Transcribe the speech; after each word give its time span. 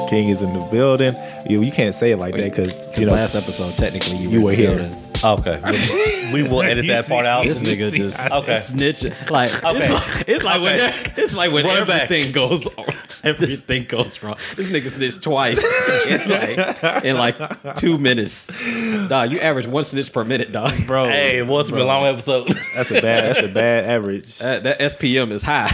King 0.10 0.30
is 0.30 0.42
in 0.42 0.54
the 0.58 0.66
building. 0.72 1.16
You, 1.50 1.62
you 1.62 1.72
can't 1.72 1.94
say 1.96 2.12
it 2.12 2.18
like 2.18 2.36
that 2.36 2.44
because 2.44 2.74
Because 2.74 3.00
you 3.00 3.06
know 3.06 3.14
last 3.14 3.36
episode, 3.36 3.74
technically, 3.78 4.18
you, 4.18 4.30
you 4.30 4.40
were 4.40 4.46
were 4.48 4.52
here. 4.54 4.76
building. 4.78 5.11
Oh, 5.24 5.34
okay. 5.40 5.60
we 6.34 6.44
will 6.44 6.62
edit 6.64 6.88
that 6.88 7.08
part 7.08 7.26
out. 7.26 7.46
This 7.46 7.62
nigga 7.62 7.92
just 7.92 8.20
Okay. 8.20 8.58
snitching. 8.58 9.30
Like 9.30 9.64
Okay. 9.64 9.80
it's 9.80 9.90
like, 9.90 10.28
it's 10.30 10.44
like 10.44 10.62
when 10.62 10.82
Okay. 10.82 11.14
it's 11.22 11.36
like 11.36 11.52
when 11.52 11.66
Run 11.66 11.84
it 11.84 11.88
back. 11.88 12.04
everything 12.04 12.32
goes 12.32 12.68
everything 13.24 13.86
goes 13.86 14.22
wrong. 14.24 14.38
This 14.56 14.70
nigga 14.70 14.90
snitched 14.90 15.22
twice 15.22 15.64
in 16.08 16.30
like 16.30 17.04
in 17.06 17.18
like 17.18 17.76
two 17.78 17.98
minutes. 17.98 18.48
Dog, 19.08 19.32
you 19.32 19.40
average 19.40 19.68
one 19.68 19.84
snitch 19.84 20.12
per 20.12 20.24
minute, 20.24 20.52
dog. 20.52 20.74
bro. 20.88 21.06
Hey, 21.08 21.38
it 21.40 21.48
was 21.48 21.70
a 21.70 21.76
long 21.76 22.06
episode. 22.06 22.48
that's 22.76 22.92
a 22.92 23.02
bad. 23.02 23.26
That's 23.36 23.42
a 23.44 23.48
bad 23.48 23.86
average. 23.90 24.40
That, 24.40 24.64
that 24.64 24.80
SPM 24.80 25.32
is 25.32 25.44
high. 25.44 25.68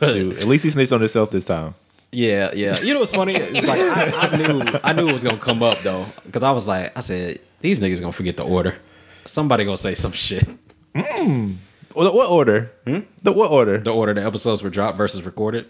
Shoot. 0.00 0.38
At 0.38 0.46
least 0.46 0.64
he 0.64 0.70
snitched 0.70 0.92
on 0.92 1.00
himself 1.00 1.30
this 1.30 1.44
time. 1.44 1.74
Yeah, 2.12 2.50
yeah. 2.54 2.78
You 2.80 2.92
know 2.94 3.00
what's 3.00 3.12
funny? 3.12 3.34
It's 3.36 3.66
like 3.66 3.80
I, 3.80 4.28
I 4.28 4.36
knew 4.36 4.62
I 4.84 4.92
knew 4.92 5.08
it 5.08 5.12
was 5.14 5.24
gonna 5.24 5.38
come 5.38 5.62
up 5.62 5.78
though, 5.80 6.06
because 6.26 6.42
I 6.42 6.50
was 6.52 6.66
like, 6.66 6.96
I 6.96 7.00
said 7.00 7.40
these 7.60 7.80
niggas 7.80 8.00
gonna 8.00 8.12
forget 8.12 8.36
the 8.36 8.44
order. 8.44 8.76
Somebody 9.24 9.64
gonna 9.64 9.78
say 9.78 9.94
some 9.94 10.12
shit. 10.12 10.46
What, 10.94 12.14
what 12.14 12.30
order? 12.30 12.70
Hmm? 12.86 13.00
The 13.22 13.32
what 13.32 13.50
order? 13.50 13.78
The 13.78 13.92
order 13.92 14.14
the 14.14 14.24
episodes 14.24 14.62
were 14.62 14.70
dropped 14.70 14.96
versus 14.98 15.22
recorded. 15.24 15.66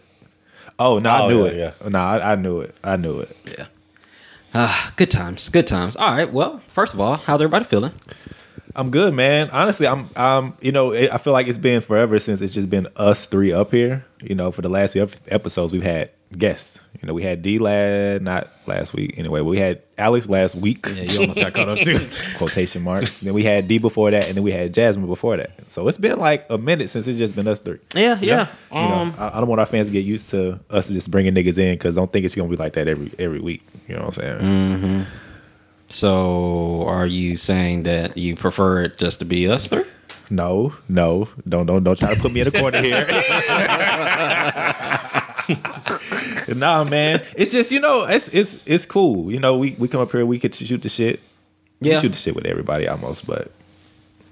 Oh 0.78 0.98
no, 0.98 1.10
I 1.10 1.20
Oh, 1.22 1.28
knew 1.28 1.46
yeah, 1.46 1.72
it. 1.80 1.90
No, 1.90 1.98
I, 1.98 2.32
I 2.32 2.34
knew 2.36 2.60
it. 2.60 2.74
I 2.82 2.96
knew 2.96 3.20
it. 3.20 3.36
Yeah. 3.58 3.66
Ah, 4.54 4.92
good 4.96 5.10
times, 5.10 5.48
good 5.48 5.66
times. 5.66 5.96
All 5.96 6.12
right. 6.12 6.30
Well, 6.32 6.60
first 6.68 6.92
of 6.94 7.00
all, 7.00 7.16
how's 7.16 7.40
everybody 7.40 7.64
feeling? 7.64 7.92
I'm 8.74 8.90
good, 8.90 9.14
man. 9.14 9.50
Honestly, 9.50 9.86
I'm. 9.86 10.08
Um, 10.16 10.56
you 10.60 10.72
know, 10.72 10.94
I 10.94 11.18
feel 11.18 11.32
like 11.32 11.46
it's 11.46 11.58
been 11.58 11.80
forever 11.82 12.18
since 12.18 12.40
it's 12.40 12.54
just 12.54 12.70
been 12.70 12.88
us 12.96 13.26
three 13.26 13.52
up 13.52 13.70
here. 13.70 14.04
You 14.22 14.34
know, 14.34 14.50
for 14.50 14.62
the 14.62 14.68
last 14.68 14.92
few 14.94 15.06
episodes, 15.28 15.72
we've 15.72 15.82
had 15.82 16.10
guests. 16.38 16.80
You 17.00 17.08
know, 17.08 17.14
we 17.14 17.22
had 17.22 17.42
D 17.42 17.58
Lad 17.58 18.22
not 18.22 18.48
last 18.66 18.94
week. 18.94 19.18
Anyway, 19.18 19.40
we 19.40 19.58
had 19.58 19.82
Alex 19.98 20.28
last 20.28 20.54
week. 20.54 20.86
Yeah, 20.94 21.02
you 21.02 21.20
almost 21.20 21.40
got 21.40 21.52
caught 21.52 21.68
up 21.68 21.78
too. 21.78 22.06
Quotation 22.38 22.82
marks. 22.82 23.18
then 23.18 23.34
we 23.34 23.42
had 23.42 23.66
D 23.66 23.78
before 23.78 24.10
that, 24.12 24.24
and 24.28 24.36
then 24.36 24.44
we 24.44 24.52
had 24.52 24.72
Jasmine 24.72 25.06
before 25.08 25.36
that. 25.36 25.50
So 25.68 25.88
it's 25.88 25.98
been 25.98 26.18
like 26.18 26.46
a 26.48 26.56
minute 26.58 26.90
since 26.90 27.08
it's 27.08 27.18
just 27.18 27.34
been 27.34 27.48
us 27.48 27.58
three. 27.58 27.78
Yeah, 27.94 28.18
yeah. 28.22 28.46
You 28.70 28.76
know, 28.78 28.94
Um, 28.94 29.14
I, 29.18 29.36
I 29.36 29.40
don't 29.40 29.48
want 29.48 29.58
our 29.60 29.66
fans 29.66 29.88
to 29.88 29.92
get 29.92 30.04
used 30.04 30.30
to 30.30 30.60
us 30.70 30.88
just 30.88 31.10
bringing 31.10 31.34
niggas 31.34 31.58
in 31.58 31.74
because 31.74 31.96
don't 31.96 32.12
think 32.12 32.24
it's 32.24 32.34
gonna 32.36 32.48
be 32.48 32.56
like 32.56 32.74
that 32.74 32.86
every 32.86 33.12
every 33.18 33.40
week. 33.40 33.66
You 33.88 33.96
know 33.96 34.04
what 34.04 34.18
I'm 34.18 34.22
saying? 34.22 34.38
Mm-hmm. 34.38 35.02
so, 35.88 36.84
are 36.86 37.06
you 37.06 37.36
saying 37.36 37.82
that 37.82 38.16
you 38.16 38.36
prefer 38.36 38.82
it 38.84 38.96
just 38.96 39.18
to 39.18 39.24
be 39.24 39.48
us 39.48 39.66
three? 39.66 39.84
No, 40.30 40.72
no, 40.88 41.28
don't 41.46 41.66
don't 41.66 41.82
don't 41.84 41.98
try 41.98 42.14
to 42.14 42.20
put 42.20 42.32
me 42.32 42.40
in 42.40 42.46
a 42.48 42.50
corner 42.52 42.80
here. 42.80 43.06
nah, 46.56 46.84
man, 46.84 47.22
it's 47.36 47.52
just 47.52 47.70
you 47.72 47.80
know 47.80 48.02
it's 48.04 48.28
it's 48.28 48.58
it's 48.66 48.86
cool. 48.86 49.30
You 49.32 49.40
know, 49.40 49.56
we 49.58 49.76
we 49.78 49.88
come 49.88 50.00
up 50.00 50.10
here, 50.12 50.24
we 50.26 50.38
could 50.38 50.54
shoot 50.54 50.82
the 50.82 50.88
shit. 50.88 51.20
We 51.80 51.90
Yeah. 51.90 52.00
shoot 52.00 52.12
the 52.12 52.18
shit 52.18 52.34
with 52.34 52.46
everybody 52.46 52.86
almost, 52.88 53.26
but 53.26 53.50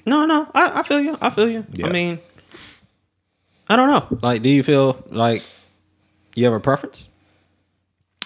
No, 0.07 0.25
no. 0.27 0.49
I, 0.55 0.81
I 0.81 0.83
feel 0.83 1.01
you. 1.01 1.19
I 1.21 1.31
feel 1.31 1.49
you. 1.49 1.65
Yeah. 1.73 1.87
I 1.89 1.93
mean, 1.93 2.19
I 3.69 3.77
don't 3.77 3.89
know. 3.91 4.19
Like, 4.23 4.43
do 4.43 4.49
you 4.51 4.63
feel 4.63 5.03
like 5.11 5.43
you 6.35 6.45
have 6.45 6.55
a 6.55 6.61
preference? 6.61 7.09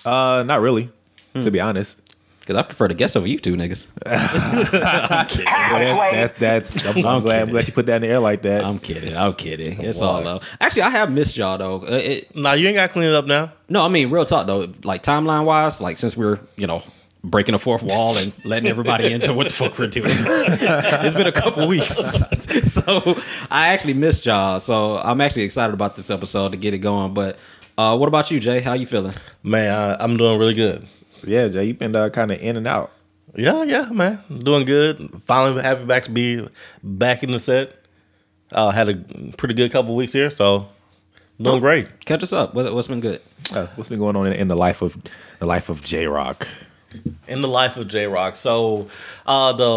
uh, 0.04 0.42
not 0.46 0.60
really, 0.60 0.90
Hmm. 1.34 1.40
to 1.42 1.50
be 1.50 1.60
honest. 1.60 2.00
Because 2.44 2.56
I 2.56 2.62
prefer 2.62 2.88
to 2.88 2.94
guess 2.94 3.16
over 3.16 3.26
you 3.26 3.38
two 3.38 3.56
niggas. 3.56 3.86
But 4.04 5.80
that's 6.12 6.38
that's, 6.38 6.70
that's 6.72 6.84
I'm, 6.84 7.06
I'm 7.06 7.22
glad 7.22 7.42
I'm 7.42 7.48
glad 7.50 7.66
you 7.66 7.72
put 7.72 7.86
that 7.86 7.96
in 7.96 8.02
the 8.02 8.08
air 8.08 8.20
like 8.20 8.42
that. 8.42 8.64
I'm 8.64 8.78
kidding. 8.78 9.16
I'm 9.16 9.32
kidding. 9.34 9.80
It's 9.80 10.00
Why? 10.00 10.06
all 10.06 10.22
love. 10.22 10.48
Actually, 10.60 10.82
I 10.82 10.90
have 10.90 11.10
missed 11.10 11.36
y'all 11.38 11.56
though. 11.56 11.82
Uh, 11.86 12.00
It, 12.02 12.36
nah, 12.36 12.52
you 12.52 12.68
ain't 12.68 12.76
got 12.76 12.88
to 12.88 12.92
clean 12.92 13.08
it 13.08 13.14
up 13.14 13.26
now. 13.26 13.52
no, 13.70 13.82
I 13.82 13.88
mean 13.88 14.10
real 14.10 14.26
talk 14.26 14.46
though. 14.46 14.68
Like 14.82 15.02
timeline 15.02 15.44
wise, 15.46 15.80
like 15.80 15.96
since 15.96 16.16
we're 16.18 16.38
you 16.56 16.66
know 16.66 16.82
breaking 17.22 17.52
the 17.54 17.58
fourth 17.58 17.82
wall 17.82 18.18
and 18.18 18.34
letting 18.44 18.68
everybody 18.68 19.10
into 19.10 19.32
what 19.32 19.48
the 19.48 19.52
fuck 19.54 19.78
we're 19.78 19.86
doing, 19.86 20.10
it's 20.10 21.14
been 21.14 21.26
a 21.26 21.32
couple 21.32 21.66
weeks. 21.66 21.94
so 22.70 23.18
I 23.50 23.68
actually 23.68 23.94
missed 23.94 24.26
y'all. 24.26 24.60
So 24.60 24.98
I'm 24.98 25.22
actually 25.22 25.44
excited 25.44 25.72
about 25.72 25.96
this 25.96 26.10
episode 26.10 26.52
to 26.52 26.58
get 26.58 26.74
it 26.74 26.78
going. 26.80 27.14
But 27.14 27.38
uh, 27.78 27.96
what 27.96 28.08
about 28.08 28.30
you, 28.30 28.38
Jay? 28.38 28.60
How 28.60 28.74
you 28.74 28.86
feeling? 28.86 29.14
Man, 29.42 29.72
I, 29.72 29.96
I'm 30.02 30.18
doing 30.18 30.38
really 30.38 30.54
good. 30.54 30.86
Yeah, 31.26 31.48
Jay, 31.48 31.64
you've 31.64 31.78
been 31.78 31.94
uh, 31.96 32.08
kind 32.10 32.30
of 32.30 32.40
in 32.40 32.56
and 32.56 32.66
out. 32.66 32.92
Yeah, 33.34 33.64
yeah, 33.64 33.88
man. 33.90 34.22
Doing 34.28 34.64
good. 34.64 35.22
Finally 35.22 35.62
happy 35.62 35.84
back 35.84 36.04
to 36.04 36.10
be 36.10 36.46
back 36.82 37.22
in 37.22 37.32
the 37.32 37.40
set. 37.40 37.76
Uh, 38.52 38.70
had 38.70 38.88
a 38.88 38.94
pretty 39.36 39.54
good 39.54 39.72
couple 39.72 39.96
weeks 39.96 40.12
here, 40.12 40.30
so 40.30 40.68
doing 41.40 41.60
great. 41.60 42.04
Catch 42.04 42.22
us 42.22 42.32
up. 42.32 42.54
What, 42.54 42.72
what's 42.72 42.86
been 42.86 43.00
good? 43.00 43.20
Uh, 43.52 43.66
what's 43.74 43.88
been 43.88 43.98
going 43.98 44.14
on 44.14 44.26
in, 44.26 44.32
in 44.34 44.48
the 44.48 44.56
life 44.56 44.82
of 44.82 44.96
the 45.40 45.46
life 45.46 45.68
of 45.68 45.82
J 45.82 46.06
Rock? 46.06 46.46
In 47.26 47.40
the 47.42 47.48
life 47.48 47.76
of 47.76 47.88
J 47.88 48.06
Rock. 48.06 48.36
So 48.36 48.88
uh 49.26 49.52
the 49.52 49.68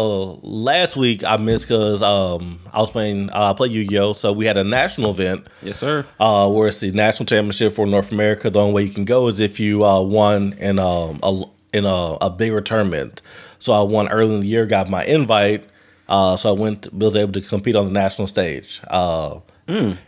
last 0.42 0.96
week 0.96 1.24
I 1.24 1.36
missed 1.38 1.66
because 1.68 2.02
um 2.02 2.60
I 2.72 2.80
was 2.80 2.90
playing 2.90 3.30
uh, 3.30 3.50
I 3.50 3.54
play 3.54 3.68
Yu 3.68 3.86
Gi 3.86 3.98
Oh. 3.98 4.12
So 4.12 4.32
we 4.32 4.46
had 4.46 4.56
a 4.56 4.64
national 4.64 5.10
event 5.10 5.46
Yes, 5.62 5.78
sir. 5.78 6.04
uh 6.20 6.50
where 6.50 6.68
it's 6.68 6.80
the 6.80 6.90
national 6.92 7.26
championship 7.26 7.72
for 7.72 7.86
North 7.86 8.12
America. 8.12 8.50
The 8.50 8.60
only 8.60 8.72
way 8.74 8.82
you 8.84 8.92
can 8.94 9.04
go 9.04 9.28
is 9.28 9.40
if 9.40 9.58
you 9.60 9.84
uh 9.84 10.00
won 10.02 10.52
in 10.54 10.78
um 10.78 11.20
a 11.22 11.44
in 11.72 11.84
a, 11.84 12.16
a 12.22 12.30
bigger 12.30 12.60
tournament. 12.60 13.20
So 13.58 13.72
I 13.72 13.82
won 13.82 14.08
early 14.08 14.34
in 14.36 14.40
the 14.40 14.46
year, 14.46 14.64
got 14.66 14.88
my 14.88 15.04
invite. 15.04 15.66
Uh, 16.08 16.34
so 16.38 16.48
I 16.48 16.58
went, 16.58 16.90
was 16.94 17.14
able 17.14 17.32
to 17.34 17.42
compete 17.42 17.76
on 17.76 17.84
the 17.84 17.90
national 17.92 18.26
stage. 18.26 18.80
Uh, 18.88 19.40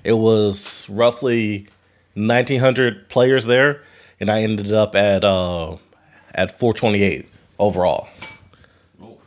It 0.02 0.14
was 0.16 0.88
roughly 0.88 1.68
1,900 2.14 3.08
players 3.10 3.44
there, 3.44 3.82
and 4.18 4.30
I 4.30 4.42
ended 4.42 4.72
up 4.72 4.94
at 4.94 5.24
uh, 5.24 5.76
at 6.34 6.58
428 6.58 7.28
overall. 7.58 8.08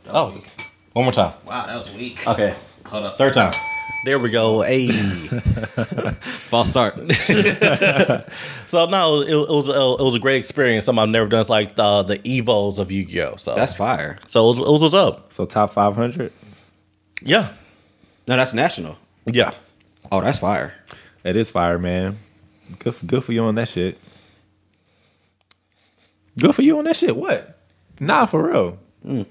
Oh, 0.06 0.40
one 0.92 1.04
more 1.06 1.12
time. 1.12 1.32
Wow, 1.46 1.66
that 1.66 1.76
was 1.76 1.92
weak. 1.94 2.26
Okay, 2.26 2.54
Hold 2.86 3.04
up. 3.04 3.18
third 3.18 3.32
time. 3.34 3.52
There 4.04 4.18
we 4.18 4.28
go. 4.30 4.60
Hey. 4.60 4.88
False 6.48 6.68
start. 6.68 6.94
so 8.66 8.86
no, 8.86 9.22
it, 9.22 9.30
it 9.30 9.48
was 9.48 9.68
a, 9.68 9.72
it 9.72 10.04
was 10.04 10.14
a 10.14 10.18
great 10.18 10.36
experience. 10.36 10.84
Something 10.84 11.02
I've 11.02 11.08
never 11.08 11.26
done. 11.26 11.40
It's 11.40 11.48
like 11.50 11.74
the 11.76 12.02
the 12.02 12.18
evos 12.18 12.78
of 12.78 12.92
Yu 12.92 13.06
Gi 13.06 13.22
Oh. 13.22 13.36
So 13.36 13.54
That's 13.54 13.72
fire. 13.74 14.18
so 14.26 14.44
it 14.44 14.48
was, 14.48 14.58
it 14.58 14.70
was 14.72 14.82
what's 14.82 14.94
up. 14.94 15.32
So 15.32 15.46
top 15.46 15.72
five 15.72 15.94
hundred. 15.96 16.32
Yeah, 17.22 17.54
No, 18.28 18.36
that's 18.36 18.52
national. 18.52 18.98
yeah. 19.24 19.52
Oh, 20.12 20.20
that's 20.20 20.38
fire. 20.38 20.74
That 21.22 21.36
is 21.36 21.50
fire, 21.50 21.78
man. 21.78 22.18
Good 22.80 22.94
for, 22.96 23.06
good 23.06 23.24
for 23.24 23.32
you 23.32 23.42
on 23.44 23.54
that 23.54 23.68
shit. 23.68 23.96
Good 26.38 26.54
for 26.54 26.62
you 26.62 26.78
on 26.78 26.84
that 26.84 26.96
shit. 26.96 27.16
What? 27.16 27.58
Nah, 28.00 28.26
for 28.26 28.48
real. 28.48 28.78
Mm. 29.06 29.26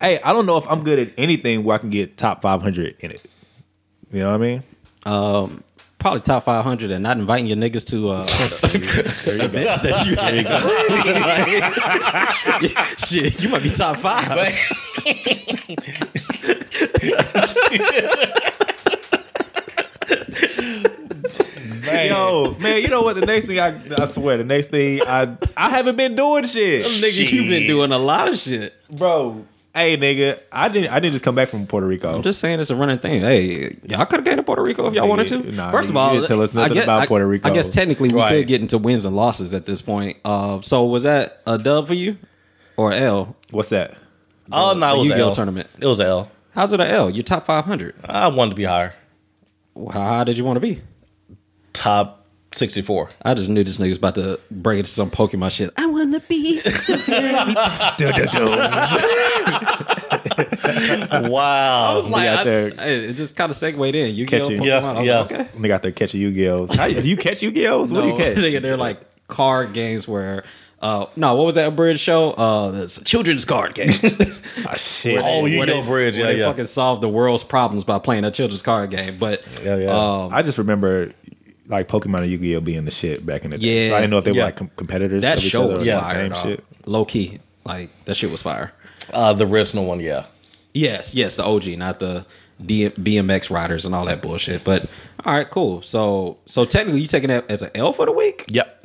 Hey, 0.00 0.20
I 0.22 0.32
don't 0.32 0.46
know 0.46 0.56
if 0.56 0.66
I'm 0.68 0.82
good 0.84 0.98
at 0.98 1.12
anything 1.16 1.64
where 1.64 1.76
I 1.76 1.78
can 1.78 1.90
get 1.90 2.16
top 2.16 2.42
500 2.42 2.96
in 3.00 3.10
it. 3.10 3.20
You 4.10 4.20
know 4.20 4.32
what 4.32 4.34
I 4.34 4.38
mean? 4.38 4.62
Um, 5.06 5.64
probably 5.98 6.20
top 6.20 6.44
500 6.44 6.90
and 6.90 7.02
not 7.02 7.18
inviting 7.18 7.46
your 7.46 7.56
niggas 7.56 7.86
to 7.86 8.10
uh, 8.10 8.22
events 9.42 9.80
that 9.82 10.06
you, 10.06 10.16
there 10.16 10.36
you 10.36 10.42
go. 10.44 10.58
Shit, 12.98 13.42
you 13.42 13.48
might 13.48 13.62
be 13.62 13.70
top 13.70 13.96
five. 13.96 14.28
Yo, 22.08 22.56
man, 22.60 22.82
you 22.82 22.88
know 22.88 23.02
what? 23.02 23.14
The 23.16 23.26
next 23.26 23.46
thing 23.46 23.58
I, 23.58 23.80
I 24.00 24.06
swear, 24.06 24.36
the 24.36 24.44
next 24.44 24.70
thing 24.70 25.00
I 25.06 25.36
I 25.56 25.70
haven't 25.70 25.96
been 25.96 26.14
doing 26.16 26.44
shit, 26.44 26.84
Nigga, 26.84 27.30
you've 27.32 27.48
been 27.48 27.66
doing 27.66 27.92
a 27.92 27.98
lot 27.98 28.28
of 28.28 28.36
shit. 28.36 28.74
bro. 28.90 29.46
Hey, 29.76 29.96
nigga, 29.96 30.38
I 30.52 30.68
didn't 30.68 30.92
I 30.92 31.00
didn't 31.00 31.14
just 31.14 31.24
come 31.24 31.34
back 31.34 31.48
from 31.48 31.66
Puerto 31.66 31.86
Rico. 31.86 32.14
I'm 32.14 32.22
just 32.22 32.38
saying 32.38 32.60
it's 32.60 32.70
a 32.70 32.76
running 32.76 33.00
thing. 33.00 33.22
Hey, 33.22 33.76
y'all 33.88 34.06
could 34.06 34.20
have 34.20 34.24
gone 34.24 34.36
to 34.36 34.42
Puerto 34.44 34.62
Rico 34.62 34.86
if 34.86 34.94
y'all 34.94 35.08
wanted 35.08 35.26
to. 35.28 35.50
Nah, 35.50 35.72
First 35.72 35.88
of 35.88 35.96
you 35.96 36.00
all, 36.00 36.14
didn't 36.14 36.28
tell 36.28 36.42
us 36.42 36.50
I 36.54 36.58
nothing 36.60 36.74
guess, 36.74 36.84
about 36.84 37.00
I- 37.00 37.06
Puerto 37.06 37.26
Rico. 37.26 37.48
I 37.48 37.52
guess 37.52 37.68
technically 37.70 38.10
we 38.10 38.20
Right. 38.20 38.28
could 38.38 38.46
get 38.46 38.60
into 38.60 38.78
wins 38.78 39.04
and 39.04 39.16
losses 39.16 39.52
at 39.52 39.66
this 39.66 39.82
point. 39.82 40.16
Uh, 40.24 40.60
so 40.60 40.84
was 40.84 41.02
that 41.02 41.40
a 41.46 41.58
dub 41.58 41.88
for 41.88 41.94
you 41.94 42.16
or 42.76 42.92
L? 42.92 43.34
What's 43.50 43.70
that? 43.70 43.96
Oh 44.52 44.74
no, 44.74 44.90
the 44.90 44.94
it 44.94 44.98
was 45.00 45.08
Yu-Gi-Oh 45.08 45.26
L. 45.26 45.34
tournament. 45.34 45.68
It 45.80 45.86
was 45.86 46.00
L. 46.00 46.30
How's 46.54 46.72
it 46.72 46.78
a 46.78 46.88
L? 46.88 47.10
You're 47.10 47.24
top 47.24 47.44
500. 47.44 47.96
I 48.04 48.28
wanted 48.28 48.50
to 48.50 48.56
be 48.56 48.64
higher. 48.64 48.94
How 49.90 50.02
high 50.02 50.22
did 50.24 50.38
you 50.38 50.44
want 50.44 50.54
to 50.56 50.60
be? 50.60 50.80
Top 51.84 52.24
sixty 52.54 52.80
four. 52.80 53.10
I 53.22 53.34
just 53.34 53.50
knew 53.50 53.62
this 53.62 53.76
nigga 53.78 53.88
was 53.88 53.98
about 53.98 54.14
to 54.14 54.40
break 54.50 54.78
into 54.78 54.90
some 54.90 55.10
Pokemon 55.10 55.50
shit. 55.50 55.70
I 55.76 55.84
wanna 55.86 56.20
be 56.20 56.60
the 56.60 57.02
very 57.06 57.54
best. 57.54 58.00
Wow. 61.30 61.90
I 61.92 61.94
was 61.94 62.08
like, 62.08 62.26
out 62.26 62.38
I- 62.40 62.44
there 62.44 62.70
hey, 62.70 63.04
it 63.06 63.14
just 63.14 63.36
kind 63.36 63.50
of 63.50 63.56
segued 63.56 63.94
in. 63.94 64.14
You 64.14 64.24
get 64.26 64.42
catching- 64.42 64.60
Pokemon. 64.60 64.66
Yeah, 64.66 64.78
I 64.78 64.92
was 64.98 65.06
yeah. 65.06 65.20
like, 65.20 65.32
okay. 65.32 65.48
They 65.58 65.68
got 65.68 65.82
there 65.82 65.92
catching 65.92 66.20
Yu-Gi-Ohs. 66.22 66.74
How, 66.74 66.88
do 66.88 67.08
you 67.08 67.16
catch 67.16 67.42
Yu-Gi-Ohs? 67.42 67.92
What 67.92 68.00
do 68.02 68.06
you 68.08 68.12
No, 68.14 68.18
catch? 68.18 68.36
nigga, 68.38 68.62
they're 68.62 68.76
like 68.76 69.00
card 69.28 69.72
games 69.74 70.08
where. 70.08 70.44
Uh, 70.80 71.06
no, 71.16 71.34
what 71.36 71.46
was 71.46 71.54
that 71.54 71.74
bridge 71.76 71.98
show? 72.00 72.32
Uh, 72.32 72.70
this 72.70 72.98
children's 73.04 73.44
card 73.46 73.74
game. 73.74 73.90
Ah, 74.66 74.74
shit. 74.76 75.18
Oh, 75.22 75.46
you 75.46 75.58
Yu-Gi-Oh 75.60 75.82
Bridge, 75.86 76.18
where 76.18 76.30
yeah, 76.32 76.36
they 76.38 76.42
fucking 76.44 76.66
solve 76.66 77.00
the 77.00 77.08
world's 77.08 77.42
problems 77.44 77.84
by 77.84 77.98
playing 77.98 78.24
a 78.24 78.30
children's 78.30 78.60
card 78.62 78.90
game. 78.90 79.16
But 79.18 79.42
Yeah, 79.62 79.76
yeah. 79.76 79.88
Um, 80.24 80.32
I 80.34 80.42
just 80.42 80.58
remember 80.58 81.12
like 81.68 81.88
Pokemon 81.88 82.22
and 82.22 82.30
Yu-Gi-Oh 82.30 82.60
being 82.60 82.84
the 82.84 82.90
shit 82.90 83.24
back 83.24 83.44
in 83.44 83.50
the 83.52 83.58
day. 83.58 83.84
Yeah. 83.84 83.90
so 83.90 83.96
I 83.96 84.00
didn't 84.00 84.10
know 84.10 84.18
if 84.18 84.24
they 84.24 84.32
Yeah. 84.32 84.42
were 84.42 84.46
like 84.48 84.56
com- 84.56 84.70
competitors. 84.76 85.22
that 85.22 85.38
of 85.38 85.44
each 85.44 85.50
show 85.50 85.64
other 85.64 85.74
was 85.74 85.84
the 85.84 85.92
fire. 85.92 86.10
same 86.14 86.32
dog. 86.32 86.42
shit. 86.42 86.64
Low 86.86 87.04
key, 87.04 87.38
like 87.64 87.90
that 88.04 88.16
shit 88.16 88.30
was 88.30 88.42
fire. 88.42 88.72
Uh, 89.12 89.32
the 89.32 89.46
original 89.46 89.84
one, 89.86 90.00
yeah. 90.00 90.26
Yes, 90.72 91.14
yes, 91.14 91.36
the 91.36 91.44
OG, 91.44 91.76
not 91.76 91.98
the 92.00 92.26
D- 92.64 92.90
BMX 92.90 93.50
riders 93.50 93.84
and 93.84 93.94
all 93.94 94.04
that 94.06 94.20
bullshit. 94.22 94.64
But 94.64 94.86
all 95.24 95.34
right, 95.34 95.48
cool. 95.48 95.82
So, 95.82 96.38
so 96.46 96.64
technically, 96.64 97.00
you 97.00 97.06
taking 97.06 97.28
that 97.28 97.48
as 97.50 97.62
an 97.62 97.70
L 97.74 97.92
for 97.92 98.06
the 98.06 98.12
week, 98.12 98.44
Yep. 98.48 98.84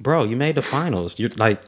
bro? 0.00 0.24
You 0.24 0.36
made 0.36 0.54
the 0.54 0.62
finals. 0.62 1.18
You're 1.18 1.30
like, 1.36 1.60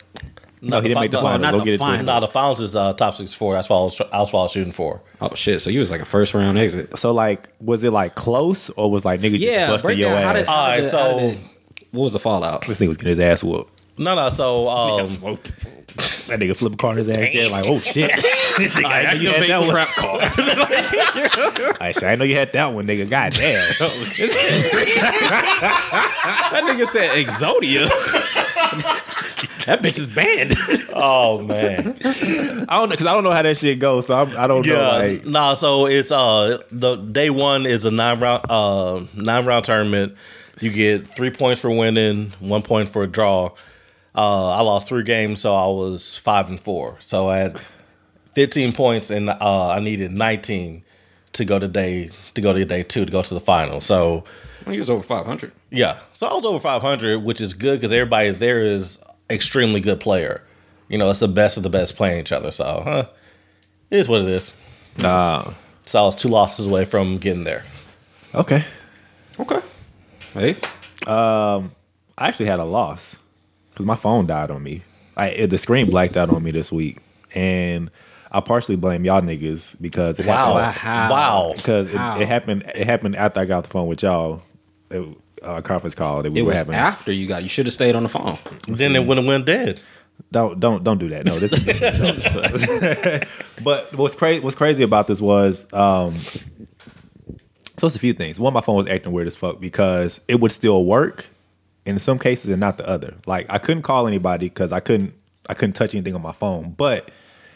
No, 0.62 0.80
he 0.80 0.88
didn't 0.88 1.00
make 1.00 1.10
the 1.10 1.20
finals. 1.20 1.40
not 1.42 1.50
Don't 1.52 1.60
the 1.60 1.64
get 1.64 1.74
it 1.74 1.78
finals. 1.78 2.00
twisted. 2.02 2.06
No, 2.06 2.20
the 2.20 2.28
finals 2.28 2.60
is 2.60 2.76
uh, 2.76 2.92
top 2.92 3.14
sixty 3.16 3.34
four. 3.36 3.54
That's 3.54 3.68
what 3.70 3.76
I 3.78 3.80
was. 3.84 3.96
That's 3.98 4.32
what 4.32 4.40
I 4.40 4.42
was 4.42 4.52
shooting 4.52 4.72
for. 4.72 5.00
oh 5.22 5.34
shit. 5.34 5.60
So 5.62 5.70
you 5.70 5.80
was 5.80 5.90
like 5.90 6.00
a 6.02 6.04
first 6.04 6.34
round 6.34 6.58
exit. 6.58 6.98
So 6.98 7.12
like, 7.12 7.48
was 7.60 7.82
it 7.84 7.92
like 7.92 8.14
close 8.14 8.68
or 8.70 8.90
was 8.90 9.04
like 9.04 9.20
niggas 9.20 9.36
just 9.38 9.44
Yeah, 9.44 9.68
busting 9.68 9.88
break 9.88 9.98
your 9.98 10.10
down. 10.10 10.18
ass? 10.18 10.24
How 10.26 10.32
did, 10.34 10.48
Alright, 10.48 10.82
did, 10.82 10.92
how 10.92 10.98
so- 10.98 11.18
did- 11.18 11.38
what 11.92 12.02
was 12.04 12.12
the 12.12 12.20
fallout? 12.20 12.66
this 12.66 12.78
nigga 12.78 12.88
was 12.88 12.96
getting 12.98 13.10
his 13.10 13.20
ass 13.20 13.42
whooped. 13.42 13.80
No, 13.98 14.14
no. 14.14 14.28
So 14.30 14.68
um, 15.00 15.06
smoked. 15.06 15.66
That 16.28 16.38
nigga 16.38 16.56
flip 16.56 16.74
a 16.74 16.76
card 16.76 16.98
in 16.98 17.04
his 17.06 17.08
ass. 17.18 17.28
Yeah, 17.34 17.46
like, 17.48 17.64
oh 17.66 17.80
shit. 17.80 18.10
I 18.14 19.12
know 19.14 19.20
you 19.20 19.30
had 19.30 19.42
that 19.48 19.60
one. 19.60 19.70
trap 19.70 19.88
card. 19.88 20.22
I 21.80 21.90
said, 21.92 22.04
I 22.04 22.14
know 22.14 22.24
you 22.24 22.36
had 22.36 22.52
that 22.52 22.66
one, 22.72 22.86
nigga. 22.86 23.08
God 23.10 23.32
damn. 23.32 23.56
that 26.50 26.62
nigga 26.64 26.86
said 26.86 27.10
Exodia. 27.12 27.88
That 29.66 29.82
bitch 29.82 29.98
is 29.98 30.06
banned. 30.06 30.54
oh 30.94 31.42
man. 31.42 31.96
I 32.04 32.78
don't 32.78 32.88
know 32.88 32.88
because 32.88 33.06
I 33.06 33.14
don't 33.14 33.24
know 33.24 33.30
how 33.30 33.42
that 33.42 33.56
shit 33.58 33.78
goes. 33.78 34.06
So 34.06 34.18
I'm, 34.20 34.36
I 34.36 34.46
don't 34.46 34.66
know. 34.66 34.72
Yeah, 34.74 34.88
Like, 35.12 35.26
nah. 35.26 35.54
So 35.54 35.86
it's 35.86 36.10
uh 36.10 36.58
the 36.70 36.96
day 36.96 37.30
one 37.30 37.66
is 37.66 37.84
a 37.84 37.90
nine 37.90 38.20
round 38.20 38.44
uh 38.50 39.04
nine 39.14 39.44
round 39.46 39.64
tournament. 39.64 40.14
You 40.60 40.70
get 40.70 41.06
three 41.06 41.30
points 41.30 41.60
for 41.60 41.70
winning, 41.70 42.32
one 42.40 42.62
point 42.62 42.88
for 42.88 43.02
a 43.02 43.06
draw. 43.06 43.52
Uh, 44.14 44.48
I 44.50 44.60
lost 44.60 44.88
three 44.88 45.04
games, 45.04 45.40
so 45.40 45.54
I 45.54 45.66
was 45.66 46.16
five 46.18 46.50
and 46.50 46.60
four. 46.60 46.96
So 47.00 47.28
I 47.30 47.38
had 47.38 47.60
fifteen 48.34 48.72
points, 48.72 49.08
and 49.10 49.30
uh, 49.30 49.68
I 49.68 49.78
needed 49.80 50.10
nineteen 50.12 50.82
to 51.32 51.44
go 51.44 51.58
to 51.58 51.68
day 51.68 52.10
to 52.34 52.40
go 52.40 52.52
to 52.52 52.64
day 52.64 52.82
two 52.82 53.04
to 53.06 53.10
go 53.12 53.22
to 53.22 53.34
the 53.34 53.40
final. 53.40 53.80
So 53.80 54.24
he 54.68 54.78
was 54.78 54.90
over 54.90 55.02
five 55.02 55.26
hundred. 55.26 55.52
yeah, 55.70 56.00
so 56.12 56.26
I 56.26 56.34
was 56.34 56.44
over 56.44 56.58
five 56.58 56.82
hundred, 56.82 57.20
which 57.20 57.40
is 57.40 57.54
good 57.54 57.80
because 57.80 57.92
everybody 57.92 58.30
there 58.30 58.60
is 58.60 58.98
extremely 59.30 59.80
good 59.80 60.00
player. 60.00 60.42
You 60.88 60.98
know, 60.98 61.08
it's 61.10 61.20
the 61.20 61.28
best 61.28 61.56
of 61.56 61.62
the 61.62 61.70
best 61.70 61.96
playing 61.96 62.20
each 62.20 62.32
other. 62.32 62.50
So, 62.50 62.82
huh, 62.84 63.06
it 63.90 63.98
is 64.00 64.08
what 64.08 64.22
it 64.22 64.28
is. 64.28 64.52
uh, 65.02 65.52
So 65.84 66.00
I 66.00 66.02
was 66.02 66.16
two 66.16 66.28
losses 66.28 66.66
away 66.66 66.84
from 66.84 67.18
getting 67.18 67.44
there. 67.44 67.64
okay. 68.34 68.64
Okay. 69.38 69.60
Hey, 70.34 70.50
Um, 71.06 71.72
I 72.18 72.28
actually 72.28 72.46
had 72.46 72.58
a 72.60 72.64
loss 72.64 73.16
because 73.70 73.86
my 73.86 73.96
phone 73.96 74.26
died 74.26 74.50
on 74.50 74.62
me. 74.62 74.82
I 75.16 75.28
it, 75.28 75.46
the 75.50 75.58
screen 75.58 75.88
blacked 75.90 76.16
out 76.16 76.28
on 76.30 76.42
me 76.42 76.50
this 76.50 76.70
week, 76.70 76.98
and 77.34 77.90
I 78.30 78.40
partially 78.40 78.76
blame 78.76 79.04
y'all 79.04 79.22
niggas 79.22 79.76
because 79.80 80.20
it 80.20 80.26
Wow. 80.26 80.56
happened. 80.56 80.84
Wow. 80.84 81.10
Wow. 81.10 81.52
Because 81.56 81.88
it, 81.88 81.94
it 81.94 82.28
happened. 82.28 82.64
It 82.74 82.86
happened 82.86 83.16
after 83.16 83.40
I 83.40 83.44
got 83.46 83.64
the 83.64 83.70
phone 83.70 83.86
with 83.88 84.02
y'all. 84.02 84.42
It, 84.90 85.06
uh, 85.42 85.60
conference 85.62 85.94
call 85.94 86.22
that 86.22 86.30
we 86.32 86.40
it 86.40 86.42
were 86.42 86.48
was 86.50 86.58
having. 86.58 86.74
after 86.74 87.12
you 87.12 87.26
got. 87.26 87.42
You 87.42 87.48
should 87.48 87.66
have 87.66 87.72
stayed 87.72 87.94
on 87.94 88.02
the 88.02 88.08
phone. 88.08 88.38
Then 88.66 88.94
it 88.96 89.06
went 89.06 89.24
went 89.26 89.46
dead. 89.46 89.80
Don't 90.30 90.60
don't 90.60 90.84
don't 90.84 90.98
do 90.98 91.08
that. 91.08 91.24
No, 91.24 91.38
this 91.38 91.52
is 91.52 93.24
But 93.64 93.94
what's 93.96 94.14
crazy 94.14 94.40
what's 94.40 94.56
crazy 94.56 94.82
about 94.82 95.06
this 95.06 95.20
was 95.20 95.70
um 95.72 96.18
so 97.78 97.86
it's 97.86 97.96
a 97.96 98.00
few 98.00 98.12
things. 98.12 98.38
One, 98.38 98.52
my 98.52 98.60
phone 98.60 98.76
was 98.76 98.86
acting 98.86 99.12
weird 99.12 99.26
as 99.26 99.36
fuck 99.36 99.58
because 99.60 100.20
it 100.28 100.38
would 100.40 100.52
still 100.52 100.84
work 100.84 101.26
in 101.86 101.98
some 101.98 102.18
cases 102.18 102.50
and 102.50 102.60
not 102.60 102.76
the 102.76 102.86
other. 102.86 103.14
Like 103.26 103.46
I 103.48 103.56
couldn't 103.58 103.82
call 103.82 104.06
anybody 104.06 104.48
because 104.48 104.72
I 104.72 104.80
couldn't 104.80 105.14
I 105.48 105.54
couldn't 105.54 105.72
touch 105.72 105.94
anything 105.94 106.14
on 106.14 106.20
my 106.22 106.32
phone. 106.32 106.74
But 106.76 107.10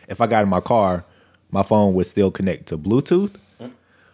if 0.09 0.23
I 0.23 0.27
got 0.27 0.43
in 0.43 0.49
my 0.49 0.61
car, 0.61 1.05
my 1.51 1.63
phone 1.63 1.93
would 1.95 2.07
still 2.07 2.31
connect 2.31 2.67
to 2.67 2.79
Bluetooth. 2.79 3.35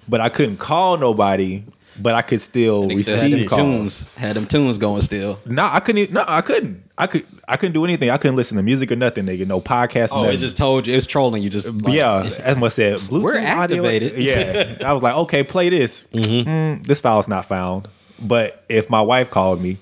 But 0.09 0.21
I 0.21 0.29
couldn't 0.29 0.57
call 0.57 0.99
nobody, 0.99 1.63
but 1.99 2.15
I 2.15 2.23
could 2.23 2.41
still 2.41 2.85
Nigga 2.89 3.01
still 3.03 3.17
had 3.17 3.23
receive 3.33 3.49
calls. 3.49 3.61
tunes. 3.61 4.09
Had 4.15 4.37
them 4.37 4.47
tunes 4.47 4.79
going 4.79 5.03
still. 5.03 5.39
No, 5.47 5.69
I 5.71 5.81
couldn't. 5.81 6.13
No, 6.13 6.25
I 6.27 6.41
couldn't. 6.43 6.83
I 6.99 7.07
could. 7.07 7.27
I 7.49 7.57
couldn't 7.57 7.73
do 7.75 7.85
anything. 7.85 8.11
I 8.11 8.17
couldn't 8.19 8.37
listen 8.37 8.57
to 8.59 8.63
music 8.63 8.93
or 8.93 8.97
nothing. 8.97 9.25
Nigga, 9.27 9.47
no 9.47 9.61
podcast. 9.61 10.11
Oh, 10.13 10.23
nothing. 10.23 10.37
it 10.37 10.39
just 10.39 10.57
told 10.57 10.87
you. 10.87 10.93
It 10.93 10.97
was 10.97 11.07
trolling 11.07 11.43
you. 11.43 11.51
Just 11.51 11.73
like, 11.75 11.95
yeah, 11.95 12.23
as 12.41 12.57
much 12.57 12.73
said. 12.75 12.99
Bluetooth 13.01 13.23
We're 13.23 13.39
audio- 13.39 13.53
activated. 13.87 14.19
Yeah, 14.19 14.77
I 14.85 14.93
was 14.93 15.03
like, 15.03 15.15
okay, 15.15 15.43
play 15.43 15.69
this. 15.71 16.05
Mm, 16.13 16.85
this 16.87 17.01
file's 17.01 17.27
not 17.29 17.47
found. 17.47 17.89
But 18.21 18.63
if 18.69 18.91
my 18.91 19.01
wife 19.01 19.31
called 19.31 19.61
me, 19.63 19.79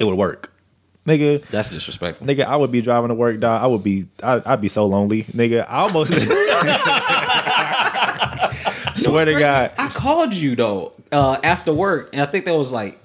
it 0.00 0.04
would 0.04 0.16
work. 0.16 0.52
Nigga, 1.06 1.46
That's 1.50 1.70
disrespectful. 1.70 2.26
nigga, 2.26 2.44
I 2.44 2.56
would 2.56 2.72
be 2.72 2.82
driving 2.82 3.08
to 3.10 3.14
work, 3.14 3.38
dog. 3.38 3.62
I 3.62 3.66
would 3.68 3.84
be, 3.84 4.08
I, 4.24 4.42
I'd 4.44 4.60
be 4.60 4.66
so 4.66 4.86
lonely, 4.86 5.22
nigga. 5.22 5.64
I 5.68 5.82
almost 5.82 6.12
swear 9.06 9.24
to 9.24 9.38
God. 9.38 9.72
I 9.78 9.88
called 9.88 10.34
you 10.34 10.56
though 10.56 10.92
uh, 11.12 11.38
after 11.42 11.72
work, 11.72 12.10
and 12.12 12.22
I 12.22 12.26
think 12.26 12.44
that 12.44 12.56
was 12.56 12.72
like, 12.72 12.98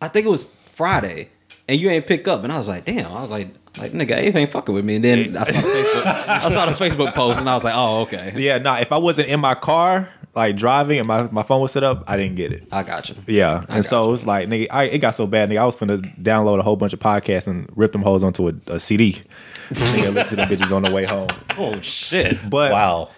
I 0.00 0.08
think 0.08 0.26
it 0.26 0.30
was 0.30 0.52
Friday, 0.74 1.28
and 1.68 1.80
you 1.80 1.90
ain't 1.90 2.06
pick 2.06 2.26
up, 2.28 2.44
and 2.44 2.52
I 2.52 2.58
was 2.58 2.68
like, 2.68 2.84
damn. 2.84 3.12
I 3.12 3.22
was 3.22 3.30
like, 3.30 3.48
like 3.78 3.92
nigga, 3.92 4.16
Abe 4.16 4.36
ain't 4.36 4.50
fucking 4.50 4.74
with 4.74 4.84
me. 4.84 4.96
And 4.96 5.04
then 5.04 5.36
I 5.36 5.44
saw 5.44 5.60
the 5.60 5.68
Facebook, 5.68 6.04
I 6.06 6.50
saw 6.50 6.66
the 6.66 6.72
Facebook 6.72 7.14
post, 7.14 7.40
and 7.40 7.48
I 7.48 7.54
was 7.54 7.64
like, 7.64 7.74
oh 7.76 8.02
okay, 8.02 8.32
Yeah, 8.36 8.58
nah. 8.58 8.78
If 8.78 8.92
I 8.92 8.98
wasn't 8.98 9.28
in 9.28 9.40
my 9.40 9.54
car, 9.54 10.10
like 10.34 10.56
driving, 10.56 10.98
and 10.98 11.08
my, 11.08 11.30
my 11.30 11.42
phone 11.42 11.60
was 11.60 11.72
set 11.72 11.82
up, 11.82 12.04
I 12.06 12.16
didn't 12.16 12.36
get 12.36 12.52
it. 12.52 12.66
I 12.72 12.82
got 12.82 13.08
you. 13.08 13.16
Yeah, 13.26 13.64
I 13.68 13.76
and 13.76 13.84
so 13.84 14.02
got 14.02 14.08
it 14.08 14.10
was 14.10 14.26
like, 14.26 14.48
nigga, 14.48 14.66
I, 14.70 14.84
it 14.84 14.98
got 14.98 15.14
so 15.14 15.26
bad, 15.26 15.50
nigga. 15.50 15.58
I 15.58 15.64
was 15.64 15.76
finna 15.76 16.22
download 16.22 16.58
a 16.58 16.62
whole 16.62 16.76
bunch 16.76 16.92
of 16.92 17.00
podcasts 17.00 17.46
and 17.46 17.70
rip 17.76 17.92
them 17.92 18.02
hoes 18.02 18.22
onto 18.22 18.48
a, 18.48 18.52
a 18.66 18.80
CD. 18.80 19.22
nigga, 19.70 20.14
listen 20.14 20.38
to 20.38 20.44
bitches 20.44 20.74
on 20.74 20.82
the 20.82 20.90
way 20.90 21.04
home. 21.04 21.28
Oh 21.56 21.80
shit. 21.80 22.38
But 22.50 22.72
Wow. 22.72 23.10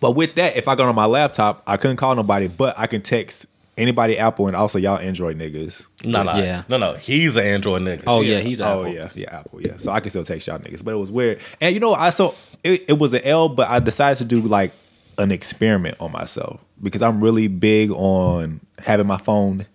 But 0.00 0.12
with 0.12 0.34
that, 0.36 0.56
if 0.56 0.68
I 0.68 0.74
got 0.74 0.88
on 0.88 0.94
my 0.94 1.06
laptop, 1.06 1.62
I 1.66 1.76
couldn't 1.76 1.96
call 1.96 2.14
nobody, 2.14 2.48
but 2.48 2.78
I 2.78 2.86
can 2.86 3.02
text 3.02 3.46
anybody 3.78 4.18
Apple 4.18 4.46
and 4.46 4.56
also 4.56 4.78
y'all 4.78 4.98
Android 4.98 5.38
niggas. 5.38 5.86
No, 6.04 6.22
no, 6.22 6.32
Yeah. 6.34 6.62
no, 6.68 6.78
no. 6.78 6.94
He's 6.94 7.36
an 7.36 7.44
Android 7.44 7.82
nigga. 7.82 8.04
Oh 8.06 8.22
yeah, 8.22 8.40
he's 8.40 8.60
oh 8.60 8.84
yeah, 8.86 9.10
yeah, 9.14 9.38
Apple, 9.38 9.60
yeah. 9.60 9.76
So 9.76 9.92
I 9.92 10.00
can 10.00 10.10
still 10.10 10.24
text 10.24 10.46
y'all 10.46 10.58
niggas, 10.58 10.82
but 10.84 10.94
it 10.94 10.96
was 10.98 11.10
weird. 11.10 11.40
And 11.60 11.74
you 11.74 11.80
know, 11.80 11.92
I 11.94 12.10
so 12.10 12.34
it, 12.64 12.84
it 12.88 12.98
was 12.98 13.12
an 13.12 13.20
L, 13.24 13.48
but 13.48 13.68
I 13.68 13.78
decided 13.80 14.18
to 14.18 14.24
do 14.24 14.40
like 14.40 14.72
an 15.18 15.30
experiment 15.32 15.96
on 16.00 16.12
myself 16.12 16.60
because 16.82 17.02
I'm 17.02 17.22
really 17.22 17.48
big 17.48 17.90
on 17.90 18.60
having 18.78 19.06
my 19.06 19.18
phone 19.18 19.66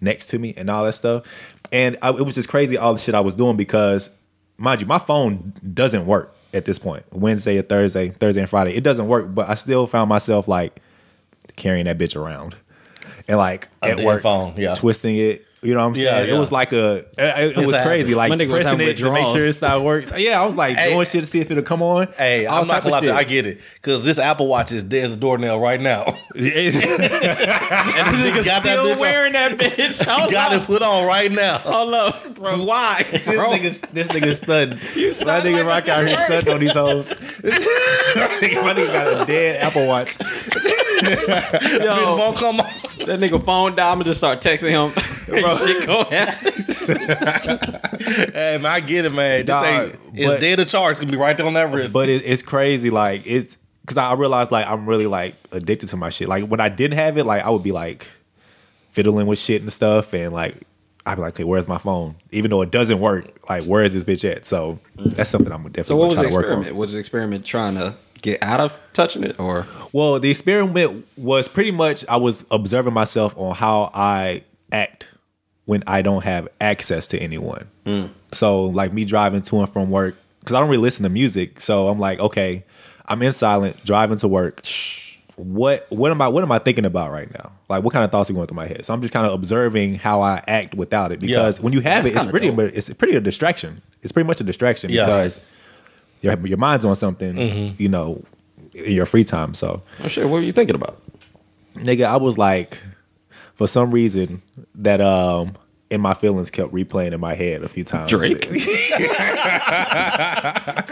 next 0.00 0.26
to 0.26 0.38
me 0.38 0.54
and 0.56 0.68
all 0.70 0.84
that 0.84 0.92
stuff. 0.94 1.24
And 1.72 1.96
I, 2.02 2.10
it 2.10 2.24
was 2.24 2.34
just 2.34 2.48
crazy 2.48 2.76
all 2.76 2.92
the 2.94 2.98
shit 2.98 3.14
I 3.14 3.20
was 3.20 3.34
doing 3.34 3.56
because 3.56 4.10
mind 4.56 4.80
you, 4.80 4.86
my 4.86 4.98
phone 4.98 5.52
doesn't 5.74 6.06
work 6.06 6.34
at 6.52 6.64
this 6.64 6.78
point. 6.78 7.04
Wednesday 7.12 7.58
or 7.58 7.62
Thursday, 7.62 8.10
Thursday 8.10 8.40
and 8.40 8.50
Friday, 8.50 8.74
it 8.74 8.82
doesn't 8.82 9.08
work. 9.08 9.34
But 9.34 9.48
I 9.48 9.54
still 9.54 9.86
found 9.86 10.08
myself 10.08 10.48
like 10.48 10.80
carrying 11.56 11.86
that 11.86 11.98
bitch 11.98 12.16
around 12.16 12.56
and 13.26 13.38
like 13.38 13.68
at 13.82 14.00
work, 14.00 14.22
phone, 14.22 14.54
yeah. 14.56 14.74
twisting 14.74 15.16
it. 15.16 15.44
You 15.60 15.74
know 15.74 15.80
what 15.80 15.86
I'm 15.86 15.94
saying? 15.96 16.28
Yeah, 16.28 16.34
It 16.36 16.38
was 16.38 16.52
like 16.52 16.72
a, 16.72 16.98
it, 17.18 17.56
it 17.58 17.66
was 17.66 17.72
a 17.74 17.82
crazy. 17.82 18.14
Like 18.14 18.30
My 18.30 18.36
pressing 18.36 18.52
it 18.54 18.62
to 18.62 18.76
make 18.76 18.96
sure 18.98 19.10
withdrawals. 19.12 19.40
it 19.40 19.52
start 19.54 19.82
works. 19.82 20.12
Yeah, 20.16 20.40
I 20.40 20.44
was 20.44 20.54
like 20.54 20.76
Hey. 20.76 20.92
doing 20.92 21.04
shit 21.04 21.22
to 21.22 21.26
see 21.26 21.40
if 21.40 21.50
it'll 21.50 21.64
come 21.64 21.82
on. 21.82 22.06
Hey, 22.16 22.46
All 22.46 22.60
I'm 22.60 22.66
not 22.68 22.74
type 22.74 22.82
gonna 22.84 22.92
lie 22.94 23.00
to 23.00 23.06
shit. 23.06 23.14
I 23.16 23.24
get 23.24 23.44
it 23.46 23.60
because 23.74 24.04
this 24.04 24.18
Apple 24.20 24.46
Watch 24.46 24.70
is 24.70 24.84
dead 24.84 25.06
as 25.06 25.12
a 25.14 25.16
doornail 25.16 25.58
right 25.58 25.80
now. 25.80 26.16
And 26.38 28.14
the 28.14 28.30
nigga 28.30 28.44
got 28.44 28.62
that 28.62 28.78
still 28.78 28.86
bitch 28.86 28.92
on. 28.92 28.98
wearing 29.00 29.32
that 29.32 29.58
bitch. 29.58 30.04
Hold 30.06 30.30
Got 30.30 30.52
up. 30.54 30.62
it 30.62 30.66
put 30.66 30.82
on 30.82 31.06
right 31.06 31.30
now. 31.32 31.58
Hold 31.58 31.92
up, 31.94 32.34
bro. 32.34 32.64
Why? 32.64 33.04
This 33.10 33.24
Bro, 33.24 33.50
nigga's 33.50 33.80
this 33.92 34.08
nigga 34.08 34.36
stunned. 34.36 34.72
that 34.74 35.14
stunned 35.14 35.44
nigga 35.44 35.64
like 35.64 35.86
rock 35.86 35.88
out 35.88 36.06
here 36.06 36.16
bird. 36.16 36.24
stunned 36.26 36.48
on 36.50 36.60
these 36.60 36.72
hoes. 36.72 37.08
My 37.42 38.74
nigga 38.74 38.92
got 38.92 39.22
a 39.22 39.26
dead 39.26 39.60
Apple 39.62 39.86
Watch. 39.88 40.16
Yo, 41.82 42.16
won't 42.16 42.36
come 42.36 42.60
on. 42.60 42.66
that 43.06 43.18
nigga 43.20 43.42
phone 43.44 43.74
down. 43.74 43.88
I'm 43.92 43.94
gonna 43.98 44.04
just 44.04 44.18
start 44.20 44.40
texting 44.40 44.70
him. 44.70 44.92
Shit 45.58 45.86
go 45.86 46.04
happen. 46.04 46.54
Hey 47.98 48.58
man, 48.62 48.66
I 48.66 48.80
get 48.80 49.04
it, 49.04 49.12
man. 49.12 49.40
This 49.40 49.46
Dog, 49.46 49.92
thing 49.92 50.16
is 50.16 50.26
but- 50.26 50.40
dead 50.40 50.56
to 50.56 50.64
charge. 50.64 50.98
Gonna 50.98 51.10
be 51.10 51.18
right 51.18 51.36
there 51.36 51.46
on 51.46 51.54
that 51.54 51.70
wrist. 51.70 51.92
But 51.92 52.08
it, 52.08 52.22
it's 52.24 52.42
crazy. 52.42 52.90
Like 52.90 53.26
it's 53.26 53.58
because 53.82 53.96
I 53.96 54.14
realized 54.14 54.50
like 54.50 54.66
I'm 54.66 54.86
really 54.86 55.06
like 55.06 55.34
addicted 55.52 55.88
to 55.90 55.96
my 55.96 56.10
shit. 56.10 56.28
Like 56.28 56.46
when 56.46 56.60
I 56.60 56.68
didn't 56.68 56.98
have 56.98 57.18
it, 57.18 57.24
like 57.24 57.42
I 57.42 57.50
would 57.50 57.62
be 57.62 57.72
like 57.72 58.08
fiddling 58.90 59.26
with 59.26 59.38
shit 59.38 59.60
and 59.60 59.72
stuff, 59.72 60.14
and 60.14 60.32
like 60.32 60.62
I'd 61.04 61.16
be 61.16 61.22
like, 61.22 61.34
"Okay, 61.34 61.44
where's 61.44 61.68
my 61.68 61.78
phone?" 61.78 62.16
Even 62.30 62.50
though 62.50 62.62
it 62.62 62.70
doesn't 62.70 63.00
work, 63.00 63.26
like 63.48 63.64
where 63.64 63.82
is 63.82 63.94
this 63.94 64.04
bitch 64.04 64.30
at? 64.30 64.46
So 64.46 64.78
mm. 64.96 65.14
that's 65.14 65.30
something 65.30 65.52
I'm 65.52 65.62
definitely 65.64 65.84
So 65.84 65.96
what 65.96 66.10
was 66.10 66.14
gonna 66.16 66.28
the 66.28 66.32
try 66.32 66.42
to 66.42 66.48
experiment? 66.48 66.76
Was 66.76 66.92
the 66.92 66.98
experiment 66.98 67.44
trying 67.44 67.74
to 67.74 67.96
get 68.22 68.42
out 68.42 68.60
of 68.60 68.78
touching 68.92 69.24
it, 69.24 69.38
or 69.38 69.66
Well, 69.92 70.18
the 70.18 70.30
experiment 70.30 71.06
was 71.16 71.48
pretty 71.48 71.70
much 71.70 72.04
I 72.08 72.16
was 72.16 72.44
observing 72.50 72.94
myself 72.94 73.36
on 73.36 73.54
how 73.54 73.90
I 73.94 74.42
act 74.72 75.08
when 75.68 75.84
I 75.86 76.00
don't 76.00 76.24
have 76.24 76.48
access 76.62 77.06
to 77.08 77.18
anyone. 77.18 77.68
So, 78.32 78.62
like 78.62 78.90
me 78.94 79.04
driving 79.04 79.42
to 79.42 79.58
and 79.60 79.68
from 79.70 79.90
work, 79.90 80.16
because 80.40 80.54
I 80.54 80.60
don't 80.60 80.70
really 80.70 80.80
listen 80.80 81.02
to 81.02 81.10
music. 81.10 81.60
So 81.60 81.88
I'm 81.88 81.98
like, 81.98 82.18
okay, 82.20 82.64
I'm 83.04 83.20
in 83.22 83.34
silent, 83.34 83.84
driving 83.84 84.16
to 84.16 84.28
work. 84.28 84.62
What 85.36 85.86
what 85.90 86.10
am 86.10 86.22
I 86.22 86.28
what 86.28 86.42
am 86.42 86.50
I 86.50 86.58
thinking 86.58 86.86
about 86.86 87.10
right 87.12 87.30
now? 87.34 87.52
Like 87.68 87.84
what 87.84 87.92
kind 87.92 88.02
of 88.02 88.10
thoughts 88.10 88.30
are 88.30 88.32
going 88.32 88.46
through 88.46 88.56
my 88.56 88.66
head? 88.66 88.86
So 88.86 88.94
I'm 88.94 89.02
just 89.02 89.12
kind 89.12 89.26
of 89.26 89.32
observing 89.34 89.96
how 89.96 90.22
I 90.22 90.42
act 90.48 90.74
without 90.74 91.12
it 91.12 91.20
because 91.20 91.58
Yeah. 91.58 91.62
when 91.64 91.74
you 91.74 91.80
have 91.80 92.04
That's 92.04 92.16
it, 92.16 92.22
it's 92.22 92.30
pretty 92.30 92.48
dope. 92.50 92.60
it's 92.60 92.90
pretty 92.94 93.14
a 93.14 93.20
distraction. 93.20 93.82
It's 94.02 94.10
pretty 94.10 94.26
much 94.26 94.40
a 94.40 94.44
distraction 94.44 94.90
Yeah. 94.90 95.04
because 95.04 95.42
your 96.22 96.46
your 96.46 96.56
mind's 96.58 96.86
on 96.86 96.96
something, 96.96 97.34
mm-hmm. 97.34 97.82
you 97.82 97.90
know, 97.90 98.24
in 98.72 98.92
your 98.92 99.04
free 99.06 99.24
time. 99.24 99.52
So 99.52 99.82
oh 100.02 100.08
shit? 100.08 100.24
What 100.24 100.32
were 100.32 100.40
you 100.40 100.52
thinking 100.52 100.74
about? 100.76 100.98
nigga, 101.74 102.06
I 102.06 102.16
was 102.16 102.38
like, 102.38 102.80
for 103.58 103.66
some 103.66 103.90
reason, 103.90 104.40
that 104.76 105.00
um, 105.00 105.56
in 105.90 106.00
my 106.00 106.14
feelings 106.14 106.48
kept 106.50 106.72
replaying 106.72 107.12
in 107.12 107.18
my 107.20 107.34
head 107.34 107.62
a 107.64 107.68
few 107.68 107.82
times. 107.84 108.08
Drake. 108.08 108.48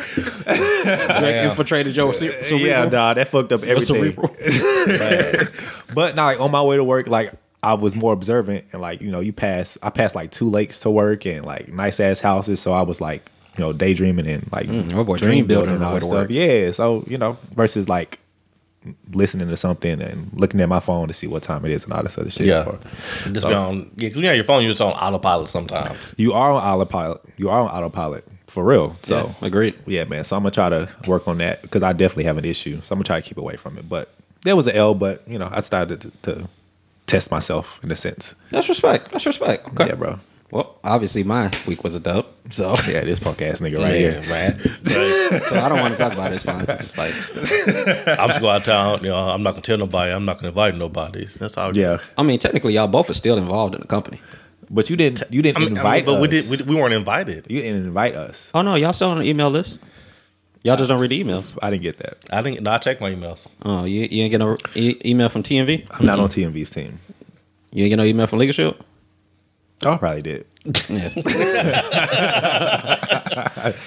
Drake 0.07 1.45
infiltrated 1.51 1.97
your 1.97 2.13
cer- 2.15 2.43
cerebral. 2.43 2.69
yeah, 2.69 2.85
nah, 2.87 3.15
that 3.15 3.29
fucked 3.29 3.53
up 3.53 3.63
everything. 3.63 3.97
cerebral. 4.15 4.35
But 5.95 6.15
now, 6.15 6.27
like, 6.27 6.41
on 6.41 6.51
my 6.51 6.63
way 6.63 6.77
to 6.77 6.85
work, 6.85 7.07
like 7.07 7.33
I 7.63 7.75
was 7.75 7.97
more 7.97 8.13
observant 8.13 8.67
and 8.73 8.83
like 8.83 9.01
you 9.01 9.11
know, 9.11 9.21
you 9.21 9.33
pass. 9.33 9.79
I 9.83 9.91
passed 9.91 10.15
like 10.15 10.31
two 10.31 10.51
lakes 10.51 10.81
to 10.81 10.91
work 10.91 11.25
and 11.27 11.45
like 11.45 11.69
nice 11.69 12.01
ass 12.01 12.21
houses, 12.21 12.61
so 12.61 12.73
I 12.73 12.83
was 12.83 13.01
like, 13.01 13.31
you 13.57 13.65
know, 13.65 13.73
daydreaming 13.73 14.27
and 14.27 14.47
like 14.53 14.67
Mm, 14.69 15.07
boy 15.07 15.17
dream 15.17 15.47
building 15.47 15.71
on 15.71 15.75
and 15.77 15.85
all 15.85 15.95
that 15.95 16.03
stuff. 16.03 16.13
work. 16.13 16.31
Yeah, 16.31 16.71
so 16.73 17.05
you 17.07 17.17
know, 17.19 17.39
versus 17.55 17.89
like 17.89 18.19
listening 19.13 19.49
to 19.49 19.57
something 19.57 20.01
and 20.01 20.31
looking 20.35 20.61
at 20.61 20.69
my 20.69 20.81
phone 20.81 21.09
to 21.09 21.15
see 21.15 21.27
what 21.27 21.43
time 21.43 21.65
it 21.65 21.71
is 21.73 21.85
and 21.85 21.93
all 21.93 22.03
this 22.03 22.17
other 22.19 22.31
shit. 22.31 22.47
yeah, 22.47 22.65
just 23.25 23.41
So- 23.41 23.49
be 23.49 23.55
on. 23.55 23.91
Yeah, 23.97 24.09
'cause 24.09 24.17
you 24.19 24.27
have 24.27 24.37
your 24.37 24.45
phone, 24.45 24.63
you're 24.63 24.73
just 24.73 24.81
on 24.83 24.93
autopilot 24.93 25.49
sometimes. 25.49 25.97
You 26.17 26.33
are 26.33 26.53
on 26.53 26.63
autopilot. 26.63 27.21
You 27.37 27.49
are 27.51 27.61
on 27.63 27.69
autopilot 27.69 28.25
for 28.47 28.65
real. 28.65 28.97
So 29.03 29.35
yeah, 29.41 29.47
agreed. 29.47 29.75
yeah, 29.87 30.05
man. 30.05 30.25
So 30.25 30.37
I'm 30.37 30.43
gonna 30.43 30.51
try 30.51 30.69
to 30.71 30.89
work 31.07 31.27
on 31.29 31.39
that 31.39 31.63
because 31.63 31.83
I 31.83 31.93
definitely 31.93 32.25
have 32.25 32.39
an 32.39 32.45
issue. 32.45 32.81
So 32.83 32.93
I'm 32.93 32.99
gonna 32.99 33.05
try 33.05 33.21
to 33.21 33.27
keep 33.29 33.39
away 33.39 33.57
from 33.57 33.77
it. 33.79 33.89
But 33.89 34.11
there 34.45 34.57
was 34.57 34.67
an 34.67 34.77
L. 34.77 34.95
But 34.95 35.23
you 35.27 35.39
know, 35.39 35.49
I 35.53 35.61
started 35.61 36.01
to, 36.03 36.11
to 36.23 36.49
test 37.07 37.31
myself 37.31 37.79
in 37.83 37.91
a 37.91 37.97
sense. 37.97 38.35
That's 38.51 38.69
respect. 38.69 39.11
That's 39.11 39.27
respect. 39.27 39.69
Okay. 39.69 39.87
Yeah, 39.89 39.95
bro. 39.95 40.19
Well, 40.51 40.79
obviously 40.85 41.25
my 41.25 41.51
week 41.67 41.83
was 41.83 41.95
a 41.97 42.01
dub, 42.01 42.27
so 42.51 42.77
Yeah, 42.89 43.01
this 43.01 43.19
punk 43.19 43.43
ass 43.43 43.61
nigga 43.61 43.79
right 43.83 44.01
yeah, 44.01 44.21
here. 44.21 44.23
man. 44.31 44.55
so 45.49 45.57
I 45.59 45.69
don't 45.69 45.81
want 45.81 45.97
to 45.97 45.99
talk 45.99 46.13
about 46.13 46.31
it. 46.33 46.37
It's 46.37 46.45
fine. 46.45 46.65
It's 46.69 46.97
like 46.97 47.13
I'm 48.19 48.29
just 48.29 48.41
going 48.41 48.55
out 48.55 48.57
of 48.59 48.65
town. 48.65 49.01
You 49.03 49.09
know, 49.11 49.17
I'm 49.17 49.43
not 49.43 49.53
gonna 49.53 49.63
tell 49.63 49.79
nobody. 49.79 50.13
I'm 50.13 50.25
not 50.25 50.39
gonna 50.39 50.49
invite 50.49 50.77
nobody. 50.77 51.27
That's 51.39 51.57
all. 51.57 51.77
Yeah, 51.77 51.99
I 52.17 52.23
mean, 52.23 52.39
technically, 52.39 52.75
y'all 52.75 52.87
both 52.89 53.11
are 53.11 53.15
still 53.15 53.39
involved 53.39 53.75
in 53.75 53.81
the 53.81 53.89
company. 53.89 54.21
but 54.71 54.89
you 54.89 54.97
didn't. 54.97 55.23
You 55.31 55.43
didn't 55.43 55.57
I 55.57 55.61
mean, 55.61 55.69
I 55.69 55.71
mean, 55.71 55.77
invite 55.79 56.07
but 56.07 56.15
us. 56.17 56.21
we 56.23 56.29
did. 56.29 56.49
We, 56.49 56.57
we 56.59 56.75
weren't 56.81 56.95
invited. 56.95 57.47
You 57.51 57.61
didn't 57.63 57.85
invite 57.85 58.15
us. 58.15 58.49
Oh 58.55 58.63
no, 58.63 58.77
y'all 58.77 58.93
still 58.93 59.11
on 59.11 59.19
the 59.19 59.25
email 59.25 59.51
list. 59.51 59.81
Y'all 60.63 60.77
just 60.77 60.89
don't 60.89 61.01
read 61.01 61.11
emails. 61.13 61.57
I 61.63 61.71
didn't 61.71 61.83
get 61.83 61.99
that. 61.99 62.19
I 62.31 62.41
didn't. 62.43 62.63
No, 62.63 62.71
I 62.73 62.79
checked 62.79 63.01
my 63.01 63.11
emails. 63.11 63.49
Oh, 63.63 63.85
you, 63.85 64.03
you 64.11 64.23
ain't 64.23 64.31
get 64.31 64.39
no 64.39 64.57
e- 64.75 65.01
email 65.05 65.29
from 65.29 65.43
TMV. 65.43 65.87
I'm 65.91 66.07
not 66.07 66.19
on 66.21 66.29
TMV's 66.29 66.71
team. 66.71 66.99
You 67.73 67.85
ain't 67.85 67.91
get 67.91 67.97
no 67.97 68.05
email 68.05 68.27
from 68.29 68.39
Legal 68.41 68.75
Shield. 69.83 69.93
Oh, 69.93 69.93
I 69.93 69.99
probably 69.99 70.23
did. 70.23 70.47
Yeah. 70.89 71.11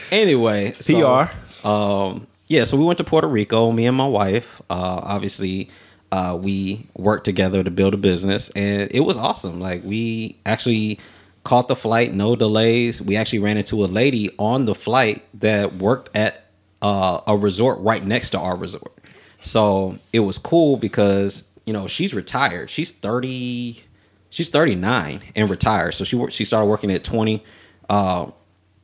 anyway, 0.12 0.76
so, 0.80 1.28
PR. 1.28 1.68
um, 1.68 2.28
yeah, 2.48 2.64
so 2.64 2.78
we 2.78 2.86
went 2.86 2.98
to 3.00 3.04
Puerto 3.04 3.28
Rico. 3.28 3.72
Me 3.72 3.86
and 3.86 3.98
my 3.98 4.08
wife. 4.08 4.62
Uh, 4.70 5.00
obviously, 5.04 5.70
uh, 6.12 6.38
we 6.40 6.88
worked 6.96 7.26
together 7.26 7.64
to 7.64 7.72
build 7.72 7.94
a 7.94 7.98
business, 7.98 8.50
and 8.52 8.90
it 8.92 9.02
was 9.02 9.18
awesome. 9.18 9.60
Like 9.60 9.84
we 9.84 10.38
actually 10.46 11.00
caught 11.44 11.68
the 11.68 11.76
flight, 11.76 12.14
no 12.14 12.36
delays. 12.36 13.02
We 13.02 13.16
actually 13.16 13.40
ran 13.40 13.58
into 13.58 13.84
a 13.84 13.88
lady 13.88 14.30
on 14.38 14.66
the 14.66 14.76
flight 14.76 15.24
that 15.40 15.76
worked 15.78 16.16
at 16.16 16.46
uh, 16.82 17.22
a 17.28 17.36
resort 17.36 17.80
right 17.80 18.04
next 18.06 18.32
to 18.32 18.40
our 18.40 18.56
resort. 18.56 18.94
So 19.42 19.98
it 20.14 20.22
was 20.22 20.38
cool 20.38 20.78
because 20.78 21.44
you 21.66 21.74
know 21.74 21.88
she's 21.88 22.14
retired. 22.14 22.70
She's 22.70 22.92
thirty. 22.92 23.84
She's 24.30 24.50
thirty 24.50 24.76
nine 24.76 25.22
and 25.36 25.50
retired. 25.50 25.94
So 25.94 26.04
she 26.04 26.24
she 26.30 26.46
started 26.46 26.66
working 26.68 26.92
at 26.92 27.04
twenty. 27.04 27.44
Uh, 27.90 28.32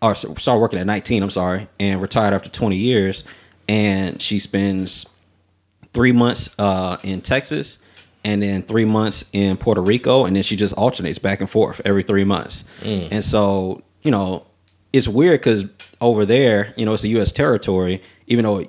or 0.02 0.14
started 0.14 0.60
working 0.60 0.78
at 0.78 0.86
19 0.86 1.24
i'm 1.24 1.30
sorry 1.32 1.68
and 1.80 2.02
retired 2.02 2.34
after 2.34 2.50
20 2.50 2.76
years 2.76 3.24
and 3.68 4.22
she 4.22 4.40
spends 4.40 5.08
three 5.94 6.12
months 6.12 6.54
uh, 6.60 6.98
in 7.02 7.22
texas 7.22 7.78
and 8.24 8.42
then 8.44 8.62
three 8.62 8.86
months 8.86 9.26
in 9.32 9.58
puerto 9.58 9.82
rico 9.82 10.26
and 10.26 10.36
then 10.36 10.44
she 10.44 10.56
just 10.56 10.74
alternates 10.76 11.18
back 11.18 11.40
and 11.40 11.50
forth 11.50 11.82
every 11.86 12.04
three 12.04 12.24
months 12.26 12.66
and 12.84 13.24
so 13.24 13.82
you 14.04 14.12
know 14.12 14.46
it's 14.94 15.08
weird 15.08 15.40
because 15.40 15.64
over 16.02 16.26
there 16.26 16.74
you 16.78 16.86
know 16.86 16.94
it's 16.94 17.04
a 17.04 17.08
u.s 17.10 17.32
territory 17.32 18.02
even 18.28 18.44
though 18.44 18.68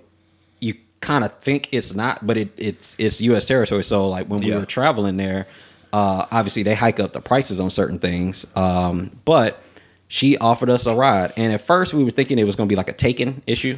you 0.61 0.75
kind 1.01 1.25
of 1.25 1.37
think 1.41 1.69
it's 1.73 1.95
not 1.95 2.25
but 2.27 2.37
it, 2.37 2.51
it's 2.57 2.95
it's 2.99 3.21
u.s 3.21 3.45
territory 3.45 3.83
so 3.83 4.09
like 4.09 4.27
when 4.29 4.41
we 4.41 4.51
Yeah. 4.51 4.59
were 4.59 4.67
traveling 4.67 5.17
there 5.17 5.47
uh, 5.93 6.27
obviously 6.31 6.63
they 6.63 6.75
hike 6.75 7.01
up 7.01 7.13
the 7.13 7.21
prices 7.21 7.61
on 7.61 7.71
certain 7.71 7.99
things 7.99 8.47
um, 8.57 9.11
but 9.25 9.63
she 10.09 10.37
offered 10.39 10.71
us 10.71 10.87
a 10.87 10.95
ride 10.95 11.33
and 11.37 11.53
at 11.53 11.61
first 11.61 11.95
we 11.95 12.05
were 12.05 12.11
thinking 12.11 12.39
it 12.39 12.45
was 12.45 12.57
going 12.57 12.69
to 12.69 12.73
be 12.73 12.77
like 12.77 12.89
a 12.89 12.95
taken 12.95 13.43
issue 13.47 13.77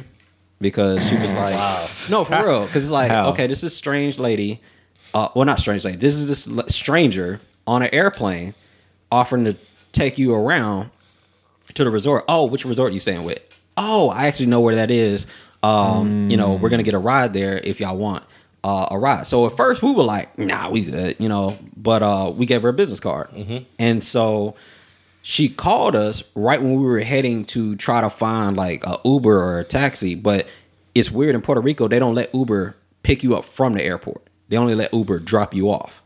because 0.61 1.07
she 1.07 1.15
was 1.17 1.33
like 1.35 1.53
no 2.11 2.23
for 2.23 2.45
real 2.45 2.65
because 2.65 2.83
it's 2.83 2.91
like 2.91 3.09
How? 3.11 3.29
okay 3.29 3.47
this 3.47 3.63
is 3.63 3.75
strange 3.75 4.19
lady 4.19 4.61
uh, 5.13 5.29
well 5.35 5.45
not 5.45 5.59
strange 5.59 5.85
lady 5.85 5.97
this 5.97 6.15
is 6.15 6.27
this 6.27 6.75
stranger 6.75 7.41
on 7.65 7.81
an 7.83 7.89
airplane 7.93 8.53
offering 9.11 9.45
to 9.45 9.55
take 9.91 10.17
you 10.17 10.33
around 10.33 10.89
to 11.73 11.83
the 11.83 11.91
resort. 11.91 12.25
Oh, 12.27 12.45
which 12.45 12.65
resort 12.65 12.91
are 12.91 12.93
you 12.93 12.99
staying 12.99 13.23
with? 13.23 13.39
Oh, 13.77 14.09
I 14.09 14.27
actually 14.27 14.47
know 14.47 14.61
where 14.61 14.75
that 14.75 14.91
is. 14.91 15.27
Um, 15.61 16.29
you 16.29 16.37
know, 16.37 16.53
we're 16.53 16.69
gonna 16.69 16.83
get 16.83 16.93
a 16.93 16.99
ride 16.99 17.33
there 17.33 17.57
if 17.57 17.79
y'all 17.79 17.97
want 17.97 18.23
uh, 18.63 18.87
a 18.91 18.97
ride. 18.97 19.27
So 19.27 19.45
at 19.45 19.55
first 19.55 19.81
we 19.81 19.91
were 19.93 20.03
like, 20.03 20.37
nah, 20.37 20.69
we 20.69 20.83
good, 20.83 21.15
you 21.19 21.29
know, 21.29 21.57
but 21.75 22.03
uh, 22.03 22.31
we 22.35 22.45
gave 22.45 22.61
her 22.63 22.69
a 22.69 22.73
business 22.73 22.99
card, 22.99 23.29
and 23.77 24.03
so 24.03 24.55
she 25.21 25.49
called 25.49 25.95
us 25.95 26.23
right 26.35 26.61
when 26.61 26.75
we 26.75 26.83
were 26.83 26.99
heading 26.99 27.45
to 27.45 27.75
try 27.75 28.01
to 28.01 28.09
find 28.09 28.57
like 28.57 28.85
a 28.85 28.97
Uber 29.05 29.37
or 29.37 29.59
a 29.59 29.63
taxi. 29.63 30.15
But 30.15 30.47
it's 30.95 31.11
weird 31.11 31.35
in 31.35 31.41
Puerto 31.41 31.61
Rico 31.61 31.87
they 31.87 31.99
don't 31.99 32.15
let 32.15 32.33
Uber 32.33 32.75
pick 33.03 33.23
you 33.23 33.35
up 33.35 33.45
from 33.45 33.73
the 33.73 33.83
airport. 33.83 34.21
They 34.49 34.57
only 34.57 34.75
let 34.75 34.93
Uber 34.93 35.19
drop 35.19 35.53
you 35.53 35.69
off, 35.69 36.01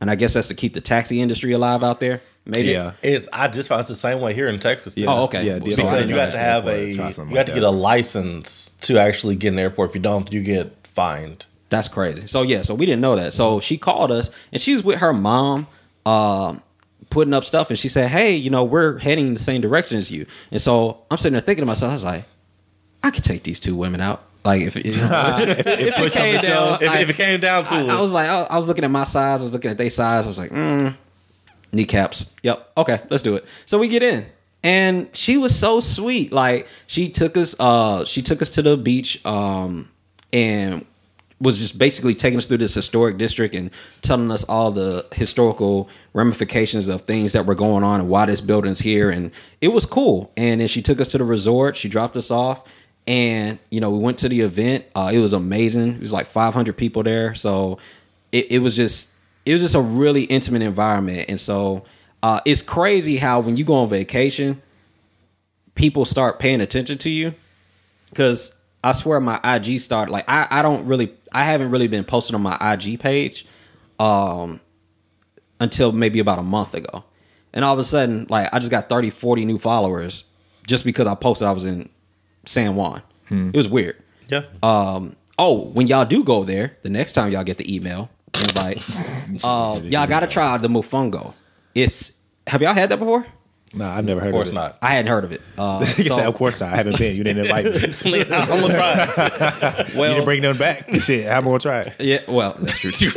and 0.00 0.10
I 0.10 0.14
guess 0.14 0.34
that's 0.34 0.48
to 0.48 0.54
keep 0.54 0.74
the 0.74 0.80
taxi 0.80 1.20
industry 1.20 1.52
alive 1.52 1.82
out 1.82 2.00
there. 2.00 2.20
Maybe. 2.46 2.68
Yeah. 2.68 2.92
It's. 3.02 3.28
I 3.32 3.48
just 3.48 3.68
found 3.68 3.80
it's 3.80 3.88
the 3.88 3.94
same 3.94 4.20
way 4.20 4.34
here 4.34 4.48
in 4.48 4.60
Texas. 4.60 4.94
Too. 4.94 5.06
Oh, 5.06 5.24
okay. 5.24 5.44
Yeah, 5.44 5.58
So 5.58 5.64
Because 5.64 5.78
didn't 5.78 6.08
you 6.10 6.14
know 6.14 6.20
have 6.20 6.32
to 6.32 6.38
have 6.38 6.66
a. 6.66 6.86
You 6.88 6.94
something 6.94 7.28
have 7.28 7.32
like 7.34 7.46
to 7.46 7.54
get 7.54 7.62
a 7.62 7.70
license 7.70 8.70
to 8.82 8.98
actually 8.98 9.36
get 9.36 9.48
in 9.48 9.56
the 9.56 9.62
airport. 9.62 9.90
If 9.90 9.94
you 9.96 10.02
don't, 10.02 10.30
you 10.32 10.42
get 10.42 10.86
fined. 10.86 11.46
That's 11.74 11.88
crazy. 11.88 12.26
So 12.26 12.42
yeah, 12.42 12.62
so 12.62 12.74
we 12.74 12.86
didn't 12.86 13.00
know 13.00 13.16
that. 13.16 13.32
So 13.32 13.58
she 13.60 13.76
called 13.76 14.12
us, 14.12 14.30
and 14.52 14.62
she 14.62 14.72
was 14.74 14.84
with 14.84 15.00
her 15.00 15.12
mom, 15.12 15.66
um, 16.06 16.62
putting 17.10 17.34
up 17.34 17.44
stuff, 17.44 17.68
and 17.70 17.78
she 17.78 17.88
said, 17.88 18.10
"Hey, 18.10 18.36
you 18.36 18.48
know, 18.50 18.62
we're 18.62 18.98
heading 18.98 19.26
in 19.28 19.34
the 19.34 19.40
same 19.40 19.60
direction 19.60 19.98
as 19.98 20.10
you." 20.10 20.26
And 20.52 20.60
so 20.60 21.02
I'm 21.10 21.16
sitting 21.18 21.32
there 21.32 21.40
thinking 21.40 21.62
to 21.62 21.66
myself, 21.66 21.90
I 21.90 21.94
was 21.94 22.04
like, 22.04 22.24
I 23.02 23.10
could 23.10 23.24
take 23.24 23.42
these 23.42 23.58
two 23.58 23.74
women 23.74 24.00
out. 24.00 24.22
Like 24.44 24.62
if 24.62 24.76
it, 24.76 24.86
if, 24.86 24.94
it 24.96 26.12
came 26.12 26.40
down, 26.42 26.78
I- 26.90 27.00
if 27.00 27.08
it 27.10 27.16
came 27.16 27.40
down 27.40 27.64
to 27.64 27.74
I, 27.74 27.82
it, 27.82 27.90
I 27.90 28.00
was 28.00 28.12
like, 28.12 28.28
I, 28.28 28.42
I 28.42 28.56
was 28.56 28.66
looking 28.68 28.84
at 28.84 28.90
my 28.90 29.04
size, 29.04 29.40
I 29.40 29.44
was 29.44 29.52
looking 29.52 29.70
at 29.70 29.78
their 29.78 29.90
size, 29.90 30.26
I 30.26 30.28
was 30.28 30.38
like, 30.38 30.50
mm, 30.50 30.94
kneecaps. 31.72 32.30
Yep, 32.42 32.72
okay, 32.76 33.00
let's 33.10 33.22
do 33.22 33.36
it. 33.36 33.44
So 33.66 33.78
we 33.78 33.88
get 33.88 34.02
in, 34.02 34.26
and 34.62 35.08
she 35.16 35.38
was 35.38 35.58
so 35.58 35.80
sweet. 35.80 36.30
Like 36.32 36.68
she 36.86 37.08
took 37.08 37.36
us, 37.36 37.56
uh, 37.58 38.04
she 38.04 38.22
took 38.22 38.42
us 38.42 38.50
to 38.50 38.62
the 38.62 38.76
beach, 38.76 39.24
um, 39.26 39.88
and 40.32 40.84
was 41.44 41.58
just 41.58 41.78
basically 41.78 42.14
taking 42.14 42.38
us 42.38 42.46
through 42.46 42.58
this 42.58 42.74
historic 42.74 43.18
district 43.18 43.54
and 43.54 43.70
telling 44.02 44.30
us 44.30 44.42
all 44.44 44.70
the 44.70 45.06
historical 45.12 45.88
ramifications 46.14 46.88
of 46.88 47.02
things 47.02 47.34
that 47.34 47.46
were 47.46 47.54
going 47.54 47.84
on 47.84 48.00
and 48.00 48.08
why 48.08 48.26
this 48.26 48.40
building's 48.40 48.80
here. 48.80 49.10
And 49.10 49.30
it 49.60 49.68
was 49.68 49.86
cool. 49.86 50.32
And 50.36 50.60
then 50.60 50.68
she 50.68 50.82
took 50.82 51.00
us 51.00 51.08
to 51.08 51.18
the 51.18 51.24
resort. 51.24 51.76
She 51.76 51.88
dropped 51.88 52.16
us 52.16 52.30
off. 52.30 52.64
And, 53.06 53.58
you 53.70 53.80
know, 53.80 53.90
we 53.90 53.98
went 53.98 54.18
to 54.18 54.28
the 54.28 54.40
event. 54.40 54.86
Uh, 54.94 55.10
it 55.12 55.18
was 55.18 55.34
amazing. 55.34 55.96
It 55.96 56.00
was 56.00 56.12
like 56.12 56.26
500 56.26 56.76
people 56.76 57.02
there. 57.02 57.34
So 57.34 57.78
it, 58.32 58.50
it 58.50 58.58
was 58.60 58.74
just, 58.74 59.10
it 59.44 59.52
was 59.52 59.60
just 59.60 59.74
a 59.74 59.80
really 59.80 60.24
intimate 60.24 60.62
environment. 60.62 61.26
And 61.28 61.38
so 61.38 61.84
uh, 62.22 62.40
it's 62.46 62.62
crazy 62.62 63.18
how 63.18 63.40
when 63.40 63.56
you 63.56 63.64
go 63.64 63.74
on 63.74 63.90
vacation, 63.90 64.62
people 65.74 66.06
start 66.06 66.38
paying 66.38 66.62
attention 66.62 66.96
to 66.98 67.10
you 67.10 67.34
because 68.08 68.54
I 68.84 68.92
swear 68.92 69.18
my 69.18 69.40
IG 69.42 69.80
started 69.80 70.12
like 70.12 70.28
I, 70.28 70.46
I 70.50 70.62
don't 70.62 70.86
really 70.86 71.14
I 71.34 71.44
haven't 71.44 71.70
really 71.70 71.88
been 71.88 72.04
posting 72.04 72.34
on 72.34 72.42
my 72.42 72.56
IG 72.60 73.00
page 73.00 73.46
um 73.98 74.60
until 75.60 75.92
maybe 75.92 76.18
about 76.18 76.38
a 76.38 76.42
month 76.42 76.74
ago. 76.74 77.04
And 77.52 77.64
all 77.64 77.72
of 77.72 77.78
a 77.78 77.84
sudden, 77.84 78.26
like 78.28 78.48
I 78.52 78.58
just 78.58 78.70
got 78.70 78.88
30, 78.88 79.10
40 79.10 79.44
new 79.44 79.58
followers 79.58 80.24
just 80.66 80.84
because 80.84 81.06
I 81.06 81.14
posted 81.14 81.46
I 81.46 81.52
was 81.52 81.64
in 81.64 81.88
San 82.46 82.74
Juan. 82.76 83.02
It 83.30 83.56
was 83.56 83.68
weird. 83.68 83.96
yeah. 84.28 84.42
Um 84.62 85.16
oh, 85.38 85.66
when 85.66 85.86
y'all 85.86 86.04
do 86.04 86.24
go 86.24 86.44
there, 86.44 86.76
the 86.82 86.88
next 86.90 87.12
time 87.12 87.30
y'all 87.32 87.44
get 87.44 87.58
the 87.58 87.74
email 87.74 88.10
invite, 88.40 88.82
uh, 89.44 89.80
y'all 89.84 90.06
gotta 90.06 90.26
try 90.26 90.56
the 90.58 90.68
Mofongo. 90.68 91.34
It's 91.74 92.12
have 92.46 92.60
y'all 92.62 92.74
had 92.74 92.90
that 92.90 92.98
before? 92.98 93.26
Nah, 93.74 93.96
I've 93.96 94.04
never 94.04 94.20
heard 94.20 94.28
of 94.28 94.32
course 94.34 94.48
of 94.48 94.54
it. 94.54 94.56
not. 94.56 94.78
I 94.80 94.88
hadn't 94.94 95.10
heard 95.10 95.24
of 95.24 95.32
it. 95.32 95.42
Uh, 95.58 95.80
You 95.96 96.04
so- 96.04 96.16
said, 96.16 96.26
of 96.26 96.34
course 96.34 96.60
not. 96.60 96.72
I 96.72 96.76
haven't 96.76 96.98
been. 96.98 97.16
You 97.16 97.24
didn't 97.24 97.44
invite 97.46 97.64
me. 98.04 98.22
I'm 98.30 98.60
gonna 98.60 98.74
try. 98.74 99.84
you 99.88 99.94
didn't 100.14 100.24
bring 100.24 100.42
them 100.42 100.56
back. 100.56 100.94
Shit, 100.96 101.28
I'm 101.28 101.44
gonna 101.44 101.58
try. 101.58 101.80
it. 101.82 101.94
Yeah, 101.98 102.20
well, 102.28 102.54
that's 102.58 102.78
true 102.78 102.92
too. 102.92 103.10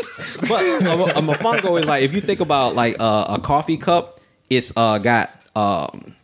but 0.49 0.61
a, 0.63 1.17
a 1.19 1.21
mofongo 1.21 1.79
is 1.79 1.87
like 1.87 2.03
if 2.03 2.13
you 2.13 2.21
think 2.21 2.39
about 2.39 2.75
like 2.75 2.95
uh, 2.99 3.25
a 3.37 3.39
coffee 3.39 3.77
cup, 3.77 4.19
it's 4.49 4.73
uh, 4.75 4.97
got 4.97 5.47
um, 5.55 6.15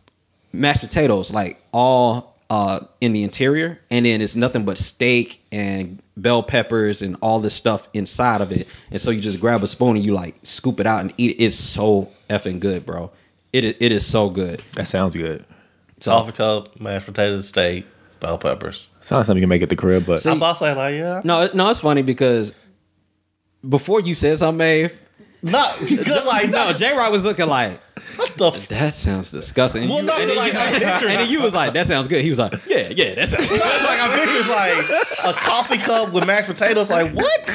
mashed 0.52 0.80
potatoes 0.80 1.32
like 1.32 1.62
all 1.72 2.36
uh, 2.50 2.80
in 3.00 3.12
the 3.12 3.22
interior, 3.22 3.80
and 3.90 4.04
then 4.06 4.20
it's 4.20 4.34
nothing 4.36 4.64
but 4.64 4.78
steak 4.78 5.42
and 5.52 6.02
bell 6.16 6.42
peppers 6.42 7.02
and 7.02 7.16
all 7.20 7.40
this 7.40 7.54
stuff 7.54 7.88
inside 7.94 8.40
of 8.40 8.52
it. 8.52 8.68
And 8.90 9.00
so 9.00 9.10
you 9.10 9.20
just 9.20 9.40
grab 9.40 9.62
a 9.62 9.66
spoon 9.66 9.96
and 9.96 10.04
you 10.04 10.12
like 10.14 10.36
scoop 10.42 10.78
it 10.80 10.86
out 10.86 11.00
and 11.00 11.12
eat 11.18 11.32
it. 11.32 11.42
It's 11.44 11.56
so 11.56 12.10
effing 12.30 12.60
good, 12.60 12.86
bro. 12.86 13.10
It 13.54 13.62
is, 13.64 13.74
it 13.78 13.92
is 13.92 14.04
so 14.04 14.30
good. 14.30 14.62
That 14.74 14.88
sounds 14.88 15.14
good. 15.14 15.44
So 16.00 16.10
Coffee 16.10 16.32
cup, 16.32 16.80
mashed 16.80 17.06
potatoes, 17.06 17.48
steak, 17.48 17.86
bell 18.18 18.36
peppers. 18.36 18.90
Sounds 19.00 19.10
like 19.20 19.26
something 19.26 19.36
you 19.36 19.42
can 19.42 19.48
make 19.48 19.62
at 19.62 19.68
the 19.68 19.76
crib, 19.76 20.04
but 20.06 20.26
I'm 20.26 20.38
about 20.38 20.54
to 20.54 20.58
say 20.58 20.74
like, 20.74 20.94
yeah, 20.96 21.20
no, 21.24 21.48
no, 21.54 21.70
it's 21.70 21.78
funny 21.78 22.02
because 22.02 22.52
before 23.66 24.00
you 24.00 24.12
said 24.14 24.38
something, 24.38 24.58
Maeve, 24.58 25.00
not 25.42 25.78
good. 25.78 26.06
Like 26.24 26.50
no, 26.50 26.70
no, 26.70 26.72
J 26.72 26.96
Rock 26.96 27.12
was 27.12 27.22
looking 27.22 27.46
like. 27.46 27.80
what 28.16 28.36
the. 28.36 28.46
F- 28.48 28.68
That 28.68 28.92
sounds 28.94 29.30
disgusting. 29.30 29.82
And, 29.84 29.90
Well, 29.92 30.00
you, 30.00 30.06
no, 30.06 30.16
and, 30.18 30.30
then 30.30 30.36
like, 30.36 30.52
you, 30.52 30.58
and 31.08 31.20
then 31.20 31.28
you 31.30 31.40
was 31.40 31.54
like, 31.54 31.74
"That 31.74 31.86
sounds 31.86 32.08
good." 32.08 32.22
He 32.24 32.30
was 32.30 32.38
like, 32.40 32.54
"Yeah, 32.66 32.88
yeah, 32.88 33.14
that 33.14 33.28
sounds 33.28 33.48
good." 33.50 33.60
like 33.60 34.00
I 34.00 34.18
picture 34.18 34.50
like 34.50 35.36
a 35.36 35.40
coffee 35.40 35.78
cup 35.78 36.12
with 36.12 36.26
mashed 36.26 36.48
potatoes. 36.48 36.90
Like 36.90 37.12
what? 37.14 37.46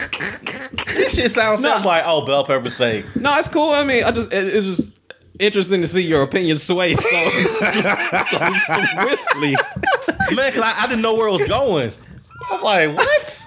This 0.87 1.15
shit 1.15 1.31
sounds 1.33 1.61
Nah. 1.61 1.69
something 1.73 1.87
like 1.87 2.03
oh 2.05 2.25
bell 2.25 2.43
pepper 2.45 2.69
steak. 2.69 3.05
no, 3.15 3.37
it's 3.37 3.47
cool. 3.47 3.71
I 3.71 3.83
mean, 3.83 4.03
I 4.03 4.11
just 4.11 4.31
it, 4.31 4.47
it's 4.47 4.65
just 4.65 4.91
interesting 5.39 5.81
to 5.81 5.87
see 5.87 6.01
your 6.01 6.21
opinion 6.21 6.57
sway 6.57 6.93
so 6.93 7.29
so 7.29 8.39
swiftly. 8.93 9.55
Man, 10.35 10.51
cause 10.51 10.63
I, 10.63 10.81
I 10.81 10.87
didn't 10.87 11.01
know 11.01 11.15
where 11.15 11.27
it 11.27 11.31
was 11.31 11.47
going. 11.47 11.91
I 12.49 12.53
was 12.53 12.63
like, 12.63 12.95
what? 12.95 13.45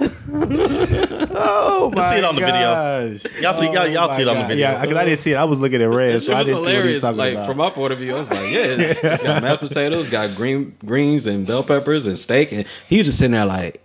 oh 1.34 1.92
my 1.94 2.10
see 2.10 2.16
it 2.16 2.24
on 2.24 2.34
the 2.34 2.40
video. 2.40 3.08
video. 3.08 3.40
Y'all 3.40 3.54
see 3.54 3.72
y'all, 3.72 3.86
y'all 3.88 4.12
see 4.14 4.22
it 4.22 4.28
on 4.28 4.38
the 4.38 4.44
video. 4.46 4.70
Yeah, 4.70 4.80
because 4.80 4.96
I 4.96 5.04
didn't 5.04 5.18
see 5.18 5.32
it. 5.32 5.36
I 5.36 5.44
was 5.44 5.60
looking 5.60 5.82
at 5.82 5.88
red, 5.88 6.22
so 6.22 6.34
I 6.34 6.42
didn't 6.42 6.60
see 6.60 6.64
what 6.64 6.70
he 6.70 6.94
was 6.94 7.02
hilarious. 7.02 7.02
Like 7.02 7.34
about. 7.34 7.46
from 7.46 7.56
my 7.56 7.70
point 7.70 7.92
of 7.92 7.98
view, 7.98 8.14
I 8.14 8.18
was 8.18 8.30
like, 8.30 8.50
"Yeah, 8.50 8.64
it's, 8.64 9.04
it's 9.04 9.22
got 9.22 9.42
mashed 9.42 9.60
potatoes, 9.60 10.08
got 10.10 10.34
green 10.36 10.76
greens 10.84 11.26
and 11.26 11.46
bell 11.46 11.62
peppers 11.62 12.06
and 12.06 12.18
steak," 12.18 12.52
and 12.52 12.66
he 12.88 12.98
was 12.98 13.06
just 13.06 13.18
sitting 13.18 13.32
there 13.32 13.46
like, 13.46 13.82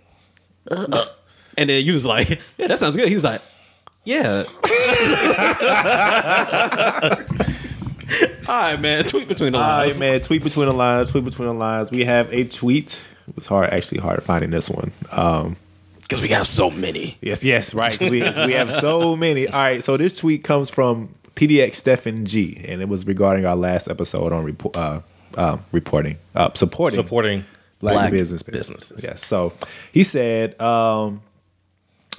"Uh." 0.70 1.06
and 1.56 1.68
then 1.70 1.84
you 1.84 1.92
was 1.92 2.04
like, 2.06 2.28
"Yeah, 2.58 2.68
that 2.68 2.78
sounds 2.78 2.96
good." 2.96 3.08
He 3.08 3.14
was 3.14 3.24
like, 3.24 3.42
"Yeah." 4.04 4.44
All 8.48 8.54
right, 8.60 8.80
man. 8.80 9.04
Tweet 9.04 9.28
between 9.28 9.52
the 9.52 9.58
lines. 9.58 9.92
right, 9.92 10.00
man. 10.00 10.20
Tweet 10.20 10.42
between 10.42 10.68
the 10.68 10.74
lines. 10.74 11.10
Tweet 11.10 11.24
between 11.24 11.48
the 11.48 11.54
lines. 11.54 11.90
We 11.90 12.04
have 12.04 12.32
a 12.32 12.44
tweet. 12.44 12.98
It 13.28 13.36
was 13.36 13.46
hard, 13.46 13.70
actually, 13.70 14.00
hard 14.00 14.22
finding 14.22 14.50
this 14.50 14.70
one. 14.70 14.90
Um, 15.12 15.56
Because 16.00 16.22
we 16.22 16.28
have 16.28 16.46
so 16.46 16.70
many. 16.70 17.18
Yes, 17.20 17.44
yes, 17.44 17.74
right. 17.74 17.98
We 18.00 18.22
we 18.22 18.52
have 18.54 18.72
so 18.72 19.14
many. 19.16 19.46
All 19.46 19.60
right, 19.60 19.84
so 19.84 19.96
this 19.98 20.14
tweet 20.18 20.44
comes 20.44 20.70
from 20.70 21.14
PDX 21.34 21.74
Stephen 21.74 22.24
G, 22.24 22.64
and 22.66 22.80
it 22.80 22.88
was 22.88 23.06
regarding 23.06 23.44
our 23.44 23.54
last 23.56 23.86
episode 23.88 24.32
on 24.32 24.44
report, 24.44 24.74
uh, 24.76 25.00
uh, 25.36 25.58
reporting, 25.72 26.16
uh, 26.34 26.48
supporting, 26.54 26.98
Supporting 26.98 27.44
black, 27.80 27.94
black, 27.94 28.10
business 28.12 28.42
businesses. 28.42 29.04
Yes. 29.04 29.24
So 29.24 29.52
he 29.92 30.02
said, 30.04 30.58
um, 30.60 31.20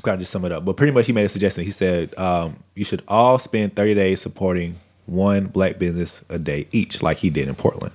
gotta 0.04 0.20
just 0.20 0.32
sum 0.32 0.46
it 0.46 0.52
up, 0.52 0.64
but 0.64 0.78
pretty 0.78 0.94
much 0.94 1.08
he 1.08 1.12
made 1.12 1.26
a 1.26 1.30
suggestion. 1.30 1.64
He 1.66 1.72
said 1.72 2.18
um, 2.20 2.64
you 2.76 2.86
should 2.86 3.02
all 3.08 3.40
spend 3.40 3.76
30 3.76 3.96
days 3.96 4.22
supporting 4.22 4.80
one 5.10 5.48
black 5.48 5.80
business 5.80 6.24
a 6.30 6.38
day 6.38 6.68
each, 6.72 7.02
like 7.02 7.18
he 7.18 7.30
did 7.30 7.48
in 7.48 7.56
Portland. 7.56 7.94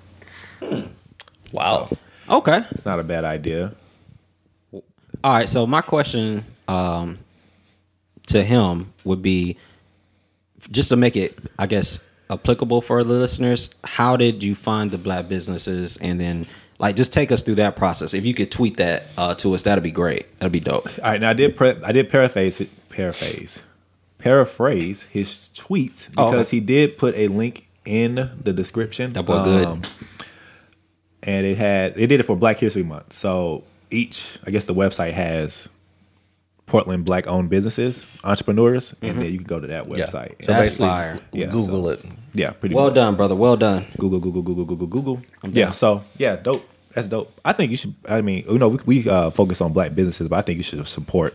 Wow. 1.53 1.91
Okay. 2.29 2.65
It's 2.71 2.85
not 2.85 2.99
a 2.99 3.05
bad 3.05 3.25
idea. 3.25 3.73
All 4.73 4.83
right. 5.33 5.49
So 5.49 5.67
my 5.67 5.81
question 5.81 6.45
um, 6.69 7.19
to 8.27 8.43
him 8.43 8.93
would 9.05 9.23
be 9.23 9.57
just 10.71 10.89
to 10.89 10.97
make 10.97 11.17
it, 11.17 11.39
I 11.59 11.67
guess, 11.67 12.01
applicable 12.31 12.81
for 12.81 13.05
the 13.05 13.13
listeners. 13.13 13.71
How 13.85 14.17
did 14.17 14.43
you 14.43 14.55
find 14.55 14.91
the 14.91 14.99
black 14.99 15.29
businesses, 15.29 15.99
and 15.99 16.19
then 16.19 16.47
like 16.79 16.97
just 16.97 17.13
take 17.13 17.31
us 17.31 17.43
through 17.43 17.57
that 17.57 17.77
process? 17.77 18.15
If 18.15 18.25
you 18.25 18.35
could 18.35 18.51
tweet 18.51 18.79
that 18.79 19.05
uh, 19.19 19.35
to 19.37 19.55
us, 19.55 19.63
that'd 19.63 19.85
be 19.85 19.91
great. 19.91 20.39
That'd 20.41 20.53
be 20.53 20.61
dope. 20.61 20.87
All 20.87 21.11
right, 21.11 21.21
now 21.21 21.31
I 21.31 21.35
did 21.35 21.57
pre- 21.57 21.81
I 21.85 21.93
did 21.93 22.11
paraphrase 22.11 22.63
paraphrase 22.89 23.63
paraphrase 24.25 25.03
his 25.13 25.49
tweet 25.55 26.09
Oh, 26.17 26.31
because 26.31 26.49
okay. 26.49 26.57
he 26.57 26.61
did 26.61 26.97
put 26.97 27.15
a 27.15 27.29
link 27.29 27.69
in 27.85 28.31
the 28.43 28.53
description. 28.55 29.13
That 29.13 29.25
boy 29.27 29.45
good. 29.45 29.87
And 31.23 31.47
it 31.47 31.59
had 31.59 31.95
they 31.95 32.07
did 32.07 32.21
it 32.21 32.23
for 32.25 32.35
Black 32.37 32.57
History 32.59 32.83
Month. 32.83 33.13
So 33.13 33.65
each, 33.91 34.39
I 34.47 34.51
guess, 34.51 34.65
the 34.65 34.75
website 34.75 35.13
has 35.13 35.69
Portland 36.67 37.05
black 37.05 37.27
owned 37.27 37.51
businesses, 37.51 38.07
entrepreneurs, 38.25 38.95
and 39.03 39.19
then 39.19 39.31
you 39.31 39.37
can 39.39 39.47
go 39.47 39.61
to 39.61 39.67
that 39.67 39.87
Yeah. 39.87 40.07
website. 40.07 40.41
So 40.45 40.53
That's 40.53 40.69
basically, 40.71 40.89
fire. 40.89 41.19
Yeah, 41.33 41.47
Google 41.47 41.91
it. 41.91 42.03
yeah, 42.33 42.51
pretty 42.51 42.75
Well 42.75 42.87
much. 42.87 42.95
done, 42.95 43.15
brother. 43.17 43.35
Well 43.35 43.57
done. 43.59 43.85
Google, 43.99 44.21
Google, 44.21 44.43
Google, 44.43 44.65
Google, 44.65 44.87
Google. 44.87 45.23
I'm 45.43 45.51
Yeah, 45.53 45.67
down. 45.67 45.75
so 45.75 46.03
yeah, 46.17 46.37
dope. 46.37 46.67
That's 46.95 47.09
dope. 47.09 47.31
I 47.45 47.53
think 47.53 47.71
you 47.71 47.77
should. 47.77 47.95
I 48.09 48.23
mean, 48.23 48.45
you 48.49 48.57
know, 48.59 48.69
we, 48.69 48.79
we 49.03 49.09
uh, 49.09 49.31
focus 49.31 49.61
on 49.61 49.73
black 49.75 49.95
businesses, 49.95 50.29
but 50.29 50.39
I 50.39 50.43
think 50.43 50.57
you 50.57 50.63
should 50.63 50.87
support 50.89 51.35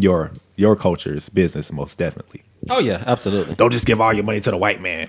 your 0.00 0.30
your 0.56 0.76
culture's 0.76 1.28
business 1.28 1.72
most 1.72 1.98
definitely. 1.98 2.42
Oh 2.70 2.78
yeah, 2.78 3.02
absolutely. 3.06 3.54
Don't 3.54 3.72
just 3.72 3.86
give 3.86 4.00
all 4.00 4.12
your 4.12 4.24
money 4.24 4.40
to 4.40 4.50
the 4.50 4.56
white 4.56 4.80
man. 4.80 5.08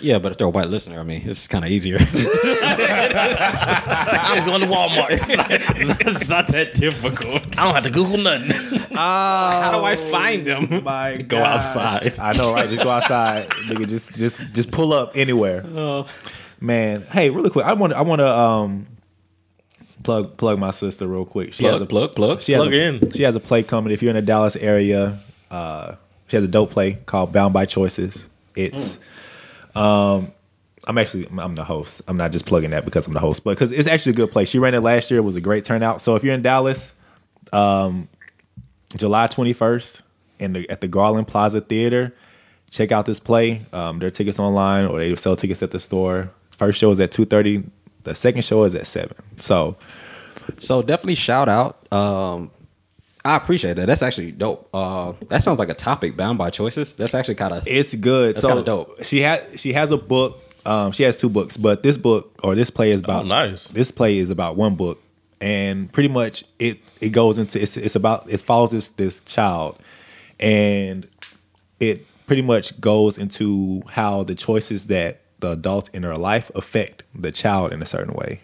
Yeah, 0.00 0.18
but 0.20 0.32
if 0.32 0.38
they're 0.38 0.46
a 0.46 0.50
white 0.50 0.68
listener, 0.68 1.00
I 1.00 1.02
mean, 1.02 1.22
it's 1.24 1.48
kind 1.48 1.64
of 1.64 1.70
easier. 1.72 1.96
I'm 2.00 2.06
going 4.46 4.60
to 4.60 4.66
Walmart. 4.68 5.08
it's 6.06 6.28
not 6.28 6.46
that 6.48 6.74
difficult. 6.74 7.46
I 7.58 7.64
don't 7.64 7.74
have 7.74 7.82
to 7.82 7.90
Google 7.90 8.18
nothing. 8.18 8.78
How 8.94 9.76
do 9.76 9.84
I 9.84 9.96
find 9.96 10.46
them? 10.46 10.84
My 10.84 11.16
Go 11.28 11.38
outside. 11.38 12.16
I 12.18 12.36
know, 12.36 12.52
right? 12.52 12.68
Just 12.68 12.82
go 12.82 12.90
outside, 12.90 13.48
nigga. 13.50 13.88
Just 13.88 14.16
just 14.16 14.40
just 14.52 14.70
pull 14.70 14.92
up 14.92 15.12
anywhere. 15.14 15.64
Oh. 15.66 16.06
Man, 16.60 17.02
hey, 17.02 17.30
really 17.30 17.50
quick. 17.50 17.64
I 17.64 17.72
want 17.74 17.92
I 17.92 18.02
want 18.02 18.18
to 18.20 18.28
um 18.28 18.86
plug 20.08 20.38
plug 20.38 20.58
my 20.58 20.70
sister 20.70 21.06
real 21.06 21.26
quick. 21.26 21.52
She 21.52 21.64
Plug, 21.64 21.74
has 21.74 21.82
a 21.82 21.86
plug, 21.86 22.14
plug. 22.14 22.40
She 22.40 22.52
has 22.52 22.62
Plug 22.62 22.72
a, 22.72 22.82
in. 22.82 23.10
She 23.10 23.24
has 23.24 23.36
a 23.36 23.40
play 23.40 23.62
coming. 23.62 23.92
If 23.92 24.00
you're 24.00 24.08
in 24.08 24.16
the 24.16 24.22
Dallas 24.22 24.56
area, 24.56 25.20
uh, 25.50 25.96
she 26.28 26.36
has 26.36 26.44
a 26.44 26.48
dope 26.48 26.70
play 26.70 26.94
called 27.04 27.30
Bound 27.30 27.52
by 27.52 27.66
Choices. 27.66 28.30
It's 28.56 28.98
um. 29.74 30.32
I'm 30.86 30.96
actually 30.96 31.26
I'm 31.38 31.54
the 31.54 31.64
host. 31.64 32.00
I'm 32.08 32.16
not 32.16 32.32
just 32.32 32.46
plugging 32.46 32.70
that 32.70 32.86
because 32.86 33.06
I'm 33.06 33.12
the 33.12 33.20
host, 33.20 33.44
but 33.44 33.50
because 33.50 33.70
it's 33.70 33.86
actually 33.86 34.12
a 34.12 34.14
good 34.14 34.30
play. 34.30 34.46
She 34.46 34.58
ran 34.58 34.72
it 34.72 34.80
last 34.80 35.10
year. 35.10 35.18
It 35.18 35.24
was 35.24 35.36
a 35.36 35.40
great 35.42 35.64
turnout. 35.64 36.00
So 36.00 36.16
if 36.16 36.24
you're 36.24 36.32
in 36.32 36.40
Dallas, 36.40 36.94
um, 37.52 38.08
July 38.96 39.26
21st 39.26 40.00
in 40.38 40.54
the 40.54 40.70
at 40.70 40.80
the 40.80 40.88
Garland 40.88 41.28
Plaza 41.28 41.60
Theater, 41.60 42.14
check 42.70 42.90
out 42.92 43.04
this 43.04 43.20
play. 43.20 43.66
Um, 43.74 43.98
their 43.98 44.10
tickets 44.10 44.38
online 44.38 44.86
or 44.86 44.98
they 44.98 45.14
sell 45.16 45.36
tickets 45.36 45.62
at 45.62 45.72
the 45.72 45.80
store. 45.80 46.30
First 46.52 46.78
show 46.78 46.90
is 46.90 46.98
at 47.00 47.12
two 47.12 47.26
thirty. 47.26 47.64
The 48.04 48.14
second 48.14 48.42
show 48.42 48.64
is 48.64 48.74
at 48.74 48.86
seven. 48.86 49.16
So 49.36 49.76
So 50.58 50.82
definitely 50.82 51.14
shout 51.16 51.48
out. 51.48 51.90
Um, 51.92 52.50
I 53.24 53.36
appreciate 53.36 53.74
that. 53.74 53.86
That's 53.86 54.02
actually 54.02 54.32
dope. 54.32 54.68
Uh, 54.72 55.12
that 55.28 55.42
sounds 55.44 55.58
like 55.58 55.68
a 55.68 55.74
topic 55.74 56.16
bound 56.16 56.38
by 56.38 56.50
choices. 56.50 56.94
That's 56.94 57.14
actually 57.14 57.34
kind 57.34 57.52
of 57.54 57.64
it's 57.66 57.94
good. 57.94 58.36
That's 58.36 58.42
so 58.42 58.48
kinda 58.48 58.62
dope. 58.64 59.02
She 59.04 59.20
had 59.20 59.58
she 59.60 59.72
has 59.74 59.90
a 59.90 59.96
book. 59.98 60.42
Um, 60.64 60.92
she 60.92 61.02
has 61.04 61.16
two 61.16 61.28
books, 61.28 61.56
but 61.56 61.82
this 61.82 61.96
book 61.96 62.38
or 62.42 62.54
this 62.54 62.70
play 62.70 62.90
is 62.90 63.00
about 63.00 63.24
Oh, 63.24 63.28
nice. 63.28 63.68
This 63.68 63.90
play 63.90 64.18
is 64.18 64.30
about 64.30 64.56
one 64.56 64.74
book, 64.76 65.02
and 65.40 65.90
pretty 65.92 66.08
much 66.08 66.44
it 66.58 66.78
it 67.00 67.10
goes 67.10 67.38
into 67.38 67.60
it's 67.60 67.76
it's 67.76 67.96
about 67.96 68.30
it 68.30 68.40
follows 68.42 68.70
this 68.70 68.88
this 68.90 69.20
child, 69.20 69.78
and 70.40 71.08
it 71.80 72.06
pretty 72.26 72.42
much 72.42 72.78
goes 72.80 73.18
into 73.18 73.82
how 73.88 74.22
the 74.24 74.34
choices 74.34 74.86
that 74.86 75.20
the 75.40 75.52
adults 75.52 75.88
in 75.90 76.02
her 76.02 76.16
life 76.16 76.50
affect 76.54 77.02
the 77.14 77.30
child 77.32 77.72
in 77.72 77.80
a 77.80 77.86
certain 77.86 78.12
way 78.14 78.40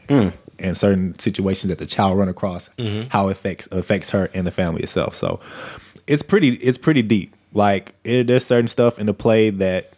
and 0.58 0.76
certain 0.76 1.18
situations 1.18 1.68
that 1.68 1.78
the 1.78 1.86
child 1.86 2.18
run 2.18 2.28
across 2.28 2.70
how 3.10 3.28
it 3.28 3.32
affects 3.32 3.66
affects 3.72 4.10
her 4.10 4.30
and 4.34 4.46
the 4.46 4.50
family 4.50 4.82
itself 4.82 5.14
so 5.14 5.40
it's 6.06 6.22
pretty 6.22 6.50
it's 6.56 6.78
pretty 6.78 7.02
deep 7.02 7.34
like 7.52 7.94
it, 8.04 8.26
there's 8.26 8.44
certain 8.44 8.66
stuff 8.68 8.98
in 8.98 9.06
the 9.06 9.14
play 9.14 9.50
that 9.50 9.92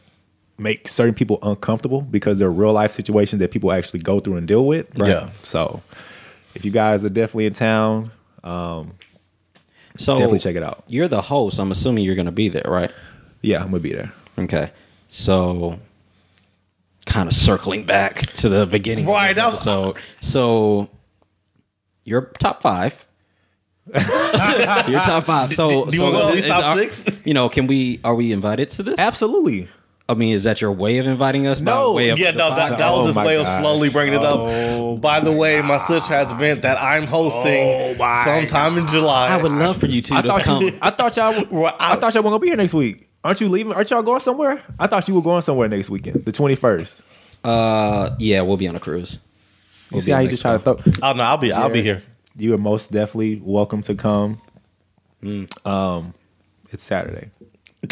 make 0.59 0.88
certain 0.88 1.14
people 1.14 1.38
uncomfortable 1.42 2.01
because 2.01 2.38
they're 2.38 2.51
real 2.53 2.73
life 2.73 2.90
situations 2.92 3.40
that 3.40 3.51
people 3.51 3.71
actually 3.73 4.01
go 4.01 4.21
through 4.21 4.37
and 4.37 4.47
deal 4.49 4.66
with 4.66 4.88
Right. 4.99 5.11
Yeah. 5.11 5.31
so 5.42 5.83
if 6.55 6.64
you 6.64 6.71
guys 6.71 7.05
are 7.05 7.11
definitely 7.11 7.47
in 7.47 7.53
town 7.55 8.11
um, 8.45 8.92
so 9.99 10.14
definitely 10.14 10.38
check 10.38 10.57
it 10.57 10.62
out 10.62 10.85
You're 10.88 11.09
the 11.09 11.21
host. 11.23 11.59
I'm 11.59 11.71
assuming 11.73 12.05
you're 12.05 12.14
going 12.14 12.27
to 12.27 12.33
be 12.33 12.49
there, 12.49 12.64
right? 12.66 12.90
yeah 13.42 13.59
i'm 13.62 13.66
gonna 13.71 13.81
be 13.81 13.92
there 13.92 14.12
Okay. 14.38 14.71
So 15.09 15.79
kind 17.07 17.29
of 17.29 17.35
circling 17.35 17.85
back 17.87 18.19
to 18.35 18.49
the 18.51 18.66
beginning 18.66 19.07
Right, 19.07 19.31
of 19.31 19.37
this 19.37 19.45
that 19.45 19.49
episode. 19.49 19.97
So 20.21 20.90
your 22.05 22.23
top 22.38 22.61
five. 22.62 23.07
your 23.95 25.01
top 25.01 25.25
five. 25.25 25.53
So, 25.55 25.87
Do 25.87 25.90
you 25.97 25.99
so 25.99 26.05
wanna 26.12 26.19
at 26.19 26.29
is- 26.31 26.35
least 26.35 26.49
top 26.49 26.64
our- 26.64 26.77
six? 26.77 27.05
You 27.25 27.35
know, 27.35 27.49
can 27.49 27.66
we? 27.66 28.01
Are 28.05 28.14
we 28.14 28.33
invited 28.33 28.71
to 28.71 28.83
this? 28.83 28.99
absolutely 28.99 29.69
I 30.09 30.14
mean, 30.14 30.35
is 30.35 30.45
that 30.45 30.61
your 30.61 30.71
way 30.71 30.99
of 30.99 31.07
inviting 31.09 31.49
us? 31.49 31.61
No. 31.61 31.92
way 31.95 32.11
of 32.11 32.19
Yeah, 32.21 32.31
no, 32.31 32.55
that, 32.55 32.79
that 32.79 32.90
was 32.92 33.05
Oh 33.05 33.07
his 33.09 33.16
my 33.16 33.27
way 33.27 33.37
of 33.38 33.49
slowly 33.49 33.88
bringing 33.90 34.14
it 34.14 34.23
up. 34.25 34.38
Oh 34.38 34.97
By 34.99 35.19
the 35.19 35.33
way, 35.33 35.61
my 35.62 35.79
sister 35.79 36.14
has 36.14 36.31
an 36.31 36.38
event 36.38 36.62
that 36.62 36.81
I'm 36.81 37.07
hosting 37.09 37.69
Oh 37.69 37.95
my 37.99 38.23
sometime 38.25 38.79
in 38.79 38.87
July. 38.87 39.29
I 39.29 39.37
would 39.37 39.51
love 39.51 39.79
for 39.79 39.87
you 39.87 40.03
two 40.03 40.14
I 40.14 40.23
to 40.23 40.29
thought 40.29 40.42
come. 40.45 40.62
you. 40.62 40.79
I 40.81 40.90
thought 40.90 41.16
y'all. 41.16 41.45
Right, 41.51 41.75
I, 41.81 41.95
I- 41.95 41.97
thought 41.97 42.14
y'all 42.14 42.23
weren't 42.23 42.35
gonna 42.35 42.38
be 42.38 42.47
here 42.49 42.57
next 42.57 42.75
week. 42.75 43.09
Aren't 43.26 43.40
you 43.40 43.48
leaving? 43.48 43.72
Aren't 43.72 43.90
y'all 43.90 44.04
going 44.04 44.20
somewhere? 44.20 44.62
I 44.78 44.86
thought 44.86 45.08
you 45.08 45.14
were 45.16 45.20
going 45.20 45.42
somewhere 45.42 45.68
next 45.68 45.90
weekend, 45.90 46.24
the 46.24 46.30
twenty 46.30 46.54
first. 46.54 47.02
Uh, 47.42 48.10
yeah, 48.20 48.42
we'll 48.42 48.56
be 48.56 48.68
on 48.68 48.76
a 48.76 48.80
cruise. 48.80 49.14
You 49.14 49.96
We'll 49.96 50.00
see 50.00 50.12
how 50.12 50.18
in 50.18 50.26
you 50.26 50.30
just 50.30 50.42
try 50.42 50.52
to 50.52 50.60
throw. 50.60 50.78
Oh 51.02 51.12
no, 51.12 51.24
I'll 51.24 51.36
be 51.36 51.52
I'll 51.52 51.68
be 51.68 51.82
here. 51.82 52.04
You 52.36 52.54
are 52.54 52.58
most 52.58 52.92
definitely 52.92 53.42
welcome 53.44 53.82
to 53.82 53.96
come. 53.96 54.40
Um, 55.64 56.14
it's 56.70 56.84
Saturday. 56.84 57.30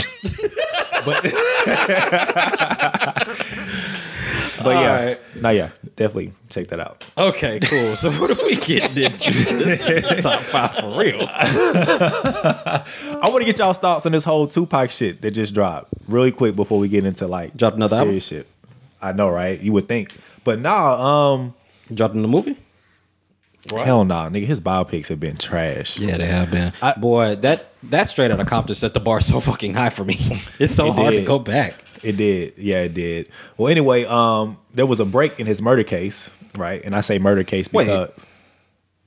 but 1.04 1.24
but 4.64 4.70
yeah, 4.74 4.92
Alright. 4.98 5.20
no, 5.42 5.50
yeah, 5.50 5.70
definitely 5.96 6.32
check 6.50 6.68
that 6.68 6.80
out. 6.80 7.04
Okay, 7.18 7.60
cool. 7.60 7.94
So 7.96 8.10
what 8.12 8.30
are 8.30 8.44
we 8.44 8.56
getting 8.56 8.96
into? 9.04 9.30
this 9.32 9.82
is 9.82 10.24
top 10.24 10.40
five 10.40 10.74
for 10.76 10.98
real. 10.98 11.28
I 11.30 12.84
want 13.24 13.38
to 13.38 13.44
get 13.44 13.58
y'all's 13.58 13.78
thoughts 13.78 14.06
on 14.06 14.12
this 14.12 14.24
whole 14.24 14.46
Tupac 14.48 14.90
shit 14.90 15.22
that 15.22 15.30
just 15.32 15.54
dropped 15.54 15.92
really 16.08 16.32
quick 16.32 16.56
before 16.56 16.78
we 16.78 16.88
get 16.88 17.04
into 17.04 17.26
like 17.26 17.56
Dropped 17.56 17.76
another 17.76 17.96
album? 17.98 18.18
shit. 18.20 18.46
I 19.00 19.12
know, 19.12 19.28
right? 19.30 19.60
You 19.60 19.72
would 19.72 19.88
think, 19.88 20.14
but 20.44 20.58
nah. 20.60 21.32
Um, 21.34 21.54
Dropped 21.92 22.14
in 22.14 22.22
the 22.22 22.28
movie. 22.28 22.56
hell 23.70 24.04
nah, 24.04 24.28
nigga. 24.30 24.46
His 24.46 24.60
biopics 24.60 25.08
have 25.08 25.20
been 25.20 25.36
trash. 25.36 25.98
Yeah, 25.98 26.16
they 26.16 26.26
have 26.26 26.50
been. 26.50 26.72
I- 26.80 26.94
Boy, 26.94 27.34
that 27.36 27.66
that 27.84 28.08
straight 28.08 28.30
out 28.30 28.40
of 28.40 28.46
Compton 28.46 28.74
set 28.74 28.94
the 28.94 29.00
bar 29.00 29.20
so 29.20 29.40
fucking 29.40 29.74
high 29.74 29.90
for 29.90 30.04
me. 30.04 30.18
It's 30.58 30.74
so 30.74 30.86
It 30.86 30.92
hard 30.94 31.14
to 31.14 31.22
go 31.22 31.38
back. 31.38 31.74
It 32.04 32.16
did. 32.16 32.54
Yeah, 32.58 32.82
it 32.82 32.94
did. 32.94 33.28
Well, 33.56 33.68
anyway, 33.68 34.04
um, 34.04 34.58
there 34.74 34.86
was 34.86 35.00
a 35.00 35.04
break 35.04 35.40
in 35.40 35.46
his 35.46 35.62
murder 35.62 35.82
case, 35.84 36.30
right? 36.56 36.84
And 36.84 36.94
I 36.94 37.00
say 37.00 37.18
murder 37.18 37.44
case 37.44 37.72
Wait. 37.72 37.84
because 37.86 38.26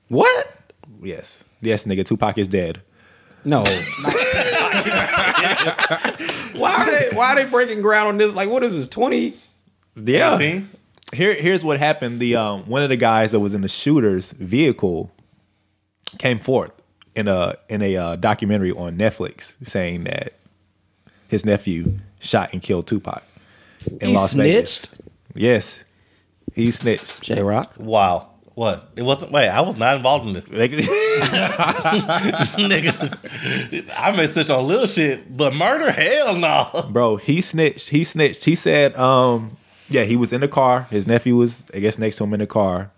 What? 0.08 0.54
yes, 1.02 1.44
yes, 1.62 1.84
nigga, 1.84 2.06
Tupac 2.06 2.38
is 2.38 2.48
dead. 2.48 2.82
No. 3.46 3.60
why 6.56 6.74
are 6.76 6.86
they 6.92 7.16
why 7.16 7.30
are 7.32 7.36
they 7.36 7.46
breaking 7.46 7.82
ground 7.82 8.08
on 8.10 8.18
this? 8.18 8.34
Like 8.34 8.50
what 8.50 8.64
is 8.64 8.74
this? 8.74 8.88
Twenty? 8.88 9.38
Yeah. 9.96 10.36
18? 10.36 10.70
Here, 11.14 11.34
here's 11.34 11.64
what 11.64 11.80
happened. 11.80 12.20
The 12.20 12.36
um, 12.36 12.64
one 12.64 12.84
of 12.84 12.90
the 12.90 12.98
guys 12.98 13.32
that 13.32 13.40
was 13.40 13.54
in 13.56 13.62
the 13.62 13.68
shooter's 13.70 14.34
vehicle 14.34 15.12
came 16.18 16.40
forth 16.40 16.72
in 17.16 17.28
a 17.28 17.56
in 17.70 17.82
a 17.82 17.96
uh, 17.96 18.16
documentary 18.18 18.72
on 18.72 18.98
Netflix 18.98 19.56
saying 19.66 20.04
that 20.06 20.34
his 21.28 21.46
nephew 21.46 22.00
shot 22.20 22.54
and 22.54 22.62
killed 22.62 22.88
Tupac 22.88 23.24
in 24.02 24.10
He 24.10 24.16
Las 24.16 24.34
Vegas. 24.34 24.72
snitched? 24.76 25.02
Yes, 25.36 25.84
he 26.54 26.72
snitched. 26.72 27.22
J 27.22 27.42
Rock. 27.44 27.76
Wow. 27.80 28.30
What? 28.56 28.90
It 28.96 29.04
wasn't. 29.04 29.32
Wait, 29.32 29.48
I 29.50 29.62
was 29.62 29.78
not 29.78 29.98
involved 29.98 30.26
in 30.28 30.34
this, 30.34 30.46
nigga. 32.58 33.88
I 33.98 34.16
may 34.16 34.28
switch 34.28 34.50
on 34.50 34.66
little 34.66 34.88
shit, 34.88 35.36
but 35.36 35.54
murder, 35.54 35.92
hell 35.92 36.36
no. 36.36 36.88
bro, 36.90 37.18
he 37.18 37.42
snitched. 37.42 37.90
He 37.90 38.04
snitched. 38.04 38.46
He 38.46 38.56
said, 38.56 38.96
um, 38.96 39.58
yeah, 39.90 40.04
he 40.04 40.16
was 40.18 40.34
in 40.34 40.42
the 40.42 40.48
car. 40.48 40.88
His 40.90 41.06
nephew 41.08 41.36
was, 41.36 41.66
I 41.74 41.80
guess, 41.80 42.00
next 42.00 42.16
to 42.18 42.24
him 42.24 42.34
in 42.34 42.40
the 42.40 42.48
car. 42.48 42.92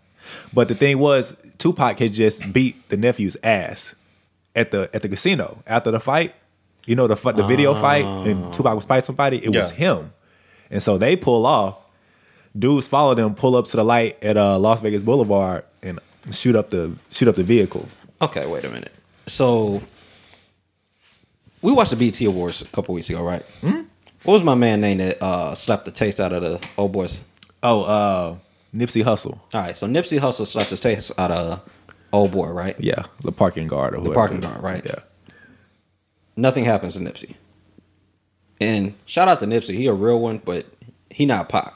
But 0.53 0.67
the 0.67 0.75
thing 0.75 0.99
was, 0.99 1.35
Tupac 1.57 1.99
had 1.99 2.13
just 2.13 2.53
beat 2.53 2.87
the 2.89 2.97
nephew's 2.97 3.35
ass 3.43 3.95
at 4.55 4.71
the 4.71 4.89
at 4.93 5.01
the 5.01 5.09
casino 5.09 5.61
after 5.67 5.91
the 5.91 5.99
fight. 5.99 6.35
You 6.89 6.95
know 6.95 7.05
the 7.05 7.15
the 7.33 7.45
video 7.45 7.75
fight, 7.75 8.03
and 8.27 8.51
Tupac 8.51 8.75
was 8.75 8.85
fighting 8.85 9.05
somebody. 9.05 9.37
It 9.37 9.53
was 9.55 9.69
him, 9.69 10.11
and 10.71 10.81
so 10.81 10.97
they 10.97 11.15
pull 11.15 11.45
off. 11.45 11.75
Dudes 12.57 12.87
follow 12.87 13.13
them, 13.13 13.35
pull 13.35 13.55
up 13.55 13.67
to 13.67 13.77
the 13.77 13.83
light 13.83 14.21
at 14.23 14.35
uh, 14.35 14.57
Las 14.57 14.81
Vegas 14.81 15.03
Boulevard, 15.03 15.65
and 15.83 15.99
shoot 16.31 16.55
up 16.55 16.71
the 16.71 16.91
shoot 17.11 17.27
up 17.27 17.35
the 17.35 17.43
vehicle. 17.43 17.87
Okay, 18.23 18.47
wait 18.47 18.65
a 18.65 18.69
minute. 18.69 18.91
So 19.27 19.83
we 21.61 21.71
watched 21.71 21.91
the 21.91 21.95
BET 21.95 22.19
Awards 22.21 22.63
a 22.63 22.65
couple 22.65 22.95
weeks 22.95 23.09
ago, 23.11 23.21
right? 23.23 23.43
Hmm? 23.61 23.81
What 24.23 24.33
was 24.33 24.43
my 24.43 24.55
man 24.55 24.81
name 24.81 24.97
that 24.97 25.21
uh, 25.21 25.53
slapped 25.53 25.85
the 25.85 25.91
taste 25.91 26.19
out 26.19 26.33
of 26.33 26.41
the 26.41 26.59
old 26.75 26.91
boys? 26.91 27.21
Oh, 27.61 27.83
uh, 27.83 28.35
Nipsey 28.75 29.03
Hussle. 29.03 29.39
All 29.53 29.61
right, 29.61 29.77
so 29.77 29.85
Nipsey 29.87 30.19
Hussle 30.19 30.47
slapped 30.47 30.71
the 30.71 30.77
taste 30.77 31.11
out 31.19 31.29
of 31.29 31.61
old 32.11 32.31
boy, 32.31 32.47
right? 32.47 32.75
Yeah, 32.79 33.03
the 33.23 33.31
parking 33.31 33.67
guard 33.67 33.93
or 33.93 34.01
The 34.01 34.11
parking 34.11 34.39
guard, 34.39 34.63
right? 34.63 34.83
Yeah. 34.83 34.99
Nothing 36.39 36.63
happens 36.63 36.93
to 36.93 37.01
Nipsey. 37.01 37.35
And 38.61 38.93
shout 39.05 39.27
out 39.27 39.39
to 39.41 39.45
Nipsey, 39.45 39.75
he 39.75 39.87
a 39.87 39.93
real 39.93 40.19
one, 40.19 40.37
but 40.37 40.65
he 41.09 41.25
not 41.25 41.49
Pac. 41.49 41.73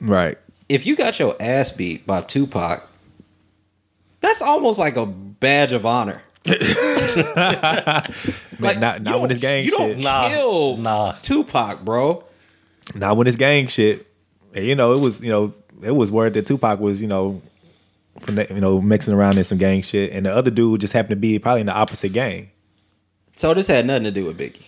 Right. 0.00 0.36
If 0.68 0.86
you 0.86 0.96
got 0.96 1.18
your 1.18 1.36
ass 1.40 1.70
beat 1.70 2.06
by 2.06 2.22
Tupac, 2.22 2.88
that's 4.20 4.42
almost 4.42 4.78
like 4.78 4.96
a 4.96 5.06
badge 5.06 5.72
of 5.72 5.86
honor. 5.86 6.22
Man, 6.46 6.56
not 8.80 8.98
you 8.98 9.04
not 9.04 9.20
when 9.20 9.30
it's 9.30 9.40
gang 9.40 9.64
you 9.64 9.70
shit. 9.70 9.78
don't 9.78 10.00
Nah, 10.00 10.28
kill 10.28 10.76
nah. 10.76 11.12
Tupac, 11.22 11.84
bro. 11.84 12.24
Not 12.94 13.16
when 13.16 13.26
it's 13.26 13.36
gang 13.36 13.66
shit. 13.66 14.06
And, 14.54 14.64
you 14.64 14.74
know, 14.74 14.92
it 14.92 15.00
was 15.00 15.22
you 15.22 15.30
know 15.30 15.54
it 15.82 15.92
was 15.92 16.10
word 16.12 16.34
that 16.34 16.46
Tupac 16.46 16.80
was 16.80 17.00
you 17.00 17.08
know, 17.08 17.40
from 18.20 18.34
that, 18.34 18.50
you 18.50 18.60
know 18.60 18.80
mixing 18.80 19.14
around 19.14 19.38
in 19.38 19.44
some 19.44 19.58
gang 19.58 19.80
shit, 19.82 20.12
and 20.12 20.26
the 20.26 20.34
other 20.34 20.50
dude 20.50 20.80
just 20.80 20.92
happened 20.92 21.10
to 21.10 21.16
be 21.16 21.38
probably 21.38 21.60
in 21.60 21.66
the 21.66 21.74
opposite 21.74 22.12
gang. 22.12 22.50
So 23.34 23.52
this 23.54 23.66
had 23.68 23.86
nothing 23.86 24.04
to 24.04 24.10
do 24.10 24.24
with 24.26 24.38
Biggie. 24.38 24.62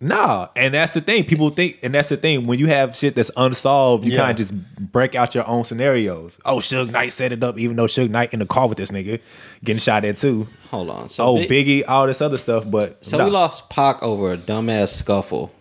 Nah, 0.00 0.48
and 0.56 0.74
that's 0.74 0.94
the 0.94 1.00
thing. 1.00 1.22
People 1.24 1.50
think, 1.50 1.78
and 1.84 1.94
that's 1.94 2.08
the 2.08 2.16
thing. 2.16 2.48
When 2.48 2.58
you 2.58 2.66
have 2.66 2.96
shit 2.96 3.14
that's 3.14 3.30
unsolved, 3.36 4.04
you 4.04 4.10
Yeah. 4.12 4.18
kind 4.18 4.30
of 4.32 4.36
just 4.36 4.52
break 4.90 5.14
out 5.14 5.32
your 5.32 5.46
own 5.46 5.62
scenarios. 5.62 6.38
Oh, 6.44 6.56
Suge 6.56 6.90
Knight 6.90 7.12
set 7.12 7.30
it 7.30 7.44
up, 7.44 7.56
even 7.56 7.76
though 7.76 7.84
Suge 7.86 8.10
Knight 8.10 8.32
in 8.32 8.40
the 8.40 8.46
car 8.46 8.66
with 8.66 8.78
this 8.78 8.90
nigga 8.90 9.20
getting 9.62 9.78
shot 9.78 10.04
at 10.04 10.16
too. 10.16 10.48
Hold 10.72 10.90
on. 10.90 11.08
So 11.08 11.24
Oh, 11.24 11.36
Big- 11.46 11.66
Biggie, 11.68 11.84
all 11.86 12.08
this 12.08 12.20
other 12.20 12.36
stuff. 12.38 12.64
But 12.68 13.04
So 13.04 13.16
nah. 13.16 13.26
we 13.26 13.30
lost 13.30 13.70
Pac 13.70 14.02
over 14.02 14.32
a 14.32 14.36
dumbass 14.36 14.88
scuffle 14.88 15.52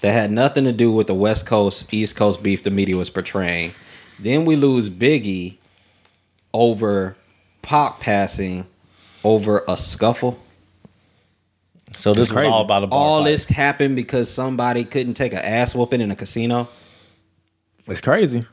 that 0.00 0.12
had 0.12 0.30
nothing 0.32 0.64
to 0.64 0.72
do 0.72 0.90
with 0.90 1.06
the 1.08 1.14
West 1.14 1.44
Coast 1.44 1.92
East 1.92 2.16
Coast 2.16 2.42
beef 2.42 2.62
the 2.62 2.70
media 2.70 2.96
was 2.96 3.10
portraying. 3.10 3.72
Then 4.18 4.46
we 4.46 4.56
lose 4.56 4.88
Biggie 4.88 5.58
over 6.54 7.16
Pac 7.60 8.00
passing 8.00 8.66
over 9.24 9.62
a 9.68 9.76
scuffle. 9.76 10.38
So 11.96 12.10
this 12.10 12.18
was 12.28 12.30
crazy. 12.32 12.48
all 12.48 12.62
about 12.62 12.84
a 12.84 12.86
bar 12.86 12.98
All 12.98 13.18
fight. 13.24 13.30
this 13.30 13.44
happened 13.46 13.96
because 13.96 14.28
somebody 14.30 14.84
couldn't 14.84 15.14
take 15.14 15.32
an 15.32 15.38
ass 15.40 15.74
whooping 15.74 16.00
in 16.00 16.10
a 16.10 16.16
casino. 16.16 16.68
It's 17.86 18.00
crazy. 18.00 18.44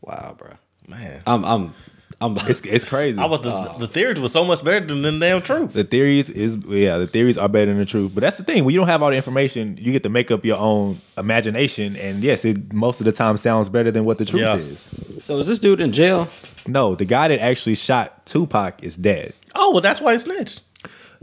Wow, 0.00 0.34
bro. 0.36 0.50
man. 0.88 1.22
I'm 1.26 1.44
I'm 1.44 1.74
I'm 2.20 2.36
It's 2.48 2.60
it's 2.62 2.84
crazy. 2.84 3.18
I 3.20 3.24
was 3.26 3.42
the, 3.42 3.52
oh. 3.52 3.76
the 3.78 3.88
theories 3.88 4.18
was 4.20 4.32
so 4.32 4.44
much 4.44 4.62
better 4.64 4.84
than 4.86 5.02
the 5.02 5.16
damn 5.18 5.42
truth. 5.42 5.72
the 5.72 5.84
theories 5.84 6.28
is 6.30 6.56
yeah, 6.68 6.98
the 6.98 7.06
theories 7.06 7.38
are 7.38 7.48
better 7.48 7.66
than 7.66 7.78
the 7.78 7.84
truth. 7.84 8.12
But 8.14 8.22
that's 8.22 8.36
the 8.36 8.44
thing. 8.44 8.64
When 8.64 8.74
you 8.74 8.80
don't 8.80 8.88
have 8.88 9.02
all 9.02 9.10
the 9.10 9.16
information, 9.16 9.76
you 9.80 9.92
get 9.92 10.02
to 10.04 10.08
make 10.08 10.30
up 10.30 10.44
your 10.44 10.58
own 10.58 11.00
imagination. 11.16 11.96
And 11.96 12.22
yes, 12.22 12.44
it 12.44 12.72
most 12.72 13.00
of 13.00 13.06
the 13.06 13.12
time 13.12 13.36
sounds 13.36 13.68
better 13.68 13.90
than 13.90 14.04
what 14.04 14.18
the 14.18 14.24
truth 14.24 14.42
Yeah. 14.42 14.56
is. 14.56 14.88
so 15.24 15.38
is 15.38 15.46
this 15.48 15.58
dude 15.58 15.80
in 15.80 15.92
jail? 15.92 16.28
No, 16.66 16.94
the 16.94 17.04
guy 17.04 17.28
that 17.28 17.40
actually 17.40 17.74
shot 17.76 18.24
Tupac 18.26 18.82
is 18.82 18.96
dead. 18.96 19.34
Oh, 19.54 19.72
well, 19.72 19.80
that's 19.80 20.00
why 20.00 20.12
he 20.14 20.18
snitched. 20.18 20.62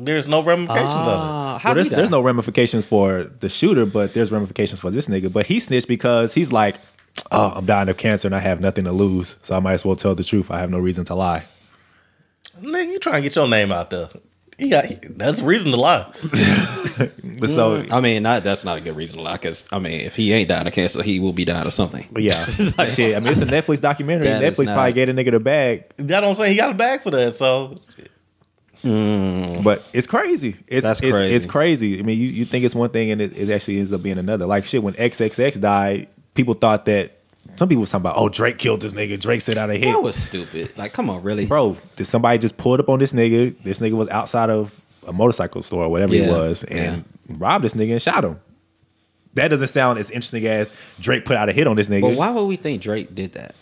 There's 0.02 0.28
no 0.28 0.42
ramifications 0.42 0.94
of 0.94 1.08
it. 1.08 1.12
Ah, 1.12 1.60
how 1.62 1.70
well, 1.70 1.76
there's, 1.76 1.90
there's 1.90 2.10
no 2.10 2.22
ramifications 2.22 2.86
for 2.86 3.26
the 3.26 3.50
shooter, 3.50 3.86
but 3.86 4.14
there's 4.14 4.32
ramifications 4.32 4.80
for 4.80 4.90
this 4.90 5.08
nigga. 5.08 5.32
But 5.32 5.46
he 5.46 5.60
snitched 5.60 5.90
because 5.90 6.34
he's 6.34 6.54
like, 6.54 6.78
oh, 7.32 7.52
I'm 7.54 7.66
dying 7.66 7.90
of 7.90 7.98
cancer 7.98 8.28
and 8.30 8.34
I 8.34 8.40
have 8.40 8.62
nothing 8.62 8.86
to 8.86 8.94
lose, 8.94 9.36
so 9.44 9.58
I 9.58 9.60
might 9.60 9.74
as 9.74 9.84
well 9.84 9.98
tell 9.98 10.16
the 10.16 10.24
truth. 10.24 10.50
I 10.50 10.60
have 10.60 10.70
no 10.70 10.80
reason 10.80 11.04
to 11.06 11.16
lie. 11.16 11.44
Nigga, 12.62 12.94
you 12.94 13.00
trying 13.00 13.16
to 13.16 13.22
get 13.24 13.36
your 13.36 13.50
name 13.50 13.74
out 13.74 13.90
there. 13.90 14.10
He 14.58 14.70
got, 14.70 14.86
that's 15.18 15.40
a 15.40 15.46
reason 15.46 15.72
to 15.72 15.78
lie. 15.78 16.12
But 17.40 17.50
so 17.50 17.84
I 17.92 18.02
mean, 18.02 18.24
not, 18.24 18.44
that's 18.44 18.66
not 18.66 18.78
a 18.78 18.82
good 18.82 18.96
reason 18.96 19.20
to 19.20 19.24
lie. 19.24 19.34
Because 19.34 19.66
I 19.72 19.80
mean, 19.80 20.02
if 20.02 20.16
he 20.16 20.34
ain't 20.34 20.50
dying 20.50 20.68
of 20.68 20.74
cancer, 20.74 21.02
he 21.02 21.20
will 21.20 21.32
be 21.34 21.46
dying 21.46 21.66
of 21.66 21.74
something. 21.74 22.08
But 22.12 22.24
yeah, 22.24 22.46
shit. 22.88 23.16
I 23.16 23.20
mean, 23.20 23.32
it's 23.32 23.40
a 23.40 23.46
Netflix 23.46 23.80
documentary. 23.80 24.28
That 24.28 24.44
is 24.44 24.58
Netflix 24.58 24.68
not- 24.68 24.74
probably 24.76 24.94
gave 24.94 25.10
a 25.10 25.14
nigga 25.14 25.32
the 25.32 25.40
bag, 25.40 25.86
That's 25.98 26.22
what 26.22 26.30
I'm 26.32 26.36
saying. 26.36 26.52
He 26.52 26.58
got 26.58 26.72
a 26.72 26.74
bag 26.74 27.04
for 27.04 27.12
that. 27.12 27.36
So 27.36 27.80
Mm. 28.84 29.64
but 29.64 29.84
it's 29.92 30.08
crazy. 30.08 30.56
It's 30.68 30.84
That's 30.84 31.02
it's, 31.02 31.12
crazy. 31.12 31.36
It's 31.36 31.46
crazy. 31.46 32.00
I 32.00 32.04
mean, 32.04 32.18
you, 32.18 32.28
you 32.28 32.46
think 32.46 32.64
it's 32.64 32.76
one 32.76 32.90
thing 32.90 33.12
and 33.12 33.22
it, 33.22 33.38
it 33.38 33.52
actually 33.52 33.78
ends 33.78 33.92
up 33.92 34.02
being 34.02 34.18
another. 34.18 34.46
Like 34.46 34.66
shit, 34.66 34.82
when 34.82 34.94
XXX 34.94 35.60
died, 35.60 36.08
people 36.34 36.54
thought 36.54 36.86
that 36.86 37.20
some 37.56 37.68
people 37.68 37.82
was 37.82 37.92
talking 37.92 38.04
about, 38.04 38.16
oh, 38.18 38.30
Drake 38.30 38.58
killed 38.58 38.82
this 38.82 38.94
nigga. 38.94 39.20
Drake 39.20 39.42
said 39.42 39.58
out 39.58 39.70
of 39.70 39.78
hit. 39.78 39.92
That 39.92 40.02
was 40.02 40.16
stupid. 40.16 40.78
Like, 40.78 40.94
come 40.94 41.10
on, 41.10 41.24
really, 41.24 41.46
Bro, 41.46 41.78
did 41.96 42.06
somebody 42.06 42.38
just 42.38 42.58
pulled 42.58 42.80
up 42.80 42.90
on 42.90 43.00
this 43.00 43.12
nigga? 43.12 43.56
This 43.64 43.80
nigga 43.80 43.94
was 43.94 44.08
outside 44.10 44.50
of 44.50 44.80
a 45.08 45.12
motorcycle 45.14 45.62
store 45.62 45.86
or 45.86 45.90
whatever 45.90 46.16
Yeah, 46.16 46.26
he 46.26 46.32
was 46.32 46.64
and 46.64 47.04
robbed 47.28 47.66
this 47.66 47.74
nigga 47.74 47.94
and 47.94 48.02
shot 48.02 48.24
him. 48.24 48.40
That 49.34 49.50
doesn't 49.50 49.68
sound 49.68 50.00
as 50.00 50.10
interesting 50.10 50.46
as 50.48 50.74
Drake 51.00 51.26
put 51.26 51.38
out 51.38 51.50
a 51.50 51.54
hit 51.54 51.68
on 51.68 51.76
this 51.76 51.88
nigga. 51.88 52.02
But 52.02 52.16
why 52.16 52.32
would 52.32 52.46
we 52.46 52.56
think 52.56 52.82
Drake 52.82 53.14
did 53.14 53.34
that? 53.34 53.56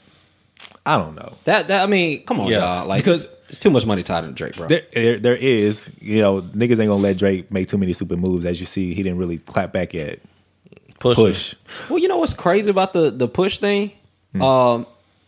I 0.88 0.98
don't 0.98 1.16
know. 1.16 1.36
That, 1.44 1.68
that 1.68 1.84
I 1.84 1.88
mean, 1.88 2.24
come 2.26 2.40
on, 2.40 2.48
Yeah. 2.48 2.60
dog. 2.60 2.88
Like, 2.88 3.04
Because- 3.04 3.26
because 3.28 3.38
it's 3.50 3.60
too 3.60 3.70
much 3.70 3.86
money 3.86 4.04
tied 4.04 4.24
in 4.26 4.34
Drake, 4.34 4.56
bro. 4.58 4.68
There, 4.68 4.82
there, 4.94 5.20
there 5.20 5.36
is, 5.36 5.90
you 6.02 6.22
know, 6.22 6.42
niggas 6.42 6.80
ain't 6.80 6.90
gonna 6.90 6.96
let 6.96 7.18
Drake 7.18 7.50
make 7.52 7.68
too 7.68 7.78
many 7.78 7.94
stupid 7.94 8.20
moves. 8.20 8.46
As 8.46 8.60
you 8.60 8.66
see, 8.66 8.94
he 8.94 9.04
didn't 9.04 9.18
really 9.20 9.38
clap 9.38 9.72
back 9.72 9.96
at 9.96 10.20
push. 11.00 11.16
Push. 11.16 11.56
Well, 11.90 12.00
you 12.00 12.08
know 12.10 12.18
what's 12.18 12.34
crazy 12.34 12.70
about 12.70 12.92
the 12.94 13.10
the 13.12 13.28
push 13.28 13.60
thing? 13.60 13.92
Um, 14.42 14.86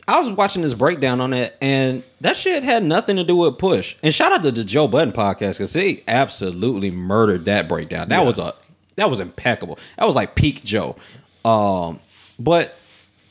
I 0.08 0.20
was 0.20 0.30
watching 0.32 0.64
this 0.64 0.74
breakdown 0.74 1.22
on 1.22 1.34
it, 1.34 1.56
and 1.62 2.04
that 2.22 2.36
shit 2.36 2.64
had 2.64 2.84
nothing 2.84 3.16
to 3.18 3.24
do 3.24 3.36
with 3.38 3.58
push. 3.58 3.96
And 4.04 4.14
shout 4.14 4.32
out 4.34 4.44
to 4.44 4.52
the 4.52 4.64
Joe 4.64 4.88
Budden 4.88 5.14
podcast 5.14 5.54
because 5.54 5.72
they 5.74 6.04
absolutely 6.08 6.92
murdered 6.92 7.46
that 7.46 7.68
breakdown. 7.70 8.10
That 8.10 8.20
Yeah. 8.20 8.26
was 8.26 8.38
a 8.40 8.54
that 8.98 9.10
was 9.10 9.20
impeccable. 9.22 9.80
That 9.98 10.06
was 10.06 10.16
like 10.16 10.36
peak 10.36 10.64
Joe. 10.66 10.96
Um, 11.46 12.00
but 12.38 12.76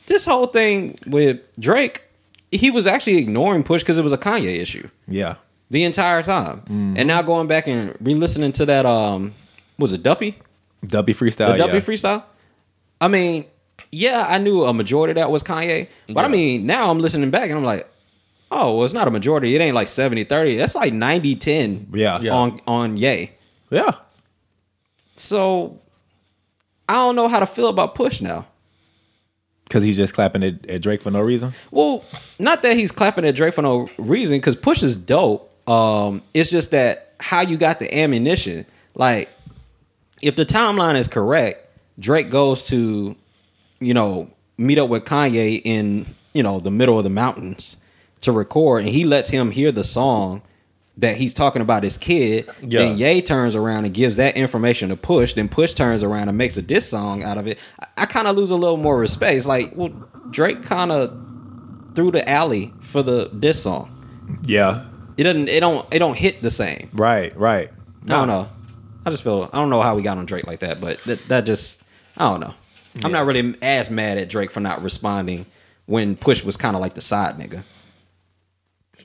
this 0.07 0.25
whole 0.25 0.47
thing 0.47 0.95
with 1.05 1.39
Drake, 1.59 2.03
he 2.51 2.71
was 2.71 2.87
actually 2.87 3.17
ignoring 3.17 3.63
push 3.63 3.81
because 3.81 3.97
it 3.97 4.03
was 4.03 4.13
a 4.13 4.17
Kanye 4.17 4.59
issue 4.61 4.89
Yeah. 5.07 5.35
the 5.69 5.83
entire 5.83 6.23
time. 6.23 6.63
And 6.97 7.07
now 7.07 7.21
going 7.21 7.47
back 7.47 7.67
and 7.67 7.95
re-listening 8.01 8.51
to 8.53 8.65
that, 8.65 8.85
um, 8.85 9.33
was 9.77 9.93
it 9.93 10.01
Duppy? 10.03 10.37
W 10.87 11.13
freestyle. 11.15 11.51
The 11.53 11.57
W 11.57 11.73
yeah. 11.75 11.79
freestyle. 11.81 12.23
I 13.01 13.07
mean, 13.07 13.45
yeah, 13.91 14.25
I 14.27 14.37
knew 14.39 14.63
a 14.63 14.73
majority 14.73 15.11
of 15.11 15.15
that 15.15 15.31
was 15.31 15.43
Kanye, 15.43 15.87
but 16.09 16.25
I 16.25 16.27
mean, 16.27 16.65
now 16.65 16.89
I'm 16.89 16.99
listening 16.99 17.29
back 17.31 17.49
and 17.49 17.57
I'm 17.57 17.63
like, 17.63 17.89
oh, 18.51 18.75
well, 18.75 18.83
it's 18.85 18.93
not 18.93 19.07
a 19.07 19.11
majority. 19.11 19.55
It 19.55 19.59
ain't 19.59 19.75
like 19.75 19.87
70 19.87 20.23
30. 20.25 20.57
That's 20.57 20.75
like 20.75 20.93
90 20.93 21.35
10 21.35 21.87
Yeah. 21.93 22.19
Yeah. 22.19 22.33
on, 22.33 22.59
on 22.67 22.97
Ye. 22.97 23.31
Yeah. 23.69 23.91
So 25.15 25.79
I 26.87 26.95
don't 26.95 27.15
know 27.15 27.27
how 27.27 27.39
to 27.39 27.45
feel 27.45 27.67
about 27.69 27.95
Push 27.95 28.21
now. 28.21 28.47
Because 29.69 29.83
he's 29.83 29.97
just 29.97 30.15
clapping 30.15 30.43
at, 30.43 30.65
at 30.65 30.81
Drake 30.81 31.01
for 31.01 31.11
no 31.11 31.21
reason. 31.21 31.53
Well, 31.69 32.03
not 32.39 32.63
that 32.63 32.75
he's 32.75 32.91
clapping 32.91 33.23
at 33.23 33.35
Drake 33.35 33.53
for 33.53 33.61
no 33.61 33.87
reason, 33.99 34.39
because 34.39 34.55
Push 34.55 34.81
is 34.81 34.97
dope. 34.97 35.45
Um, 35.69 36.23
it's 36.33 36.49
just 36.49 36.71
that 36.71 37.13
how 37.19 37.41
you 37.41 37.55
got 37.55 37.79
the 37.79 37.95
ammunition. 37.95 38.65
Like, 38.95 39.29
if 40.23 40.35
the 40.35 40.45
timeline 40.45 40.95
is 40.95 41.07
correct, 41.07 41.69
Drake 41.99 42.31
goes 42.31 42.63
to, 42.63 43.15
you 43.79 43.93
know, 43.93 44.31
meet 44.57 44.79
up 44.79 44.89
with 44.89 45.05
Kanye 45.05 45.61
in, 45.63 46.15
you 46.33 46.41
know, 46.41 46.59
the 46.59 46.71
middle 46.71 46.97
of 46.97 47.03
the 47.03 47.09
mountains 47.11 47.77
to 48.21 48.31
record, 48.31 48.83
and 48.83 48.91
he 48.91 49.05
lets 49.05 49.29
him 49.29 49.51
hear 49.51 49.71
the 49.71 49.83
song 49.83 50.41
that 50.99 51.17
he's 51.17 51.33
talking 51.33 51.61
about 51.61 51.83
his 51.83 51.97
kid. 51.97 52.49
Yeah. 52.61 52.79
Then 52.79 52.97
Ye 52.97 53.21
turns 53.21 53.55
around 53.55 53.85
and 53.85 53.93
gives 53.93 54.17
that 54.17 54.35
information 54.35 54.89
to 54.89 54.95
Push. 54.95 55.33
Then 55.33 55.49
Push 55.49 55.73
turns 55.73 56.03
around 56.03 56.29
and 56.29 56.37
makes 56.37 56.57
a 56.57 56.61
diss 56.61 56.89
song 56.89 57.23
out 57.23 57.37
of 57.37 57.47
it. 57.47 57.57
I, 57.79 57.87
I 57.99 58.05
kind 58.05 58.27
of 58.27 58.35
lose 58.35 58.51
a 58.51 58.55
little 58.55 58.77
more 58.77 58.97
respect. 58.97 59.37
It's 59.37 59.47
like, 59.47 59.71
well, 59.75 59.89
Drake 60.29 60.63
kind 60.63 60.91
of 60.91 61.17
threw 61.95 62.11
the 62.11 62.27
alley 62.29 62.73
for 62.81 63.01
the 63.01 63.29
diss 63.29 63.63
song. 63.63 63.95
Yeah. 64.45 64.85
It 65.17 65.23
doesn't. 65.23 65.49
It 65.49 65.59
don't. 65.59 65.85
It 65.93 65.99
don't 65.99 66.17
hit 66.17 66.41
the 66.41 66.51
same. 66.51 66.89
Right. 66.93 67.35
Right. 67.35 67.69
I 68.05 68.07
don't 68.07 68.27
know. 68.27 68.49
I 69.05 69.09
just 69.09 69.23
feel. 69.23 69.49
I 69.51 69.59
don't 69.59 69.69
know 69.69 69.81
how 69.81 69.95
we 69.95 70.01
got 70.01 70.17
on 70.17 70.25
Drake 70.25 70.47
like 70.47 70.59
that, 70.59 70.79
but 70.79 70.99
that, 71.03 71.19
that 71.27 71.41
just. 71.45 71.81
I 72.15 72.29
don't 72.29 72.39
know. 72.39 72.53
I'm 73.03 73.11
not 73.11 73.25
really 73.25 73.55
as 73.61 73.89
mad 73.89 74.17
at 74.17 74.29
Drake 74.29 74.51
for 74.51 74.59
not 74.59 74.81
responding 74.81 75.45
when 75.85 76.15
Push 76.15 76.43
was 76.43 76.57
kind 76.57 76.75
of 76.75 76.81
like 76.81 76.93
the 76.93 77.01
side 77.01 77.37
nigga. 77.37 77.63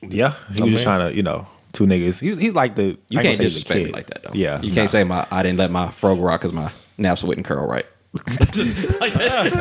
Yeah. 0.01 0.33
He 0.53 0.61
I 0.61 0.63
was 0.63 0.73
just 0.73 0.83
trying 0.83 1.09
to, 1.09 1.15
you 1.15 1.23
know, 1.23 1.47
two 1.75 1.85
niggas. 1.85 2.19
He's, 2.19 2.37
he's 2.37 2.55
like 2.55 2.75
the. 2.75 2.83
You 2.83 2.87
ain't 2.89 3.09
gonna 3.09 3.23
can't 3.23 3.37
say 3.37 3.43
he's 3.43 3.55
a 3.55 3.59
disrespect 3.59 3.79
me 3.79 3.85
kid. 3.85 3.93
like 3.93 4.07
that 4.07 4.23
though. 4.23 4.31
Yeah. 4.33 4.61
you 4.61 4.69
nah. 4.69 4.75
can't 4.75 4.89
say 4.89 5.03
my 5.03 5.27
I 5.31 5.43
didn't 5.43 5.59
let 5.59 5.71
my 5.71 5.91
fro 5.91 6.15
rock 6.15 6.41
because 6.41 6.53
my 6.53 6.71
naps 6.97 7.23
wouldn't 7.23 7.45
curl 7.45 7.67
right. 7.67 7.85
Like 8.13 8.25
that- 9.13 9.51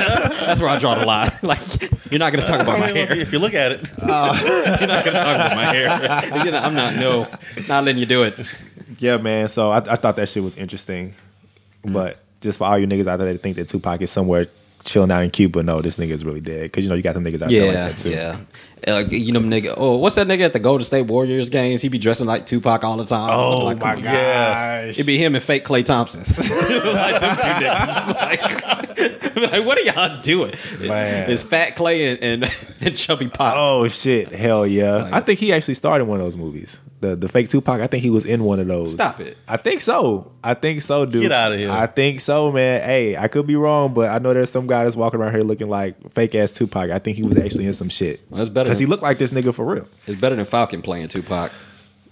that's 0.41 0.61
where 0.61 0.71
I 0.71 0.79
draw 0.79 0.95
the 0.95 1.05
line. 1.05 1.31
Like 1.43 1.59
you're 2.11 2.21
not 2.21 2.33
gonna 2.33 2.47
talk 2.47 2.61
about 2.61 2.79
my 2.79 2.89
hair. 2.89 3.13
If 3.13 3.33
you 3.33 3.39
look 3.39 3.55
at 3.55 3.73
it, 3.73 3.91
You're 3.99 4.07
not 4.07 5.05
gonna 5.05 5.13
talk 5.13 5.35
about 5.35 5.55
my 5.57 5.65
hair. 5.65 6.45
You 6.45 6.53
know, 6.53 6.59
I'm 6.59 6.75
not. 6.75 6.95
No, 6.95 7.27
not 7.69 7.85
letting 7.85 7.99
you 7.99 8.07
do 8.07 8.23
it. 8.23 8.35
Yeah, 8.99 9.17
man. 9.17 9.49
So 9.49 9.73
I, 9.73 9.79
I 9.79 9.97
thought 9.97 10.17
that 10.17 10.29
shit 10.29 10.43
was 10.43 10.57
interesting. 10.57 11.15
Mm. 11.85 11.93
But 11.93 12.19
just 12.41 12.59
for 12.59 12.65
all 12.65 12.79
you 12.79 12.87
niggas 12.87 13.07
out 13.07 13.19
there 13.19 13.33
that 13.33 13.43
think 13.43 13.57
that 13.57 13.69
Tupac 13.69 14.01
is 14.03 14.11
somewhere 14.11 14.47
chilling 14.85 15.11
out 15.11 15.23
in 15.23 15.31
Cuba, 15.31 15.63
no, 15.63 15.81
this 15.81 15.97
nigga 15.97 16.11
is 16.11 16.25
really 16.25 16.41
dead. 16.41 16.65
Because, 16.65 16.85
you 16.85 16.91
know, 16.91 16.97
you 16.97 17.03
got 17.03 17.15
some 17.15 17.25
niggas 17.25 17.43
out 17.43 17.49
there 17.49 17.67
like 17.67 17.75
that, 17.75 17.99
too. 17.99 18.11
yeah. 18.11 18.39
Uh, 18.87 19.05
you 19.11 19.33
know, 19.33 19.41
nigga. 19.41 19.75
Oh, 19.77 19.97
what's 19.97 20.15
that 20.17 20.27
nigga 20.27 20.41
at 20.43 20.53
the 20.53 20.59
Golden 20.59 20.85
State 20.85 21.03
Warriors 21.07 21.49
games? 21.49 21.81
He 21.83 21.89
be 21.89 21.99
dressing 21.99 22.27
like 22.27 22.47
Tupac 22.47 22.85
all 22.85 22.97
the 22.97 23.05
time. 23.07 23.31
Oh, 23.33 23.65
like, 23.65 23.79
my 23.81 23.95
come 23.95 23.99
on. 23.99 24.05
yeah. 24.05 24.85
It'd 24.87 25.07
be 25.07 25.17
him 25.19 25.35
and 25.35 25.43
fake 25.43 25.65
Klay 25.65 25.85
Thompson. 25.85 26.21
like 26.37 27.21
them 27.21 27.37
two 27.37 27.65
niggas. 27.65 28.15
Like, 28.95 29.37
like, 29.37 29.67
what 29.67 29.77
are 29.79 29.83
y'all 29.83 30.21
doing? 30.21 30.55
Man. 30.81 31.29
It's 31.31 31.43
Fat 31.43 31.75
Clay 31.77 32.11
and, 32.13 32.23
and, 32.45 32.53
and 32.81 32.97
Chubby 32.97 33.29
Pop. 33.29 33.55
Oh, 33.57 33.89
shit. 33.89 34.33
Hell 34.33 34.67
yeah. 34.67 34.95
Like- 35.05 35.13
I 35.15 35.21
think 35.21 35.41
he 35.41 35.53
actually 35.53 35.75
started 35.75 36.05
one 36.05 36.21
of 36.21 36.27
those 36.27 36.37
movies. 36.37 36.81
The 37.01 37.17
the 37.17 37.29
fake 37.29 37.51
Tupac, 37.51 37.81
I 37.83 37.87
think 37.87 38.03
he 38.03 38.09
was 38.09 38.25
in 38.25 38.45
one 38.45 38.61
of 38.61 38.67
those. 38.67 38.93
Stop 38.93 39.21
it. 39.21 39.37
I 39.47 39.59
think 39.59 39.83
so. 39.83 40.33
I 40.43 40.55
think 40.55 40.81
so, 40.81 41.05
dude. 41.05 41.23
Get 41.23 41.33
out 41.33 41.53
of 41.53 41.59
here. 41.59 41.71
I 41.71 41.87
think 41.87 42.21
so, 42.23 42.51
man. 42.51 42.81
Hey, 42.83 43.15
I 43.17 43.29
could 43.29 43.47
be 43.47 43.57
wrong, 43.57 43.93
but 43.93 44.09
I 44.09 44.19
know 44.21 44.33
there's 44.33 44.51
some 44.51 44.67
guy 44.67 44.85
that's 44.85 44.97
walking 44.97 45.21
around 45.21 45.33
here 45.33 45.43
looking 45.43 45.69
like 45.69 46.11
fake 46.13 46.35
ass 46.35 46.51
Tupac. 46.53 46.91
I 46.91 46.99
think 46.99 47.17
he 47.19 47.23
was 47.23 47.37
actually 47.37 47.67
in 47.67 47.75
some 47.75 47.91
shit. 47.91 48.21
Well, 48.31 48.39
that's 48.39 48.49
better 48.49 48.71
Because 48.75 48.79
he 48.79 48.85
than- 48.85 48.91
looked 48.91 49.03
like 49.03 49.19
this 49.19 49.33
nigga 49.33 49.55
for 49.55 49.65
real. 49.65 49.89
It's 50.07 50.21
better 50.21 50.37
than 50.37 50.45
Falcon 50.45 50.83
playing 50.83 51.09
Tupac. 51.09 51.53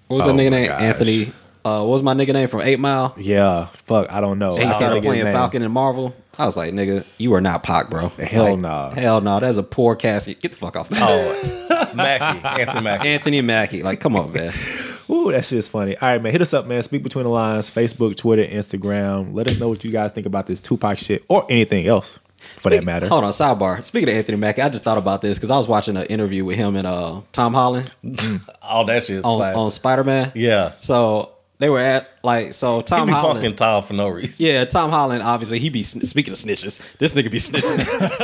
What 0.09 0.17
was 0.17 0.25
Oh 0.25 0.29
that 0.29 0.35
nigga 0.35 0.51
name? 0.51 0.67
gosh. 0.69 0.81
Anthony. 0.83 1.33
Uh, 1.65 1.79
what 1.81 1.91
was 1.93 2.03
my 2.03 2.13
nigga 2.13 2.33
name 2.33 2.49
from 2.49 2.63
Eight 2.63 2.81
Mile? 2.81 3.15
Yeah. 3.17 3.69
Fuck. 3.85 4.11
I 4.13 4.21
don't 4.21 4.39
know. 4.41 4.57
He 4.57 4.63
I 4.63 4.65
can't 4.65 4.75
started 4.75 4.97
of 4.99 5.05
playing. 5.05 5.27
Falcon 5.27 5.63
in 5.63 5.71
Marvel. 5.71 6.15
I 6.37 6.47
was 6.47 6.57
like, 6.57 6.73
nigga, 6.75 7.07
you 7.21 7.35
are 7.35 7.41
not 7.41 7.63
Pac, 7.63 7.89
bro. 7.89 8.09
Hell 8.09 8.45
Like, 8.45 8.59
nah. 8.59 8.91
Hell 8.91 9.21
no. 9.21 9.39
That's 9.39 9.59
a 9.59 9.63
poor 9.63 9.95
casket. 9.95 10.41
Get 10.41 10.51
the 10.53 10.57
fuck 10.57 10.77
off. 10.77 10.89
oh, 10.93 11.93
Mackie, 11.95 12.47
Anthony 12.63 12.81
Mackie. 12.85 13.09
Anthony 13.09 13.41
Mackie. 13.43 13.83
Like, 13.83 14.01
come 14.01 14.17
on, 14.17 14.33
man. 14.33 14.53
Ooh, 15.11 15.31
that 15.31 15.45
shit's 15.45 15.69
funny. 15.69 15.97
All 15.99 16.09
right, 16.09 16.23
man. 16.23 16.33
Hit 16.33 16.41
us 16.43 16.53
up, 16.55 16.67
man. 16.67 16.83
Speak 16.83 17.03
between 17.03 17.25
the 17.25 17.31
lines. 17.31 17.71
Facebook, 17.71 18.17
Twitter, 18.17 18.45
Instagram. 18.45 19.35
Let 19.35 19.47
us 19.47 19.59
know 19.59 19.69
what 19.69 19.85
you 19.85 19.91
guys 19.93 20.11
think 20.13 20.27
about 20.27 20.47
this 20.47 20.61
Tupac 20.61 20.99
shit 20.99 21.25
or 21.29 21.45
anything 21.51 21.87
else 21.87 22.19
for 22.59 22.71
that 22.71 22.85
matter. 22.85 23.09
Hold 23.09 23.25
on, 23.25 23.31
sidebar. 23.33 23.85
Speaking 23.85 24.09
of 24.09 24.15
Anthony 24.15 24.39
Mackie, 24.39 24.63
I 24.63 24.69
just 24.69 24.85
thought 24.85 24.99
about 24.99 25.21
this 25.23 25.39
because 25.39 25.51
I 25.51 25.57
was 25.59 25.69
watching 25.69 25.97
an 25.97 26.07
interview 26.07 26.45
with 26.45 26.57
him 26.57 26.77
and 26.77 26.87
uh, 26.87 27.21
Tom 27.33 27.55
Holland 27.55 27.91
All 28.63 28.85
that 28.87 29.05
shit 29.05 29.17
is 29.19 29.25
on, 29.25 29.39
classic. 29.39 29.59
on 29.59 29.71
Spider 29.71 30.05
Man. 30.05 30.33
yeah. 30.35 30.73
So 30.81 31.31
they 31.59 31.69
were 31.71 31.79
at 31.79 32.09
like 32.25 32.53
so 32.55 32.79
He 32.79 32.83
Tom 32.85 33.07
be 33.07 33.13
Holland. 33.13 33.41
punking 33.45 33.57
Tom 33.57 33.85
for 33.85 33.93
no 33.95 34.09
reason. 34.09 34.35
Yeah, 34.39 34.65
Tom 34.65 34.91
Holland. 34.91 35.23
Obviously, 35.23 35.59
he 35.61 35.69
be 35.71 35.83
speaking 35.85 36.33
of 36.33 36.39
snitches. 36.39 36.81
This 36.99 37.15
nigga 37.15 37.31
be 37.31 37.39
snitching 37.39 37.81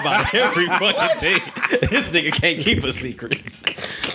about 0.00 0.34
every 0.34 0.66
fucking 0.66 1.20
thing. 1.20 1.40
This 1.90 2.08
nigga 2.10 2.32
can't 2.32 2.58
keep 2.60 2.82
a 2.84 2.90
secret. 2.92 3.40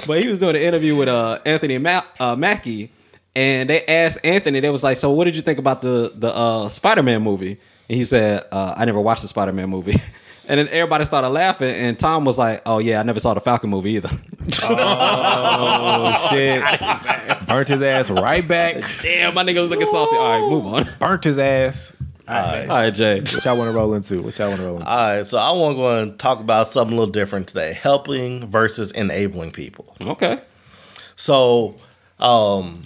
But 0.06 0.22
he 0.22 0.28
was 0.28 0.38
doing 0.38 0.56
an 0.56 0.62
interview 0.62 0.96
with 0.96 1.08
uh, 1.08 1.40
Anthony 1.46 1.78
Ma- 1.78 2.04
uh, 2.20 2.36
Mackie, 2.36 2.92
and 3.36 3.70
they 3.70 3.86
asked 3.86 4.20
Anthony. 4.24 4.60
They 4.60 4.70
was 4.70 4.84
like, 4.84 4.98
"So, 4.98 5.12
what 5.12 5.26
did 5.26 5.36
you 5.36 5.42
think 5.42 5.60
about 5.60 5.82
the 5.82 6.12
the 6.16 6.34
uh, 6.36 6.70
Spider 6.70 7.04
Man 7.04 7.22
movie?" 7.24 7.60
And 7.90 7.98
he 7.98 8.06
said, 8.06 8.46
uh, 8.52 8.76
"I 8.78 8.86
never 8.86 9.02
watched 9.02 9.22
the 9.22 9.28
Spider 9.28 9.54
Man 9.54 9.70
movie." 9.70 10.02
And 10.50 10.58
then 10.58 10.70
everybody 10.70 11.04
started 11.04 11.28
laughing, 11.28 11.76
and 11.76 12.00
Tom 12.00 12.24
was 12.24 12.38
like, 12.38 12.62
"Oh 12.66 12.78
yeah, 12.80 13.02
I 13.02 13.04
never 13.04 13.20
saw 13.20 13.34
the 13.34 13.42
Falcon 13.42 13.70
movie 13.70 13.92
either." 13.96 14.10
Oh 14.64 16.28
shit! 16.30 16.64
Burnt 17.48 17.68
his 17.68 17.82
ass 17.82 18.10
right 18.10 18.48
back. 18.48 18.82
Damn, 19.02 19.34
my 19.34 19.44
nigga 19.44 19.60
was 19.60 19.70
looking 19.70 19.86
saucy. 19.88 20.16
All 20.16 20.32
right, 20.42 20.50
move 20.50 20.66
on. 20.66 20.88
Burnt 21.00 21.26
his 21.26 21.38
ass. 21.38 21.92
All 22.28 22.34
right, 22.36 22.90
Jay. 22.92 23.20
What 23.20 23.44
y'all 23.46 23.58
want 23.58 23.70
to 23.70 23.74
roll 23.74 23.94
into? 23.94 24.22
What 24.22 24.38
y'all 24.38 24.48
want 24.48 24.60
to 24.60 24.66
roll 24.66 24.78
into? 24.78 24.90
All 24.90 24.96
right, 24.96 25.28
so 25.28 25.38
I 25.38 25.52
want 25.52 25.76
to 25.76 25.82
go 25.82 25.98
and 25.98 26.18
talk 26.20 26.40
about 26.40 26.70
something 26.70 26.96
a 26.96 27.00
little 27.00 27.12
different 27.12 27.48
today: 27.48 27.74
helping 27.74 28.48
versus 28.48 28.92
enabling 28.92 29.52
people. 29.52 29.96
Okay. 30.00 30.40
So, 31.18 31.76
um, 32.20 32.84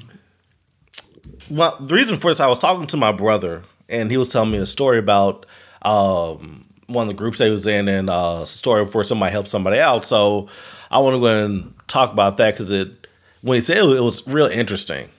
well, 1.50 1.78
the 1.80 1.94
reason 1.94 2.18
for 2.18 2.32
this, 2.32 2.40
I 2.40 2.48
was 2.48 2.60
talking 2.60 2.88
to 2.88 2.98
my 2.98 3.12
brother, 3.12 3.64
and 3.92 4.10
he 4.10 4.18
was 4.18 4.32
telling 4.32 4.52
me 4.52 4.58
a 4.58 4.66
story 4.66 4.98
about 4.98 5.46
um, 5.84 6.66
one 6.88 7.04
of 7.04 7.08
the 7.08 7.18
groups 7.18 7.38
that 7.38 7.46
he 7.46 7.52
was 7.52 7.68
in, 7.68 7.88
and 7.88 8.10
uh, 8.10 8.42
a 8.44 8.48
story 8.48 8.84
where 8.84 9.04
somebody 9.04 9.32
helped 9.32 9.50
somebody 9.50 9.80
out. 9.80 10.06
So, 10.06 10.50
I 10.90 10.98
want 11.00 11.16
to 11.16 11.20
go 11.20 11.46
and 11.46 11.74
talk 11.88 12.12
about 12.12 12.38
that 12.38 12.54
because 12.54 12.72
it, 12.72 13.08
when 13.42 13.56
he 13.56 13.62
said 13.62 13.78
it, 13.78 13.84
it 13.84 14.02
was 14.02 14.26
real 14.28 14.48
interesting, 14.48 15.10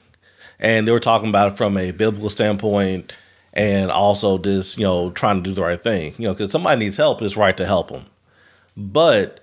and 0.58 0.88
they 0.88 0.92
were 0.92 1.00
talking 1.00 1.28
about 1.28 1.52
it 1.52 1.56
from 1.56 1.76
a 1.76 1.92
biblical 1.92 2.30
standpoint, 2.30 3.14
and 3.52 3.90
also 3.90 4.38
this, 4.38 4.76
you 4.76 4.84
know, 4.84 5.10
trying 5.10 5.42
to 5.42 5.50
do 5.50 5.54
the 5.54 5.62
right 5.62 5.82
thing. 5.82 6.14
You 6.18 6.28
know, 6.28 6.34
because 6.34 6.50
somebody 6.50 6.84
needs 6.84 6.96
help, 6.96 7.22
it's 7.22 7.36
right 7.36 7.56
to 7.56 7.66
help 7.66 7.90
them, 7.90 8.06
but 8.76 9.42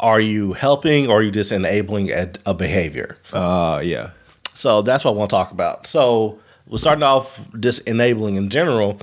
are 0.00 0.20
you 0.20 0.54
helping 0.54 1.08
or 1.08 1.18
are 1.18 1.22
you 1.22 1.30
just 1.30 1.52
enabling 1.52 2.10
a, 2.10 2.32
a 2.46 2.54
behavior? 2.54 3.18
Uh, 3.32 3.80
yeah. 3.84 4.10
So 4.54 4.82
that's 4.82 5.04
what 5.04 5.12
I 5.12 5.14
want 5.14 5.30
to 5.30 5.36
talk 5.36 5.50
about. 5.50 5.86
So 5.86 6.38
we're 6.66 6.78
starting 6.78 7.02
off 7.02 7.40
just 7.60 7.86
enabling 7.86 8.36
in 8.36 8.48
general, 8.48 9.00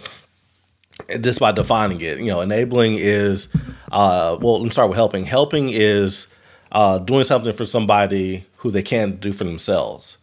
just 1.22 1.40
by 1.40 1.52
defining 1.52 2.02
it. 2.02 2.20
You 2.20 2.26
know, 2.26 2.42
enabling 2.42 2.96
is, 2.98 3.50
uh, 3.92 4.38
well, 4.42 4.60
let 4.60 4.64
me 4.64 4.70
start 4.70 4.90
with 4.90 4.98
helping. 4.98 5.26
Helping 5.26 5.70
is 5.70 6.28
uh, 6.72 7.00
doing 7.00 7.26
something 7.26 7.54
for 7.54 7.66
somebody 7.66 8.46
who 8.58 8.72
they 8.72 8.82
can't 8.82 9.20
do 9.20 9.32
for 9.32 9.44
themselves. 9.44 10.18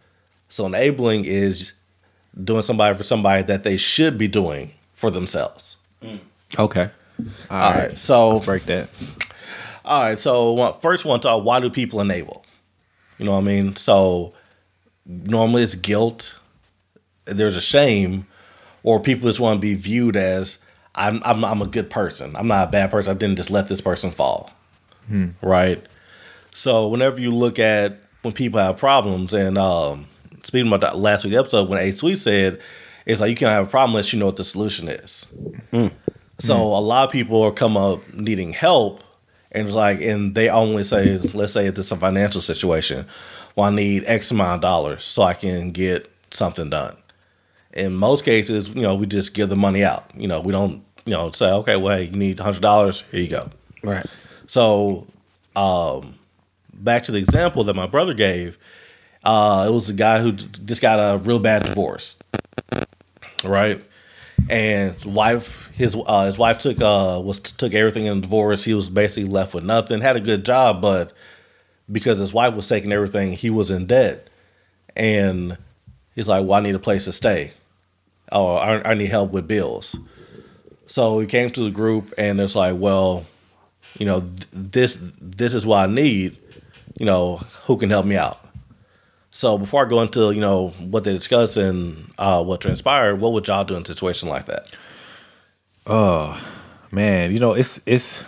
So 0.48 0.66
enabling 0.66 1.24
is 1.24 1.72
doing 2.42 2.62
somebody 2.62 2.96
for 2.96 3.02
somebody 3.02 3.42
that 3.44 3.64
they 3.64 3.76
should 3.76 4.18
be 4.18 4.28
doing 4.28 4.72
for 4.94 5.10
themselves. 5.10 5.76
Okay. 6.58 6.90
All 7.50 7.72
right. 7.72 7.98
So 7.98 8.30
Let's 8.34 8.44
break 8.46 8.66
that. 8.66 8.88
All 9.84 10.02
right, 10.02 10.18
so 10.18 10.74
first 10.82 11.06
one 11.06 11.18
talk. 11.18 11.44
Why 11.44 11.60
do 11.60 11.70
people 11.70 12.02
enable? 12.02 12.44
You 13.16 13.24
know 13.24 13.32
what 13.32 13.38
I 13.38 13.42
mean? 13.44 13.74
So 13.74 14.34
normally 15.06 15.62
it's 15.62 15.74
guilt. 15.76 16.38
There's 17.28 17.56
a 17.56 17.60
shame, 17.60 18.26
or 18.82 19.00
people 19.00 19.28
just 19.28 19.40
want 19.40 19.58
to 19.58 19.60
be 19.60 19.74
viewed 19.74 20.16
as 20.16 20.58
I'm. 20.94 21.22
I'm. 21.24 21.44
I'm 21.44 21.62
a 21.62 21.66
good 21.66 21.90
person. 21.90 22.34
I'm 22.36 22.48
not 22.48 22.68
a 22.68 22.70
bad 22.70 22.90
person. 22.90 23.10
I 23.10 23.14
didn't 23.14 23.36
just 23.36 23.50
let 23.50 23.68
this 23.68 23.80
person 23.80 24.10
fall. 24.10 24.50
Hmm. 25.08 25.28
Right. 25.42 25.82
So 26.52 26.88
whenever 26.88 27.20
you 27.20 27.32
look 27.32 27.58
at 27.58 28.00
when 28.22 28.34
people 28.34 28.60
have 28.60 28.78
problems, 28.78 29.32
and 29.32 29.56
um, 29.56 30.06
speaking 30.42 30.68
about 30.68 30.80
that 30.80 30.98
last 30.98 31.24
week's 31.24 31.36
episode, 31.36 31.68
when 31.68 31.78
A 31.78 31.92
Sweet 31.92 32.18
said, 32.18 32.60
it's 33.06 33.20
like 33.20 33.30
you 33.30 33.36
can't 33.36 33.52
have 33.52 33.66
a 33.66 33.70
problem 33.70 33.92
unless 33.92 34.12
you 34.12 34.18
know 34.18 34.26
what 34.26 34.36
the 34.36 34.44
solution 34.44 34.88
is. 34.88 35.24
Hmm. 35.70 35.86
So 36.38 36.54
hmm. 36.54 36.60
a 36.60 36.80
lot 36.80 37.06
of 37.06 37.12
people 37.12 37.42
are 37.42 37.52
come 37.52 37.76
up 37.76 38.00
needing 38.12 38.52
help, 38.52 39.02
and 39.50 39.66
it's 39.66 39.74
like, 39.74 40.00
and 40.00 40.34
they 40.34 40.50
only 40.50 40.84
say, 40.84 41.18
let's 41.34 41.54
say 41.54 41.66
if 41.66 41.78
it's 41.78 41.90
a 41.90 41.96
financial 41.96 42.40
situation, 42.40 43.06
well, 43.56 43.72
I 43.72 43.74
need 43.74 44.04
X 44.06 44.30
amount 44.30 44.56
of 44.56 44.60
dollars 44.60 45.04
so 45.04 45.22
I 45.22 45.34
can 45.34 45.70
get 45.72 46.10
something 46.30 46.70
done. 46.70 46.96
In 47.78 47.94
most 47.94 48.24
cases, 48.24 48.68
you 48.68 48.82
know, 48.82 48.94
we 48.94 49.06
just 49.06 49.34
give 49.34 49.48
the 49.48 49.56
money 49.56 49.84
out. 49.84 50.10
You 50.16 50.28
know, 50.28 50.40
we 50.40 50.52
don't, 50.52 50.84
you 51.06 51.12
know, 51.12 51.30
say, 51.30 51.50
okay, 51.50 51.76
well, 51.76 51.96
hey, 51.96 52.04
you 52.04 52.16
need 52.16 52.40
hundred 52.40 52.62
dollars, 52.62 53.04
here 53.10 53.20
you 53.20 53.28
go. 53.28 53.50
Right. 53.82 54.06
So, 54.46 55.06
um, 55.54 56.18
back 56.74 57.04
to 57.04 57.12
the 57.12 57.18
example 57.18 57.64
that 57.64 57.74
my 57.74 57.86
brother 57.86 58.14
gave, 58.14 58.58
uh, 59.24 59.66
it 59.68 59.72
was 59.72 59.90
a 59.90 59.94
guy 59.94 60.20
who 60.20 60.32
just 60.32 60.80
got 60.80 60.96
a 60.96 61.18
real 61.18 61.38
bad 61.38 61.62
divorce, 61.62 62.16
right? 63.44 63.82
And 64.48 64.94
his 64.94 65.04
wife, 65.04 65.70
his 65.74 65.96
uh, 66.06 66.26
his 66.26 66.38
wife 66.38 66.60
took 66.60 66.80
uh 66.80 67.20
was 67.22 67.40
took 67.40 67.74
everything 67.74 68.06
in 68.06 68.16
the 68.16 68.22
divorce. 68.22 68.64
He 68.64 68.72
was 68.72 68.88
basically 68.88 69.28
left 69.28 69.52
with 69.52 69.64
nothing. 69.64 70.00
Had 70.00 70.16
a 70.16 70.20
good 70.20 70.44
job, 70.44 70.80
but 70.80 71.12
because 71.90 72.18
his 72.18 72.32
wife 72.32 72.54
was 72.54 72.68
taking 72.68 72.92
everything, 72.92 73.32
he 73.32 73.50
was 73.50 73.70
in 73.70 73.86
debt. 73.86 74.28
And 74.96 75.58
he's 76.14 76.28
like, 76.28 76.46
"Well, 76.46 76.54
I 76.54 76.60
need 76.60 76.74
a 76.74 76.78
place 76.80 77.04
to 77.04 77.12
stay. 77.12 77.52
Oh, 78.32 78.54
I, 78.54 78.90
I 78.90 78.94
need 78.94 79.10
help 79.10 79.30
with 79.32 79.48
bills." 79.48 79.96
So 80.86 81.20
he 81.20 81.26
came 81.26 81.50
to 81.50 81.64
the 81.64 81.70
group, 81.70 82.12
and 82.18 82.40
it's 82.40 82.54
like, 82.54 82.76
"Well, 82.78 83.26
you 83.98 84.06
know, 84.06 84.20
th- 84.20 84.46
this 84.52 84.98
this 85.20 85.54
is 85.54 85.66
what 85.66 85.88
I 85.88 85.92
need. 85.92 86.38
You 86.98 87.06
know, 87.06 87.36
who 87.66 87.76
can 87.76 87.90
help 87.90 88.06
me 88.06 88.16
out?" 88.16 88.38
So 89.30 89.56
before 89.56 89.86
I 89.86 89.88
go 89.88 90.02
into 90.02 90.32
you 90.32 90.40
know 90.40 90.70
what 90.80 91.04
they 91.04 91.12
discussed 91.12 91.56
and 91.56 92.12
uh, 92.18 92.42
what 92.42 92.60
transpired, 92.60 93.20
what 93.20 93.32
would 93.32 93.46
y'all 93.46 93.64
do 93.64 93.76
in 93.76 93.82
a 93.82 93.86
situation 93.86 94.28
like 94.28 94.46
that? 94.46 94.74
Oh 95.86 96.40
man, 96.90 97.32
you 97.32 97.38
know 97.38 97.52
it's 97.52 97.80
it's 97.86 98.24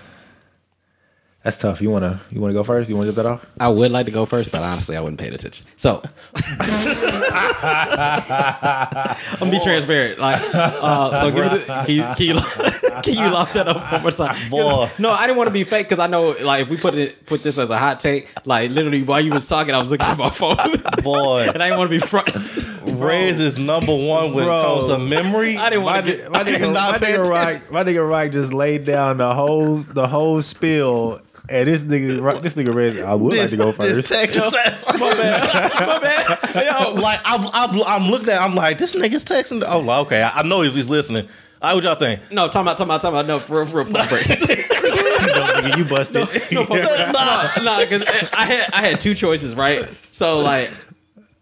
that's 1.42 1.58
tough. 1.58 1.80
You 1.80 1.90
wanna 1.90 2.20
you 2.30 2.40
wanna 2.40 2.52
go 2.52 2.62
first? 2.62 2.88
You 2.90 2.96
wanna 2.96 3.08
jump 3.08 3.16
that 3.16 3.26
off? 3.26 3.46
I 3.58 3.68
would 3.68 3.90
like 3.90 4.06
to 4.06 4.12
go 4.12 4.26
first, 4.26 4.52
but 4.52 4.62
honestly, 4.62 4.96
I 4.96 5.00
wouldn't 5.00 5.18
pay 5.18 5.30
the 5.30 5.36
attention. 5.36 5.66
So, 5.76 6.02
I'm 9.14 9.38
gonna 9.38 9.50
be 9.50 9.60
transparent. 9.60 10.18
Like, 10.18 10.40
uh, 10.54 11.20
so 11.20 11.30
give 11.30 11.44
me 11.50 11.58
the, 11.58 11.64
can 11.64 11.94
you 11.94 12.02
can 12.02 12.36
you, 12.36 12.69
can 13.02 13.14
you 13.14 13.30
lock 13.30 13.52
that 13.54 13.68
up 13.68 13.92
one 13.92 14.02
more 14.02 14.10
time? 14.10 14.36
Boy. 14.50 14.88
No, 14.98 15.10
I 15.10 15.26
didn't 15.26 15.36
want 15.38 15.48
to 15.48 15.52
be 15.52 15.64
fake 15.64 15.88
because 15.88 15.98
I 15.98 16.06
know, 16.06 16.30
like, 16.40 16.62
if 16.62 16.68
we 16.68 16.76
put 16.76 16.94
it 16.94 17.26
put 17.26 17.42
this 17.42 17.58
as 17.58 17.68
a 17.70 17.78
hot 17.78 18.00
take, 18.00 18.28
like, 18.44 18.70
literally 18.70 19.02
while 19.02 19.20
you 19.20 19.30
was 19.32 19.46
talking, 19.46 19.74
I 19.74 19.78
was 19.78 19.90
looking 19.90 20.06
at 20.06 20.18
my 20.18 20.30
phone, 20.30 20.56
Boy, 21.02 21.48
and 21.52 21.62
I 21.62 21.66
didn't 21.68 21.78
want 21.78 21.90
to 21.90 21.96
be 21.98 22.04
front. 22.04 22.30
Ray's 23.00 23.40
is 23.40 23.58
number 23.58 23.94
one 23.94 24.34
when 24.34 24.44
it 24.44 24.46
Bro. 24.48 24.62
comes 24.62 24.86
to 24.88 24.98
memory. 24.98 25.56
I 25.56 25.70
didn't 25.70 25.84
My, 25.84 25.92
want 25.94 26.06
to 26.06 26.12
di- 26.12 26.18
get. 26.18 26.32
my 26.32 26.42
nigga, 26.42 26.72
my 26.72 26.98
nigga 26.98 27.24
Rock, 27.28 27.70
my 27.72 27.84
nigga 27.84 28.08
Rock 28.08 28.32
just 28.32 28.52
laid 28.52 28.84
down 28.84 29.18
the 29.18 29.34
whole 29.34 29.76
the 29.76 30.06
whole 30.08 30.42
spill, 30.42 31.20
and 31.48 31.68
this 31.68 31.84
nigga 31.84 32.20
Rock- 32.20 32.40
this 32.42 32.54
nigga 32.54 32.74
Rez, 32.74 32.98
I 33.00 33.14
would 33.14 33.36
like 33.36 33.50
to 33.50 33.56
go 33.56 33.72
This 33.72 33.96
first. 33.96 34.08
text 34.08 34.36
is- 34.36 34.42
My 35.00 35.14
bad. 35.14 35.72
My 35.86 35.98
bad. 35.98 36.66
Yo, 36.66 36.92
like 36.94 37.20
I'm, 37.24 37.46
I'm, 37.52 37.82
I'm 37.82 38.10
looking 38.10 38.28
at, 38.30 38.40
I'm 38.42 38.54
like, 38.54 38.78
this 38.78 38.94
nigga's 38.94 39.24
texting. 39.24 39.62
I'm 39.66 39.86
like, 39.86 40.06
okay, 40.06 40.22
I, 40.22 40.40
I 40.40 40.42
know 40.42 40.62
he's, 40.62 40.74
he's 40.76 40.88
listening. 40.88 41.28
All 41.62 41.68
right, 41.68 41.74
what 41.74 41.84
y'all 41.84 41.94
think? 41.94 42.22
no, 42.32 42.46
talking 42.48 42.62
about, 42.62 42.78
talking 42.78 42.88
about, 42.88 43.00
talking 43.02 43.16
about. 43.16 43.26
No, 43.26 43.38
for 43.38 43.58
real, 43.58 43.66
for 43.66 43.84
real, 43.84 43.92
no, 43.92 44.00
you 45.76 45.84
busted. 45.84 46.26
no, 46.50 46.62
no, 46.62 47.76
because 47.80 48.02
I 48.32 48.46
had 48.46 48.70
I 48.72 48.80
had 48.80 48.98
two 48.98 49.14
choices, 49.14 49.54
right? 49.54 49.86
So 50.10 50.40
like, 50.40 50.70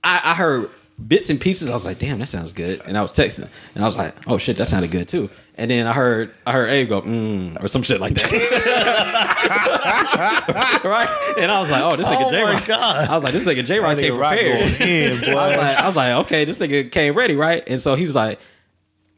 I, 0.02 0.20
I 0.24 0.34
heard 0.34 0.70
bits 1.06 1.30
and 1.30 1.40
pieces. 1.40 1.70
I 1.70 1.72
was 1.72 1.86
like, 1.86 2.00
damn, 2.00 2.18
that 2.18 2.26
sounds 2.26 2.52
good, 2.52 2.82
and 2.84 2.98
I 2.98 3.02
was 3.02 3.12
texting, 3.12 3.46
and 3.76 3.84
I 3.84 3.86
was 3.86 3.96
like, 3.96 4.12
oh 4.26 4.38
shit, 4.38 4.56
that 4.56 4.66
sounded 4.66 4.90
good 4.90 5.06
too. 5.06 5.30
And 5.54 5.70
then 5.70 5.86
I 5.86 5.92
heard 5.92 6.34
I 6.44 6.50
heard 6.50 6.68
Abe 6.70 6.88
go, 6.88 7.00
mm, 7.02 7.62
or 7.62 7.68
some 7.68 7.84
shit 7.84 8.00
like 8.00 8.14
that, 8.14 8.32
right? 10.84 11.34
And 11.38 11.52
I 11.52 11.60
was 11.60 11.70
like, 11.70 11.82
oh, 11.82 11.94
this 11.94 12.08
nigga 12.08 12.26
Oh 12.26 12.30
J 12.30 12.42
Rock. 12.42 12.68
I 12.68 13.14
was 13.14 13.22
like, 13.22 13.32
this 13.32 13.44
nigga 13.44 13.64
J 13.64 13.78
Rock 13.78 13.98
came 13.98 14.16
prepared. 14.16 14.80
in, 14.80 15.12
I 15.32 15.46
was 15.46 15.56
like, 15.56 15.78
I 15.78 15.86
was 15.86 15.94
like, 15.96 16.14
okay, 16.26 16.44
this 16.44 16.58
nigga 16.58 16.90
came 16.90 17.14
ready, 17.14 17.36
right? 17.36 17.62
And 17.68 17.80
so 17.80 17.94
he 17.94 18.02
was 18.04 18.16
like, 18.16 18.40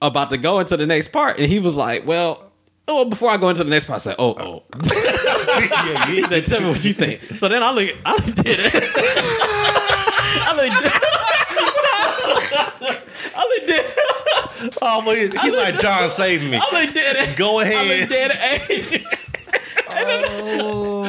about 0.03 0.31
to 0.31 0.39
go 0.39 0.59
into 0.61 0.77
the 0.77 0.87
next 0.87 1.09
part, 1.09 1.39
and 1.39 1.47
he 1.51 1.59
was 1.59 1.75
like, 1.77 2.07
well. 2.07 2.47
Oh, 2.93 3.05
before 3.05 3.31
I 3.31 3.37
go 3.37 3.49
into 3.51 3.63
the 3.63 3.71
next 3.71 3.85
part, 3.85 3.99
I 3.99 4.01
said, 4.01 4.17
"Oh, 4.19 4.35
oh." 4.37 4.63
he 6.13 6.23
said, 6.27 6.45
"Tell 6.45 6.61
me 6.61 6.71
what 6.71 6.85
you 6.85 6.93
think." 6.93 7.23
So 7.39 7.49
then 7.49 7.63
I 7.63 7.71
look, 7.71 7.89
I 8.05 8.17
did 8.19 8.35
it. 8.49 8.73
I 10.43 10.55
looked. 10.57 10.93
I 13.37 13.45
looked 13.49 13.71
at. 13.71 13.85
Oh, 14.83 15.03
but 15.05 15.17
he- 15.17 15.29
he's 15.29 15.55
like, 15.57 15.79
John, 15.79 16.11
save 16.11 16.43
me. 16.43 16.57
I 16.61 16.85
looked 16.85 16.97
at 16.97 17.17
it. 17.29 17.37
Go 17.37 17.59
I 17.59 17.63
ahead. 17.63 18.01
looked 18.11 18.13
at 18.13 18.33
it. 18.71 19.05
Oh, 19.93 21.05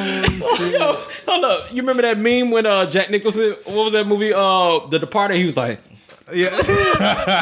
Yo, 0.71 0.93
hold 1.31 1.45
up. 1.45 1.71
You 1.71 1.77
remember 1.81 2.01
that 2.03 2.17
meme 2.19 2.51
when 2.51 2.65
uh, 2.65 2.85
Jack 2.89 3.09
Nicholson? 3.09 3.55
What 3.65 3.85
was 3.85 3.93
that 3.93 4.05
movie? 4.07 4.33
Uh, 4.33 4.85
The 4.87 4.99
Departed. 4.99 5.37
He 5.37 5.45
was 5.45 5.57
like, 5.57 5.79
yeah. 6.33 6.49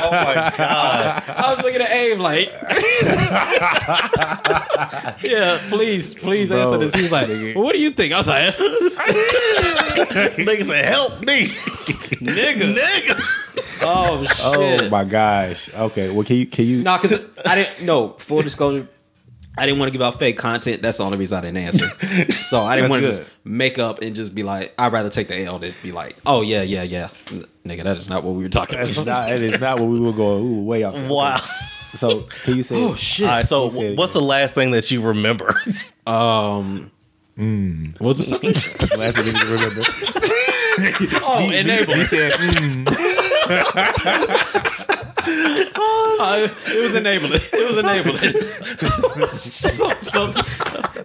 Oh 0.02 0.12
my 0.12 0.34
god. 0.58 1.24
I 1.28 1.54
was 1.54 1.64
looking 1.64 1.82
at 1.82 1.92
Abe 1.92 2.20
like, 2.20 2.50
yeah, 5.24 5.60
please, 5.70 6.14
please 6.14 6.50
Bro. 6.50 6.62
answer 6.62 6.78
this. 6.78 6.94
He 6.94 7.02
was 7.02 7.12
like, 7.12 7.28
well, 7.28 7.64
what 7.64 7.74
do 7.74 7.80
you 7.82 7.92
think? 7.92 8.14
I 8.14 8.18
was 8.18 8.28
like, 8.28 8.56
Nigga 10.38 10.66
said, 10.66 10.86
help 10.86 11.20
me, 11.22 11.44
nigga, 11.46 12.76
nigga. 12.76 13.22
oh, 13.84 13.86
oh 14.22 14.26
shit. 14.26 14.84
Oh 14.84 14.90
my 14.90 15.04
gosh. 15.04 15.74
Okay. 15.74 16.10
Well, 16.12 16.24
can 16.24 16.38
you 16.38 16.46
can 16.48 16.66
you? 16.66 16.84
No, 16.84 16.98
because 17.02 17.20
I 17.46 17.56
didn't. 17.56 17.82
No, 17.86 18.10
full 18.14 18.42
disclosure, 18.42 18.88
I 19.60 19.66
didn't 19.66 19.80
want 19.80 19.90
to 19.90 19.92
give 19.92 20.02
out 20.02 20.18
fake 20.20 20.38
content. 20.38 20.82
That's 20.82 20.98
the 20.98 21.04
only 21.04 21.18
reason 21.18 21.38
I 21.38 21.42
didn't 21.42 21.58
answer. 21.58 21.88
So 22.48 22.62
I 22.62 22.76
didn't 22.76 22.90
want 22.90 23.04
to 23.04 23.10
just 23.10 23.24
make 23.44 23.78
up 23.80 24.02
and 24.02 24.16
just 24.16 24.34
be 24.34 24.44
like. 24.44 24.74
I'd 24.78 24.92
rather 24.94 25.10
take 25.10 25.28
the 25.28 25.38
L 25.44 25.60
than 25.60 25.74
be 25.84 25.92
like, 25.92 26.16
oh 26.26 26.42
yeah, 26.42 26.62
yeah, 26.62 26.84
yeah, 26.84 27.10
N- 27.32 27.46
nigga. 27.66 27.84
That 27.84 27.98
is 27.98 28.08
not 28.10 28.24
what 28.24 28.36
we 28.36 28.44
were 28.44 28.50
talking 28.50 28.80
That's 28.80 28.94
about. 28.98 29.06
not. 29.06 29.30
That 29.30 29.40
is 29.40 29.60
not 29.60 29.80
what 29.80 29.88
we 29.90 30.00
were 30.00 30.14
going. 30.14 30.44
We 30.44 30.56
were 30.58 30.64
way 30.64 30.84
off. 30.84 30.94
there. 30.94 31.10
Wow. 31.10 31.42
So 31.96 32.22
can 32.44 32.56
you 32.56 32.64
say? 32.64 32.76
oh 32.84 32.96
shit. 32.96 33.28
All 33.28 33.36
right, 33.36 33.48
so 33.48 33.70
He 33.70 33.80
said 33.82 33.92
it 33.94 33.98
what's 33.98 34.14
the 34.20 34.22
last 34.22 34.54
thing 34.56 34.72
that 34.72 34.90
you 34.92 35.02
remember? 35.02 35.56
Um, 36.08 36.92
What's 38.00 38.20
the 38.28 38.28
subject? 38.28 38.78
The 38.90 38.98
last 38.98 39.16
thing 39.16 39.26
you 39.28 39.56
remember. 39.56 39.84
oh, 41.26 41.50
and 41.52 41.68
enable. 41.70 41.94
He 41.96 42.04
said, 42.06 42.32
mm, 42.34 42.86
Uh, 45.28 46.48
it 46.68 46.84
was 46.84 46.96
enabling. 46.96 47.34
It 47.54 47.68
was 47.68 47.78
enabling. 47.78 48.34
so, 49.30 49.92
so, 50.02 50.34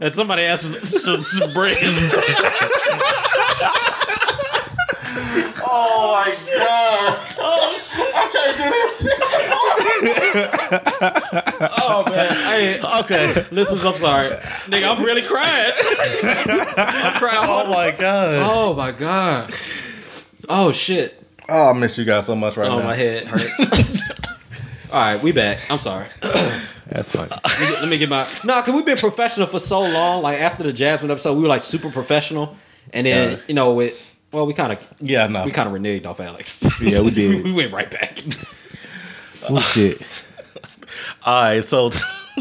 and 0.00 0.12
somebody 0.14 0.42
asked 0.42 0.66
for 0.76 0.84
some, 0.86 1.22
some 1.22 1.52
bread. 1.52 1.76
Oh 5.66 6.12
my 6.12 6.34
god! 6.56 7.34
Oh 7.38 7.76
shit! 7.78 8.14
I 8.14 8.28
can't 8.32 8.56
do 8.56 8.64
this. 8.70 9.00
Oh 11.82 12.04
man. 12.08 12.32
Hey, 12.44 12.80
Okay. 13.00 13.46
listeners, 13.50 13.84
I'm 13.84 13.94
sorry, 13.94 14.30
nigga. 14.66 14.96
I'm 14.96 15.02
really 15.04 15.22
crying. 15.22 15.72
I'm 16.76 17.14
crying. 17.18 17.38
Oh 17.48 17.66
my 17.68 17.90
god. 17.90 18.34
Oh 18.42 18.74
my 18.74 18.92
god. 18.92 19.52
Oh 20.48 20.72
shit. 20.72 21.23
Oh, 21.48 21.70
I 21.70 21.72
miss 21.74 21.98
you 21.98 22.04
guys 22.04 22.26
so 22.26 22.34
much 22.34 22.56
right 22.56 22.68
Oh 22.70 22.78
now. 22.78 22.84
Oh, 22.84 22.86
my 22.88 22.94
head 22.94 23.26
hurt. 23.26 23.44
All 24.92 25.00
right, 25.00 25.22
we 25.22 25.32
back. 25.32 25.58
I'm 25.70 25.78
sorry. 25.78 26.06
that's 26.86 27.10
fine. 27.10 27.28
Let 27.28 27.42
me 27.60 27.66
get, 27.66 27.80
let 27.80 27.88
me 27.90 27.98
get 27.98 28.08
my 28.08 28.28
no. 28.44 28.62
Cause 28.62 28.74
we've 28.74 28.84
been 28.86 28.96
professional 28.98 29.46
for 29.46 29.58
so 29.58 29.80
long. 29.82 30.22
Like 30.22 30.40
after 30.40 30.62
the 30.62 30.72
Jasmine 30.72 31.10
episode, 31.10 31.34
we 31.34 31.42
were 31.42 31.48
like 31.48 31.60
super 31.62 31.90
professional, 31.90 32.56
and 32.92 33.06
then 33.06 33.32
Yeah. 33.32 33.38
you 33.48 33.54
know 33.54 33.74
with 33.74 34.00
well, 34.32 34.46
we 34.46 34.54
kind 34.54 34.72
of 34.72 34.78
Yeah, 35.00 35.26
no. 35.26 35.44
we 35.44 35.50
kind 35.50 35.68
of 35.68 35.74
reneged 35.74 36.06
off 36.06 36.20
Alex. 36.20 36.62
Yeah, 36.80 37.00
we 37.00 37.10
did. 37.12 37.44
we 37.44 37.52
went 37.52 37.72
right 37.72 37.90
back. 37.90 38.18
Oh, 39.48 39.60
shit. 39.60 40.00
All 41.24 41.42
right. 41.42 41.64
So 41.64 41.90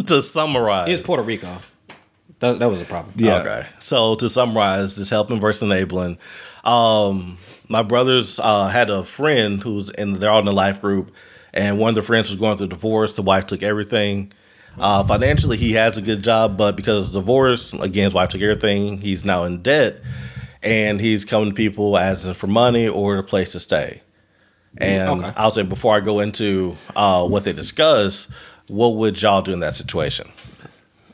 to 0.07 0.21
summarize, 0.21 0.89
It's 0.89 1.05
Puerto 1.05 1.23
Rico. 1.23 1.59
That, 2.39 2.59
that 2.59 2.69
was 2.69 2.81
a 2.81 2.85
problem. 2.85 3.13
Yeah. 3.17 3.37
Okay. 3.37 3.65
So 3.79 4.15
to 4.15 4.29
summarize, 4.29 4.95
this 4.95 5.09
helping 5.09 5.39
versus 5.39 5.63
enabling. 5.63 6.17
Um, 6.63 7.37
my 7.67 7.83
brothers 7.83 8.39
uh, 8.41 8.67
had 8.67 8.89
a 8.89 9.03
friend 9.03 9.61
who's 9.61 9.89
in 9.91 10.13
they're 10.13 10.29
all 10.29 10.39
in 10.39 10.45
the 10.45 10.51
life 10.53 10.81
group, 10.81 11.11
and 11.53 11.77
one 11.79 11.89
of 11.89 11.95
the 11.95 12.01
friends 12.01 12.29
was 12.29 12.37
going 12.39 12.57
through 12.57 12.67
divorce. 12.67 13.15
The 13.15 13.21
wife 13.21 13.47
took 13.47 13.63
everything. 13.63 14.31
Uh, 14.79 15.03
financially, 15.03 15.57
he 15.57 15.73
has 15.73 15.97
a 15.97 16.01
good 16.01 16.23
job, 16.23 16.57
but 16.57 16.75
because 16.75 17.07
of 17.07 17.13
divorce, 17.13 17.73
again, 17.73 18.05
his 18.05 18.13
wife 18.13 18.29
took 18.29 18.41
everything. 18.41 18.97
He's 18.97 19.23
now 19.23 19.43
in 19.43 19.61
debt, 19.61 20.01
and 20.63 20.99
he's 20.99 21.25
coming 21.25 21.49
to 21.49 21.55
people 21.55 21.97
asking 21.97 22.33
for 22.33 22.47
money 22.47 22.87
or 22.87 23.17
a 23.17 23.23
place 23.23 23.51
to 23.51 23.59
stay. 23.59 24.01
And 24.77 25.21
Okay. 25.21 25.31
I'll 25.37 25.51
say 25.51 25.61
before 25.61 25.95
I 25.95 25.99
go 25.99 26.21
into 26.21 26.75
uh, 26.95 27.27
what 27.27 27.43
they 27.43 27.53
discuss, 27.53 28.27
what 28.67 28.95
would 28.95 29.21
y'all 29.21 29.43
do 29.43 29.53
in 29.53 29.59
that 29.59 29.75
situation? 29.75 30.31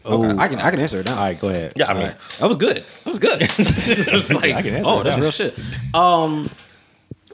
Okay, 0.09 0.39
I 0.39 0.47
can 0.47 0.59
I 0.59 0.71
can 0.71 0.79
answer 0.79 0.99
it 0.99 1.05
now. 1.05 1.15
All 1.15 1.23
right, 1.23 1.39
go 1.39 1.49
ahead. 1.49 1.73
Yeah, 1.75 1.89
I 1.89 1.93
mean, 1.93 2.03
right. 2.03 2.17
That 2.39 2.47
was 2.47 2.57
good. 2.57 2.77
That 2.77 3.05
was 3.05 3.19
good. 3.19 3.41
it 3.57 4.13
was 4.13 4.33
like, 4.33 4.53
I 4.53 4.61
can 4.61 4.75
answer 4.75 4.89
oh, 4.89 5.01
it 5.01 5.03
that's 5.03 5.15
now. 5.15 5.21
real 5.21 5.31
shit. 5.31 5.59
Um, 5.93 6.49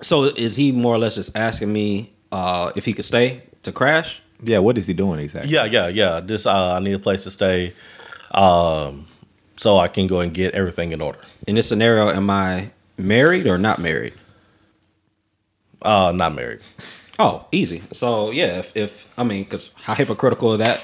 so 0.02 0.26
is 0.26 0.56
he 0.56 0.72
more 0.72 0.96
or 0.96 0.98
less 0.98 1.16
just 1.16 1.36
asking 1.36 1.72
me 1.72 2.14
uh, 2.32 2.72
if 2.76 2.86
he 2.86 2.94
could 2.94 3.06
stay 3.06 3.44
to 3.64 3.72
crash? 3.72 4.22
Yeah, 4.42 4.60
what 4.60 4.78
is 4.78 4.88
he 4.88 4.94
doing 4.94 5.20
exactly? 5.20 5.52
Yeah, 5.52 5.66
yeah, 5.66 5.88
yeah. 5.88 6.22
Just 6.22 6.46
uh, 6.48 6.74
I 6.74 6.80
need 6.80 6.94
a 6.94 7.00
place 7.00 7.24
to 7.24 7.32
stay, 7.32 7.74
um, 8.32 9.08
so 9.58 9.78
I 9.78 9.88
can 9.88 10.08
go 10.08 10.20
and 10.20 10.34
get 10.34 10.54
everything 10.54 10.92
in 10.92 11.02
order. 11.02 11.20
In 11.48 11.56
this 11.56 11.70
scenario, 11.70 12.10
am 12.10 12.30
I 12.30 12.72
married 12.98 13.48
or 13.48 13.58
not 13.58 13.80
married? 13.80 14.14
Uh, 15.82 16.12
not 16.14 16.34
married. 16.34 16.60
Oh, 17.18 17.46
easy. 17.52 17.80
So 17.80 18.32
yeah, 18.32 18.60
if, 18.60 18.76
if 18.76 19.08
I 19.18 19.24
mean, 19.24 19.44
because 19.44 19.74
how 19.78 19.94
hypocritical 19.94 20.54
of 20.54 20.60
that, 20.60 20.84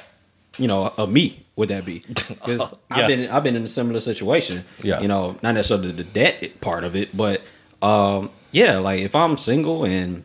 you 0.57 0.67
know, 0.67 0.93
of 0.97 1.09
me 1.11 1.45
would 1.61 1.69
that 1.69 1.85
be? 1.85 2.01
Because 2.27 2.59
Yeah. 2.59 2.67
I've 2.89 3.07
been 3.07 3.29
I've 3.29 3.43
been 3.43 3.55
in 3.55 3.63
a 3.63 3.67
similar 3.79 3.99
situation. 3.99 4.63
Yeah. 4.81 4.99
You 5.01 5.07
know, 5.07 5.37
not 5.41 5.53
necessarily 5.55 5.91
the 5.93 6.03
debt 6.03 6.59
part 6.59 6.83
of 6.83 6.95
it, 6.95 7.15
but 7.15 7.41
um, 7.81 8.29
yeah, 8.51 8.77
like 8.79 8.99
if 8.99 9.15
I'm 9.15 9.37
single 9.37 9.85
and 9.85 10.23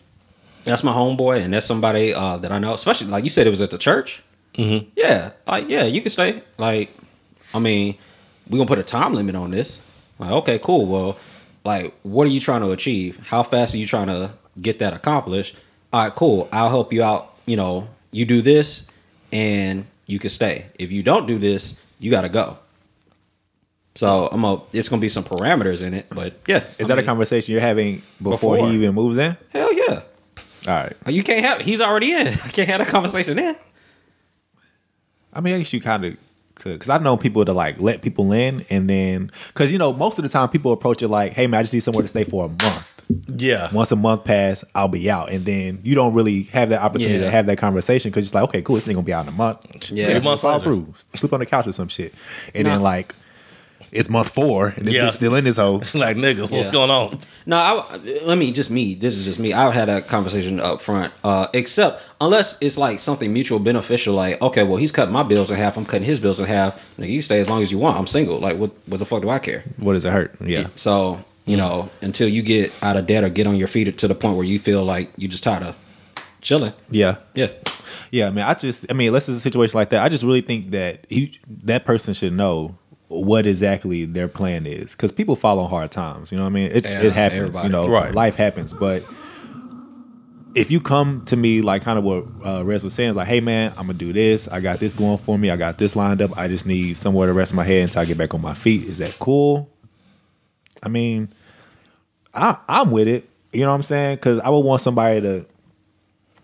that's 0.65 0.83
my 0.83 0.93
homeboy 0.93 1.43
and 1.43 1.55
that's 1.55 1.67
somebody 1.67 2.13
uh, 2.13 2.37
that 2.39 2.51
I 2.51 2.59
know, 2.59 2.75
especially 2.75 3.07
like 3.09 3.25
you 3.25 3.31
said, 3.31 3.47
it 3.47 3.51
was 3.51 3.63
at 3.63 3.71
the 3.71 3.79
church. 3.79 4.23
Mm-hmm. 4.55 4.89
Yeah, 4.97 5.31
like 5.47 5.69
yeah, 5.69 5.85
you 5.85 6.01
can 6.01 6.11
stay. 6.11 6.43
Like, 6.59 6.91
I 7.55 7.59
mean, 7.59 7.97
we're 8.49 8.59
gonna 8.59 8.69
put 8.69 8.79
a 8.79 8.83
time 8.83 9.13
limit 9.15 9.35
on 9.37 9.51
this. 9.51 9.81
Like, 10.19 10.33
okay, 10.33 10.59
cool. 10.59 10.87
Well, 10.87 11.19
like, 11.65 11.95
what 12.03 12.27
are 12.27 12.31
you 12.31 12.41
trying 12.41 12.63
to 12.63 12.71
achieve? 12.73 13.19
How 13.29 13.43
fast 13.43 13.75
are 13.75 13.79
you 13.79 13.87
trying 13.87 14.07
to 14.09 14.33
get 14.61 14.79
that 14.79 14.95
accomplished? 14.95 15.55
All 15.93 16.05
right, 16.05 16.15
cool. 16.15 16.49
I'll 16.53 16.71
help 16.71 16.93
you 16.93 17.03
out. 17.03 17.37
You 17.47 17.57
know, 17.57 17.89
you 18.13 18.25
do 18.25 18.41
this, 18.43 18.87
and 19.31 19.87
you 20.07 20.19
can 20.19 20.31
stay. 20.31 20.67
If 20.79 20.91
you 20.91 21.03
don't 21.03 21.27
do 21.27 21.39
this, 21.39 21.75
you 21.99 22.11
got 22.11 22.23
to 22.23 22.29
go. 22.29 22.59
So 23.95 24.29
I'm 24.31 24.45
a. 24.45 24.63
It's 24.73 24.89
gonna 24.91 25.01
be 25.01 25.09
some 25.09 25.25
parameters 25.25 25.81
in 25.83 25.95
it, 25.95 26.07
but 26.11 26.39
yeah. 26.47 26.65
Is 26.79 26.91
I 26.91 26.95
that 26.95 26.99
a 26.99 27.03
conversation 27.03 27.53
you're 27.53 27.63
having 27.63 28.03
before, 28.23 28.57
Before. 28.57 28.69
he 28.69 28.75
even 28.75 28.95
moves 28.95 29.17
in? 29.17 29.37
Hell 29.51 29.73
yeah. 29.73 30.03
All 30.69 30.75
right. 30.75 30.93
You 31.07 31.23
can't 31.23 31.45
have. 31.45 31.63
He's 31.63 31.81
already 31.81 32.13
in. 32.13 32.27
I 32.29 32.49
can't 32.49 32.69
have 32.69 32.83
a 32.83 32.85
conversation 32.85 33.37
there. 33.39 33.57
I 35.33 35.41
mean, 35.41 35.55
I 35.55 35.59
guess 35.59 35.73
you 35.73 35.81
kind 35.81 36.05
of 36.05 36.17
could, 36.57 36.75
because 36.75 36.91
I 36.91 36.99
know 36.99 37.17
people 37.17 37.45
to 37.45 37.53
like 37.55 37.81
let 37.81 38.03
people 38.03 38.33
in, 38.33 38.67
and 38.69 38.89
then 38.89 39.31
because 39.49 39.73
you 39.73 39.79
know 39.79 39.95
most 39.95 40.19
of 40.19 40.25
the 40.25 40.29
time 40.31 40.51
people 40.51 40.73
approach 40.73 41.03
it 41.03 41.09
like, 41.09 41.33
"Hey 41.33 41.47
man, 41.47 41.61
I 41.61 41.63
just 41.63 41.73
need 41.73 41.81
somewhere 41.81 42.03
to 42.03 42.09
stay 42.09 42.25
for 42.25 42.45
a 42.45 42.49
month. 42.49 42.96
Yeah, 43.39 43.71
Once 43.73 43.93
a 43.93 43.97
month 43.97 44.25
pass, 44.25 44.65
I'll 44.75 44.89
be 44.89 45.11
out." 45.11 45.31
And 45.31 45.45
then 45.45 45.81
you 45.85 45.95
don't 45.95 46.13
really 46.15 46.45
have 46.45 46.71
that 46.71 46.83
opportunity 46.83 47.19
Yeah. 47.19 47.25
to 47.27 47.31
have 47.31 47.47
that 47.47 47.59
conversation 47.59 48.11
because 48.11 48.25
it's 48.27 48.35
like, 48.35 48.45
"Okay, 48.45 48.63
cool, 48.63 48.75
this 48.77 48.89
ain't 48.89 48.97
gonna 48.97 49.05
be 49.05 49.13
out 49.13 49.23
in 49.27 49.29
a 49.29 49.37
month. 49.37 49.91
Yeah. 49.93 50.07
Three 50.07 50.21
months 50.21 50.43
fall 50.43 50.59
through, 50.61 50.93
sleep 51.15 51.33
on 51.33 51.41
the 51.41 51.47
couch 51.47 51.67
or 51.69 51.73
some 51.73 51.89
shit." 51.89 52.13
And 52.55 52.65
Nah. 52.65 52.73
then 52.75 52.83
like, 52.83 53.15
it's 53.93 54.11
month 54.11 54.29
four, 54.31 54.75
and 54.77 54.85
this 54.85 54.95
Yeah. 54.95 55.07
bitch 55.07 55.13
still 55.13 55.35
in 55.37 55.45
this 55.45 55.57
hole. 55.57 55.83
like 55.95 56.17
nigga, 56.17 56.51
what's 56.51 56.67
Yeah. 56.67 56.73
going 56.73 56.91
on? 56.91 57.21
No, 57.47 57.57
I, 57.57 57.99
let 58.25 58.37
me 58.39 58.51
just 58.51 58.71
me. 58.71 58.97
This 58.97 59.17
is 59.17 59.25
just 59.25 59.39
me. 59.39 59.53
I've 59.53 59.73
had 59.73 59.89
a 59.89 60.03
conversation 60.03 60.59
up 60.59 60.81
front. 60.83 61.13
Uh, 61.23 61.47
except 61.55 62.03
unless 62.21 62.57
it's 62.61 62.77
like 62.77 62.99
something 62.99 63.33
mutual 63.33 63.61
beneficial, 63.61 64.15
like 64.15 64.43
okay, 64.43 64.65
well 64.65 64.77
he's 64.79 64.91
cutting 64.91 65.13
my 65.15 65.23
bills 65.23 65.51
in 65.53 65.57
half. 65.57 65.77
I'm 65.77 65.85
cutting 65.87 66.07
his 66.07 66.19
bills 66.19 66.41
in 66.41 66.47
half. 66.47 66.75
Nigga, 66.99 67.09
you 67.09 67.23
stay 67.23 67.39
as 67.41 67.49
long 67.49 67.63
as 67.63 67.71
you 67.71 67.79
want. 67.79 67.97
I'm 67.99 68.09
single. 68.09 68.41
Like 68.41 68.59
what? 68.59 68.73
What 68.87 68.99
the 68.99 69.07
fuck 69.07 69.23
do 69.23 69.31
I 69.31 69.39
care? 69.39 69.63
What 69.79 69.93
does 69.93 70.05
it 70.05 70.13
hurt? 70.13 70.35
Yeah. 70.45 70.67
So 70.75 71.21
you 71.47 71.57
know, 71.57 71.89
until 72.03 72.29
you 72.29 72.43
get 72.43 72.73
out 72.83 72.97
of 72.97 73.07
debt 73.07 73.25
or 73.25 73.29
get 73.31 73.47
on 73.47 73.57
your 73.57 73.69
feet 73.69 73.97
to 73.97 74.09
the 74.09 74.15
point 74.15 74.37
where 74.37 74.45
you 74.45 74.59
feel 74.59 74.85
like 74.85 75.11
you 75.17 75.27
just 75.29 75.43
tired 75.43 75.63
of 75.63 75.77
chilling. 76.43 76.73
Yeah. 76.91 77.17
Yeah. 77.35 77.49
Yeah, 78.11 78.27
I 78.29 78.31
mean, 78.31 78.45
I 78.45 78.55
just, 78.55 78.85
I 78.91 78.93
mean, 78.93 79.09
unless 79.09 79.29
it's 79.29 79.39
a 79.39 79.41
situation 79.41 79.79
like 79.79 79.91
that, 79.91 80.03
I 80.03 80.09
just 80.09 80.23
really 80.25 80.41
think 80.43 80.71
that 80.73 81.07
he, 81.09 81.41
that 81.65 81.85
person 81.85 82.15
should 82.15 82.33
know 82.33 82.77
what 83.09 83.47
exactly 83.47 84.05
their 84.05 84.29
plan 84.29 84.67
is, 84.67 84.93
because 84.93 85.13
people 85.13 85.37
fall 85.37 85.59
on 85.61 85.71
hard 85.71 85.91
times. 85.93 86.31
You 86.33 86.39
know 86.39 86.45
what 86.45 86.51
I 86.51 86.53
mean? 86.53 86.71
It's 86.73 86.91
Yeah, 86.91 87.03
it 87.03 87.13
happens. 87.13 87.41
everybody. 87.41 87.67
You 87.67 87.73
know, 87.73 87.89
Right. 87.89 88.13
life 88.15 88.37
happens. 88.37 88.73
But 88.73 89.05
if 90.55 90.71
you 90.71 90.81
come 90.81 91.25
to 91.27 91.37
me 91.37 91.61
like 91.61 91.83
kind 91.83 91.99
of 91.99 92.05
what 92.05 92.25
uh, 92.45 92.65
Rez 92.65 92.83
was 92.83 92.95
saying, 92.95 93.11
it's 93.11 93.17
like, 93.17 93.29
hey 93.29 93.41
man, 93.41 93.71
I'm 93.77 93.87
gonna 93.87 93.95
do 93.95 94.13
this. 94.13 94.49
I 94.49 94.61
got 94.61 94.79
this 94.79 94.95
going 94.95 95.19
for 95.19 95.39
me. 95.39 95.51
I 95.51 95.57
got 95.57 95.79
this 95.79 95.95
lined 95.95 96.23
up. 96.23 96.37
I 96.37 96.49
just 96.49 96.67
need 96.67 96.97
somewhere 96.97 97.27
to 97.27 97.33
rest 97.33 97.53
my 97.55 97.65
head 97.65 97.85
until 97.85 98.03
I 98.03 98.05
get 98.07 98.17
back 98.19 98.35
on 98.35 98.41
my 98.41 98.55
feet. 98.55 98.87
Is 98.87 98.99
that 98.99 99.19
cool? 99.19 99.71
I 100.83 100.89
mean, 100.89 101.29
I, 102.35 102.57
I'm 102.69 102.91
with 102.91 103.09
it. 103.09 103.29
You 103.53 103.63
know 103.63 103.69
what 103.71 103.77
I'm 103.77 103.83
saying? 103.83 104.17
Because 104.17 104.39
I 104.41 104.51
would 104.51 104.61
want 104.61 104.81
somebody 104.83 105.21
to, 105.23 105.47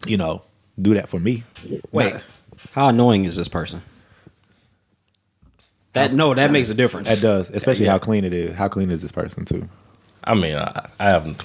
you 0.06 0.16
know, 0.16 0.42
do 0.80 0.94
that 0.94 1.08
for 1.08 1.20
me. 1.20 1.44
Wait, 1.92 2.14
how 2.72 2.88
annoying 2.88 3.24
is 3.26 3.36
this 3.36 3.48
person? 3.48 3.82
That 5.92 6.14
no, 6.14 6.32
that 6.32 6.50
makes 6.50 6.70
a 6.70 6.74
difference. 6.74 7.10
That 7.10 7.20
does, 7.20 7.50
especially 7.50 7.84
Yeah. 7.84 7.92
how 7.92 7.98
clean 7.98 8.24
it 8.24 8.32
is. 8.32 8.54
How 8.54 8.68
clean 8.68 8.90
is 8.90 9.02
this 9.02 9.12
person 9.12 9.44
too? 9.44 9.68
I 10.24 10.34
mean, 10.34 10.54
I, 10.54 10.88
I 10.98 11.04
haven't. 11.10 11.38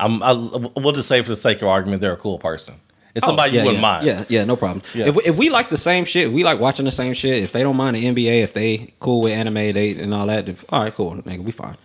I'm. 0.00 0.22
I, 0.22 0.32
we'll 0.32 0.92
just 0.92 1.08
say 1.08 1.20
for 1.22 1.28
the 1.28 1.36
sake 1.36 1.60
of 1.60 1.68
argument, 1.68 2.00
they're 2.00 2.12
a 2.14 2.16
cool 2.16 2.38
person. 2.38 2.76
It's 3.14 3.24
oh, 3.24 3.28
somebody 3.28 3.52
Oh, 3.52 3.54
yeah, 3.54 3.60
you 3.60 3.66
wouldn't 3.66 3.82
yeah. 3.82 3.88
mind. 3.92 4.06
Yeah, 4.06 4.24
yeah, 4.28 4.44
no 4.44 4.56
problem. 4.56 4.82
Yeah. 4.94 5.06
If, 5.06 5.18
if 5.24 5.36
we 5.36 5.48
like 5.50 5.70
the 5.70 5.76
same 5.76 6.04
shit, 6.04 6.32
we 6.32 6.42
like 6.42 6.58
watching 6.58 6.84
the 6.84 6.90
same 6.90 7.14
shit. 7.14 7.42
If 7.42 7.52
they 7.52 7.62
don't 7.62 7.76
mind 7.76 7.96
the 7.96 8.04
NBA, 8.04 8.42
if 8.42 8.52
they 8.54 8.92
cool 8.98 9.20
with 9.22 9.32
anime, 9.32 9.54
they 9.54 9.92
and 9.92 10.12
all 10.12 10.26
that, 10.26 10.46
then, 10.46 10.56
all 10.70 10.82
right, 10.82 10.94
cool, 10.94 11.12
nigga, 11.14 11.42
we 11.44 11.52
fine. 11.52 11.76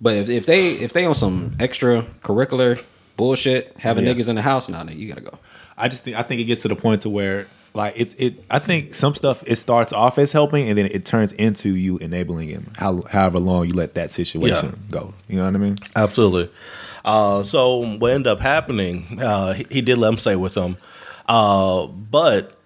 But 0.00 0.16
if, 0.16 0.28
if 0.28 0.46
they 0.46 0.70
if 0.72 0.92
they 0.92 1.04
on 1.06 1.14
some 1.14 1.50
extracurricular 1.52 2.82
bullshit, 3.16 3.74
having 3.78 4.04
Yeah. 4.06 4.14
niggas 4.14 4.28
in 4.28 4.36
the 4.36 4.42
house, 4.42 4.68
nah, 4.68 4.82
nigga, 4.82 4.98
you 4.98 5.08
gotta 5.08 5.20
go. 5.20 5.38
I 5.76 5.88
just 5.88 6.02
think 6.04 6.16
I 6.16 6.22
think 6.22 6.40
it 6.40 6.44
gets 6.44 6.62
to 6.62 6.68
the 6.68 6.76
point 6.76 7.02
to 7.02 7.08
where 7.08 7.46
like 7.74 7.94
it's 7.96 8.14
it. 8.14 8.44
I 8.50 8.58
think 8.58 8.94
some 8.94 9.14
stuff 9.14 9.42
it 9.46 9.56
starts 9.56 9.92
off 9.92 10.18
as 10.18 10.32
helping 10.32 10.68
and 10.68 10.78
then 10.78 10.86
it 10.86 11.04
turns 11.04 11.32
into 11.32 11.70
you 11.70 11.98
enabling 11.98 12.48
him. 12.48 12.72
How 12.76 13.02
however 13.10 13.38
long 13.40 13.66
you 13.66 13.74
let 13.74 13.94
that 13.94 14.10
situation 14.10 14.80
go. 14.90 15.14
You 15.28 15.38
know 15.38 15.44
what 15.46 15.54
I 15.54 15.58
mean? 15.58 15.78
Absolutely. 15.96 16.50
Uh, 17.04 17.42
so 17.42 17.96
what 17.98 18.12
ended 18.12 18.26
up 18.28 18.40
happening, 18.40 19.18
uh, 19.20 19.52
he, 19.52 19.66
he 19.70 19.80
did 19.82 19.98
let 19.98 20.08
him 20.08 20.16
stay 20.18 20.36
with 20.36 20.54
him, 20.56 20.76
uh, 21.28 21.86
but 21.86 22.56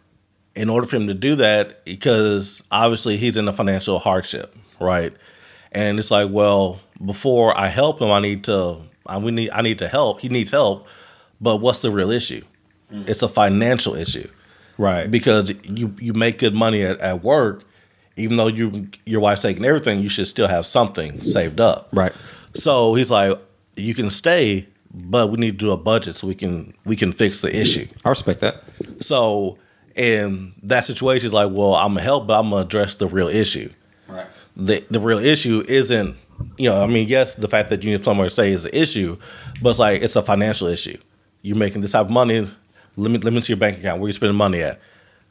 in 0.54 0.68
order 0.70 0.86
for 0.86 0.96
him 0.96 1.08
to 1.08 1.14
do 1.14 1.34
that, 1.36 1.84
because 1.84 2.62
obviously 2.70 3.16
he's 3.16 3.36
in 3.36 3.48
a 3.48 3.52
financial 3.52 3.98
hardship, 3.98 4.54
right? 4.80 5.12
And 5.72 5.98
it's 5.98 6.10
like, 6.10 6.30
well, 6.30 6.80
before 7.04 7.56
I 7.58 7.68
help 7.68 8.00
him, 8.00 8.10
I 8.10 8.20
need 8.20 8.44
to, 8.44 8.80
I 9.06 9.18
we 9.18 9.30
need, 9.32 9.50
I 9.50 9.62
need 9.62 9.78
to 9.78 9.88
help. 9.88 10.20
He 10.20 10.28
needs 10.28 10.50
help, 10.50 10.86
but 11.40 11.56
what's 11.56 11.82
the 11.82 11.90
real 11.90 12.10
issue? 12.10 12.42
It's 12.90 13.22
a 13.22 13.28
financial 13.28 13.94
issue 13.94 14.28
Right. 14.78 15.10
because 15.10 15.52
you 15.64 15.94
you 16.00 16.14
make 16.14 16.38
good 16.38 16.54
money 16.54 16.82
at, 16.82 16.98
at 17.00 17.22
work 17.22 17.64
even 18.16 18.36
though 18.36 18.46
you 18.48 18.88
your 19.04 19.20
wife's 19.20 19.42
taking 19.42 19.64
everything, 19.64 20.00
you 20.00 20.08
should 20.08 20.26
still 20.26 20.48
have 20.48 20.66
something 20.66 21.20
saved 21.22 21.60
up. 21.60 21.88
Right. 21.92 22.12
So 22.54 22.94
he's 22.94 23.10
like, 23.10 23.38
you 23.78 23.94
can 23.94 24.10
stay, 24.10 24.66
but 24.92 25.30
we 25.30 25.36
need 25.38 25.58
to 25.58 25.66
do 25.66 25.72
a 25.72 25.76
budget 25.76 26.16
so 26.16 26.26
we 26.26 26.34
can 26.34 26.74
we 26.84 26.96
can 26.96 27.12
fix 27.12 27.40
the 27.40 27.54
issue. 27.54 27.86
I 28.04 28.08
respect 28.08 28.40
that. 28.40 28.64
So 29.00 29.58
in 29.94 30.54
that 30.62 30.84
situation, 30.84 31.26
is 31.26 31.32
like, 31.32 31.50
well, 31.52 31.74
I'm 31.74 31.94
gonna 31.94 32.02
help, 32.02 32.26
but 32.26 32.38
I'm 32.38 32.50
gonna 32.50 32.62
address 32.62 32.94
the 32.94 33.06
real 33.06 33.28
issue. 33.28 33.70
Right. 34.08 34.26
The 34.56 34.84
the 34.90 35.00
real 35.00 35.18
issue 35.18 35.64
isn't, 35.68 36.16
you 36.56 36.70
know, 36.70 36.82
I 36.82 36.86
mean, 36.86 37.08
yes, 37.08 37.34
the 37.34 37.48
fact 37.48 37.68
that 37.70 37.82
you 37.82 37.90
need 37.90 38.04
somewhere 38.04 38.28
to 38.28 38.30
stay 38.30 38.52
is 38.52 38.64
an 38.64 38.70
issue, 38.74 39.18
but 39.60 39.70
it's 39.70 39.78
like 39.78 40.02
it's 40.02 40.16
a 40.16 40.22
financial 40.22 40.68
issue. 40.68 40.98
You're 41.42 41.56
making 41.56 41.82
this 41.82 41.92
type 41.92 42.06
of 42.06 42.10
money, 42.10 42.50
limit 42.96 43.24
limit 43.24 43.44
to 43.44 43.52
your 43.52 43.58
bank 43.58 43.78
account. 43.78 44.00
Where 44.00 44.08
you 44.08 44.12
spending 44.12 44.36
money 44.36 44.62
at? 44.62 44.80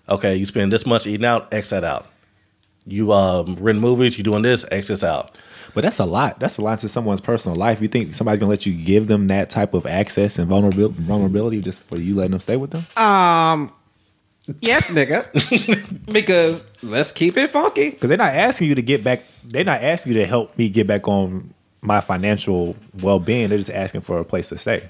Okay, 0.10 0.36
you 0.36 0.46
spend 0.46 0.72
this 0.72 0.86
much 0.86 1.06
eating 1.06 1.26
out, 1.26 1.54
X 1.54 1.70
that 1.72 1.84
out. 1.84 2.08
You 2.86 3.12
um, 3.12 3.56
rent 3.60 3.80
movies, 3.80 4.18
you're 4.18 4.24
doing 4.24 4.42
this, 4.42 4.66
X 4.72 4.88
this 4.88 5.04
out. 5.04 5.38
But 5.78 5.84
that's 5.84 6.00
a 6.00 6.06
lot. 6.06 6.40
That's 6.40 6.58
a 6.58 6.64
lot 6.64 6.80
to 6.80 6.90
someone's 6.90 7.22
personal 7.22 7.56
life. 7.56 7.84
You 7.84 7.88
think 7.88 8.16
somebody's 8.16 8.40
gonna 8.40 8.50
let 8.50 8.66
you 8.66 8.74
give 8.74 9.06
them 9.06 9.28
that 9.28 9.52
type 9.52 9.76
of 9.76 9.86
access 9.86 10.40
and 10.40 10.48
vulnerability, 10.48 10.96
vulnerability 11.04 11.62
just 11.62 11.82
for 11.82 12.00
you 12.00 12.16
letting 12.16 12.32
them 12.32 12.40
stay 12.40 12.58
with 12.58 12.72
them? 12.72 12.88
Um. 12.98 13.72
Yes, 14.60 14.90
nigga. 14.90 15.28
because 16.12 16.66
let's 16.82 17.12
keep 17.12 17.38
it 17.38 17.52
funky. 17.52 17.92
Because 17.92 18.10
they're 18.10 18.18
not 18.18 18.34
asking 18.34 18.70
you 18.70 18.74
to 18.74 18.82
get 18.82 19.04
back. 19.04 19.24
They're 19.44 19.64
not 19.64 19.84
asking 19.84 20.14
you 20.14 20.20
to 20.22 20.26
help 20.26 20.58
me 20.58 20.68
get 20.68 20.88
back 20.88 21.08
on 21.08 21.54
my 21.82 22.02
financial 22.02 22.76
well 23.00 23.20
being. 23.20 23.50
They're 23.50 23.60
just 23.60 23.70
asking 23.70 24.02
for 24.02 24.18
a 24.18 24.26
place 24.26 24.50
to 24.50 24.58
stay. 24.58 24.90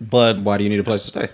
But 0.00 0.38
Why 0.38 0.56
do 0.56 0.64
you 0.64 0.70
need 0.70 0.80
a 0.80 0.84
place 0.84 1.02
to 1.02 1.08
stay? 1.08 1.28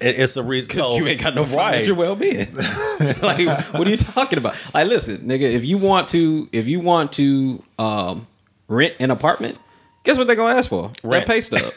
It, 0.00 0.18
it's 0.18 0.34
the 0.34 0.42
reason 0.42 0.68
Because 0.68 0.90
so- 0.90 0.96
you 0.96 1.06
ain't 1.06 1.20
got 1.22 1.34
no 1.34 1.42
right. 1.44 1.72
financial 1.72 1.96
well 1.96 2.16
being. 2.16 2.54
like, 3.00 3.46
what 3.74 3.86
are 3.86 3.90
you 3.90 3.96
talking 3.96 4.38
about? 4.38 4.56
Like, 4.74 4.86
listen, 4.88 5.18
nigga, 5.18 5.42
if 5.42 5.64
you 5.64 5.78
want 5.78 6.08
to, 6.08 6.48
if 6.52 6.66
you 6.68 6.80
want 6.80 7.12
to 7.14 7.62
um, 7.78 8.26
rent 8.68 8.94
an 8.98 9.10
apartment, 9.10 9.58
guess 10.02 10.16
what 10.18 10.26
they're 10.26 10.36
gonna 10.36 10.56
ask 10.56 10.68
for? 10.68 10.92
Rent. 11.02 11.26
Pay 11.26 11.40
stub. 11.40 11.72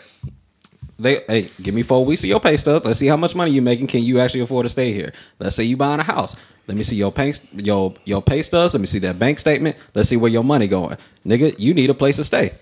They 0.99 1.21
hey, 1.27 1.49
give 1.61 1.75
me 1.75 1.83
four 1.83 2.03
weeks 2.05 2.23
of 2.23 2.29
your 2.29 2.39
pay 2.39 2.57
stub. 2.57 2.83
Let's 2.83 2.97
see 2.97 3.05
how 3.05 3.17
much 3.17 3.35
money 3.35 3.51
you're 3.51 3.63
making. 3.63 3.85
Can 3.87 4.01
you 4.03 4.19
actually 4.19 4.39
afford 4.41 4.65
to 4.65 4.69
stay 4.69 4.91
here? 4.91 5.13
Let's 5.39 5.55
say 5.55 5.63
you 5.63 5.77
buying 5.77 5.99
a 5.99 6.03
house. 6.03 6.35
Let 6.65 6.75
me 6.75 6.81
see 6.83 6.95
your 6.95 7.11
pay 7.11 7.33
your 7.53 7.93
your 8.05 8.21
pay 8.21 8.41
stubs. 8.41 8.73
Let 8.73 8.81
me 8.81 8.87
see 8.87 8.99
that 8.99 9.19
bank 9.19 9.37
statement. 9.37 9.77
Let's 9.93 10.09
see 10.09 10.17
where 10.17 10.31
your 10.31 10.43
money 10.43 10.67
going, 10.67 10.97
nigga. 11.25 11.55
You 11.59 11.73
need 11.75 11.91
a 11.91 11.93
place 11.93 12.15
to 12.15 12.23
stay. 12.23 12.55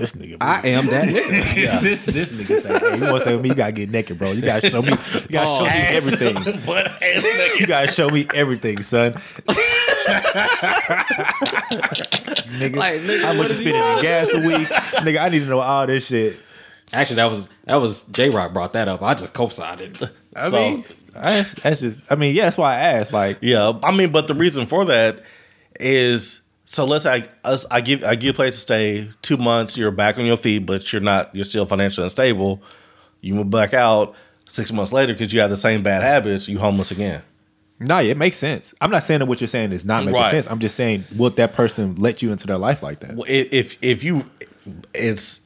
This 0.00 0.12
nigga. 0.14 0.38
I 0.40 0.66
am 0.68 0.86
that 0.86 1.08
nigga. 1.08 1.80
this 1.82 2.06
this 2.06 2.32
nigga 2.32 2.60
say, 2.60 2.68
hey, 2.78 2.96
you 2.96 3.02
want 3.04 3.16
to 3.16 3.20
stay 3.20 3.32
with 3.34 3.42
me? 3.42 3.50
You 3.50 3.54
gotta 3.54 3.72
get 3.72 3.90
naked, 3.90 4.18
bro. 4.18 4.32
You 4.32 4.40
gotta 4.42 4.68
show 4.68 4.80
me. 4.82 4.88
You 4.88 5.28
gotta 5.28 5.48
show 5.48 5.64
me 5.64 5.70
everything. 5.70 6.60
But 6.66 6.86
ass 6.86 7.22
nigga. 7.22 7.60
You 7.60 7.66
gotta 7.66 7.88
show 7.92 8.08
me 8.08 8.26
everything, 8.34 8.82
son. 8.82 9.12
nigga, 12.58 12.76
Like, 12.76 13.00
nigga, 13.00 13.20
how 13.22 13.28
what 13.28 13.36
much 13.36 13.48
you 13.50 13.54
spending 13.56 13.82
in 13.82 14.02
gas 14.02 14.32
a 14.34 14.38
week? 14.38 14.68
nigga, 14.68 15.20
I 15.22 15.28
need 15.28 15.40
to 15.40 15.46
know 15.46 15.60
all 15.60 15.86
this 15.86 16.06
shit. 16.06 16.38
Actually, 16.92 17.16
that 17.16 17.30
was 17.30 17.48
that 17.64 17.76
was 17.76 18.02
J 18.04 18.30
Rock 18.30 18.52
brought 18.52 18.72
that 18.72 18.88
up. 18.88 19.02
I 19.02 19.14
just 19.14 19.32
co-signed 19.32 19.80
it. 19.80 20.02
I 20.34 20.50
So- 20.50 20.56
mean, 20.56 20.84
that's, 21.12 21.54
that's 21.54 21.80
just. 21.80 22.00
I 22.10 22.14
mean, 22.16 22.34
yeah, 22.34 22.44
that's 22.44 22.58
why 22.58 22.74
I 22.74 22.78
asked. 22.80 23.12
Like, 23.12 23.38
Yeah, 23.40 23.72
I 23.82 23.92
mean, 23.92 24.10
but 24.12 24.26
the 24.28 24.34
reason 24.34 24.66
for 24.66 24.84
that 24.86 25.22
is 25.78 26.40
so 26.72 26.84
let's 26.84 27.02
say 27.02 27.24
I, 27.44 27.58
I 27.68 27.80
give 27.80 28.04
I 28.04 28.14
give 28.14 28.22
you 28.24 28.30
a 28.30 28.34
place 28.34 28.54
to 28.54 28.60
stay 28.60 29.10
two 29.22 29.36
months. 29.36 29.76
You're 29.76 29.90
back 29.90 30.18
on 30.18 30.24
your 30.24 30.36
feet, 30.36 30.60
but 30.66 30.92
you're 30.92 31.02
not. 31.02 31.34
You're 31.34 31.44
still 31.44 31.66
financially 31.66 32.04
unstable. 32.04 32.62
You 33.20 33.34
move 33.34 33.50
back 33.50 33.74
out 33.74 34.14
six 34.48 34.70
months 34.72 34.92
later 34.92 35.12
because 35.12 35.32
you 35.32 35.40
have 35.40 35.50
the 35.50 35.56
same 35.56 35.82
bad 35.82 36.02
habits. 36.02 36.46
You 36.48 36.60
homeless 36.60 36.92
again. 36.92 37.22
no, 37.80 37.98
it 38.00 38.16
makes 38.16 38.36
sense. 38.36 38.72
I'm 38.80 38.90
not 38.92 39.02
saying 39.02 39.18
that 39.18 39.26
what 39.26 39.40
you're 39.40 39.48
saying 39.48 39.72
is 39.72 39.84
not 39.84 40.04
making 40.04 40.20
Right. 40.20 40.30
sense. 40.30 40.46
I'm 40.46 40.60
just 40.60 40.76
saying, 40.76 41.04
would 41.16 41.34
that 41.36 41.54
person 41.54 41.96
let 41.96 42.22
you 42.22 42.30
into 42.30 42.46
their 42.46 42.58
life 42.58 42.82
like 42.84 43.00
that? 43.00 43.16
Well, 43.16 43.26
If 43.28 43.76
if 43.82 44.04
you, 44.04 44.24
it's, 44.94 45.40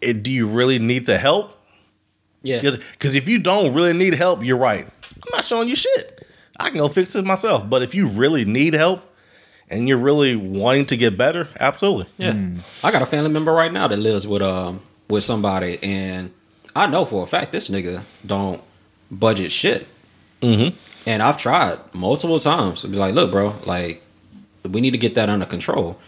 it, 0.00 0.22
do 0.22 0.30
you 0.30 0.46
really 0.46 0.78
need 0.78 1.06
the 1.06 1.18
help? 1.18 1.54
Yeah. 2.42 2.60
Because 2.60 3.16
if 3.16 3.26
you 3.26 3.40
don't 3.40 3.74
really 3.74 3.94
need 3.94 4.14
help, 4.14 4.44
you're 4.44 4.58
right. 4.58 4.86
I'm 4.86 5.30
not 5.32 5.44
showing 5.44 5.68
you 5.68 5.74
shit. 5.74 6.24
I 6.60 6.68
can 6.70 6.78
go 6.78 6.88
fix 6.88 7.16
it 7.16 7.24
myself. 7.24 7.68
But 7.68 7.82
if 7.82 7.94
you 7.96 8.06
really 8.06 8.44
need 8.44 8.74
help 8.74 9.02
and 9.70 9.88
you're 9.88 9.98
really 9.98 10.36
wanting 10.36 10.86
to 10.86 10.96
get 10.96 11.16
better, 11.16 11.48
absolutely. 11.60 12.06
Yeah, 12.16 12.34
I 12.82 12.90
got 12.90 13.02
a 13.02 13.06
family 13.06 13.30
member 13.30 13.52
right 13.52 13.72
now 13.72 13.88
that 13.88 13.98
lives 13.98 14.26
with 14.26 14.42
um 14.42 14.82
with 15.08 15.24
somebody, 15.24 15.78
and 15.82 16.32
I 16.74 16.86
know 16.86 17.04
for 17.04 17.24
a 17.24 17.26
fact 17.26 17.52
this 17.52 17.68
nigga 17.68 18.04
don't 18.24 18.62
budget 19.10 19.52
shit. 19.52 19.86
Mm-hmm. 20.42 20.76
And 21.06 21.22
I've 21.22 21.38
tried 21.38 21.78
multiple 21.94 22.38
times 22.38 22.82
to 22.82 22.88
be 22.88 22.96
like, 22.96 23.14
look, 23.14 23.30
bro, 23.30 23.56
like 23.64 24.02
we 24.64 24.80
need 24.80 24.90
to 24.90 24.98
get 24.98 25.14
that 25.14 25.28
under 25.28 25.46
control. 25.46 25.98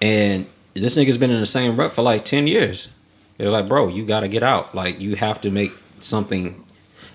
And 0.00 0.46
this 0.74 0.96
nigga's 0.96 1.18
been 1.18 1.30
in 1.30 1.40
the 1.40 1.46
same 1.46 1.76
rut 1.76 1.92
for 1.92 2.02
like 2.02 2.24
ten 2.24 2.46
years. 2.46 2.88
They're 3.38 3.50
like, 3.50 3.66
bro, 3.68 3.88
you 3.88 4.04
got 4.04 4.20
to 4.20 4.28
get 4.28 4.42
out. 4.42 4.74
Like 4.74 5.00
you 5.00 5.16
have 5.16 5.40
to 5.42 5.50
make 5.50 5.72
something. 5.98 6.64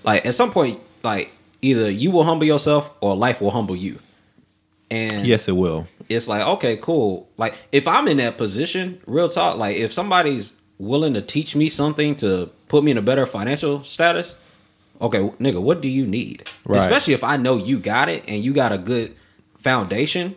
Like 0.02 0.26
at 0.26 0.34
some 0.34 0.50
point, 0.50 0.82
like 1.02 1.30
either 1.62 1.90
you 1.90 2.10
will 2.10 2.24
humble 2.24 2.46
yourself 2.46 2.90
or 3.00 3.16
life 3.16 3.40
will 3.40 3.52
humble 3.52 3.76
you. 3.76 4.00
And 4.90 5.26
Yes, 5.26 5.48
it 5.48 5.52
will. 5.52 5.86
It's 6.08 6.28
like 6.28 6.42
okay 6.46 6.76
cool 6.76 7.28
like 7.36 7.54
if 7.72 7.86
i'm 7.88 8.06
in 8.08 8.16
that 8.18 8.36
position 8.38 9.00
real 9.06 9.28
talk 9.28 9.56
like 9.58 9.76
if 9.76 9.92
somebody's 9.92 10.52
willing 10.78 11.14
to 11.14 11.20
teach 11.22 11.56
me 11.56 11.68
something 11.68 12.14
to 12.16 12.50
put 12.68 12.84
me 12.84 12.90
in 12.90 12.98
a 12.98 13.02
better 13.02 13.26
financial 13.26 13.82
status 13.84 14.34
okay 15.00 15.18
nigga 15.40 15.60
what 15.60 15.80
do 15.80 15.88
you 15.88 16.06
need 16.06 16.48
Right. 16.64 16.78
especially 16.80 17.14
if 17.14 17.24
i 17.24 17.36
know 17.36 17.56
you 17.56 17.78
got 17.78 18.08
it 18.08 18.24
and 18.28 18.44
you 18.44 18.52
got 18.52 18.72
a 18.72 18.78
good 18.78 19.14
foundation 19.58 20.36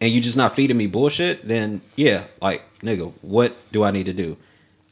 and 0.00 0.12
you 0.12 0.20
just 0.20 0.36
not 0.36 0.54
feeding 0.54 0.76
me 0.76 0.86
bullshit 0.86 1.46
then 1.46 1.80
yeah 1.96 2.24
like 2.40 2.62
nigga 2.82 3.12
what 3.22 3.56
do 3.72 3.82
i 3.84 3.90
need 3.90 4.04
to 4.04 4.12
do 4.12 4.36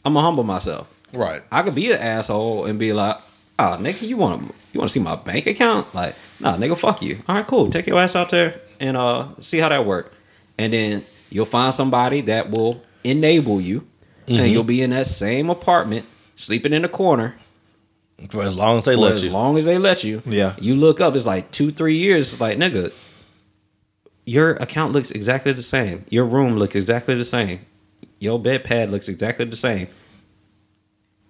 i'm 0.05 0.15
gonna 0.15 0.25
humble 0.27 0.45
myself 0.45 0.89
Right. 1.13 1.43
I 1.53 1.63
could 1.63 1.75
be 1.77 1.93
an 1.93 1.99
asshole 2.01 2.67
and 2.67 2.79
be 2.81 2.93
like, 2.93 3.17
"Oh, 3.61 3.79
nigga, 3.81 4.03
you 4.03 4.17
want 4.19 4.41
to 4.49 4.55
you 4.73 4.81
want 4.81 4.91
to 4.91 4.93
see 4.93 5.01
my 5.01 5.15
bank 5.15 5.47
account? 5.47 5.95
Like, 5.95 6.15
nah, 6.41 6.57
nigga, 6.59 6.77
fuck 6.77 7.01
you. 7.01 7.23
All 7.29 7.37
right, 7.37 7.47
cool. 7.47 7.71
Take 7.71 7.87
your 7.87 7.99
ass 7.99 8.17
out 8.17 8.29
there 8.31 8.61
and 8.81 8.97
uh 8.97 9.29
see 9.41 9.59
how 9.59 9.69
that 9.69 9.85
work. 9.87 10.13
And 10.59 10.73
then 10.73 11.05
you'll 11.31 11.47
find 11.47 11.75
somebody 11.75 12.21
that 12.23 12.51
will 12.51 12.83
enable 13.05 13.61
you, 13.61 13.87
and 14.27 14.51
you'll 14.51 14.65
be 14.65 14.83
in 14.83 14.91
that 14.91 15.07
same 15.07 15.51
apartment, 15.51 16.07
sleeping 16.35 16.73
in 16.73 16.83
the 16.83 16.89
corner 16.89 17.35
For 18.31 18.43
as 18.43 18.57
long 18.57 18.79
as 18.79 18.85
they 18.87 18.97
let 18.97 19.13
as 19.13 19.25
you. 19.25 19.31
long 19.31 19.59
as 19.59 19.65
they 19.67 19.79
let 19.79 20.03
you. 20.03 20.23
Yeah. 20.25 20.55
You 20.59 20.75
look 20.77 21.01
up, 21.01 21.15
it's 21.15 21.27
like 21.27 21.51
two, 21.51 21.71
three 21.71 21.97
years. 21.97 22.33
It's 22.33 22.41
like, 22.41 22.57
nigga, 22.59 22.93
your 24.25 24.53
account 24.55 24.93
looks 24.93 25.11
exactly 25.11 25.53
the 25.53 25.63
same. 25.63 26.05
Your 26.09 26.25
room 26.25 26.57
looks 26.57 26.75
exactly 26.75 27.15
the 27.15 27.25
same. 27.25 27.61
Your 28.19 28.39
bed 28.41 28.65
pad 28.65 28.91
looks 28.91 29.09
exactly 29.09 29.45
the 29.45 29.57
same. 29.57 29.89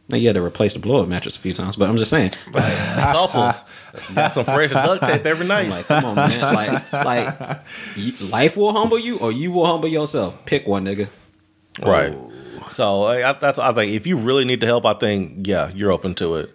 Now 0.09 0.17
you 0.17 0.29
had 0.29 0.35
to 0.35 0.43
replace 0.43 0.75
the 0.75 0.79
blow 0.79 1.03
up 1.03 1.09
mattress 1.09 1.37
a 1.37 1.41
few 1.41 1.53
times, 1.53 1.75
but 1.75 1.91
I'm 1.91 1.97
just 1.97 2.11
saying. 2.11 2.31
Couple. 2.53 3.55
Got 4.15 4.35
some 4.35 4.45
fresh 4.45 4.73
duct 4.73 5.05
tape 5.05 5.27
every 5.27 5.47
night. 5.47 5.65
I'm 5.65 5.71
like, 5.71 5.87
come 5.87 6.05
on, 6.05 6.15
man. 6.17 6.55
Like, 6.55 6.93
like, 7.39 7.61
you, 7.97 8.13
life 8.29 8.57
will 8.57 8.73
humble 8.73 8.99
you, 8.99 9.19
or 9.19 9.33
you 9.33 9.51
will 9.51 9.67
humble 9.67 9.89
yourself. 9.89 10.45
Pick 10.45 10.67
one, 10.67 10.85
nigga. 10.85 11.09
right. 11.83 12.17
So 12.69 13.05
I, 13.05 13.33
that's 13.33 13.59
I 13.59 13.73
think 13.73 13.93
if 13.93 14.07
you 14.07 14.17
really 14.17 14.45
need 14.45 14.61
the 14.61 14.67
help, 14.67 14.85
I 14.85 14.95
think 14.95 15.47
yeah, 15.47 15.71
you're 15.71 15.93
open 15.93 16.15
to 16.17 16.37
it 16.37 16.55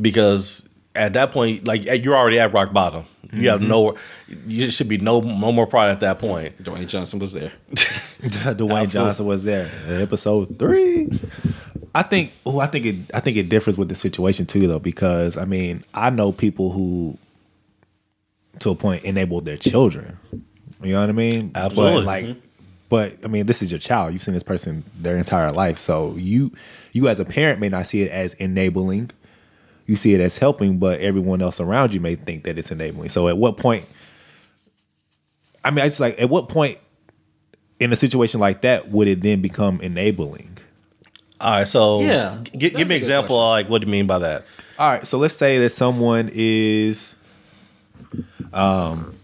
because 0.00 0.68
at 0.94 1.12
that 1.14 1.32
point, 1.32 1.66
like 1.66 1.84
you're 2.04 2.16
already 2.16 2.38
at 2.38 2.52
rock 2.52 2.72
bottom. 2.72 3.06
You 3.32 3.48
have 3.50 3.60
mm-hmm. 3.60 3.68
no, 3.68 3.96
you 4.46 4.70
should 4.70 4.88
be 4.88 4.98
no 4.98 5.20
no 5.20 5.50
more 5.50 5.66
pride 5.66 5.90
at 5.90 6.00
that 6.00 6.18
point. 6.20 6.62
Dwayne 6.62 6.86
Johnson 6.86 7.18
was 7.18 7.32
there. 7.32 7.52
Dwayne 7.72 8.90
Johnson 8.90 9.26
was 9.26 9.42
there. 9.42 9.70
Episode 9.88 10.56
three. 10.58 11.08
I 11.94 12.02
think. 12.02 12.32
Oh, 12.44 12.58
I 12.58 12.66
think 12.66 12.86
it. 12.86 12.96
I 13.14 13.20
think 13.20 13.36
it 13.36 13.48
differs 13.48 13.78
with 13.78 13.88
the 13.88 13.94
situation 13.94 14.46
too, 14.46 14.66
though, 14.66 14.80
because 14.80 15.36
I 15.36 15.44
mean, 15.44 15.84
I 15.94 16.10
know 16.10 16.32
people 16.32 16.72
who, 16.72 17.16
to 18.58 18.70
a 18.70 18.74
point, 18.74 19.04
enabled 19.04 19.44
their 19.44 19.56
children. 19.56 20.18
You 20.82 20.92
know 20.92 21.00
what 21.00 21.08
I 21.08 21.12
mean? 21.12 21.52
Absolutely. 21.54 22.00
But, 22.00 22.04
like, 22.04 22.24
mm-hmm. 22.24 22.40
but 22.88 23.16
I 23.24 23.28
mean, 23.28 23.46
this 23.46 23.62
is 23.62 23.70
your 23.70 23.78
child. 23.78 24.12
You've 24.12 24.22
seen 24.22 24.34
this 24.34 24.42
person 24.42 24.84
their 24.98 25.16
entire 25.16 25.52
life, 25.52 25.78
so 25.78 26.14
you, 26.16 26.52
you 26.92 27.08
as 27.08 27.20
a 27.20 27.24
parent 27.24 27.60
may 27.60 27.68
not 27.68 27.86
see 27.86 28.02
it 28.02 28.10
as 28.10 28.34
enabling. 28.34 29.10
You 29.86 29.96
see 29.96 30.14
it 30.14 30.20
as 30.20 30.38
helping, 30.38 30.78
but 30.78 31.00
everyone 31.00 31.42
else 31.42 31.60
around 31.60 31.94
you 31.94 32.00
may 32.00 32.16
think 32.16 32.44
that 32.44 32.58
it's 32.58 32.70
enabling. 32.70 33.10
So, 33.10 33.28
at 33.28 33.38
what 33.38 33.56
point? 33.56 33.84
I 35.62 35.70
mean, 35.70 35.84
it's 35.84 36.00
like, 36.00 36.20
at 36.20 36.28
what 36.28 36.48
point 36.48 36.78
in 37.78 37.92
a 37.92 37.96
situation 37.96 38.40
like 38.40 38.62
that 38.62 38.90
would 38.90 39.08
it 39.08 39.22
then 39.22 39.40
become 39.40 39.80
enabling? 39.80 40.58
All 41.40 41.50
right, 41.52 41.68
so 41.68 42.00
Yeah, 42.00 42.38
g- 42.44 42.50
give, 42.58 42.72
that's 42.74 42.74
me 42.74 42.78
a 42.78 42.82
an 42.82 42.88
good 42.88 42.94
example. 42.96 43.36
Of, 43.40 43.48
like, 43.50 43.68
what 43.68 43.80
do 43.80 43.86
you 43.86 43.92
mean 43.92 44.06
by 44.06 44.18
that? 44.20 44.44
All 44.78 44.90
right, 44.90 45.06
so 45.06 45.18
let's 45.18 45.36
say 45.36 45.58
that 45.58 45.70
someone 45.70 46.30
is, 46.32 47.16
um, 48.52 49.14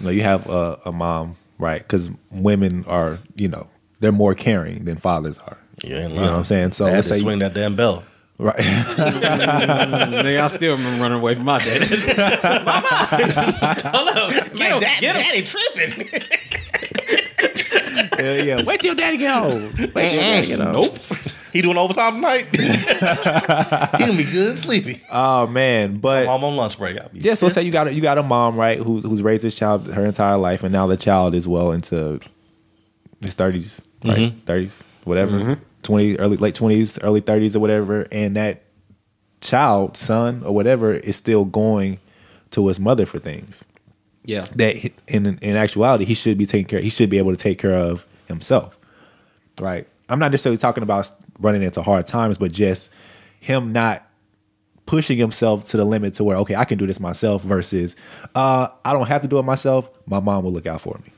you 0.00 0.06
know, 0.06 0.12
you 0.12 0.22
have 0.22 0.48
a, 0.48 0.80
a 0.86 0.92
mom, 0.92 1.36
right? 1.58 1.80
Because 1.80 2.10
women 2.30 2.84
are, 2.86 3.18
you 3.36 3.48
know, 3.48 3.68
they're 4.00 4.12
more 4.12 4.34
caring 4.34 4.84
than 4.84 4.96
fathers 4.96 5.38
are. 5.38 5.58
You, 5.84 5.96
ain't 5.96 6.10
You 6.12 6.16
know 6.16 6.22
what 6.22 6.32
I'm 6.34 6.44
saying? 6.44 6.72
So 6.72 6.86
Dad 6.86 6.92
let's 6.94 7.08
to 7.08 7.14
say, 7.14 7.20
swing 7.20 7.38
that 7.40 7.54
damn 7.54 7.74
bell. 7.76 8.04
Right. 8.38 8.56
Nigga, 8.60 10.40
I 10.40 10.46
still 10.48 10.72
remember 10.76 11.02
running 11.02 11.18
away 11.18 11.34
from 11.34 11.44
my 11.44 11.58
dad. 11.58 11.80
Mama, 12.64 12.88
hold 13.92 14.16
on, 14.16 14.30
get 14.56 14.72
him, 14.72 14.80
get 14.80 15.16
him. 15.16 15.22
daddy 15.22 15.42
tripping. 15.42 16.08
Hell 18.16 18.44
yeah. 18.44 18.62
Wait 18.62 18.80
till 18.80 18.88
your 18.88 18.94
daddy 18.94 19.16
get 19.16 19.34
home. 19.34 19.74
Wait 19.78 20.10
till 20.10 20.14
your 20.14 20.22
daddy 20.22 20.46
get 20.46 20.60
home. 20.60 20.72
Nope. 20.72 20.98
he 21.52 21.62
doing 21.62 21.76
overtime 21.76 22.16
tonight. 22.16 22.48
he 22.56 23.98
gonna 23.98 24.16
be 24.16 24.24
good 24.24 24.50
and 24.50 24.58
sleepy. 24.58 25.02
Oh 25.10 25.46
man, 25.46 25.98
but 25.98 26.26
I'm 26.28 26.44
on 26.44 26.56
lunch 26.56 26.78
break. 26.78 26.98
I'll 26.98 27.08
be 27.08 27.20
yeah. 27.20 27.34
So 27.34 27.46
let's 27.46 27.54
say 27.54 27.62
you 27.62 27.72
got 27.72 27.88
a, 27.88 27.94
you 27.94 28.00
got 28.00 28.18
a 28.18 28.22
mom, 28.22 28.56
right, 28.56 28.78
who's 28.78 29.02
who's 29.02 29.22
raised 29.22 29.42
this 29.42 29.54
child 29.54 29.88
her 29.88 30.04
entire 30.04 30.36
life, 30.36 30.62
and 30.62 30.72
now 30.72 30.86
the 30.86 30.96
child 30.96 31.34
is 31.34 31.46
well 31.46 31.72
into 31.72 32.20
his 33.20 33.34
thirties, 33.34 33.82
right, 34.04 34.16
mm-hmm. 34.16 34.50
30s 34.50 34.82
whatever, 35.04 35.38
mm-hmm. 35.38 35.62
twenty, 35.82 36.18
early 36.18 36.36
late 36.36 36.54
twenties, 36.54 36.98
early 37.00 37.20
thirties, 37.20 37.56
or 37.56 37.60
whatever, 37.60 38.06
and 38.12 38.36
that 38.36 38.62
child, 39.40 39.96
son, 39.96 40.42
or 40.44 40.54
whatever, 40.54 40.94
is 40.94 41.16
still 41.16 41.44
going 41.44 41.98
to 42.50 42.68
his 42.68 42.78
mother 42.78 43.06
for 43.06 43.18
things 43.18 43.64
Yeah. 44.24 44.44
that 44.56 44.92
in 45.08 45.38
in 45.38 45.56
actuality 45.56 46.04
he 46.04 46.14
should 46.14 46.38
be 46.38 46.46
taking 46.46 46.66
care. 46.66 46.80
He 46.80 46.90
should 46.90 47.10
be 47.10 47.18
able 47.18 47.30
to 47.30 47.36
take 47.36 47.58
care 47.58 47.76
of 47.76 48.04
himself, 48.26 48.76
right? 49.58 49.86
I'm 50.08 50.18
not 50.18 50.30
necessarily 50.30 50.58
talking 50.58 50.82
about 50.82 51.10
running 51.38 51.62
into 51.62 51.82
hard 51.82 52.06
times, 52.06 52.38
but 52.38 52.52
just 52.52 52.90
him 53.40 53.72
not 53.72 54.06
pushing 54.86 55.16
himself 55.18 55.64
to 55.70 55.76
the 55.76 55.84
limit 55.84 56.14
to 56.14 56.24
where 56.24 56.36
okay, 56.38 56.56
I 56.56 56.64
can 56.64 56.78
do 56.78 56.86
this 56.86 57.00
myself. 57.00 57.42
Versus, 57.42 57.96
uh, 58.34 58.68
I 58.84 58.92
don't 58.92 59.06
have 59.06 59.22
to 59.22 59.28
do 59.28 59.38
it 59.38 59.44
myself. 59.44 59.88
My 60.06 60.20
mom 60.20 60.44
will 60.44 60.52
look 60.52 60.66
out 60.66 60.80
for 60.80 61.00
me. 61.04 61.12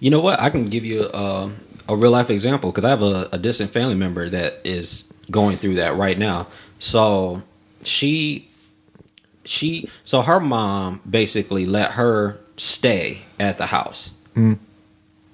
You 0.00 0.10
know 0.10 0.20
what? 0.20 0.40
I 0.40 0.50
can 0.50 0.64
give 0.64 0.84
you 0.84 1.02
uh, 1.02 1.50
a 1.88 1.96
real 1.96 2.10
life 2.10 2.30
example 2.30 2.70
because 2.70 2.84
I 2.84 2.90
have 2.90 3.02
a, 3.02 3.28
a 3.32 3.38
distant 3.38 3.70
family 3.70 3.94
member 3.94 4.28
that 4.28 4.60
is 4.64 5.12
going 5.30 5.56
through 5.58 5.74
that 5.74 5.96
right 5.96 6.18
now. 6.18 6.46
So 6.78 7.42
she, 7.82 8.48
she, 9.44 9.88
so 10.04 10.22
her 10.22 10.40
mom 10.40 11.00
basically 11.08 11.66
let 11.66 11.92
her 11.92 12.40
stay 12.58 13.22
at 13.40 13.56
the 13.56 13.66
house, 13.66 14.10
mm. 14.34 14.58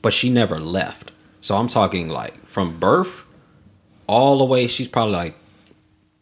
but 0.02 0.12
she 0.12 0.30
never 0.30 0.60
left. 0.60 1.10
So 1.40 1.56
I'm 1.56 1.68
talking 1.68 2.08
like 2.08 2.46
from 2.46 2.78
birth 2.78 3.22
all 4.06 4.38
the 4.38 4.44
way. 4.44 4.66
She's 4.68 4.88
probably 4.88 5.14
like 5.14 5.36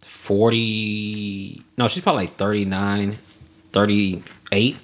40. 0.00 1.62
No, 1.76 1.88
she's 1.88 2.02
probably 2.02 2.24
like 2.24 2.36
39, 2.36 3.18
38 3.72 4.76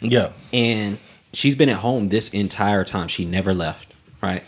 yeah. 0.00 0.32
and 0.52 0.98
she's 1.32 1.54
been 1.54 1.68
at 1.68 1.76
home 1.76 2.08
this 2.08 2.28
entire 2.30 2.84
time. 2.84 3.08
She 3.08 3.24
never 3.24 3.54
left, 3.54 3.92
right? 4.22 4.44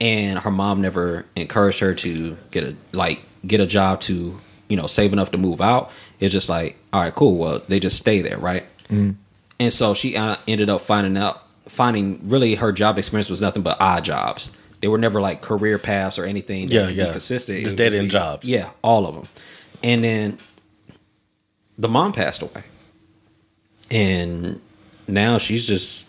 And 0.00 0.38
her 0.38 0.50
mom 0.50 0.80
never 0.80 1.26
encouraged 1.36 1.80
her 1.80 1.94
to 1.94 2.36
get 2.50 2.64
a 2.64 2.76
like 2.92 3.22
get 3.46 3.60
a 3.60 3.66
job 3.66 4.00
to 4.02 4.40
you 4.68 4.76
know 4.76 4.86
save 4.86 5.12
enough 5.12 5.30
to 5.32 5.38
move 5.38 5.60
out. 5.60 5.90
It's 6.20 6.32
just 6.32 6.48
like, 6.48 6.76
all 6.92 7.02
right, 7.02 7.14
cool. 7.14 7.36
Well, 7.36 7.62
they 7.68 7.80
just 7.80 7.96
stay 7.96 8.22
there, 8.22 8.38
right? 8.38 8.64
Mm. 8.88 9.16
And 9.60 9.72
so 9.72 9.94
she 9.94 10.16
uh, 10.16 10.36
ended 10.48 10.68
up 10.70 10.80
finding 10.80 11.16
out, 11.16 11.42
finding 11.68 12.20
really 12.28 12.56
her 12.56 12.72
job 12.72 12.98
experience 12.98 13.30
was 13.30 13.40
nothing 13.40 13.62
but 13.62 13.76
odd 13.80 14.04
jobs. 14.04 14.50
They 14.80 14.88
were 14.88 14.98
never 14.98 15.20
like 15.20 15.42
career 15.42 15.78
paths 15.78 16.18
or 16.18 16.24
anything. 16.24 16.66
That 16.68 16.74
Yeah, 16.74 16.86
could 16.86 16.96
yeah. 16.96 17.04
Be 17.06 17.10
consistent. 17.12 17.64
Just 17.64 17.76
dead-end 17.76 18.10
jobs. 18.10 18.48
Yeah, 18.48 18.70
all 18.82 19.06
of 19.06 19.14
them. 19.14 19.24
And 19.82 20.02
then 20.02 20.36
the 21.78 21.88
mom 21.88 22.12
passed 22.12 22.40
away, 22.42 22.64
and 23.90 24.60
now 25.06 25.36
she's 25.38 25.66
just 25.66 26.06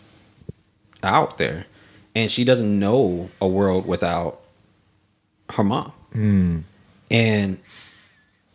out 1.03 1.37
there, 1.37 1.65
and 2.15 2.31
she 2.31 2.43
doesn't 2.45 2.79
know 2.79 3.29
a 3.41 3.47
world 3.47 3.85
without 3.85 4.41
her 5.49 5.63
mom. 5.63 5.91
And 7.11 7.59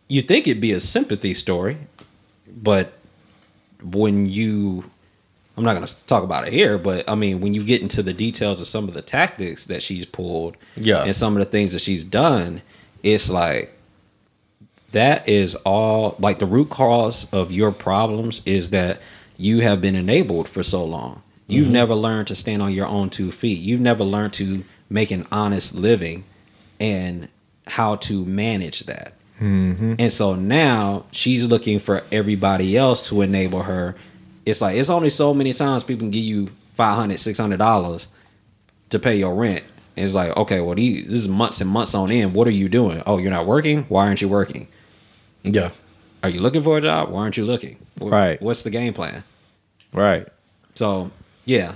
you 0.09 0.21
think 0.23 0.47
it'd 0.47 0.61
be 0.61 0.71
a 0.71 0.79
sympathy 0.79 1.33
story, 1.35 1.77
but 2.47 2.96
when 3.91 4.25
you 4.27 4.89
I'm 5.57 5.63
not 5.63 5.73
going 5.73 5.87
to 5.87 6.05
talk 6.05 6.23
about 6.23 6.47
it 6.47 6.53
here, 6.53 6.77
but 6.77 7.09
I 7.09 7.15
mean, 7.15 7.41
when 7.41 7.55
you 7.55 7.63
get 7.63 7.81
into 7.81 8.03
the 8.03 8.13
details 8.13 8.61
of 8.61 8.67
some 8.67 8.87
of 8.87 8.93
the 8.93 9.01
tactics 9.01 9.65
that 9.65 9.81
she's 9.81 10.05
pulled, 10.05 10.55
Yeah. 10.75 11.03
and 11.03 11.15
some 11.15 11.33
of 11.33 11.39
the 11.39 11.49
things 11.49 11.71
that 11.71 11.79
she's 11.79 12.03
done, 12.03 12.61
it's 13.01 13.27
like 13.27 13.73
that 14.91 15.27
is 15.27 15.55
all 15.55 16.15
like 16.19 16.37
the 16.37 16.45
root 16.45 16.69
cause 16.69 17.25
of 17.33 17.51
your 17.51 17.71
problems 17.71 18.41
is 18.45 18.69
that 18.69 19.01
you 19.37 19.61
have 19.61 19.81
been 19.81 19.95
enabled 19.95 20.47
for 20.47 20.61
so 20.61 20.83
long. 20.85 21.23
You've 21.47 21.65
mm-hmm. 21.65 21.73
never 21.73 21.95
learned 21.95 22.27
to 22.27 22.35
stand 22.35 22.61
on 22.61 22.71
your 22.71 22.87
own 22.87 23.09
two 23.09 23.31
feet. 23.31 23.59
You've 23.59 23.81
never 23.81 24.03
learned 24.03 24.33
to 24.33 24.63
make 24.89 25.11
an 25.11 25.25
honest 25.31 25.73
living 25.73 26.23
and 26.79 27.29
how 27.65 27.95
to 27.95 28.23
manage 28.25 28.81
that. 28.81 29.13
And 29.39 30.11
so 30.11 30.35
now 30.35 31.05
she's 31.11 31.43
looking 31.43 31.79
for 31.79 32.03
everybody 32.11 32.75
else 32.77 33.07
to 33.09 33.21
enable 33.21 33.63
her. 33.63 33.95
It's 34.45 34.61
like 34.61 34.75
it's 34.77 34.89
only 34.89 35.09
so 35.09 35.33
many 35.33 35.53
times 35.53 35.83
people 35.83 36.01
can 36.01 36.11
give 36.11 36.23
you 36.23 36.49
500 36.75 37.19
600 37.19 37.57
dollars 37.57 38.07
to 38.89 38.99
pay 38.99 39.15
your 39.17 39.35
rent. 39.35 39.63
And 39.95 40.05
it's 40.05 40.13
like, 40.15 40.35
okay, 40.37 40.59
well, 40.61 40.75
these, 40.75 41.05
this 41.07 41.21
is 41.21 41.27
months 41.27 41.59
and 41.61 41.69
months 41.69 41.93
on 41.95 42.11
end. 42.11 42.33
What 42.33 42.47
are 42.47 42.51
you 42.51 42.69
doing? 42.69 43.01
Oh, 43.05 43.17
you're 43.17 43.31
not 43.31 43.45
working? 43.47 43.83
Why 43.89 44.05
aren't 44.07 44.21
you 44.21 44.29
working? 44.29 44.67
Yeah. 45.43 45.71
Are 46.23 46.29
you 46.29 46.39
looking 46.39 46.63
for 46.63 46.77
a 46.77 46.81
job? 46.81 47.09
Why 47.09 47.21
aren't 47.21 47.37
you 47.37 47.45
looking? 47.45 47.77
Wh- 47.99 48.03
Right. 48.11 48.41
What's 48.41 48.63
the 48.63 48.69
game 48.69 48.93
plan? 48.93 49.23
Right. 49.93 50.27
So, 50.75 51.11
yeah. 51.45 51.75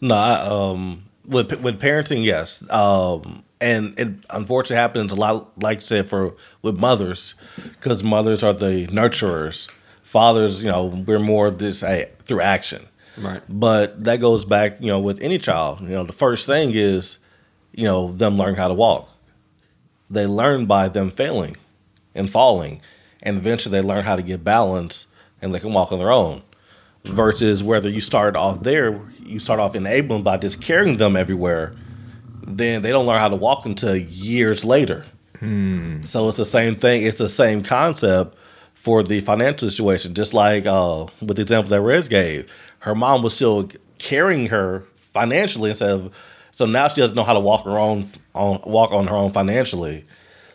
No, 0.00 0.14
I, 0.14 0.40
um, 0.42 1.04
with 1.24 1.52
with 1.60 1.80
parenting, 1.80 2.22
yes, 2.24 2.62
um, 2.70 3.42
and 3.60 3.98
it 3.98 4.08
unfortunately 4.30 4.76
happens 4.76 5.12
a 5.12 5.14
lot. 5.14 5.62
Like 5.62 5.78
you 5.78 5.86
said, 5.86 6.06
for 6.06 6.34
with 6.62 6.78
mothers, 6.78 7.34
because 7.56 8.02
mothers 8.02 8.42
are 8.42 8.52
the 8.52 8.86
nurturers. 8.88 9.68
Fathers, 10.02 10.62
you 10.62 10.68
know, 10.68 10.84
we're 10.84 11.18
more 11.18 11.50
this 11.50 11.82
eh, 11.82 12.06
through 12.22 12.40
action. 12.40 12.86
Right. 13.18 13.42
But 13.48 14.04
that 14.04 14.20
goes 14.20 14.44
back, 14.44 14.80
you 14.80 14.86
know, 14.86 15.00
with 15.00 15.20
any 15.20 15.38
child. 15.38 15.80
You 15.80 15.88
know, 15.88 16.04
the 16.04 16.12
first 16.12 16.46
thing 16.46 16.72
is, 16.74 17.18
you 17.72 17.84
know, 17.84 18.12
them 18.12 18.36
learn 18.36 18.54
how 18.54 18.68
to 18.68 18.74
walk. 18.74 19.08
They 20.08 20.26
learn 20.26 20.66
by 20.66 20.88
them 20.88 21.10
failing 21.10 21.56
and 22.14 22.30
falling, 22.30 22.80
and 23.22 23.36
eventually 23.36 23.80
they 23.80 23.86
learn 23.86 24.04
how 24.04 24.16
to 24.16 24.22
get 24.22 24.44
balance 24.44 25.06
and 25.42 25.54
they 25.54 25.60
can 25.60 25.72
walk 25.72 25.92
on 25.92 25.98
their 25.98 26.12
own. 26.12 26.42
Versus 27.04 27.62
whether 27.62 27.88
you 27.88 28.00
start 28.00 28.36
off 28.36 28.62
there, 28.62 29.00
you 29.20 29.38
start 29.38 29.60
off 29.60 29.76
enabling 29.76 30.22
by 30.22 30.36
just 30.36 30.60
carrying 30.60 30.96
them 30.96 31.16
everywhere, 31.16 31.74
then 32.46 32.82
they 32.82 32.90
don't 32.90 33.06
learn 33.06 33.18
how 33.18 33.28
to 33.28 33.36
walk 33.36 33.66
until 33.66 33.96
years 33.96 34.64
later. 34.64 35.04
So 36.06 36.28
it's 36.28 36.38
the 36.38 36.44
same 36.44 36.74
thing. 36.74 37.02
It's 37.02 37.18
the 37.18 37.28
same 37.28 37.62
concept 37.62 38.36
for 38.74 39.02
the 39.02 39.20
financial 39.20 39.68
situation. 39.68 40.14
Just 40.14 40.32
like 40.32 40.64
uh, 40.66 41.06
with 41.20 41.36
the 41.36 41.42
example 41.42 41.70
that 41.70 41.80
Rez 41.80 42.08
gave, 42.08 42.50
her 42.80 42.94
mom 42.94 43.22
was 43.22 43.34
still 43.34 43.68
carrying 43.98 44.46
her 44.48 44.86
financially 45.12 45.70
instead 45.70 45.90
of. 45.90 46.12
So 46.52 46.64
now 46.64 46.88
she 46.88 47.02
doesn't 47.02 47.16
know 47.16 47.24
how 47.24 47.34
to 47.34 47.40
walk 47.40 47.64
her 47.64 47.78
own 47.78 48.06
on 48.34 48.60
walk 48.64 48.92
on 48.92 49.08
her 49.08 49.16
own 49.16 49.30
financially. 49.30 50.04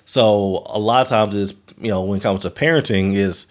So 0.06 0.64
a 0.66 0.80
lot 0.80 1.04
of 1.04 1.10
times 1.10 1.36
is 1.36 1.54
you 1.80 1.90
know 1.90 2.04
when 2.04 2.20
it 2.20 2.24
comes 2.24 2.42
to 2.42 2.50
parenting 2.50 3.14
is 3.14 3.46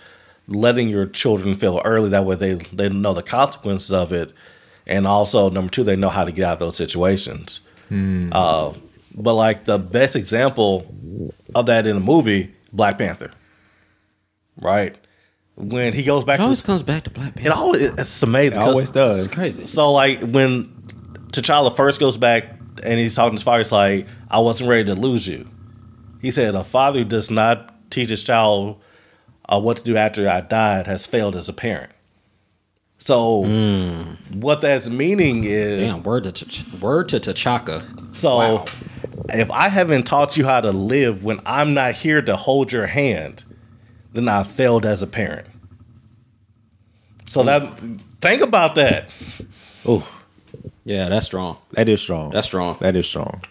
letting 0.48 0.88
your 0.88 1.06
children 1.06 1.54
fail 1.54 1.80
early. 1.84 2.08
That 2.08 2.26
way 2.26 2.36
they 2.36 2.54
they 2.54 2.88
know 2.88 3.14
the 3.14 3.22
consequences 3.22 3.92
of 3.92 4.12
it, 4.12 4.32
and 4.86 5.06
also 5.06 5.48
number 5.48 5.70
two 5.70 5.84
they 5.84 5.96
know 5.96 6.08
how 6.08 6.24
to 6.24 6.32
get 6.32 6.44
out 6.44 6.54
of 6.54 6.58
those 6.58 6.76
situations. 6.76 7.60
Uh, 7.90 8.72
but 9.14 9.34
like 9.34 9.64
the 9.64 9.78
best 9.78 10.14
example 10.16 10.86
of 11.54 11.66
that 11.66 11.86
in 11.86 11.96
the 11.96 12.00
movie, 12.02 12.54
Black 12.72 12.98
Panther, 12.98 13.30
right? 14.60 14.96
When 15.56 15.92
he 15.92 16.02
goes 16.04 16.24
back 16.24 16.36
It 16.36 16.38
to 16.38 16.42
always 16.44 16.62
comes 16.62 16.82
back 16.82 17.04
to 17.04 17.10
Black 17.10 17.34
Panther. 17.34 17.50
it 17.50 17.52
always 17.52 17.82
it's 17.82 18.22
amazing. 18.22 18.58
It 18.58 18.62
'cause- 18.62 18.68
always 18.72 18.90
does. 18.90 19.24
It's 19.26 19.34
crazy. 19.34 19.66
so 19.66 19.92
like 19.92 20.20
when 20.22 20.64
T'Challa 21.32 21.74
first 21.76 22.00
goes 22.00 22.16
back 22.16 22.44
and 22.82 22.98
he's 22.98 23.14
talking 23.14 23.32
to 23.32 23.36
his 23.36 23.42
father, 23.42 23.62
he's 23.62 23.72
like, 23.72 24.06
"I 24.30 24.38
wasn't 24.40 24.70
ready 24.70 24.84
to 24.84 24.94
lose 24.94 25.26
you." 25.26 25.46
He 26.22 26.30
said, 26.30 26.54
"A 26.54 26.64
father 26.64 27.00
who 27.00 27.04
does 27.04 27.30
not 27.30 27.74
teach 27.90 28.08
his 28.08 28.22
child 28.22 28.76
uh, 29.48 29.60
what 29.60 29.76
to 29.78 29.82
do 29.82 29.96
after 29.96 30.28
I 30.28 30.40
died 30.40 30.86
has 30.86 31.06
failed 31.06 31.36
as 31.36 31.48
a 31.48 31.52
parent." 31.52 31.90
So 33.02 33.44
mm. 33.44 34.36
what 34.36 34.60
that's 34.60 34.88
meaning 34.88 35.44
is, 35.44 35.90
Damn, 35.90 36.02
word 36.02 36.24
to 36.24 36.32
T- 36.32 36.66
word 36.80 37.08
to 37.08 37.18
T'Chaka. 37.18 38.14
so 38.14 38.36
Wow. 38.36 38.64
if 39.30 39.50
I 39.50 39.68
haven't 39.68 40.04
taught 40.04 40.36
you 40.36 40.44
how 40.44 40.60
to 40.60 40.70
live 40.70 41.24
when 41.24 41.40
I'm 41.46 41.72
not 41.74 41.94
here 41.94 42.20
to 42.20 42.36
hold 42.36 42.70
your 42.72 42.86
hand, 42.86 43.44
then 44.12 44.28
I 44.28 44.42
failed 44.42 44.84
as 44.84 45.02
a 45.02 45.06
parent. 45.06 45.46
So 47.26 47.42
that 47.44 47.78
think 48.20 48.42
about 48.42 48.74
that. 48.74 49.08
Oh, 49.86 50.06
Yeah, 50.84 51.08
that's 51.08 51.24
strong. 51.26 51.56
that 51.72 51.88
is 51.88 52.00
strong. 52.02 52.30
That's 52.32 52.46
strong. 52.46 52.76
That 52.80 52.96
is 52.96 53.06
strong. 53.06 53.42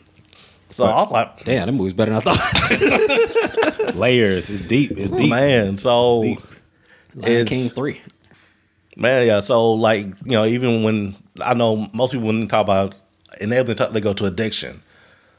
So 0.69 0.85
I 0.85 1.01
was 1.01 1.11
like, 1.11 1.43
Damn, 1.45 1.65
that 1.65 1.71
movie's 1.71 1.93
better 1.93 2.11
than 2.19 2.27
I 2.27 2.33
thought. 2.35 3.95
Layers. 3.95 4.51
It's 4.51 4.61
deep. 4.61 4.91
It's 4.91 5.11
deep. 5.11 5.31
man. 5.31 5.75
So 5.77 6.21
Deep. 6.21 6.39
Lion 7.15 7.31
It's- 7.41 7.49
King 7.49 7.69
three. 7.69 7.99
Man, 8.99 9.25
yeah. 9.27 9.39
So 9.39 9.71
like 9.73 10.05
you 10.25 10.31
know, 10.31 10.45
even 10.45 10.83
when 10.83 11.15
I 11.41 11.53
know 11.53 11.89
most 11.93 12.11
people 12.11 12.27
when 12.27 12.41
they 12.41 12.47
talk 12.47 12.63
about 12.63 12.95
enabling, 13.39 13.77
talk- 13.77 13.93
they 13.93 14.01
go 14.01 14.13
to 14.13 14.25
addiction, 14.25 14.81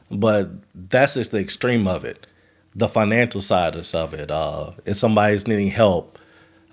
but 0.09 0.49
that's 0.73 1.13
just 1.13 1.31
the 1.31 1.39
extreme 1.39 1.87
of 1.87 2.03
it. 2.05 2.27
the 2.73 2.87
financial 2.87 3.41
side 3.41 3.75
of 3.75 4.13
it. 4.13 4.31
Uh, 4.31 4.71
if 4.85 4.95
somebody's 4.97 5.45
needing 5.45 5.67
help, 5.67 6.17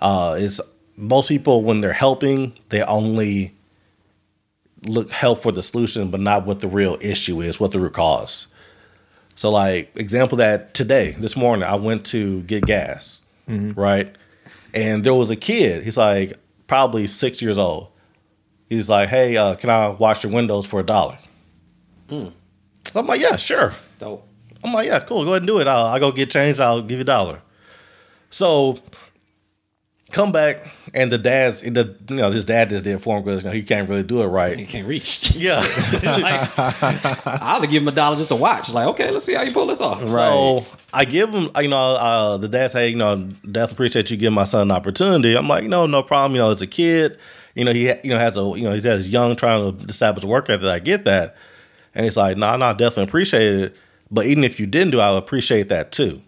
uh, 0.01 0.37
it's 0.39 0.61
most 0.95 1.27
people 1.27 1.63
when 1.63 1.81
they're 1.81 1.91
helping, 1.91 2.53
they 2.69 2.81
only 2.83 3.53
look 4.85 5.11
help 5.11 5.39
for 5.39 5.51
the 5.51 5.61
solution, 5.61 6.09
but 6.09 6.21
not 6.21 6.45
what 6.45 6.61
the 6.61 6.69
real 6.69 6.97
issue 7.01 7.41
is, 7.41 7.59
what 7.59 7.71
the 7.71 7.79
root 7.81 7.93
cause. 7.93 8.47
So, 9.35 9.51
like 9.51 9.91
example 9.95 10.37
that 10.37 10.73
today, 10.73 11.15
this 11.19 11.35
morning, 11.35 11.63
I 11.63 11.75
went 11.75 12.05
to 12.07 12.41
get 12.43 12.65
gas, 12.65 13.21
right, 13.75 14.15
and 14.73 15.03
there 15.03 15.13
was 15.13 15.29
a 15.31 15.35
kid. 15.35 15.83
He's 15.83 15.97
like 15.97 16.33
probably 16.69 17.05
six 17.07 17.41
years 17.41 17.57
old. 17.57 17.89
He's 18.69 18.87
like, 18.87 19.09
"Hey, 19.09 19.35
uh, 19.35 19.55
can 19.55 19.69
I 19.69 19.89
wash 19.89 20.23
your 20.23 20.31
windows 20.31 20.65
for 20.65 20.79
a 20.79 20.83
dollar?" 20.83 21.19
So 22.09 22.99
I'm 23.01 23.05
like, 23.07 23.19
"Yeah, 23.19 23.35
sure." 23.35 23.73
Dope. 23.99 24.25
I'm 24.63 24.73
like, 24.73 24.87
yeah, 24.87 24.99
cool. 24.99 25.23
Go 25.23 25.31
ahead 25.31 25.41
and 25.43 25.47
do 25.47 25.59
it. 25.59 25.67
I'll, 25.67 25.85
I'll 25.85 25.99
go 25.99 26.11
get 26.11 26.29
changed. 26.31 26.59
I'll 26.59 26.81
give 26.81 26.97
you 26.97 27.01
a 27.01 27.05
dollar. 27.05 27.41
So 28.29 28.77
come 30.11 30.31
back, 30.31 30.67
and 30.93 31.11
the 31.11 31.17
dad's, 31.17 31.61
the, 31.61 31.95
you 32.09 32.15
know, 32.15 32.31
his 32.31 32.45
dad 32.45 32.69
just 32.69 32.83
did 32.83 33.01
for 33.01 33.17
him 33.17 33.23
because 33.23 33.43
you 33.43 33.49
know, 33.49 33.53
he 33.53 33.63
can't 33.63 33.89
really 33.89 34.03
do 34.03 34.21
it 34.21 34.27
right. 34.27 34.67
can't 34.67 34.87
reach. 34.87 35.35
Yeah. 35.39 35.59
like, 36.03 36.57
I'll 37.25 37.61
give 37.61 37.81
him 37.81 37.87
a 37.87 37.91
dollar 37.91 38.17
just 38.17 38.29
to 38.29 38.35
watch. 38.35 38.69
Like, 38.71 38.87
okay, 38.87 39.09
let's 39.09 39.23
see 39.23 39.35
how 39.35 39.43
you 39.43 39.53
pull 39.53 39.67
this 39.67 39.79
off. 39.79 40.05
So 40.09 40.65
I 40.91 41.05
give 41.05 41.29
him, 41.29 41.49
you 41.61 41.69
know, 41.69 41.95
uh, 41.95 42.37
the 42.37 42.49
dad 42.49 42.71
say, 42.71 42.89
you 42.89 42.97
know, 42.97 43.15
definitely 43.49 43.73
appreciate 43.73 44.11
you 44.11 44.17
giving 44.17 44.33
my 44.33 44.43
son 44.43 44.63
an 44.63 44.71
opportunity. 44.71 45.37
I'm 45.37 45.47
like, 45.47 45.63
no, 45.65 45.85
no 45.85 46.03
problem. 46.03 46.35
You 46.35 46.39
know, 46.39 46.51
it's 46.51 46.61
a 46.61 46.67
kid. 46.67 47.17
You 47.55 47.63
know, 47.63 47.71
he, 47.71 47.87
you 47.87 48.09
know, 48.09 48.17
has 48.17 48.35
a, 48.35 48.41
you 48.41 48.63
know, 48.63 48.73
he's 48.73 48.83
has 48.83 49.07
young 49.07 49.35
trying 49.37 49.77
to 49.77 49.85
establish 49.85 50.23
a 50.25 50.27
work 50.27 50.49
ethic. 50.49 50.67
I 50.67 50.79
get 50.79 51.05
that. 51.05 51.37
And 51.95 52.03
he's 52.03 52.17
like, 52.17 52.35
no, 52.35 52.47
nah, 52.47 52.57
no, 52.57 52.65
nah, 52.65 52.73
definitely 52.73 53.05
appreciate 53.05 53.53
it. 53.53 53.75
But 54.11 54.25
even 54.25 54.43
if 54.43 54.59
you 54.59 54.65
didn't 54.65 54.91
do, 54.91 54.99
I 54.99 55.11
would 55.11 55.19
appreciate 55.19 55.69
that 55.69 55.91
too. 55.91 56.21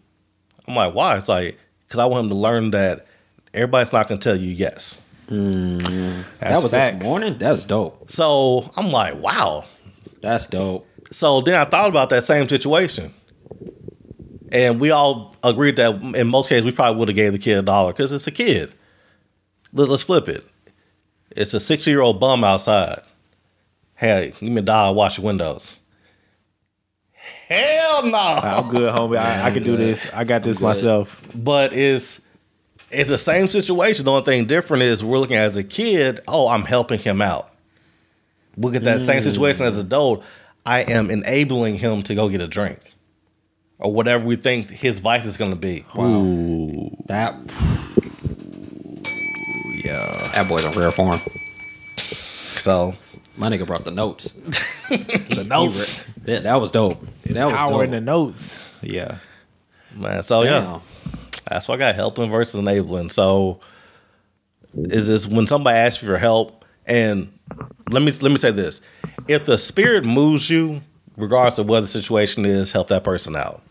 I'm 0.68 0.76
like, 0.76 0.94
why? 0.94 1.18
It's 1.18 1.28
like, 1.28 1.58
because 1.88 2.00
I 2.00 2.06
want 2.06 2.26
him 2.26 2.30
to 2.30 2.36
learn 2.36 2.72
that 2.72 3.08
everybody's 3.54 3.94
not 3.94 4.08
going 4.08 4.20
to 4.20 4.24
tell 4.24 4.36
you 4.40 4.52
yes. 4.52 5.00
Mm-hmm. 5.28 6.22
that 6.40 6.62
was 6.62 6.72
facts. 6.72 6.98
this 6.98 7.04
morning. 7.08 7.38
That's 7.38 7.64
dope. 7.64 8.12
So 8.12 8.70
I'm 8.76 8.90
like, 8.92 9.16
wow. 9.22 9.66
That's 10.22 10.46
dope. 10.46 10.88
So 11.12 11.42
then 11.42 11.56
I 11.56 11.66
thought 11.66 11.88
about 11.90 12.10
that 12.10 12.24
same 12.26 12.48
situation. 12.50 13.14
And 14.52 14.80
we 14.82 14.92
all 14.92 15.36
agreed 15.44 15.78
that 15.78 16.02
in 16.16 16.28
most 16.28 16.50
cases 16.50 16.66
we 16.66 16.72
probably 16.72 17.00
would 17.00 17.08
have 17.08 17.16
gave 17.16 17.32
the 17.32 17.40
kid 17.40 17.58
a 17.58 17.62
dollar 17.62 17.94
because 17.94 18.12
it's 18.12 18.28
a 18.28 18.32
kid. 18.32 18.76
Let- 19.74 19.88
Let's 19.90 20.04
flip 20.04 20.28
it. 20.28 20.46
It's 21.32 21.54
a 21.54 21.60
six 21.62 21.88
year 21.88 22.02
old 22.02 22.20
bum 22.20 22.44
outside. 22.44 23.02
Hey, 23.96 24.34
give 24.40 24.50
me 24.52 24.58
a 24.58 24.62
dollar, 24.62 24.94
wash 24.94 25.18
your 25.18 25.26
windows. 25.26 25.76
Hell 27.48 28.04
no. 28.08 28.18
I'm 28.18 28.70
good, 28.70 28.94
homie. 28.94 29.18
I, 29.18 29.48
I 29.48 29.52
can 29.52 29.64
do 29.64 29.78
this. 29.78 30.12
I 30.14 30.24
got 30.24 30.44
this 30.44 30.60
myself. 30.60 31.22
But 31.36 31.72
it's 31.74 32.20
it's 32.92 33.10
the 33.10 33.18
same 33.18 33.48
situation. 33.48 34.06
The 34.06 34.12
only 34.12 34.24
thing 34.24 34.46
different 34.46 34.84
is 34.84 35.04
we're 35.04 35.18
looking 35.18 35.36
at 35.36 35.46
as 35.46 35.56
a 35.56 35.64
kid, 35.64 36.22
oh, 36.28 36.48
I'm 36.48 36.64
helping 36.64 37.00
him 37.00 37.22
out. 37.22 37.52
Look 38.58 38.76
at 38.76 38.84
that 38.84 39.02
same 39.02 39.22
situation 39.22 39.66
as 39.66 39.78
an 39.78 39.84
mm. 39.84 39.88
adult. 39.88 40.24
I 40.66 40.82
am 40.82 41.10
enabling 41.10 41.76
him 41.76 42.04
to 42.04 42.16
go 42.16 42.30
get 42.30 42.42
a 42.42 42.48
drink. 42.48 42.80
Or 43.80 43.92
whatever 43.92 44.26
we 44.26 44.36
think 44.36 44.70
his 44.70 45.00
vice 45.00 45.26
is 45.26 45.38
gonna 45.38 45.56
be. 45.56 45.84
Wow. 45.96 46.92
That 47.08 47.36
Yeah. 49.84 50.32
that 50.36 50.48
boy's 50.48 50.66
in 50.66 50.72
rare 50.74 50.92
form. 50.92 51.20
So 52.54 52.96
My 53.38 53.48
nigga 53.48 53.66
brought 53.66 53.86
the 53.86 53.92
notes. 53.92 54.34
The 54.90 55.46
notes. 55.48 56.06
Yeah, 56.26 56.40
that 56.42 56.56
was 56.56 56.70
dope. 56.70 57.02
That 57.24 57.46
was 57.46 57.54
Power 57.54 57.72
dope. 57.72 57.84
in 57.86 57.92
the 57.92 58.02
notes. 58.02 58.60
Yeah. 58.82 59.20
man, 59.96 60.22
so 60.22 60.44
yeah. 60.44 60.80
That's 61.52 61.68
why 61.68 61.76
I 61.76 61.78
got 61.78 61.96
helping 61.96 62.32
versus 62.32 62.56
enabling. 62.56 63.10
So 63.10 63.60
is 64.74 65.08
this 65.08 65.28
when 65.28 65.48
somebody 65.48 65.78
asks 65.78 66.02
you 66.02 66.08
for 66.08 66.18
help 66.18 66.64
and 66.86 67.32
let 67.90 68.02
me 68.02 68.12
let 68.14 68.32
me 68.32 68.38
say 68.38 68.52
this. 68.52 68.80
If 69.28 69.46
the 69.46 69.58
spirit 69.58 70.06
moves 70.06 70.50
you, 70.50 70.82
regardless 71.18 71.58
of 71.58 71.68
what 71.68 71.82
the 71.82 71.90
situation 71.90 72.46
is, 72.46 72.72
help 72.72 72.88
that 72.88 73.04
person 73.04 73.36
out. 73.36 73.62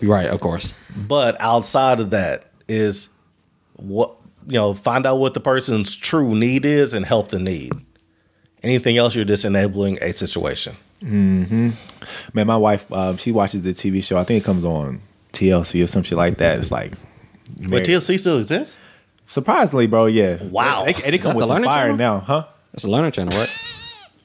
Right, 0.00 0.28
of 0.28 0.40
course. 0.40 0.72
But 0.96 1.36
outside 1.40 1.98
of 1.98 2.10
that 2.10 2.50
is 2.68 3.08
what 3.74 4.14
you 4.46 4.54
know, 4.54 4.74
find 4.74 5.04
out 5.04 5.16
what 5.16 5.34
the 5.34 5.40
person's 5.40 5.96
true 5.96 6.34
need 6.34 6.64
is 6.64 6.94
and 6.94 7.04
help 7.04 7.28
the 7.28 7.40
need. 7.40 7.72
Anything 8.62 8.98
else, 8.98 9.16
you're 9.16 9.24
just 9.24 9.44
enabling 9.44 9.98
a 10.00 10.12
situation. 10.12 10.76
Hmm. 11.00 11.70
Man, 12.32 12.46
my 12.46 12.56
wife, 12.56 12.90
um, 12.92 13.16
she 13.16 13.32
watches 13.32 13.64
the 13.64 13.70
TV 13.70 14.02
show. 14.02 14.16
I 14.16 14.24
think 14.24 14.42
it 14.42 14.46
comes 14.46 14.64
on 14.64 15.00
TLC 15.34 15.82
or 15.84 15.86
some 15.86 16.02
shit 16.02 16.16
like 16.18 16.38
that. 16.38 16.58
It's 16.58 16.70
like, 16.70 16.94
But 17.68 17.84
TLC 17.84 18.18
still 18.18 18.38
exists? 18.38 18.78
surprisingly, 19.26 19.86
bro. 19.86 20.06
Yeah. 20.06 20.42
Wow. 20.44 20.84
It 20.86 20.96
they 20.98 21.18
come 21.18 21.34
with 21.34 21.42
the 21.42 21.46
some 21.48 21.54
Learning 21.56 21.68
fire 21.70 21.84
Channel? 21.84 21.96
now, 21.96 22.18
huh? 22.20 22.44
That's 22.72 22.84
a 22.84 22.90
learner 22.90 23.10
channel, 23.10 23.36
right? 23.38 23.48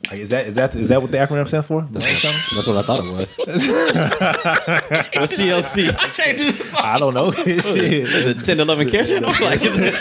Like, 0.09 0.19
is 0.21 0.29
that 0.29 0.47
is 0.47 0.55
that 0.55 0.73
is 0.75 0.87
that 0.89 1.01
what 1.01 1.11
the 1.11 1.17
acronym 1.17 1.47
stands 1.47 1.67
for? 1.67 1.81
The 1.91 1.99
Learning 1.99 2.15
Channel? 2.15 2.39
That's 2.55 2.67
what 2.67 2.77
I 2.77 2.81
thought 2.81 2.99
it 3.05 3.11
was. 3.13 3.35
What's 5.15 5.33
TLC? 5.33 5.89
I 5.99 6.07
can't 6.09 6.37
do 6.37 6.51
this. 6.51 6.73
I 6.75 6.97
don't 6.99 7.13
know. 7.13 7.31
Shit. 7.33 7.63
the 8.37 8.41
10 8.43 8.59
11 8.59 8.89
care 8.89 9.05
channel? 9.05 9.29
Like, 9.41 9.61
is 9.61 9.79
it- 9.79 9.93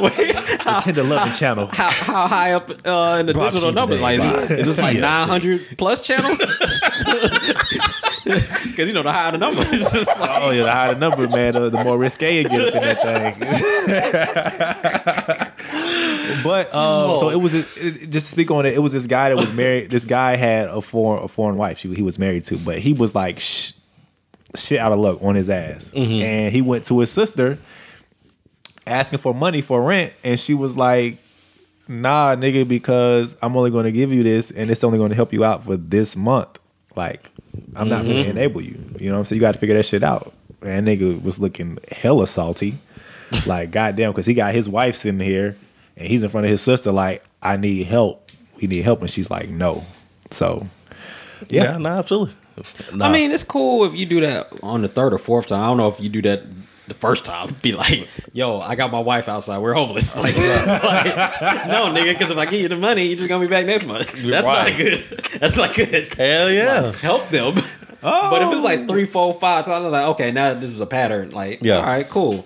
Wait, 0.00 0.16
The 0.34 0.80
Tender 0.84 1.02
Loving 1.02 1.32
Channel. 1.32 1.66
how, 1.72 1.90
how 1.90 2.26
high 2.28 2.52
up 2.52 2.68
uh, 2.86 3.16
in 3.20 3.26
the 3.26 3.32
Brought 3.32 3.46
to 3.46 3.50
digital 3.52 3.70
you 3.70 3.74
numbers? 3.74 4.00
Like, 4.00 4.18
is, 4.20 4.24
by 4.24 4.42
it- 4.54 4.60
is 4.60 4.66
this 4.66 4.80
like 4.80 4.98
900 4.98 5.78
plus 5.78 6.00
channels? 6.00 6.40
Because, 8.74 8.88
you 8.88 8.94
know, 8.94 9.02
the 9.02 9.12
higher 9.12 9.32
the 9.32 9.38
number, 9.38 9.62
it's 9.66 9.92
just 9.92 10.18
like, 10.20 10.30
Oh 10.42 10.50
yeah, 10.50 10.64
the 10.64 10.72
higher 10.72 10.94
the 10.94 11.00
number, 11.00 11.28
man, 11.28 11.54
the, 11.54 11.70
the 11.70 11.82
more 11.84 11.96
risque 11.98 12.38
you 12.42 12.48
get 12.48 12.60
up 12.60 12.74
in 12.74 12.82
that 12.82 13.02
thing. 13.02 14.44
but 16.44 16.74
um, 16.74 17.18
so 17.20 17.30
it 17.30 17.36
was 17.40 17.54
it, 17.54 17.66
it- 17.76 18.10
just 18.10 18.26
to 18.26 18.32
speak 18.32 18.50
on 18.50 18.66
it. 18.66 18.74
It 18.74 18.80
was 18.80 18.92
this 18.92 19.06
guy 19.06 19.28
that 19.30 19.36
was 19.36 19.52
married. 19.54 19.90
This 19.90 20.04
guy 20.04 20.36
had 20.36 20.68
a 20.68 20.80
foreign 20.80 21.24
a 21.24 21.28
foreign 21.28 21.56
wife. 21.56 21.78
She, 21.78 21.92
he 21.94 22.02
was 22.02 22.18
married 22.18 22.44
to, 22.46 22.56
but 22.58 22.78
he 22.78 22.92
was 22.92 23.14
like 23.14 23.38
sh- 23.40 23.72
shit 24.54 24.78
out 24.78 24.92
of 24.92 24.98
luck 25.00 25.18
on 25.22 25.34
his 25.34 25.48
ass, 25.50 25.92
and 25.94 26.52
he 26.52 26.62
went 26.62 26.84
to 26.86 26.98
his 27.00 27.10
sister 27.10 27.58
asking 28.86 29.18
for 29.18 29.34
money 29.34 29.60
for 29.62 29.82
rent, 29.82 30.12
and 30.22 30.38
she 30.38 30.54
was 30.54 30.76
like. 30.76 31.18
Nah, 31.86 32.34
nigga, 32.34 32.66
because 32.66 33.36
I'm 33.42 33.54
only 33.58 33.70
going 33.70 33.84
to 33.84 33.92
give 33.92 34.10
you 34.10 34.22
this, 34.22 34.50
and 34.50 34.70
it's 34.70 34.82
only 34.82 34.96
going 34.96 35.10
to 35.10 35.14
help 35.14 35.34
you 35.34 35.44
out 35.44 35.64
for 35.64 35.76
this 35.76 36.16
month. 36.16 36.58
Like, 36.96 37.30
I'm 37.76 37.88
not 37.88 38.04
going 38.04 38.16
to 38.16 38.22
mm-hmm. 38.22 38.30
enable 38.30 38.60
you. 38.60 38.78
You 38.98 39.08
know 39.08 39.14
what 39.14 39.20
I'm 39.20 39.24
saying? 39.26 39.38
You 39.38 39.40
got 39.40 39.52
to 39.52 39.58
figure 39.58 39.76
that 39.76 39.86
shit 39.86 40.02
out. 40.02 40.32
And 40.62 40.86
nigga 40.86 41.22
was 41.22 41.38
looking 41.38 41.78
hella 41.90 42.26
salty. 42.26 42.78
like, 43.46 43.70
goddamn, 43.70 44.12
because 44.12 44.26
he 44.26 44.34
got 44.34 44.54
his 44.54 44.68
wife 44.68 44.94
sitting 44.94 45.20
here 45.20 45.56
and 45.96 46.08
he's 46.08 46.22
in 46.22 46.28
front 46.28 46.46
of 46.46 46.50
his 46.50 46.62
sister, 46.62 46.92
like, 46.92 47.24
I 47.42 47.56
need 47.56 47.86
help. 47.86 48.30
We 48.60 48.68
need 48.68 48.82
help. 48.82 49.00
And 49.00 49.10
she's 49.10 49.30
like, 49.30 49.48
no. 49.48 49.84
So, 50.30 50.66
Yeah, 51.48 51.72
yeah. 51.72 51.78
no, 51.78 51.88
absolutely. 51.90 52.34
Nah. 52.92 53.08
I 53.08 53.12
mean, 53.12 53.32
it's 53.32 53.42
cool 53.42 53.84
if 53.84 53.94
you 53.94 54.06
do 54.06 54.20
that 54.20 54.46
on 54.62 54.82
the 54.82 54.88
third 54.88 55.12
or 55.12 55.18
fourth 55.18 55.48
time. 55.48 55.60
I 55.60 55.66
don't 55.66 55.76
know 55.76 55.88
if 55.88 56.00
you 56.00 56.08
do 56.08 56.22
that 56.22 56.42
the 56.86 56.94
first 56.94 57.24
time. 57.24 57.54
Be 57.62 57.72
like, 57.72 58.08
yo, 58.32 58.60
I 58.60 58.74
got 58.74 58.90
my 58.92 58.98
wife 59.00 59.28
outside. 59.28 59.58
We're 59.58 59.74
homeless. 59.74 60.14
Like, 60.24 60.36
like, 60.36 61.66
no, 61.68 61.86
nigga, 61.92 62.12
because 62.16 62.30
if 62.30 62.36
I 62.38 62.46
give 62.46 62.60
you 62.60 62.68
the 62.68 62.76
money, 62.76 63.06
you're 63.06 63.16
just 63.16 63.28
going 63.28 63.40
to 63.42 63.46
be 63.48 63.50
back 63.50 63.66
next 63.66 63.86
month. 63.86 64.12
That's 64.12 64.46
right. 64.46 64.68
not 64.70 64.76
good. 64.76 64.98
That's 65.40 65.56
not 65.56 65.74
good. 65.74 66.12
hell 66.14 66.50
yeah. 66.50 66.92
help 66.92 67.28
them. 67.30 67.54
Oh. 68.02 68.28
But 68.30 68.42
if 68.42 68.52
it's 68.52 68.60
like 68.60 68.86
three, 68.86 69.06
four, 69.06 69.32
five 69.34 69.64
times, 69.64 69.86
I'm 69.86 69.90
like, 69.92 70.06
okay, 70.08 70.30
now 70.30 70.52
this 70.54 70.70
is 70.70 70.80
a 70.80 70.86
pattern. 70.86 71.30
Like, 71.30 71.62
Yeah. 71.62 71.76
all 71.78 71.82
right, 71.84 72.08
cool. 72.08 72.44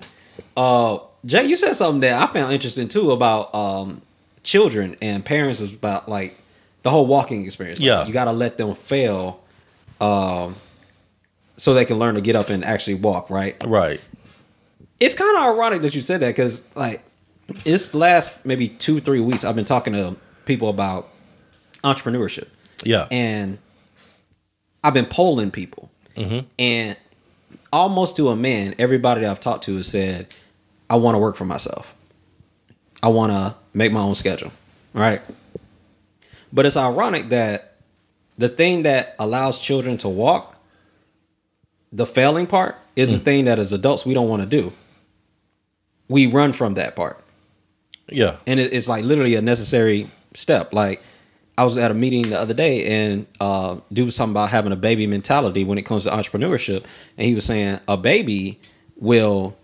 Uh, 0.57 0.99
Jay, 1.27 1.45
you 1.47 1.57
said 1.57 1.75
something 1.75 2.01
that 2.03 2.21
I 2.23 2.33
found 2.33 2.53
interesting 2.53 2.87
too 2.89 3.11
about 3.11 3.53
um, 3.55 4.01
children 4.45 4.97
and 5.03 5.25
parents 5.25 5.61
is 5.61 5.73
about 5.75 6.09
like 6.09 6.39
the 6.83 6.91
whole 6.91 7.07
walking 7.09 7.45
experience. 7.45 7.81
Like, 7.81 7.87
Yeah. 7.87 8.07
you 8.07 8.13
got 8.13 8.27
to 8.27 8.33
let 8.33 8.57
them 8.57 8.75
fail, 8.77 9.41
um, 10.01 10.55
so 11.57 11.75
they 11.75 11.85
can 11.85 11.99
learn 11.99 12.15
to 12.15 12.21
get 12.21 12.37
up 12.37 12.51
and 12.51 12.65
actually 12.65 12.95
walk. 12.95 13.29
Right. 13.31 13.57
Right. 13.67 14.01
It's 15.01 15.15
kind 15.15 15.37
of 15.37 15.43
ironic 15.45 15.83
that 15.83 15.95
you 15.95 16.03
said 16.03 16.21
that 16.21 16.29
because 16.29 16.63
like 16.75 17.05
this 17.65 17.95
last 17.95 18.45
maybe 18.45 18.69
two, 18.69 19.01
three 19.01 19.21
weeks, 19.21 19.45
I've 19.45 19.57
been 19.57 19.65
talking 19.65 19.93
to 19.93 20.17
people 20.45 20.69
about 20.69 21.09
entrepreneurship 21.85 22.49
Yeah. 22.85 23.07
and 23.11 23.59
I've 24.83 24.95
been 24.95 25.07
polling 25.07 25.51
people, 25.51 25.91
mm-hmm. 26.17 26.47
and 26.59 26.97
almost 27.73 28.17
to 28.17 28.29
a 28.29 28.37
man, 28.37 28.75
everybody 28.79 29.23
that 29.23 29.31
I've 29.31 29.41
talked 29.41 29.65
to 29.65 29.77
has 29.77 29.89
said, 29.89 30.35
"I 30.89 30.97
want 30.97 31.15
to 31.15 31.19
work 31.19 31.37
for 31.37 31.45
myself. 31.45 31.95
I 33.03 33.09
want 33.09 33.33
to 33.33 33.55
make 33.75 33.93
my 33.93 34.01
own 34.01 34.15
schedule." 34.15 34.53
Right. 34.95 35.21
But 36.53 36.65
it's 36.65 36.77
ironic 36.77 37.29
that 37.31 37.75
the 38.39 38.49
thing 38.49 38.85
that 38.85 39.17
allows 39.19 39.59
children 39.59 39.99
to 39.99 40.09
walk, 40.09 40.57
the 41.93 42.07
failing 42.07 42.47
part, 42.47 42.77
is 42.97 43.13
the 43.13 43.19
mm. 43.19 43.25
thing 43.25 43.45
that 43.47 43.59
as 43.59 43.73
adults 43.73 44.07
we 44.07 44.15
don't 44.15 44.29
want 44.29 44.43
to 44.43 44.49
do. 44.49 44.73
We 46.09 46.27
run 46.27 46.53
from 46.53 46.75
that 46.75 46.97
part 46.97 47.23
yeah. 48.11 48.37
and 48.47 48.59
it, 48.61 48.73
it's 48.73 48.89
like 48.89 49.05
literally 49.05 49.35
a 49.35 49.43
necessary 49.43 50.11
step. 50.35 50.73
Like 50.73 51.03
I 51.57 51.65
was 51.65 51.79
at 51.79 51.91
a 51.91 51.95
meeting 51.95 52.23
the 52.23 52.39
other 52.39 52.55
day, 52.55 52.87
and 52.87 53.27
uh, 53.41 53.77
dude 53.93 54.07
was 54.07 54.17
talking 54.17 54.33
about 54.33 54.51
having 54.51 54.73
a 54.73 54.77
baby 54.77 55.07
mentality 55.07 55.65
when 55.65 55.79
it 55.79 55.83
comes 55.83 56.05
to 56.05 56.11
entrepreneurship, 56.11 56.85
and 57.17 57.27
he 57.27 57.35
was 57.35 57.45
saying 57.45 57.81
a 57.89 57.97
baby 57.97 58.59
will 58.97 59.57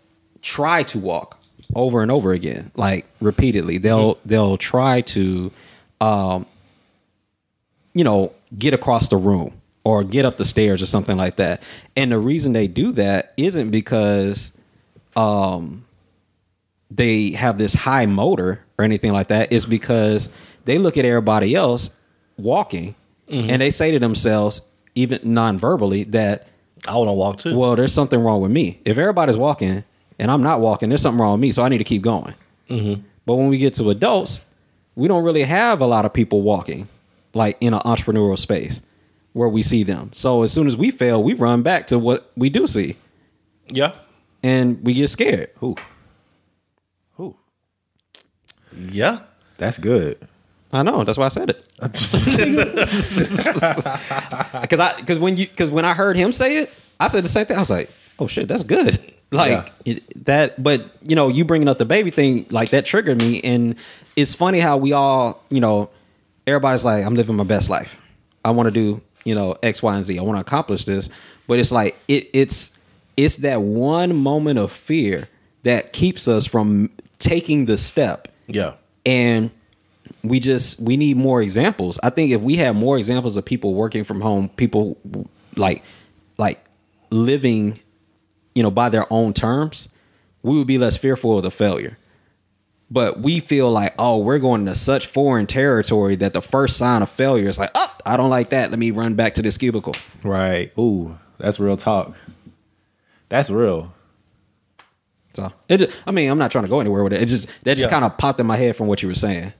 try 0.42 0.82
to 0.84 0.98
walk 0.98 1.38
over 1.74 2.02
and 2.02 2.10
over 2.10 2.32
again, 2.32 2.70
like 2.76 3.06
repeatedly. 3.20 3.78
They'll 3.78 4.18
they'll 4.24 4.56
try 4.56 5.00
to, 5.02 5.52
um, 6.00 6.46
you 7.94 8.04
know, 8.04 8.32
get 8.56 8.74
across 8.74 9.08
the 9.08 9.16
room 9.16 9.60
or 9.84 10.02
get 10.02 10.24
up 10.24 10.36
the 10.36 10.44
stairs 10.44 10.80
or 10.80 10.86
something 10.86 11.16
like 11.16 11.36
that. 11.36 11.62
And 11.94 12.10
the 12.10 12.18
reason 12.18 12.54
they 12.54 12.66
do 12.66 12.92
that 12.92 13.34
isn't 13.36 13.70
because 13.70 14.50
um, 15.14 15.84
they 16.90 17.30
have 17.32 17.58
this 17.58 17.74
high 17.74 18.06
motor 18.06 18.64
or 18.78 18.84
anything 18.84 19.12
like 19.12 19.28
that. 19.28 19.52
Is 19.52 19.66
because 19.66 20.28
they 20.64 20.78
look 20.78 20.96
at 20.96 21.04
everybody 21.04 21.54
else 21.54 21.90
walking 22.36 22.94
mm-hmm. 23.28 23.50
and 23.50 23.62
they 23.62 23.70
say 23.70 23.90
to 23.90 23.98
themselves, 23.98 24.60
even 24.94 25.20
non-verbally, 25.22 26.04
that 26.04 26.48
I 26.86 26.96
want 26.96 27.08
to 27.08 27.12
walk 27.12 27.38
too. 27.38 27.56
well, 27.56 27.76
there's 27.76 27.92
something 27.92 28.20
wrong 28.20 28.40
with 28.40 28.50
me. 28.50 28.80
If 28.84 28.98
everybody's 28.98 29.36
walking 29.36 29.84
and 30.18 30.30
I'm 30.30 30.42
not 30.42 30.60
walking, 30.60 30.88
there's 30.88 31.02
something 31.02 31.20
wrong 31.20 31.32
with 31.32 31.40
me. 31.40 31.50
So 31.50 31.62
I 31.62 31.68
need 31.68 31.78
to 31.78 31.84
keep 31.84 32.02
going. 32.02 32.34
Mm-hmm. 32.68 33.02
But 33.26 33.36
when 33.36 33.48
we 33.48 33.58
get 33.58 33.74
to 33.74 33.90
adults, 33.90 34.40
we 34.94 35.08
don't 35.08 35.24
really 35.24 35.42
have 35.42 35.80
a 35.80 35.86
lot 35.86 36.04
of 36.04 36.12
people 36.12 36.42
walking 36.42 36.88
like 37.32 37.56
in 37.60 37.74
an 37.74 37.80
entrepreneurial 37.80 38.38
space 38.38 38.80
where 39.32 39.48
we 39.48 39.62
see 39.62 39.82
them. 39.82 40.10
So 40.12 40.42
as 40.42 40.52
soon 40.52 40.66
as 40.66 40.76
we 40.76 40.90
fail, 40.90 41.22
we 41.22 41.34
run 41.34 41.62
back 41.62 41.88
to 41.88 41.98
what 41.98 42.30
we 42.36 42.48
do 42.48 42.66
see 42.66 42.96
yeah. 43.68 43.92
and 44.42 44.82
we 44.84 44.94
get 44.94 45.08
scared. 45.08 45.50
Ooh. 45.62 45.74
Yeah. 48.76 49.20
That's 49.58 49.78
good. 49.78 50.18
I 50.72 50.82
know. 50.82 51.04
That's 51.04 51.16
why 51.16 51.26
I 51.26 51.28
said 51.28 51.50
it. 51.50 51.62
Because 54.60 54.80
I 54.80 54.96
because 54.96 55.18
when 55.18 55.36
you 55.36 55.46
because 55.46 55.70
when 55.70 55.84
I 55.84 55.94
heard 55.94 56.16
him 56.16 56.32
say 56.32 56.58
it, 56.58 56.72
I 56.98 57.08
said 57.08 57.24
the 57.24 57.28
same 57.28 57.46
thing. 57.46 57.56
I 57.56 57.60
was 57.60 57.70
like, 57.70 57.90
oh 58.18 58.26
shit, 58.26 58.48
that's 58.48 58.64
good. 58.64 58.98
Like 59.30 59.72
it, 59.84 60.24
that. 60.26 60.62
But 60.62 60.92
you 61.08 61.16
know, 61.16 61.26
you 61.26 61.44
bringing 61.44 61.66
up 61.66 61.78
the 61.78 61.84
baby 61.84 62.12
thing 62.12 62.46
like 62.50 62.70
that 62.70 62.84
triggered 62.84 63.18
me, 63.18 63.40
and 63.40 63.74
it's 64.14 64.32
funny 64.32 64.60
how 64.60 64.76
we 64.76 64.92
all 64.92 65.42
you 65.48 65.60
know 65.60 65.90
everybody's 66.46 66.84
like, 66.84 67.04
I'm 67.04 67.16
living 67.16 67.34
my 67.34 67.42
best 67.42 67.68
life. 67.68 67.96
I 68.44 68.52
want 68.52 68.68
to 68.68 68.70
do 68.70 69.00
you 69.24 69.34
know 69.34 69.56
X, 69.60 69.82
Y, 69.82 69.92
and 69.92 70.04
Z. 70.04 70.20
I 70.20 70.22
want 70.22 70.36
to 70.36 70.40
accomplish 70.40 70.84
this, 70.84 71.08
but 71.48 71.58
it's 71.58 71.72
like 71.72 71.96
it 72.06 72.30
it's 72.32 72.70
it's 73.16 73.36
that 73.36 73.60
one 73.60 74.14
moment 74.14 74.60
of 74.60 74.70
fear 74.70 75.28
that 75.64 75.92
keeps 75.92 76.28
us 76.28 76.46
from 76.46 76.90
taking 77.18 77.64
the 77.64 77.76
step 77.76 78.28
Yeah. 78.46 78.74
and 79.06 79.50
we 80.22 80.38
just 80.40 80.78
we 80.80 80.96
need 80.96 81.16
more 81.16 81.40
examples 81.40 81.98
i 82.02 82.10
think 82.10 82.30
if 82.30 82.40
we 82.42 82.56
had 82.56 82.76
more 82.76 82.98
examples 82.98 83.36
of 83.36 83.44
people 83.44 83.74
working 83.74 84.04
from 84.04 84.20
home 84.20 84.48
people 84.50 84.98
like 85.56 85.82
like 86.36 86.62
living 87.10 87.78
you 88.54 88.62
know 88.62 88.70
by 88.70 88.88
their 88.90 89.10
own 89.10 89.32
terms 89.32 89.88
we 90.42 90.56
would 90.58 90.66
be 90.66 90.76
less 90.78 90.96
fearful 90.96 91.36
of 91.38 91.42
the 91.42 91.50
failure 91.50 91.96
but 92.90 93.20
we 93.20 93.40
feel 93.40 93.70
like 93.70 93.94
oh 93.98 94.18
we're 94.18 94.38
going 94.38 94.60
into 94.62 94.74
such 94.74 95.06
foreign 95.06 95.46
territory 95.46 96.16
that 96.16 96.34
the 96.34 96.42
first 96.42 96.76
sign 96.76 97.00
of 97.02 97.08
failure 97.08 97.48
is 97.48 97.58
like 97.58 97.70
oh 97.74 97.96
i 98.04 98.16
don't 98.16 98.30
like 98.30 98.50
that 98.50 98.70
let 98.70 98.78
me 98.78 98.90
run 98.90 99.14
back 99.14 99.34
to 99.34 99.42
this 99.42 99.56
cubicle 99.56 99.94
Right. 100.22 100.70
Ooh, 100.78 101.18
that's 101.38 101.58
real 101.60 101.76
talk. 101.78 102.14
That's 103.30 103.48
real. 103.50 103.93
So 105.34 105.52
it 105.68 105.78
just, 105.78 105.96
i 106.06 106.10
mean 106.10 106.30
i'm 106.30 106.38
not 106.38 106.50
trying 106.50 106.64
to 106.64 106.70
go 106.70 106.80
anywhere 106.80 107.02
with 107.04 107.12
it 107.12 107.20
it 107.22 107.26
just 107.26 107.46
that 107.64 107.76
just 107.76 107.86
Yeah. 107.88 107.90
kind 107.90 108.04
of 108.04 108.16
popped 108.18 108.40
in 108.40 108.46
my 108.46 108.56
head 108.56 108.74
from 108.76 108.86
what 108.86 109.02
you 109.02 109.08
were 109.08 109.14
saying 109.14 109.52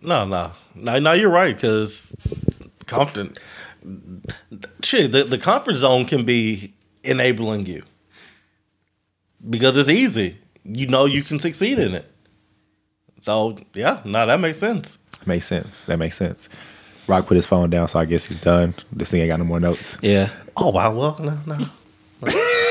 No, 0.00 0.24
no, 0.24 0.52
no, 0.74 0.98
no. 0.98 1.12
You're 1.12 1.28
right 1.30 1.54
because 1.54 2.16
confident. 2.86 3.38
Shit, 4.82 5.12
the 5.12 5.24
the 5.24 5.36
comfort 5.38 5.76
zone 5.76 6.06
can 6.06 6.24
be 6.24 6.72
enabling 7.04 7.66
you 7.66 7.82
because 9.48 9.76
it's 9.76 9.88
easy. 9.90 10.38
You 10.64 10.86
know 10.86 11.04
you 11.04 11.22
can 11.22 11.38
succeed 11.38 11.78
in 11.78 11.94
it. 11.94 12.10
So 13.20 13.56
yeah, 13.74 14.00
no, 14.04 14.26
that 14.26 14.40
makes 14.40 14.58
sense. 14.58 14.98
Makes 15.26 15.46
sense. 15.46 15.84
That 15.84 15.98
makes 15.98 16.16
sense. 16.16 16.48
Rock 17.06 17.26
put 17.26 17.36
his 17.36 17.46
phone 17.46 17.68
down, 17.70 17.86
so 17.88 17.98
I 18.00 18.04
guess 18.06 18.24
he's 18.26 18.38
done. 18.40 18.74
This 18.92 19.10
thing 19.10 19.20
ain't 19.20 19.28
got 19.28 19.38
no 19.38 19.44
more 19.44 19.60
notes. 19.60 19.96
yeah 20.02 20.30
Oh 20.56 20.70
wow, 20.70 20.92
well, 20.94 21.16
no, 21.20 21.38
no. 21.46 21.66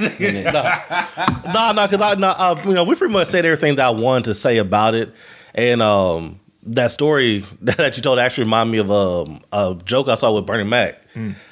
no, 0.00 1.72
no, 1.72 1.86
because 1.86 2.00
I, 2.00 2.14
no, 2.16 2.28
uh, 2.28 2.62
you 2.64 2.72
know, 2.74 2.84
we 2.84 2.94
pretty 2.94 3.12
much 3.12 3.28
said 3.28 3.44
everything 3.44 3.76
that 3.76 3.86
I 3.86 3.90
wanted 3.90 4.24
to 4.26 4.34
say 4.34 4.56
about 4.58 4.94
it, 4.94 5.12
and 5.54 5.82
um, 5.82 6.40
that 6.64 6.90
story 6.90 7.44
that 7.62 7.96
you 7.96 8.02
told 8.02 8.18
actually 8.18 8.44
reminded 8.44 8.72
me 8.72 8.78
of 8.78 8.90
um, 8.90 9.40
a 9.52 9.76
joke 9.84 10.08
I 10.08 10.14
saw 10.14 10.32
with 10.34 10.46
Bernie 10.46 10.64
Mac. 10.64 10.98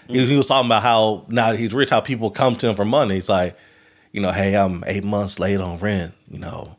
He, 0.06 0.26
he 0.26 0.36
was 0.36 0.46
talking 0.46 0.66
about 0.66 0.82
how 0.82 1.26
now 1.28 1.52
he's 1.52 1.74
rich, 1.74 1.90
how 1.90 2.00
people 2.00 2.30
come 2.30 2.56
to 2.56 2.68
him 2.68 2.74
for 2.76 2.84
money. 2.84 3.16
He's 3.16 3.28
like, 3.28 3.56
you 4.12 4.20
know, 4.22 4.32
hey, 4.32 4.54
I'm 4.56 4.82
eight 4.86 5.04
months 5.04 5.38
late 5.38 5.60
on 5.60 5.78
rent. 5.78 6.14
You 6.30 6.38
know, 6.38 6.76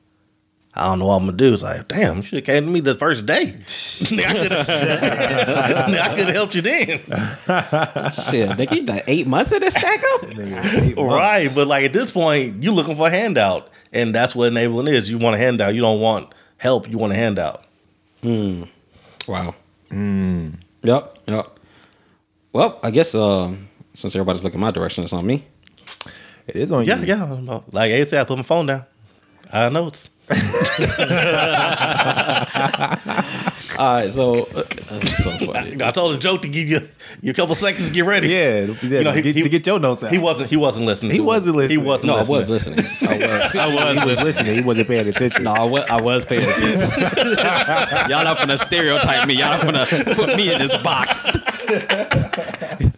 I 0.79 0.89
don't 0.89 0.99
know 0.99 1.05
what 1.07 1.15
I'm 1.15 1.25
gonna 1.25 1.37
do. 1.37 1.53
It's 1.53 1.63
like, 1.63 1.87
damn, 1.87 2.17
you 2.17 2.23
should 2.23 2.35
have 2.37 2.45
came 2.45 2.65
to 2.65 2.71
me 2.71 2.79
the 2.79 2.95
first 2.95 3.25
day. 3.25 3.41
I 4.11 4.15
could 6.15 6.27
have 6.27 6.29
helped 6.35 6.55
you 6.55 6.61
then. 6.61 6.87
shit 6.99 8.49
nigga 8.57 8.75
you 8.75 8.83
done 8.85 9.01
eight 9.07 9.27
months 9.27 9.51
of 9.51 9.61
this 9.61 9.73
stack 9.73 10.01
up 10.13 10.23
Right, 10.97 11.49
but 11.53 11.67
like 11.67 11.85
at 11.85 11.93
this 11.93 12.11
point, 12.11 12.63
you're 12.63 12.73
looking 12.73 12.95
for 12.95 13.07
a 13.07 13.11
handout, 13.11 13.69
and 13.93 14.13
that's 14.13 14.35
what 14.35 14.47
enabling 14.47 14.87
is. 14.87 15.09
You 15.09 15.17
want 15.17 15.35
a 15.35 15.39
handout. 15.39 15.75
You 15.75 15.81
don't 15.81 15.99
want 15.99 16.33
help. 16.57 16.89
You 16.89 16.97
want 16.97 17.13
a 17.13 17.15
handout. 17.15 17.63
Hmm. 18.21 18.63
Wow. 19.27 19.55
Hmm. 19.89 20.49
Yep. 20.83 21.17
Yep. 21.27 21.59
Well, 22.53 22.79
I 22.83 22.91
guess 22.91 23.13
um, 23.15 23.69
since 23.93 24.15
everybody's 24.15 24.43
looking 24.43 24.59
my 24.59 24.71
direction, 24.71 25.03
it's 25.03 25.13
on 25.13 25.25
me. 25.25 25.45
It 26.47 26.55
is 26.55 26.71
on 26.71 26.85
Yeah, 26.85 26.99
you. 26.99 27.05
yeah. 27.05 27.39
Yeah. 27.41 27.59
Like 27.71 27.91
I 27.91 28.03
said, 28.05 28.21
I 28.21 28.23
put 28.23 28.37
my 28.37 28.43
phone 28.43 28.65
down. 28.65 28.85
I 29.51 29.63
have 29.63 29.73
notes. 29.73 30.09
All 33.79 33.95
right. 33.95 34.11
So 34.11 34.43
uh, 34.45 34.63
that's 34.89 35.23
so 35.23 35.31
funny. 35.45 35.81
I 35.83 35.91
told 35.91 36.13
the 36.13 36.17
joke 36.19 36.41
to 36.43 36.47
give 36.49 36.67
you 36.67 36.87
you 37.21 37.31
a 37.31 37.33
couple 37.33 37.55
seconds 37.55 37.87
to 37.87 37.93
get 37.93 38.05
ready. 38.05 38.27
Yeah, 38.29 38.65
yeah, 38.83 39.01
know, 39.01 39.11
he- 39.11 39.21
to, 39.21 39.21
get, 39.21 39.35
he- 39.35 39.43
to 39.43 39.49
get 39.49 39.65
your 39.67 39.79
notes 39.79 40.03
out. 40.03 40.11
He 40.11 40.17
wasn't. 40.17 40.49
He 40.49 40.57
wasn't 40.57 40.85
listening. 40.85 41.11
He 41.13 41.19
wasn't 41.19 41.55
listening. 41.55 41.79
He 41.79 41.85
wasn't. 41.85 42.07
no, 42.07 42.17
listening. 42.17 42.35
I 42.35 42.39
was 42.39 42.49
listening. 42.49 42.85
I 43.01 43.17
was. 43.17 43.55
I 43.55 43.73
was. 43.75 43.99
he 43.99 44.05
was 44.05 44.21
listening. 44.21 44.55
He 44.55 44.61
wasn't 44.61 44.87
paying 44.87 45.07
attention. 45.07 45.43
No, 45.43 45.51
I 45.53 45.63
was, 45.63 45.83
I 45.89 46.01
was 46.01 46.25
paying 46.25 46.41
attention. 46.41 46.89
Y'all 48.09 48.23
not 48.23 48.37
gonna 48.37 48.57
stereotype 48.59 49.27
me. 49.27 49.35
Y'all 49.35 49.63
not 49.71 49.89
gonna 49.89 50.15
put 50.15 50.35
me 50.35 50.53
in 50.53 50.59
this 50.67 50.77
box. 50.83 51.25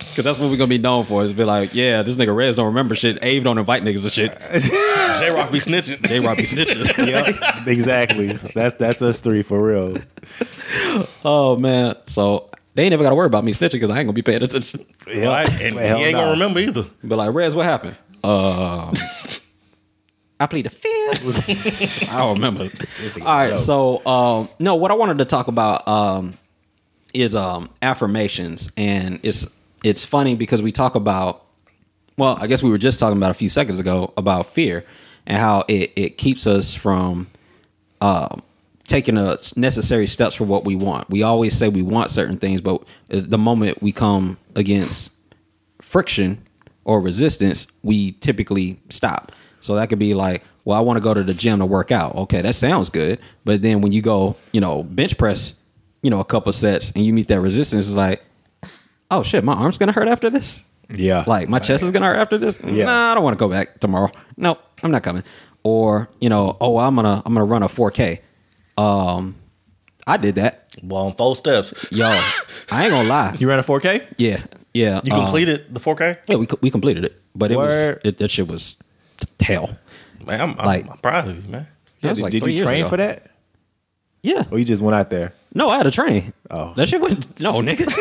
Because 0.10 0.24
that's 0.26 0.38
what 0.40 0.50
we're 0.50 0.58
gonna 0.58 0.68
be 0.68 0.78
known 0.78 1.04
for. 1.06 1.24
Is 1.24 1.32
be 1.34 1.44
like, 1.44 1.74
yeah, 1.74 2.02
this 2.02 2.16
nigga 2.18 2.36
Rez 2.36 2.56
don't 2.58 2.68
remember 2.68 2.96
shit. 2.96 3.18
Ave 3.18 3.40
don't 3.42 3.58
invite 3.58 3.84
niggas 3.84 4.04
to 4.04 4.10
shit. 4.10 4.32
J 5.20 5.32
Rock 5.32 5.52
be 5.52 5.60
snitching. 5.60 6.06
J 6.08 6.20
Rock 6.20 6.38
be 6.38 6.44
snitching. 6.44 7.08
Yep, 7.08 7.68
exactly. 7.68 8.34
That's 8.54 8.78
that's 8.78 9.02
us 9.02 9.22
three 9.22 9.42
for 9.42 9.62
real. 9.64 9.98
Oh 11.24 11.58
man. 11.58 11.96
So 12.08 12.50
they 12.76 12.84
ain't 12.84 12.92
never 12.92 13.04
gotta 13.04 13.16
worry 13.16 13.28
about 13.28 13.44
me 13.44 13.54
snitching 13.54 13.74
because 13.74 13.90
I 13.92 14.00
ain't 14.00 14.08
gonna 14.08 14.14
be 14.14 14.22
paying 14.22 14.42
attention. 14.44 14.86
Right, 15.08 15.50
and 15.62 15.76
Well, 15.76 15.98
he 15.98 16.04
ain't 16.06 16.14
nah. 16.14 16.20
gonna 16.22 16.32
remember 16.32 16.60
either. 16.60 16.86
But 17.04 17.18
like, 17.18 17.34
Rez, 17.34 17.56
what 17.56 17.66
happened? 17.66 17.96
Um, 18.24 18.94
I 20.40 20.48
plead 20.48 20.66
the 20.66 20.70
fifth. 20.72 22.14
I 22.14 22.20
don't 22.20 22.36
remember. 22.36 22.70
All 23.22 23.26
right, 23.36 23.60
so 23.60 24.06
um, 24.06 24.50
no, 24.60 24.76
what 24.76 24.90
I 24.92 24.96
wanted 24.96 25.20
to 25.20 25.26
talk 25.26 25.48
about 25.48 25.88
um, 25.88 26.32
is 27.14 27.36
um, 27.36 27.70
affirmations, 27.82 28.72
and 28.76 29.20
it's 29.24 29.48
it's 29.84 30.06
funny 30.06 30.36
because 30.36 30.62
we 30.62 30.72
talk 30.72 30.96
about. 30.96 31.46
Well, 32.18 32.38
I 32.40 32.48
guess 32.48 32.62
we 32.62 32.70
were 32.70 32.78
just 32.78 33.00
talking 33.00 33.18
about 33.18 33.32
a 33.32 33.36
few 33.36 33.50
seconds 33.50 33.80
ago 33.80 34.14
about 34.18 34.46
fear 34.48 34.86
and 35.26 35.38
how 35.38 35.64
it, 35.68 35.92
it 35.96 36.18
keeps 36.18 36.46
us 36.46 36.76
from 36.76 37.28
um, 38.02 38.44
taking 38.86 39.16
the 39.16 39.54
necessary 39.56 40.08
steps 40.08 40.36
for 40.36 40.44
what 40.44 40.66
we 40.66 40.76
want. 40.76 41.10
We 41.10 41.24
always 41.24 41.58
say 41.58 41.70
we 41.70 41.82
want 41.82 42.12
certain 42.12 42.38
things, 42.38 42.60
but 42.60 42.84
the 43.08 43.38
moment 43.38 43.82
we 43.82 43.92
come 43.92 44.38
against 44.56 45.14
friction 45.82 46.46
or 46.84 47.02
resistance, 47.02 47.68
we 47.82 48.12
typically 48.14 48.80
stop. 48.90 49.32
So 49.62 49.76
that 49.76 49.88
could 49.88 50.00
be 50.00 50.14
like, 50.14 50.44
well, 50.66 50.78
I 50.78 50.82
want 50.82 50.98
to 50.98 51.02
go 51.02 51.14
to 51.14 51.24
the 51.24 51.34
gym 51.34 51.60
to 51.60 51.66
work 51.66 51.92
out. 51.92 52.16
Okay, 52.16 52.42
that 52.42 52.56
sounds 52.56 52.90
good. 52.90 53.20
But 53.46 53.62
then 53.62 53.82
when 53.82 53.94
you 53.94 54.02
go, 54.02 54.36
you 54.52 54.62
know, 54.62 54.84
bench 54.84 55.18
press, 55.18 55.56
you 56.02 56.10
know, 56.10 56.20
a 56.20 56.26
couple 56.26 56.52
sets 56.52 56.92
and 56.92 57.06
you 57.06 57.14
meet 57.14 57.30
that 57.30 57.40
resistance, 57.40 57.88
it's 57.88 57.96
like, 57.96 58.24
oh 59.12 59.22
shit, 59.24 59.44
my 59.44 59.54
arm's 59.54 59.78
gonna 59.78 59.92
hurt 59.92 60.08
after 60.08 60.30
this. 60.30 60.64
Yeah. 60.90 61.24
Like 61.28 61.48
my 61.50 61.60
chest 61.60 61.84
is 61.84 61.92
gonna 61.92 62.08
hurt 62.08 62.18
after 62.18 62.38
this. 62.38 62.60
Yeah. 62.64 62.86
Nah, 62.86 63.12
I 63.12 63.16
don't 63.16 63.24
want 63.24 63.38
to 63.38 63.40
go 63.40 63.48
back 63.50 63.80
tomorrow. 63.80 64.12
No, 64.38 64.58
I'm 64.82 64.92
not 64.92 65.04
coming. 65.04 65.24
Or 65.64 66.10
you 66.20 66.30
know, 66.30 66.58
oh, 66.60 66.78
I'm 66.78 66.96
gonna 66.96 67.22
I'm 67.26 67.34
gonna 67.34 67.46
run 67.46 67.62
a 67.64 67.68
4K. 67.68 68.20
Um, 68.78 69.36
I 70.08 70.18
did 70.18 70.36
that. 70.36 70.76
Well, 70.82 71.06
on 71.06 71.14
four 71.16 71.36
steps. 71.36 71.74
Yo, 71.92 72.08
I 72.72 72.84
ain't 72.86 72.92
gonna 72.92 73.08
lie. 73.08 73.36
You 73.38 73.48
ran 73.48 73.60
a 73.60 73.64
4K? 73.64 74.16
Yeah, 74.18 74.44
yeah. 74.74 75.02
You 75.04 75.14
um, 75.14 75.22
completed 75.24 75.74
the 75.74 75.80
4K? 75.80 76.18
yeah, 76.28 76.36
we 76.38 76.48
we 76.62 76.72
completed 76.72 77.06
it, 77.06 77.22
but 77.36 77.52
it 77.52 77.58
Word. 77.58 77.68
was 77.96 78.02
it, 78.06 78.18
that 78.18 78.32
shit 78.32 78.48
was 78.48 78.76
hell. 79.40 79.78
Man, 80.26 80.42
I'm, 80.42 80.60
I'm, 80.60 80.66
Like- 80.66 80.90
I'm 80.90 80.98
proud 80.98 81.28
of 81.28 81.46
you, 81.46 81.52
man. 81.52 81.68
That 82.02 82.10
was 82.12 82.20
did 82.20 82.24
like 82.24 82.32
did 82.32 82.44
three 82.44 82.52
you 82.54 82.58
years 82.60 82.68
train 82.70 82.82
ago. 82.82 82.90
for 82.90 82.98
that? 82.98 83.31
Yeah. 84.24 84.44
Or 84.52 84.60
you 84.60 84.66
just 84.66 84.82
went 84.84 84.96
out 84.96 85.10
there? 85.10 85.34
No, 85.54 85.70
I 85.70 85.78
had 85.78 85.88
a 85.88 85.92
train. 85.92 86.32
Oh. 86.50 86.74
that 86.76 86.88
shit 86.88 87.02
went. 87.02 87.40
No, 87.40 87.54
nigga. 87.56 87.88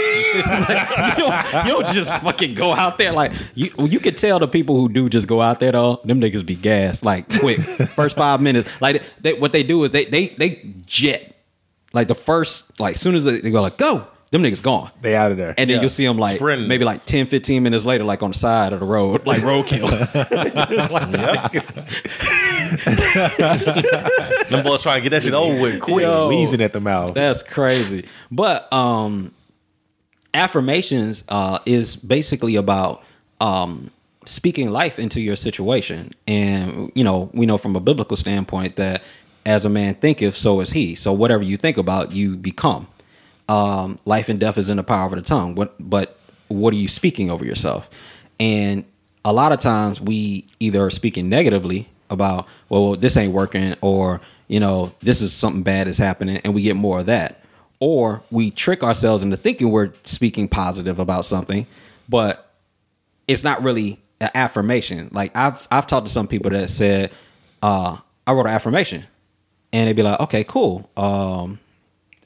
Like, 0.41 1.19
you, 1.19 1.25
don't, 1.25 1.67
you 1.67 1.73
don't 1.73 1.87
just 1.95 2.13
fucking 2.23 2.55
go 2.55 2.73
out 2.73 2.97
there 2.99 3.13
like 3.13 3.33
you. 3.55 3.71
You 3.79 3.99
could 3.99 4.17
tell 4.17 4.39
the 4.39 4.47
people 4.47 4.77
who 4.77 4.89
do 4.89 5.09
just 5.09 5.27
go 5.27 5.41
out 5.41 5.59
there 5.59 5.73
though. 5.73 6.01
Them 6.05 6.21
niggas 6.21 6.47
be 6.47 6.55
gas 6.55 7.03
like 7.03 7.29
quick. 7.41 7.59
first 7.97 8.17
five 8.17 8.41
minutes, 8.41 8.71
like 8.81 9.03
they, 9.21 9.35
what 9.35 9.51
they 9.53 9.63
do 9.65 9.83
is 9.85 9.91
they 9.91 10.05
they 10.05 10.29
they 10.29 10.73
jet. 10.87 11.35
Like 11.93 12.07
the 12.07 12.15
first, 12.15 12.79
like 12.79 12.97
soon 12.97 13.15
as 13.17 13.25
they, 13.25 13.41
they 13.41 13.51
go 13.51 13.61
like 13.63 13.77
go, 13.79 14.07
them 14.31 14.43
niggas 14.45 14.63
gone. 14.63 14.93
They 15.01 15.17
out 15.17 15.33
of 15.33 15.37
there. 15.39 15.55
And 15.59 15.69
then 15.69 15.77
Yeah. 15.77 15.81
you'll 15.81 15.89
see 15.91 16.07
them 16.07 16.19
like 16.19 16.37
Sprinting. 16.37 16.69
maybe 16.69 16.85
like 16.85 17.05
10, 17.05 17.27
15 17.27 17.63
minutes 17.65 17.85
later, 17.85 18.05
like 18.05 18.23
on 18.23 18.31
the 18.31 18.39
side 18.39 18.73
of 18.73 18.79
the 18.79 18.87
road, 18.87 19.27
like 19.27 19.41
roadkill. 19.41 19.89
Them 24.51 24.65
boys 24.65 24.83
trying 24.83 24.97
to 24.97 25.01
get 25.03 25.11
that 25.11 25.23
shit 25.23 25.35
over 25.35 25.61
with 25.61 25.81
quick. 25.81 26.03
Yo. 26.03 26.29
Wheezing 26.29 26.61
at 26.61 26.73
the 26.73 26.81
mouth. 26.81 27.15
That's 27.15 27.43
crazy. 27.43 28.07
But 28.31 28.73
um 28.73 29.33
affirmations 30.35 31.25
uh 31.29 31.59
is 31.67 31.97
basically 31.97 32.57
about 32.57 33.03
um 33.41 33.91
speaking 34.27 34.71
life 34.71 34.99
into 34.99 35.21
your 35.21 35.37
situation. 35.37 36.13
And 36.29 36.93
you 36.95 37.05
know, 37.05 37.31
we 37.35 37.47
know 37.47 37.59
from 37.59 37.75
a 37.77 37.81
biblical 37.81 38.17
standpoint 38.17 38.77
that 38.77 39.03
as 39.47 39.65
a 39.65 39.71
man 39.71 39.95
thinketh, 39.95 40.37
so 40.37 40.61
is 40.61 40.73
he. 40.73 40.95
So 40.95 41.13
whatever 41.13 41.43
you 41.43 41.57
think 41.57 41.77
about, 41.79 42.13
you 42.13 42.37
become. 42.37 42.87
Um 43.49 43.99
life 44.05 44.29
and 44.29 44.39
death 44.39 44.59
is 44.59 44.71
in 44.71 44.77
the 44.77 44.85
power 44.85 45.07
of 45.07 45.13
the 45.13 45.23
tongue. 45.23 45.55
What 45.55 45.75
but 45.81 46.19
what 46.49 46.73
are 46.75 46.79
you 46.79 46.89
speaking 46.89 47.31
over 47.31 47.45
yourself? 47.45 47.89
And 48.39 48.85
a 49.25 49.33
lot 49.33 49.53
of 49.53 49.61
times 49.61 50.01
we 50.01 50.47
either 50.61 50.85
are 50.85 50.91
speaking 50.91 51.29
negatively 51.29 51.89
about, 52.11 52.47
well, 52.69 52.97
this 52.97 53.17
ain't 53.17 53.33
working, 53.33 53.75
or, 53.81 54.21
you 54.49 54.61
know, 54.61 54.93
this 55.01 55.23
is 55.23 55.33
something 55.33 55.63
bad 55.63 55.89
is 55.89 55.97
happening, 55.97 56.39
and 56.45 56.55
we 56.55 56.63
get 56.63 56.77
more 56.77 57.01
of 57.01 57.07
that. 57.07 57.43
Or 57.79 58.23
we 58.31 58.51
trick 58.51 58.83
ourselves 58.83 59.23
into 59.23 59.39
thinking 59.39 59.71
we're 59.71 59.93
speaking 60.05 60.49
positive 60.49 60.99
about 60.99 61.25
something, 61.25 61.67
but 62.09 62.53
it's 63.27 63.43
not 63.43 63.63
really 63.63 63.99
an 64.21 64.31
affirmation. 64.35 65.09
Like 65.13 65.35
I've 65.35 65.67
I've 65.71 65.87
talked 65.87 66.07
to 66.07 66.13
some 66.13 66.29
people 66.29 66.51
that 66.51 66.69
said, 66.69 67.11
uh, 67.63 67.97
I 68.27 68.33
wrote 68.33 68.47
an 68.47 68.53
affirmation. 68.53 69.05
And 69.73 69.89
they'd 69.89 69.95
be 69.95 70.03
like, 70.03 70.19
okay, 70.21 70.43
cool. 70.45 70.91
Um, 70.97 71.61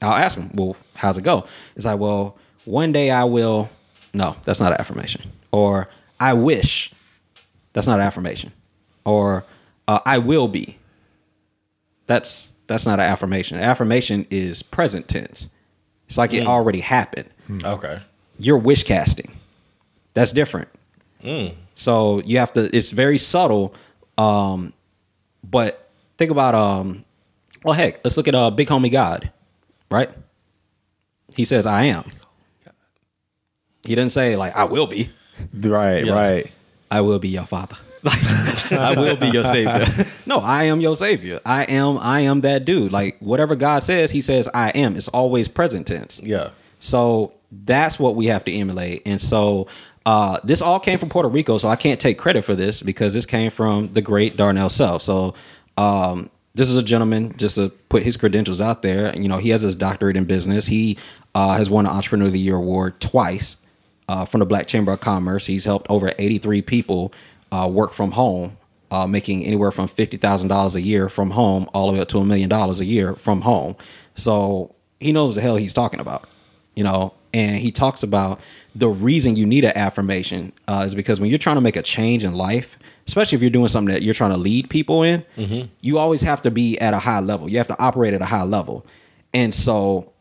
I'll 0.01 0.15
ask 0.15 0.35
them, 0.35 0.49
well, 0.55 0.75
how's 0.95 1.17
it 1.17 1.23
go? 1.23 1.45
It's 1.75 1.85
like, 1.85 1.99
well, 1.99 2.37
one 2.65 2.91
day 2.91 3.11
I 3.11 3.23
will. 3.23 3.69
No, 4.13 4.35
that's 4.43 4.59
not 4.59 4.71
an 4.71 4.79
affirmation. 4.79 5.31
Or 5.51 5.87
I 6.19 6.33
wish. 6.33 6.91
That's 7.73 7.85
not 7.85 7.99
an 7.99 8.05
affirmation. 8.05 8.51
Or 9.05 9.45
uh, 9.87 9.99
I 10.05 10.17
will 10.17 10.47
be. 10.47 10.77
That's 12.07 12.53
that's 12.67 12.85
not 12.85 12.99
an 12.99 13.05
affirmation. 13.05 13.59
Affirmation 13.59 14.25
is 14.29 14.63
present 14.63 15.07
tense. 15.07 15.49
It's 16.07 16.17
like 16.17 16.33
it 16.33 16.45
already 16.45 16.79
happened. 16.81 17.29
Okay. 17.63 17.99
You're 18.37 18.57
wish 18.57 18.83
casting. 18.83 19.31
That's 20.13 20.31
different. 20.31 20.69
So 21.75 22.21
you 22.21 22.37
have 22.39 22.53
to. 22.53 22.75
It's 22.75 22.91
very 22.91 23.17
subtle. 23.17 23.73
Um, 24.17 24.73
but 25.43 25.89
think 26.17 26.31
about 26.31 26.53
um. 26.55 27.03
Well, 27.63 27.73
heck, 27.73 28.01
let's 28.03 28.15
look 28.17 28.27
at 28.27 28.35
uh, 28.35 28.51
Big 28.51 28.67
Homie 28.67 28.91
God, 28.91 29.31
right? 29.89 30.09
He 31.35 31.43
says, 31.45 31.65
"I 31.65 31.85
am." 31.85 32.05
He 33.83 33.95
didn't 33.95 34.11
say 34.11 34.35
like, 34.35 34.55
"I 34.55 34.65
will 34.65 34.87
be." 34.87 35.09
Right, 35.53 36.05
Yeah. 36.05 36.13
right. 36.13 36.51
I 36.91 37.01
will 37.01 37.19
be 37.19 37.27
your 37.29 37.45
father. 37.45 37.75
Like, 38.05 38.71
I 38.71 38.95
will 38.95 39.15
be 39.15 39.27
your 39.29 39.43
savior. 39.43 40.05
no, 40.25 40.39
I 40.39 40.65
am 40.65 40.79
your 40.79 40.95
savior. 40.95 41.39
I 41.45 41.63
am. 41.63 41.97
I 41.97 42.21
am 42.21 42.41
that 42.41 42.63
dude. 42.65 42.91
Like 42.91 43.17
whatever 43.19 43.55
God 43.55 43.83
says, 43.83 44.11
He 44.11 44.21
says, 44.21 44.47
"I 44.53 44.69
am." 44.69 44.95
It's 44.95 45.07
always 45.07 45.47
present 45.47 45.87
tense. 45.87 46.21
Yeah. 46.23 46.51
So 46.79 47.33
that's 47.51 47.99
what 47.99 48.15
we 48.15 48.27
have 48.27 48.43
to 48.45 48.51
emulate. 48.51 49.01
And 49.05 49.19
so 49.19 49.67
uh, 50.05 50.39
this 50.43 50.61
all 50.61 50.79
came 50.79 50.99
from 50.99 51.09
Puerto 51.09 51.29
Rico. 51.29 51.57
So 51.57 51.67
I 51.67 51.75
can't 51.75 51.99
take 51.99 52.17
credit 52.17 52.43
for 52.43 52.55
this 52.55 52.81
because 52.81 53.13
this 53.13 53.25
came 53.25 53.49
from 53.49 53.91
the 53.93 54.01
great 54.01 54.37
Darnell 54.37 54.69
Self. 54.69 55.01
So 55.01 55.33
um, 55.77 56.29
this 56.53 56.69
is 56.69 56.75
a 56.75 56.83
gentleman, 56.83 57.35
just 57.37 57.55
to 57.55 57.69
put 57.89 58.03
his 58.03 58.17
credentials 58.17 58.61
out 58.61 58.81
there. 58.81 59.15
You 59.17 59.27
know, 59.27 59.37
he 59.37 59.49
has 59.49 59.61
his 59.61 59.75
doctorate 59.75 60.15
in 60.15 60.25
business. 60.25 60.67
He 60.67 60.97
uh, 61.33 61.57
has 61.57 61.69
won 61.69 61.85
the 61.85 61.91
Entrepreneur 61.91 62.27
of 62.27 62.33
the 62.33 62.39
Year 62.39 62.55
award 62.55 62.99
twice 63.01 63.57
uh, 64.07 64.25
from 64.25 64.39
the 64.39 64.45
Black 64.45 64.67
Chamber 64.67 64.91
of 64.93 64.99
Commerce. 65.01 65.45
He's 65.45 65.65
helped 65.65 65.87
over 65.89 66.11
83 66.17 66.61
people 66.61 67.11
uh, 67.51 67.69
work 67.71 67.93
from 67.93 68.11
home. 68.11 68.57
Uh, 68.91 69.07
making 69.07 69.43
anywhere 69.43 69.71
from 69.71 69.87
fifty 69.87 70.15
thousand 70.15 70.47
dollars 70.47 70.75
a 70.75 70.81
year 70.81 71.09
from 71.09 71.31
home, 71.31 71.67
all 71.73 71.87
the 71.87 71.93
way 71.93 71.99
up 71.99 72.07
to 72.07 72.19
a 72.19 72.23
million 72.23 72.47
dollars 72.47 72.79
a 72.79 72.85
year 72.85 73.15
from 73.15 73.41
home. 73.41 73.75
So 74.13 74.75
he 74.99 75.11
knows 75.11 75.35
the 75.35 75.41
hell 75.41 75.55
he's 75.55 75.73
talking 75.73 75.99
about 75.99 76.29
you 76.75 76.83
know 76.83 77.13
and 77.33 77.57
he 77.57 77.71
talks 77.71 78.03
about 78.03 78.39
the 78.75 78.87
reason 78.87 79.35
you 79.35 79.45
need 79.45 79.65
an 79.65 79.73
affirmation 79.75 80.53
uh, 80.67 80.83
is 80.85 80.95
because 80.95 81.19
when 81.19 81.29
you're 81.29 81.39
trying 81.39 81.55
to 81.55 81.61
make 81.61 81.75
a 81.75 81.81
change 81.81 82.23
in 82.23 82.33
life 82.33 82.77
especially 83.07 83.35
if 83.35 83.41
you're 83.41 83.49
doing 83.51 83.67
something 83.67 83.93
that 83.93 84.01
you're 84.03 84.13
trying 84.13 84.31
to 84.31 84.37
lead 84.37 84.69
people 84.69 85.03
in 85.03 85.23
you 85.81 85.97
always 85.97 86.21
have 86.21 86.41
to 86.41 86.51
be 86.51 86.77
at 86.79 86.93
a 86.93 86.99
high 86.99 87.19
level 87.19 87.49
you 87.49 87.57
have 87.57 87.67
to 87.67 87.79
operate 87.79 88.13
at 88.13 88.21
a 88.21 88.25
high 88.25 88.43
level 88.43 88.85
and 89.33 89.53
so 89.53 90.11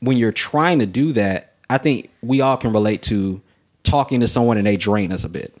when 0.00 0.16
you're 0.16 0.32
trying 0.32 0.78
to 0.78 0.86
do 0.86 1.12
that 1.12 1.54
i 1.70 1.78
think 1.78 2.10
we 2.22 2.40
all 2.40 2.56
can 2.56 2.72
relate 2.72 3.02
to 3.02 3.40
talking 3.82 4.20
to 4.20 4.28
someone 4.28 4.56
and 4.56 4.66
they 4.66 4.76
drain 4.76 5.12
us 5.12 5.24
a 5.24 5.28
bit 5.28 5.54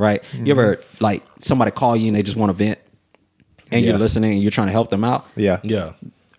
right? 0.00 0.24
You 0.32 0.50
ever 0.52 0.76
mm-hmm. 0.76 1.04
like 1.04 1.22
somebody 1.38 1.70
call 1.70 1.94
you 1.94 2.08
and 2.08 2.16
they 2.16 2.22
just 2.22 2.36
want 2.36 2.50
to 2.50 2.54
vent 2.54 2.78
and 3.70 3.84
Yeah. 3.84 3.90
you're 3.90 3.98
listening 3.98 4.32
and 4.32 4.42
you're 4.42 4.50
trying 4.50 4.68
to 4.68 4.72
help 4.72 4.88
them 4.88 5.04
out? 5.04 5.26
Yeah. 5.36 5.60
Yeah. 5.62 5.92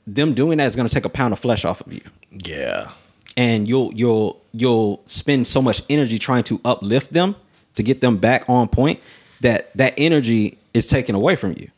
them 0.07 0.33
doing 0.33 0.57
that 0.57 0.67
is 0.67 0.75
going 0.75 0.87
to 0.87 0.93
take 0.93 1.05
a 1.05 1.09
pound 1.09 1.31
of 1.31 1.39
flesh 1.39 1.63
off 1.63 1.79
of 1.81 1.93
you. 1.93 2.01
Yeah. 2.45 2.89
and 3.37 3.67
you'll 3.67 3.93
you'll 3.93 4.41
you'll 4.51 5.01
spend 5.05 5.47
so 5.47 5.61
much 5.61 5.83
energy 5.89 6.19
trying 6.19 6.43
to 6.43 6.59
uplift 6.65 7.13
them 7.13 7.35
to 7.75 7.83
get 7.83 8.01
them 8.01 8.17
back 8.17 8.43
on 8.49 8.67
point 8.67 8.99
that 9.39 9.71
that 9.77 9.93
energy 9.97 10.57
is 10.73 10.87
taken 10.87 11.15
away 11.15 11.35
from 11.35 11.51
you. 11.51 11.69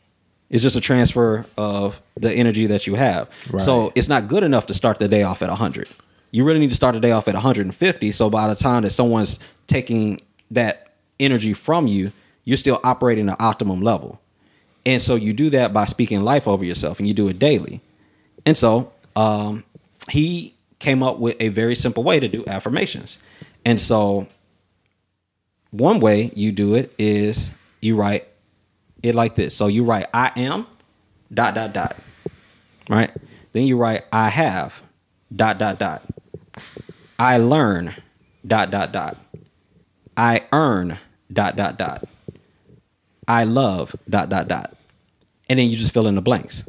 It's 0.50 0.62
just 0.62 0.76
a 0.76 0.80
transfer 0.80 1.44
of 1.56 2.00
the 2.16 2.32
energy 2.32 2.66
that 2.66 2.86
you 2.86 2.94
have. 2.96 3.28
So 3.58 3.92
it's 3.94 4.08
not 4.08 4.26
good 4.26 4.42
enough 4.42 4.66
to 4.66 4.74
start 4.74 4.98
the 4.98 5.08
day 5.08 5.22
off 5.22 5.42
at 5.42 5.48
100 5.48 5.88
you 6.34 6.42
really 6.42 6.58
need 6.58 6.70
to 6.70 6.74
start 6.74 6.94
the 6.94 7.00
day 7.00 7.12
off 7.12 7.28
at 7.28 7.34
150 7.34 8.10
so 8.10 8.28
by 8.28 8.48
the 8.48 8.56
time 8.56 8.82
that 8.82 8.90
someone's 8.90 9.38
taking 9.68 10.18
that 10.50 10.93
energy 11.18 11.52
from 11.52 11.86
you 11.86 12.12
you're 12.44 12.56
still 12.56 12.80
operating 12.84 13.28
at 13.28 13.40
optimum 13.40 13.80
level 13.80 14.20
and 14.86 15.00
so 15.00 15.14
you 15.14 15.32
do 15.32 15.50
that 15.50 15.72
by 15.72 15.84
speaking 15.84 16.22
life 16.22 16.46
over 16.46 16.64
yourself 16.64 16.98
and 16.98 17.08
you 17.08 17.14
do 17.14 17.28
it 17.28 17.38
daily 17.38 17.80
and 18.46 18.56
so 18.56 18.92
um, 19.16 19.64
he 20.10 20.54
came 20.78 21.02
up 21.02 21.18
with 21.18 21.36
a 21.40 21.48
very 21.48 21.74
simple 21.74 22.02
way 22.02 22.20
to 22.20 22.28
do 22.28 22.44
affirmations. 22.46 23.18
And 23.64 23.80
so 23.80 24.26
one 25.70 26.00
way 26.00 26.30
you 26.34 26.52
do 26.52 26.74
it 26.74 26.92
is 26.98 27.50
you 27.80 27.96
write 27.96 28.28
it 29.02 29.14
like 29.14 29.34
this. 29.34 29.56
So 29.56 29.66
you 29.66 29.84
write 29.84 30.06
I 30.12 30.32
am 30.36 30.66
dot 31.32 31.54
dot 31.54 31.72
dot. 31.72 31.96
Right? 32.88 33.10
Then 33.52 33.64
you 33.64 33.76
write 33.76 34.04
I 34.12 34.28
have 34.28 34.82
dot 35.34 35.58
dot 35.58 35.78
dot. 35.78 36.02
I 37.18 37.38
learn 37.38 37.94
dot 38.46 38.70
dot 38.70 38.92
dot. 38.92 39.16
I 40.16 40.42
earn 40.52 40.98
dot 41.32 41.56
dot 41.56 41.78
dot. 41.78 42.06
I 43.26 43.44
love 43.44 43.96
dot 44.08 44.28
dot 44.28 44.48
dot. 44.48 44.76
And 45.48 45.58
then 45.58 45.68
you 45.68 45.76
just 45.76 45.92
fill 45.92 46.06
in 46.06 46.14
the 46.14 46.22
blanks. 46.22 46.64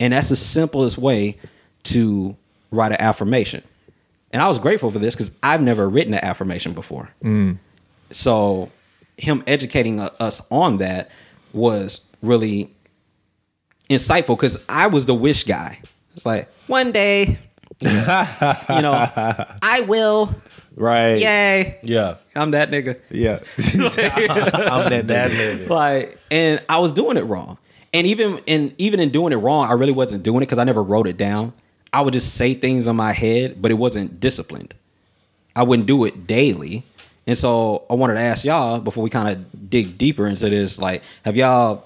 And 0.00 0.12
that's 0.12 0.28
the 0.28 0.36
simplest 0.36 0.98
way 0.98 1.38
to 1.84 2.36
write 2.70 2.92
an 2.92 3.00
affirmation. 3.00 3.62
And 4.32 4.42
I 4.42 4.48
was 4.48 4.58
grateful 4.58 4.90
for 4.90 4.98
this 4.98 5.14
because 5.14 5.30
I've 5.42 5.62
never 5.62 5.88
written 5.88 6.14
an 6.14 6.24
affirmation 6.24 6.72
before. 6.72 7.10
Mm. 7.22 7.58
So 8.10 8.70
him 9.16 9.44
educating 9.46 10.00
us 10.00 10.42
on 10.50 10.78
that 10.78 11.10
was 11.52 12.00
really 12.22 12.70
insightful 13.90 14.36
because 14.36 14.64
I 14.68 14.86
was 14.86 15.06
the 15.06 15.14
wish 15.14 15.44
guy. 15.44 15.80
It's 16.14 16.24
like, 16.26 16.48
one 16.66 16.92
day, 16.92 17.38
you 17.80 17.88
know, 17.88 19.10
I 19.62 19.84
will. 19.86 20.34
Right. 20.74 21.18
Yay. 21.18 21.78
Yeah. 21.82 22.16
I'm 22.34 22.52
that 22.52 22.70
nigga. 22.70 22.98
Yeah. 23.10 23.38
I'm 23.58 24.90
that 24.90 25.04
That 25.06 25.30
nigga. 25.30 25.66
nigga. 25.66 25.68
like 25.68 26.18
and 26.30 26.62
i 26.68 26.78
was 26.78 26.92
doing 26.92 27.16
it 27.16 27.22
wrong 27.22 27.58
and 27.92 28.06
even 28.06 28.38
in 28.46 28.74
even 28.78 29.00
in 29.00 29.10
doing 29.10 29.32
it 29.32 29.36
wrong 29.36 29.68
i 29.68 29.72
really 29.74 29.92
wasn't 29.92 30.22
doing 30.22 30.38
it 30.38 30.46
because 30.46 30.58
i 30.58 30.64
never 30.64 30.82
wrote 30.82 31.06
it 31.06 31.16
down 31.18 31.52
i 31.92 32.00
would 32.00 32.12
just 32.14 32.34
say 32.34 32.54
things 32.54 32.86
in 32.86 32.96
my 32.96 33.12
head 33.12 33.60
but 33.60 33.70
it 33.70 33.74
wasn't 33.74 34.18
disciplined 34.18 34.74
i 35.54 35.62
wouldn't 35.62 35.86
do 35.86 36.04
it 36.06 36.26
daily 36.26 36.84
and 37.26 37.36
so 37.36 37.84
i 37.90 37.94
wanted 37.94 38.14
to 38.14 38.20
ask 38.20 38.44
y'all 38.44 38.80
before 38.80 39.04
we 39.04 39.10
kind 39.10 39.28
of 39.28 39.70
dig 39.70 39.98
deeper 39.98 40.26
into 40.26 40.48
this 40.48 40.78
like 40.78 41.02
have 41.24 41.36
y'all 41.36 41.84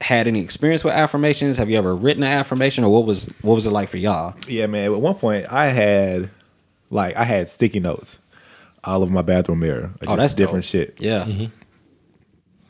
had 0.00 0.26
any 0.26 0.40
experience 0.40 0.82
with 0.82 0.94
affirmations 0.94 1.56
have 1.58 1.68
you 1.68 1.76
ever 1.76 1.94
written 1.94 2.22
an 2.22 2.30
affirmation 2.30 2.82
or 2.82 2.90
what 2.92 3.04
was 3.06 3.26
what 3.42 3.54
was 3.54 3.66
it 3.66 3.70
like 3.70 3.88
for 3.90 3.98
y'all 3.98 4.34
Yeah, 4.48 4.66
man. 4.66 4.90
At 4.92 5.00
one 5.00 5.14
point, 5.16 5.46
I 5.52 5.66
had 5.68 6.30
like 6.92 7.16
I 7.16 7.24
had 7.24 7.48
sticky 7.48 7.80
notes 7.80 8.20
all 8.84 9.02
over 9.02 9.12
my 9.12 9.22
bathroom 9.22 9.60
mirror. 9.60 9.90
Like, 10.00 10.10
Oh, 10.10 10.16
that's 10.16 10.34
different 10.34 10.64
dope. 10.64 10.70
shit. 10.70 11.00
yeah 11.00 11.26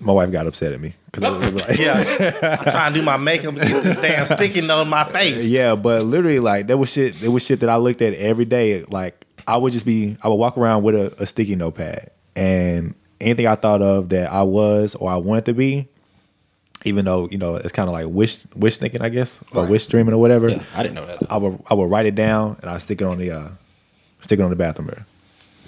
my 0.01 0.12
wife 0.12 0.33
got 0.33 0.47
upset 0.49 0.73
at 0.73 0.81
me 0.81 0.95
because 1.07 1.23
I 1.23 1.31
was 1.31 1.53
like, 1.68 1.79
Yeah, 1.79 1.95
I'm 2.64 2.73
trying 2.73 2.93
to 2.93 2.99
do 3.01 3.05
my 3.05 3.16
makeup, 3.16 3.55
and 3.57 3.61
get 3.68 3.83
this 3.85 3.97
damn 3.97 4.27
sticky 4.27 4.61
note 4.62 4.83
in 4.83 4.89
my 4.89 5.05
face. 5.05 5.47
yeah, 5.49 5.75
but 5.77 6.05
literally 6.05 6.41
like 6.41 6.66
there 6.66 6.77
was 6.77 6.91
shit. 6.93 7.20
There 7.20 7.31
was 7.31 7.45
shit 7.45 7.61
that 7.61 7.68
I 7.68 7.77
looked 7.77 8.03
at 8.03 8.14
every 8.14 8.45
day. 8.45 8.83
Like 8.83 9.25
I 9.47 9.57
would 9.57 9.73
just 9.73 9.87
be, 9.87 10.16
I 10.23 10.29
would 10.29 10.35
walk 10.37 10.59
around 10.59 10.83
with 10.83 10.95
a, 10.97 11.14
a 11.23 11.27
sticky 11.27 11.55
notepad, 11.55 12.11
and 12.35 12.95
anything 13.20 13.47
I 13.47 13.55
thought 13.55 13.81
of 13.81 14.09
that 14.09 14.33
I 14.33 14.43
was 14.43 14.97
or 14.97 15.09
I 15.09 15.16
wanted 15.18 15.45
to 15.47 15.55
be, 15.55 15.87
even 16.85 17.05
though 17.05 17.29
you 17.31 17.39
know 17.39 17.55
it's 17.55 17.70
kind 17.73 17.89
of 17.89 17.93
like 17.93 18.07
wish 18.09 18.45
wish 18.57 18.79
thinking, 18.79 19.03
I 19.03 19.09
guess, 19.09 19.41
or 19.53 19.62
Right. 19.62 19.70
wish 19.70 19.87
dreaming 19.87 20.14
or 20.14 20.18
whatever. 20.18 20.49
Yeah, 20.49 20.64
I 20.75 20.83
didn't 20.83 20.97
know 20.97 21.07
that. 21.07 21.31
I 21.31 21.37
would 21.37 21.62
I 21.70 21.75
would 21.75 21.89
write 21.89 22.07
it 22.07 22.16
down 22.16 22.57
and 22.61 22.68
I 22.68 22.79
stick 22.79 23.01
it 23.01 23.05
on 23.05 23.18
the 23.18 23.31
uh, 23.31 23.49
stick 24.23 24.39
it 24.39 24.43
on 24.43 24.51
the 24.51 24.57
bathroom 24.57 24.87
mirror. 24.89 25.07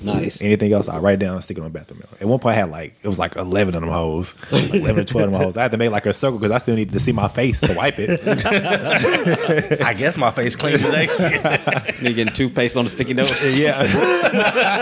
Nice. 0.01 0.43
Anything 0.43 0.73
else, 0.73 0.89
I 0.89 0.99
write 0.99 1.21
down 1.21 1.35
and 1.35 1.45
stick 1.45 1.57
it 1.57 1.61
on 1.61 1.73
the 1.73 1.79
bathroom 1.79 2.01
mirror. 2.01 2.17
At 2.21 2.27
one 2.27 2.39
point, 2.41 2.57
I 2.57 2.61
had 2.61 2.71
like 2.71 2.97
it 3.03 3.07
was 3.07 3.19
like 3.19 3.37
eleven 3.37 3.75
of 3.75 3.81
them 3.81 3.91
hoes, 3.91 4.35
like 4.51 4.75
eleven 4.75 5.01
or 5.01 5.05
twelve 5.05 5.29
of 5.29 5.33
them 5.33 5.41
hoes. 5.41 5.57
I 5.57 5.63
had 5.63 5.71
to 5.71 5.77
make 5.79 5.91
like 5.91 6.07
a 6.07 6.13
circle 6.13 6.39
because 6.39 6.51
I 6.51 6.59
still 6.59 6.75
needed 6.75 6.93
to 6.93 7.01
see 7.01 7.13
my 7.13 7.29
face 7.29 7.61
to 7.61 7.75
wipe 7.75 7.99
it. 7.99 8.21
I 9.83 9.95
guess 9.95 10.17
my 10.17 10.31
face 10.31 10.57
clean 10.57 10.79
today. 10.79 11.07
Shit. 11.07 11.17
Nigga 11.43 12.15
getting 12.15 12.35
toothpaste 12.35 12.77
on 12.77 12.85
the 12.85 12.91
sticky 12.91 13.15
note. 13.15 13.31
yeah, 13.45 13.85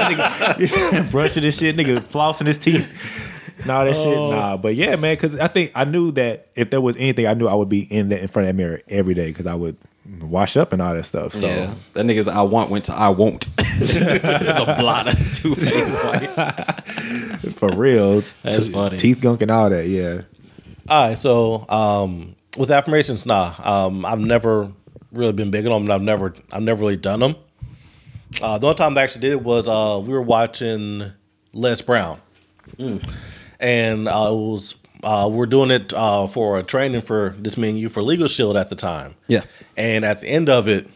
Nigga, 0.09 1.11
brushing 1.11 1.43
this 1.43 1.59
shit, 1.59 1.77
nigga, 1.77 2.03
flossing 2.03 2.47
his 2.47 2.59
teeth. 2.59 3.29
Nah, 3.66 3.81
all 3.81 3.85
that 3.85 3.95
shit, 3.95 4.07
oh. 4.07 4.31
nah. 4.31 4.57
But 4.57 4.75
yeah, 4.75 4.97
man, 4.97 5.14
because 5.14 5.39
I 5.39 5.47
think 5.47 5.73
I 5.75 5.85
knew 5.85 6.11
that 6.12 6.49
if 6.55 6.70
there 6.70 6.81
was 6.81 6.97
anything, 6.97 7.27
I 7.27 7.35
knew 7.35 7.47
I 7.47 7.55
would 7.55 7.68
be 7.68 7.83
in 7.83 8.09
that 8.09 8.20
in 8.20 8.29
front 8.29 8.49
of 8.49 8.57
that 8.57 8.61
mirror 8.61 8.81
every 8.89 9.14
day 9.14 9.29
because 9.29 9.47
I 9.47 9.55
would 9.55 9.77
wash 10.20 10.57
up 10.57 10.72
and 10.72 10.82
all 10.82 10.94
that 10.94 11.05
stuff. 11.05 11.34
So 11.34 11.46
yeah, 11.46 11.74
that 11.92 12.05
nigga's 12.05 12.28
I 12.28 12.42
want 12.42 12.70
went 12.70 12.86
to 12.86 12.94
I 12.94 13.09
won't. 13.09 13.46
this 13.78 13.96
is 13.96 14.07
a 14.57 14.76
blot 14.78 15.09
of 15.09 15.34
toothpaste. 15.36 16.00
Like, 16.05 16.30
for 17.57 17.74
real, 17.76 18.22
That's 18.42 18.66
te- 18.66 18.72
funny. 18.72 18.96
Teeth 18.96 19.20
gunk 19.20 19.42
and 19.42 19.50
all 19.50 19.70
that. 19.70 19.86
Yeah. 19.86 20.22
All 20.88 21.09
right, 21.09 21.18
so 21.18 21.68
um, 21.68 22.34
with 22.59 22.70
affirmations, 22.70 23.24
nah, 23.24 23.55
um, 23.62 24.05
I've 24.05 24.18
never 24.18 24.70
really 25.12 25.32
been 25.32 25.50
big 25.50 25.66
on 25.66 25.84
them. 25.84 25.90
I've 25.92 26.03
never, 26.03 26.34
I've 26.50 26.62
never 26.62 26.80
really 26.80 26.96
done 26.96 27.20
them. 27.20 27.36
Uh, 28.40 28.59
the 28.59 28.66
only 28.66 28.76
time 28.76 28.98
I 28.98 29.03
actually 29.03 29.20
did 29.20 29.32
it 29.32 29.42
was 29.42 29.68
uh, 29.68 30.00
we 30.05 30.12
were 30.12 30.22
watching 30.22 31.12
Les 31.53 31.80
Brown, 31.82 32.20
and 32.78 34.09
uh, 34.09 34.28
it 34.30 34.34
was 34.34 34.74
uh, 35.03 35.28
we're 35.30 35.46
doing 35.46 35.70
it 35.70 35.92
uh, 35.92 36.26
for 36.26 36.59
a 36.59 36.62
training 36.62 37.00
for 37.00 37.34
this 37.38 37.57
menu 37.57 37.88
for 37.88 38.03
Legal 38.03 38.28
Shield 38.28 38.57
at 38.57 38.68
the 38.70 38.76
time. 38.76 39.14
Yeah. 39.28 39.44
and 39.76 40.05
at 40.05 40.20
the 40.20 40.28
end 40.28 40.48
of 40.48 40.68
it, 40.68 40.88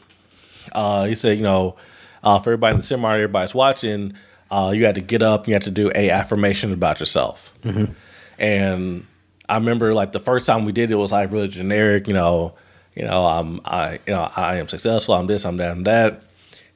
uh, 0.72 1.04
he 1.04 1.14
said, 1.14 1.36
you 1.38 1.42
know, 1.42 1.76
uh, 2.22 2.38
for 2.38 2.50
everybody 2.50 2.72
in 2.74 2.76
the 2.78 2.82
seminar, 2.86 3.14
everybody's 3.14 3.54
watching, 3.54 4.14
uh, 4.50 4.72
you 4.74 4.84
had 4.84 4.94
to 4.96 5.00
get 5.00 5.22
up, 5.22 5.46
you 5.46 5.54
had 5.54 5.62
to 5.62 5.70
do 5.70 5.90
a 5.94 6.10
affirmation 6.10 6.72
about 6.72 7.00
yourself. 7.00 7.52
And 8.38 9.06
I 9.48 9.56
remember 9.56 9.94
like 9.94 10.12
the 10.12 10.20
first 10.20 10.46
time 10.46 10.64
we 10.64 10.72
did 10.72 10.90
it 10.90 10.96
was 10.96 11.12
like 11.12 11.30
really 11.32 11.48
generic, 11.48 12.06
you 12.08 12.14
know, 12.14 12.54
you 12.94 13.04
know, 13.04 13.26
I'm 13.26 13.60
I 13.64 13.94
you 14.06 14.12
know, 14.12 14.30
I 14.36 14.56
am 14.56 14.68
successful, 14.68 15.14
I'm 15.14 15.26
this, 15.26 15.44
I'm 15.44 15.56
that, 15.58 15.70
I'm 15.70 15.84
that. 15.84 16.22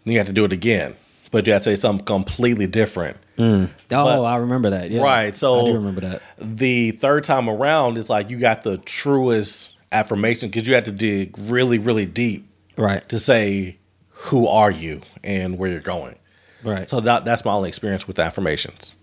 Then 0.05 0.13
you 0.13 0.19
have 0.19 0.27
to 0.29 0.33
do 0.33 0.45
it 0.45 0.53
again. 0.53 0.95
But 1.31 1.47
you 1.47 1.53
have 1.53 1.63
to 1.63 1.71
say 1.71 1.77
something 1.77 2.05
completely 2.05 2.67
different. 2.67 3.17
Oh, 3.41 3.69
But- 3.89 4.23
I 4.25 4.37
remember 4.37 4.71
that. 4.71 4.91
Yeah. 4.91 5.03
Right. 5.03 5.35
So 5.35 5.61
I 5.61 5.65
do 5.71 5.75
remember 5.75 6.01
that. 6.03 6.23
The 6.39 6.93
third 6.93 7.25
time 7.25 7.49
around 7.49 7.99
is 7.99 8.09
like 8.11 8.31
you 8.31 8.39
got 8.39 8.63
the 8.63 8.79
truest 8.79 9.71
affirmation 9.93 10.49
because 10.51 10.69
you 10.69 10.75
had 10.75 10.85
to 10.85 10.93
dig 10.93 11.35
really, 11.39 11.79
really 11.79 12.07
deep 12.07 12.47
Right. 12.77 13.07
to 13.09 13.19
say 13.19 13.77
who 14.09 14.47
are 14.47 14.71
you 14.71 15.01
and 15.25 15.59
where 15.59 15.71
you're 15.71 15.81
going. 15.81 16.15
Right. 16.63 16.89
So 16.89 17.01
that 17.01 17.25
that's 17.25 17.45
my 17.45 17.53
only 17.53 17.69
experience 17.69 18.07
with 18.07 18.19
affirmations. 18.19 18.95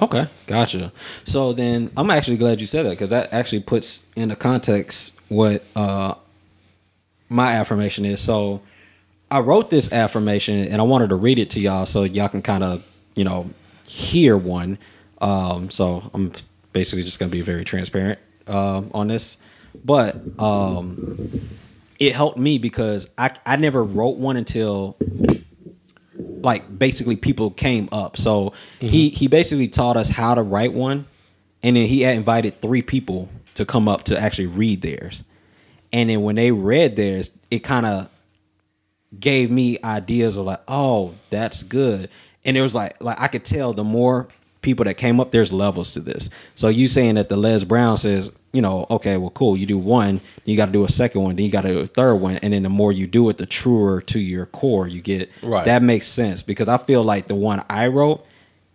Okay, 0.00 0.28
gotcha. 0.46 0.92
So 1.24 1.52
then 1.52 1.90
I'm 1.96 2.10
actually 2.10 2.38
glad 2.38 2.60
you 2.60 2.66
said 2.66 2.86
that 2.86 2.90
because 2.90 3.10
that 3.10 3.32
actually 3.32 3.60
puts 3.60 4.06
into 4.16 4.34
context 4.36 5.18
what 5.28 5.62
uh, 5.76 6.14
my 7.28 7.52
affirmation 7.52 8.04
is. 8.06 8.20
So 8.20 8.62
I 9.30 9.40
wrote 9.40 9.68
this 9.70 9.92
affirmation 9.92 10.58
and 10.68 10.80
I 10.80 10.84
wanted 10.84 11.08
to 11.10 11.16
read 11.16 11.38
it 11.38 11.50
to 11.50 11.60
y'all 11.60 11.84
so 11.84 12.04
y'all 12.04 12.28
can 12.28 12.40
kind 12.42 12.64
of, 12.64 12.82
you 13.14 13.24
know, 13.24 13.50
hear 13.90 14.36
one. 14.36 14.78
Um, 15.20 15.68
so 15.68 16.08
I'm 16.14 16.32
basically 16.72 17.02
just 17.02 17.18
going 17.18 17.30
to 17.30 17.36
be 17.36 17.42
very 17.42 17.64
transparent 17.64 18.18
uh, 18.46 18.82
on 18.94 19.08
this. 19.08 19.36
But 19.84 20.16
um, 20.38 21.48
it 21.98 22.14
helped 22.14 22.38
me 22.38 22.58
because 22.58 23.08
I, 23.18 23.30
I 23.44 23.56
never 23.56 23.82
wrote 23.82 24.16
one 24.16 24.36
until 24.36 24.96
like 26.16 26.78
basically 26.78 27.16
people 27.16 27.50
came 27.50 27.88
up. 27.90 28.16
So 28.16 28.52
he 28.78 29.10
he 29.10 29.26
basically 29.26 29.68
taught 29.68 29.96
us 29.96 30.08
how 30.08 30.34
to 30.34 30.42
write 30.42 30.72
one, 30.72 31.06
and 31.62 31.76
then 31.76 31.86
he 31.86 32.02
had 32.02 32.16
invited 32.16 32.60
three 32.60 32.82
people 32.82 33.28
to 33.54 33.64
come 33.64 33.88
up 33.88 34.04
to 34.04 34.18
actually 34.18 34.46
read 34.46 34.82
theirs. 34.82 35.24
And 35.92 36.08
then 36.08 36.22
when 36.22 36.36
they 36.36 36.52
read 36.52 36.94
theirs, 36.94 37.32
it 37.50 37.60
kind 37.60 37.84
of 37.84 38.08
gave 39.18 39.50
me 39.50 39.78
ideas 39.82 40.36
of 40.36 40.46
like, 40.46 40.62
oh, 40.68 41.14
that's 41.30 41.64
good. 41.64 42.08
And 42.44 42.56
it 42.56 42.62
was 42.62 42.74
like 42.74 43.02
like 43.02 43.20
I 43.20 43.28
could 43.28 43.44
tell 43.44 43.72
the 43.72 43.84
more 43.84 44.28
people 44.62 44.84
that 44.84 44.94
came 44.94 45.20
up, 45.20 45.30
there's 45.30 45.52
levels 45.52 45.92
to 45.92 46.00
this. 46.00 46.28
So 46.54 46.68
you 46.68 46.86
saying 46.88 47.14
that 47.14 47.28
the 47.28 47.36
Les 47.36 47.64
Brown 47.64 47.96
says, 47.96 48.30
you 48.52 48.60
know, 48.60 48.86
okay, 48.90 49.16
well, 49.16 49.30
cool. 49.30 49.56
You 49.56 49.64
do 49.66 49.78
one, 49.78 50.20
you 50.44 50.56
got 50.56 50.66
to 50.66 50.72
do 50.72 50.84
a 50.84 50.88
second 50.88 51.22
one, 51.22 51.36
then 51.36 51.46
you 51.46 51.50
got 51.50 51.62
to 51.62 51.68
do 51.68 51.78
a 51.80 51.86
third 51.86 52.16
one, 52.16 52.36
and 52.36 52.52
then 52.52 52.64
the 52.64 52.68
more 52.68 52.92
you 52.92 53.06
do 53.06 53.28
it, 53.30 53.38
the 53.38 53.46
truer 53.46 54.02
to 54.02 54.20
your 54.20 54.44
core 54.46 54.86
you 54.86 55.00
get. 55.00 55.30
Right. 55.42 55.64
That 55.64 55.82
makes 55.82 56.06
sense 56.08 56.42
because 56.42 56.68
I 56.68 56.76
feel 56.78 57.02
like 57.02 57.26
the 57.28 57.34
one 57.34 57.64
I 57.70 57.86
wrote 57.86 58.26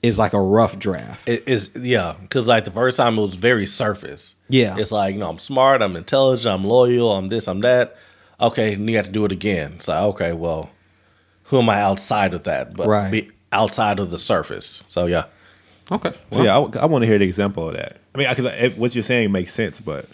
is 0.01 0.17
like 0.17 0.33
a 0.33 0.41
rough 0.41 0.77
draft. 0.79 1.27
It 1.27 1.43
is 1.47 1.69
yeah, 1.75 2.15
because 2.21 2.47
like 2.47 2.65
the 2.65 2.71
first 2.71 2.97
time 2.97 3.17
it 3.17 3.21
was 3.21 3.35
very 3.35 3.65
surface. 3.65 4.35
Yeah. 4.49 4.77
it's 4.77 4.91
like 4.91 5.13
you 5.13 5.19
know 5.19 5.29
I'm 5.29 5.39
smart, 5.39 5.81
I'm 5.81 5.95
intelligent, 5.95 6.53
I'm 6.53 6.63
loyal, 6.65 7.11
I'm 7.11 7.29
this, 7.29 7.47
I'm 7.47 7.61
that. 7.61 7.95
Okay, 8.39 8.73
and 8.73 8.89
you 8.89 8.97
have 8.97 9.07
to 9.07 9.11
do 9.11 9.25
it 9.25 9.31
again. 9.31 9.73
It's 9.77 9.87
like 9.87 10.01
okay, 10.01 10.33
well, 10.33 10.69
who 11.43 11.59
am 11.59 11.69
I 11.69 11.81
outside 11.81 12.33
of 12.33 12.43
that? 12.45 12.75
But 12.75 12.87
Right. 12.87 13.11
be 13.11 13.31
outside 13.55 13.99
of 13.99 14.11
the 14.11 14.19
surface. 14.19 14.83
So 14.87 15.05
yeah, 15.05 15.25
Okay. 15.91 16.13
So 16.31 16.43
yeah, 16.43 16.55
I, 16.55 16.85
want 16.85 17.03
to 17.03 17.07
hear 17.07 17.19
the 17.19 17.25
example 17.25 17.69
of 17.69 17.75
that. 17.75 17.97
I 18.13 18.17
mean, 18.17 18.27
because 18.33 18.77
what 18.77 18.95
you're 18.95 19.03
saying 19.03 19.31
makes 19.31 19.53
sense, 19.53 19.79
but 19.79 20.07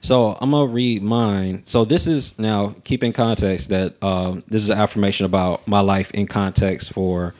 So 0.00 0.38
I'm 0.40 0.50
gonna 0.50 0.72
read 0.72 1.02
mine. 1.02 1.62
So 1.64 1.84
this 1.84 2.06
is 2.06 2.38
now 2.38 2.74
keep 2.84 3.02
in 3.04 3.12
context 3.12 3.68
that 3.68 4.02
um, 4.02 4.42
this 4.48 4.62
is 4.62 4.70
an 4.70 4.78
affirmation 4.78 5.26
about 5.26 5.66
my 5.68 5.80
life 5.80 6.10
in 6.12 6.26
context 6.26 6.92
for 6.92 7.34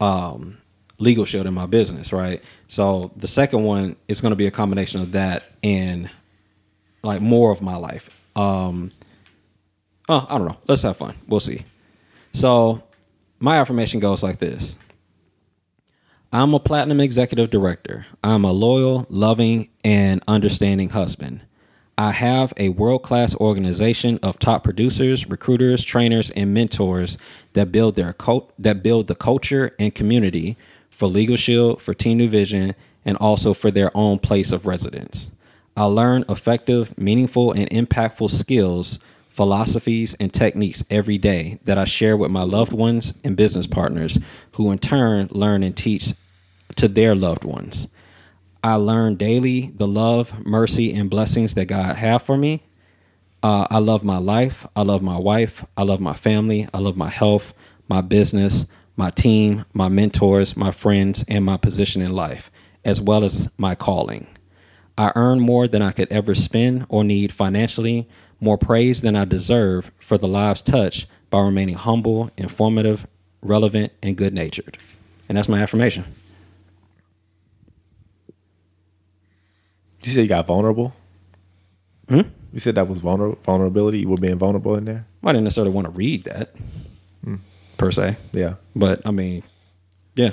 um, 0.00 0.58
legal 0.98 1.24
shield 1.24 1.46
in 1.46 1.54
my 1.54 1.66
business, 1.66 2.12
right? 2.12 2.42
So 2.68 3.10
the 3.16 3.26
second 3.26 3.64
one 3.64 3.96
is 4.08 4.20
gonna 4.20 4.36
be 4.36 4.46
a 4.46 4.50
combination 4.50 5.00
of 5.00 5.12
that 5.12 5.44
and 5.62 6.08
like 7.02 7.20
more 7.20 7.50
of 7.50 7.62
my 7.62 7.76
life. 7.76 8.10
Um, 8.36 8.92
oh, 10.08 10.26
I 10.28 10.38
don't 10.38 10.46
know. 10.46 10.58
Let's 10.68 10.82
have 10.82 10.96
fun. 10.96 11.16
We'll 11.26 11.40
see. 11.40 11.62
So 12.32 12.82
my 13.42 13.58
affirmation 13.58 13.98
goes 13.98 14.22
like 14.22 14.38
this. 14.38 14.76
I'm 16.32 16.54
a 16.54 16.60
platinum 16.60 17.00
executive 17.00 17.50
director. 17.50 18.06
I'm 18.22 18.44
a 18.44 18.52
loyal, 18.52 19.04
loving, 19.10 19.68
and 19.84 20.22
understanding 20.28 20.90
husband. 20.90 21.40
I 21.98 22.12
have 22.12 22.54
a 22.56 22.68
world 22.68 23.02
class 23.02 23.34
organization 23.34 24.20
of 24.22 24.38
top 24.38 24.62
producers, 24.62 25.26
recruiters, 25.26 25.82
trainers, 25.82 26.30
and 26.30 26.54
mentors 26.54 27.18
that 27.54 27.72
build 27.72 27.96
their 27.96 28.12
cult 28.12 28.52
that 28.60 28.82
build 28.82 29.08
the 29.08 29.16
culture 29.16 29.74
and 29.76 29.92
community 29.92 30.56
for 30.88 31.08
Legal 31.08 31.36
Shield, 31.36 31.82
for 31.82 31.94
Team 31.94 32.18
New 32.18 32.28
Vision, 32.28 32.76
and 33.04 33.16
also 33.18 33.52
for 33.52 33.72
their 33.72 33.90
own 33.96 34.20
place 34.20 34.52
of 34.52 34.66
residence. 34.66 35.32
I 35.76 35.84
learn 35.84 36.24
effective, 36.28 36.96
meaningful, 36.96 37.50
and 37.50 37.68
impactful 37.70 38.30
skills, 38.30 39.00
philosophies, 39.32 40.14
and 40.14 40.32
techniques 40.32 40.84
every 40.90 41.18
day 41.18 41.58
that 41.64 41.78
I 41.78 41.84
share 41.84 42.16
with 42.16 42.30
my 42.30 42.42
loved 42.42 42.72
ones 42.72 43.14
and 43.24 43.36
business 43.36 43.66
partners, 43.66 44.18
who 44.52 44.70
in 44.70 44.78
turn 44.78 45.28
learn 45.30 45.62
and 45.62 45.76
teach 45.76 46.12
to 46.76 46.88
their 46.88 47.14
loved 47.14 47.44
ones. 47.44 47.88
I 48.62 48.74
learn 48.74 49.16
daily 49.16 49.72
the 49.74 49.88
love, 49.88 50.44
mercy, 50.46 50.94
and 50.94 51.10
blessings 51.10 51.54
that 51.54 51.66
God 51.66 51.96
have 51.96 52.22
for 52.22 52.36
me. 52.36 52.62
Uh, 53.42 53.66
I 53.70 53.78
love 53.78 54.04
my 54.04 54.18
life. 54.18 54.66
I 54.76 54.82
love 54.82 55.02
my 55.02 55.18
wife. 55.18 55.64
I 55.76 55.82
love 55.82 56.00
my 56.00 56.14
family. 56.14 56.68
I 56.72 56.78
love 56.78 56.96
my 56.96 57.08
health, 57.08 57.54
my 57.88 58.02
business, 58.02 58.66
my 58.96 59.10
team, 59.10 59.64
my 59.72 59.88
mentors, 59.88 60.56
my 60.56 60.70
friends, 60.70 61.24
and 61.26 61.44
my 61.44 61.56
position 61.56 62.02
in 62.02 62.12
life, 62.12 62.50
as 62.84 63.00
well 63.00 63.24
as 63.24 63.48
my 63.56 63.74
calling. 63.74 64.26
I 64.96 65.10
earn 65.16 65.40
more 65.40 65.66
than 65.66 65.82
I 65.82 65.90
could 65.90 66.12
ever 66.12 66.34
spend 66.34 66.86
or 66.88 67.02
need 67.02 67.32
financially, 67.32 68.08
more 68.42 68.58
praise 68.58 69.00
than 69.00 69.16
I 69.16 69.24
deserve 69.24 69.90
for 69.98 70.18
the 70.18 70.28
lives 70.28 70.60
touched 70.60 71.06
by 71.30 71.40
remaining 71.40 71.76
humble, 71.76 72.30
informative, 72.36 73.06
relevant, 73.40 73.92
and 74.02 74.16
good 74.16 74.34
natured. 74.34 74.76
And 75.28 75.38
that's 75.38 75.48
my 75.48 75.60
affirmation. 75.60 76.04
you 80.02 80.10
said 80.12 80.22
you 80.22 80.26
got 80.28 80.46
vulnerable. 80.46 80.92
Hmm? 82.08 82.22
You 82.52 82.60
said 82.60 82.74
that 82.74 82.88
was 82.88 83.00
vulner- 83.00 83.38
vulnerability. 83.38 84.00
You 84.00 84.08
were 84.08 84.16
being 84.16 84.38
vulnerable 84.38 84.74
in 84.74 84.84
there. 84.84 85.06
I 85.24 85.28
didn't 85.32 85.44
necessarily 85.44 85.72
want 85.72 85.86
to 85.86 85.90
read 85.92 86.24
that 86.24 86.54
per 87.78 87.90
se, 87.90 88.16
Yeah. 88.32 88.54
but 88.76 89.00
I 89.06 89.10
mean, 89.12 89.42
yeah. 90.14 90.32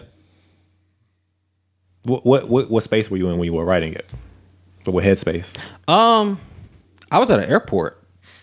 What, 2.03 2.26
what 2.26 2.49
what 2.49 2.69
what 2.72 2.84
space 2.84 3.10
were 3.10 3.18
you 3.18 3.30
in 3.30 3.38
when 3.38 3.45
you 3.45 3.53
were 3.53 3.65
writing 3.65 3.94
it? 3.94 4.10
But 4.84 4.91
with 4.91 5.06
Headspace, 5.06 5.56
Um, 5.88 6.40
I 7.11 7.19
was 7.19 7.30
at 7.31 7.40
an 7.40 7.45
airport. 7.49 7.99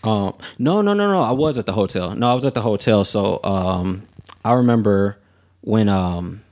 Um, 0.07 0.35
no, 0.59 0.83
no, 0.83 0.95
no, 0.95 1.11
no. 1.11 1.21
I 1.21 1.33
was 1.33 1.59
at 1.59 1.67
the 1.67 1.73
hotel. 1.73 2.15
No, 2.15 2.31
I 2.31 2.35
was 2.35 2.47
at 2.47 2.55
the 2.55 2.63
hotel. 2.63 3.05
So, 3.05 3.41
um, 3.43 4.07
I 4.45 4.53
remember 4.53 5.19
when 5.63 5.89
um, 5.89 6.43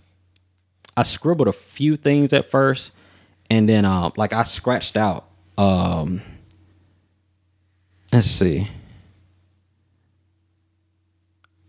I 0.97 1.05
scribbled 1.05 1.49
a 1.49 1.53
few 1.53 1.97
things 1.97 2.33
at 2.33 2.51
first, 2.51 2.91
and 3.49 3.69
then 3.69 3.85
um, 3.85 4.13
like 4.17 4.33
I 4.33 4.43
scratched 4.43 4.97
out. 4.97 5.27
Um, 5.57 6.23
let's 8.13 8.27
see. 8.27 8.69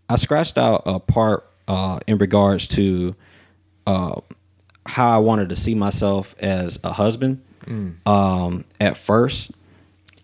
I 0.08 0.16
scratched 0.16 0.58
out 0.58 0.82
a 0.86 0.98
part 1.00 1.48
uh, 1.68 2.00
in 2.06 2.18
regards 2.18 2.66
to 2.68 3.14
uh, 3.86 4.20
how 4.86 5.10
I 5.10 5.18
wanted 5.18 5.48
to 5.50 5.56
see 5.56 5.74
myself 5.74 6.34
as 6.38 6.78
a 6.84 6.92
husband 6.92 7.42
um, 8.06 8.64
at 8.80 8.96
first, 8.96 9.50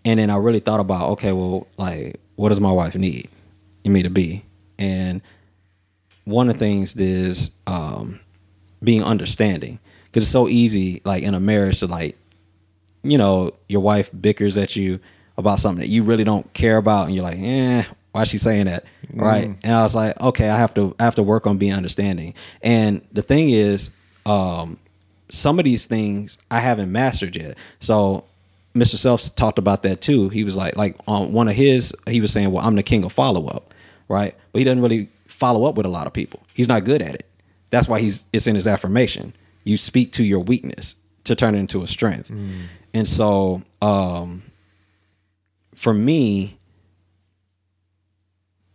and 0.05 0.19
then 0.19 0.29
I 0.29 0.37
really 0.37 0.59
thought 0.59 0.79
about 0.79 1.09
okay, 1.11 1.31
well, 1.31 1.67
like, 1.77 2.19
what 2.35 2.49
does 2.49 2.59
my 2.59 2.71
wife 2.71 2.95
need 2.95 3.29
me 3.85 4.03
to 4.03 4.09
be? 4.09 4.43
And 4.77 5.21
one 6.25 6.49
of 6.49 6.55
the 6.55 6.59
things 6.59 6.95
is 6.95 7.51
um, 7.67 8.19
being 8.83 9.03
understanding 9.03 9.79
because 10.05 10.23
it's 10.23 10.31
so 10.31 10.47
easy, 10.47 11.01
like 11.05 11.23
in 11.23 11.33
a 11.33 11.39
marriage, 11.39 11.79
to 11.79 11.87
like, 11.87 12.17
you 13.03 13.17
know, 13.17 13.53
your 13.67 13.81
wife 13.81 14.09
bickers 14.19 14.57
at 14.57 14.75
you 14.75 14.99
about 15.37 15.59
something 15.59 15.81
that 15.81 15.89
you 15.89 16.03
really 16.03 16.23
don't 16.23 16.51
care 16.53 16.77
about, 16.77 17.07
and 17.07 17.15
you're 17.15 17.23
like, 17.23 17.39
eh, 17.39 17.83
why 18.11 18.21
is 18.21 18.27
she 18.29 18.37
saying 18.37 18.65
that, 18.65 18.85
right? 19.13 19.45
And 19.63 19.73
I 19.73 19.81
was 19.81 19.95
like, 19.95 20.19
okay, 20.21 20.49
I 20.49 20.57
have 20.57 20.73
to, 20.75 20.95
I 20.99 21.03
have 21.03 21.15
to 21.15 21.23
work 21.23 21.47
on 21.47 21.57
being 21.57 21.73
understanding. 21.73 22.35
And 22.61 23.01
the 23.11 23.23
thing 23.23 23.49
is, 23.49 23.89
um, 24.25 24.77
some 25.29 25.57
of 25.57 25.65
these 25.65 25.85
things 25.87 26.37
I 26.51 26.59
haven't 26.59 26.91
mastered 26.91 27.35
yet. 27.35 27.57
So 27.79 28.25
Mr. 28.75 28.95
Self 28.95 29.35
talked 29.35 29.59
about 29.59 29.83
that 29.83 30.01
too. 30.01 30.29
He 30.29 30.43
was 30.43 30.55
like, 30.55 30.75
like 30.75 30.95
on 31.07 31.31
one 31.31 31.47
of 31.47 31.55
his, 31.55 31.93
he 32.07 32.21
was 32.21 32.31
saying, 32.33 32.51
well, 32.51 32.65
I'm 32.65 32.75
the 32.75 32.83
king 32.83 33.03
of 33.03 33.13
follow 33.13 33.47
up, 33.47 33.73
right? 34.07 34.35
But 34.51 34.59
he 34.59 34.65
doesn't 34.65 34.81
really 34.81 35.09
follow 35.27 35.65
up 35.65 35.75
with 35.75 35.85
a 35.85 35.89
lot 35.89 36.07
of 36.07 36.13
people. 36.13 36.41
He's 36.53 36.67
not 36.67 36.83
good 36.83 37.01
at 37.01 37.13
it. 37.15 37.27
That's 37.69 37.87
why 37.87 37.99
he's 37.99 38.25
it's 38.33 38.47
in 38.47 38.55
his 38.55 38.67
affirmation. 38.67 39.35
You 39.63 39.77
speak 39.77 40.11
to 40.13 40.23
your 40.23 40.39
weakness 40.39 40.95
to 41.23 41.35
turn 41.35 41.55
it 41.55 41.59
into 41.59 41.83
a 41.83 41.87
strength. 41.87 42.29
And 42.93 43.07
so 43.07 43.61
um 43.81 44.43
for 45.75 45.93
me, 45.93 46.57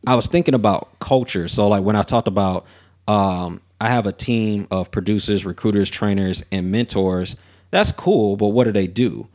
I 0.07 0.15
was 0.15 0.27
thinking 0.27 0.55
about 0.55 0.99
culture. 1.01 1.49
So 1.49 1.69
like 1.69 1.83
when 1.85 1.97
I 1.97 2.03
talked 2.03 2.29
about 2.29 2.67
um 3.07 3.61
I 3.81 3.89
have 3.89 4.07
a 4.07 4.13
team 4.13 4.67
of 4.71 4.91
producers, 4.91 5.45
recruiters, 5.45 5.89
trainers, 5.91 6.45
and 6.51 6.71
mentors. 6.73 7.37
That's 7.71 7.93
cool, 7.93 8.37
but 8.37 8.49
what 8.49 8.65
do 8.65 8.73
they 8.73 8.87
do? 8.89 9.29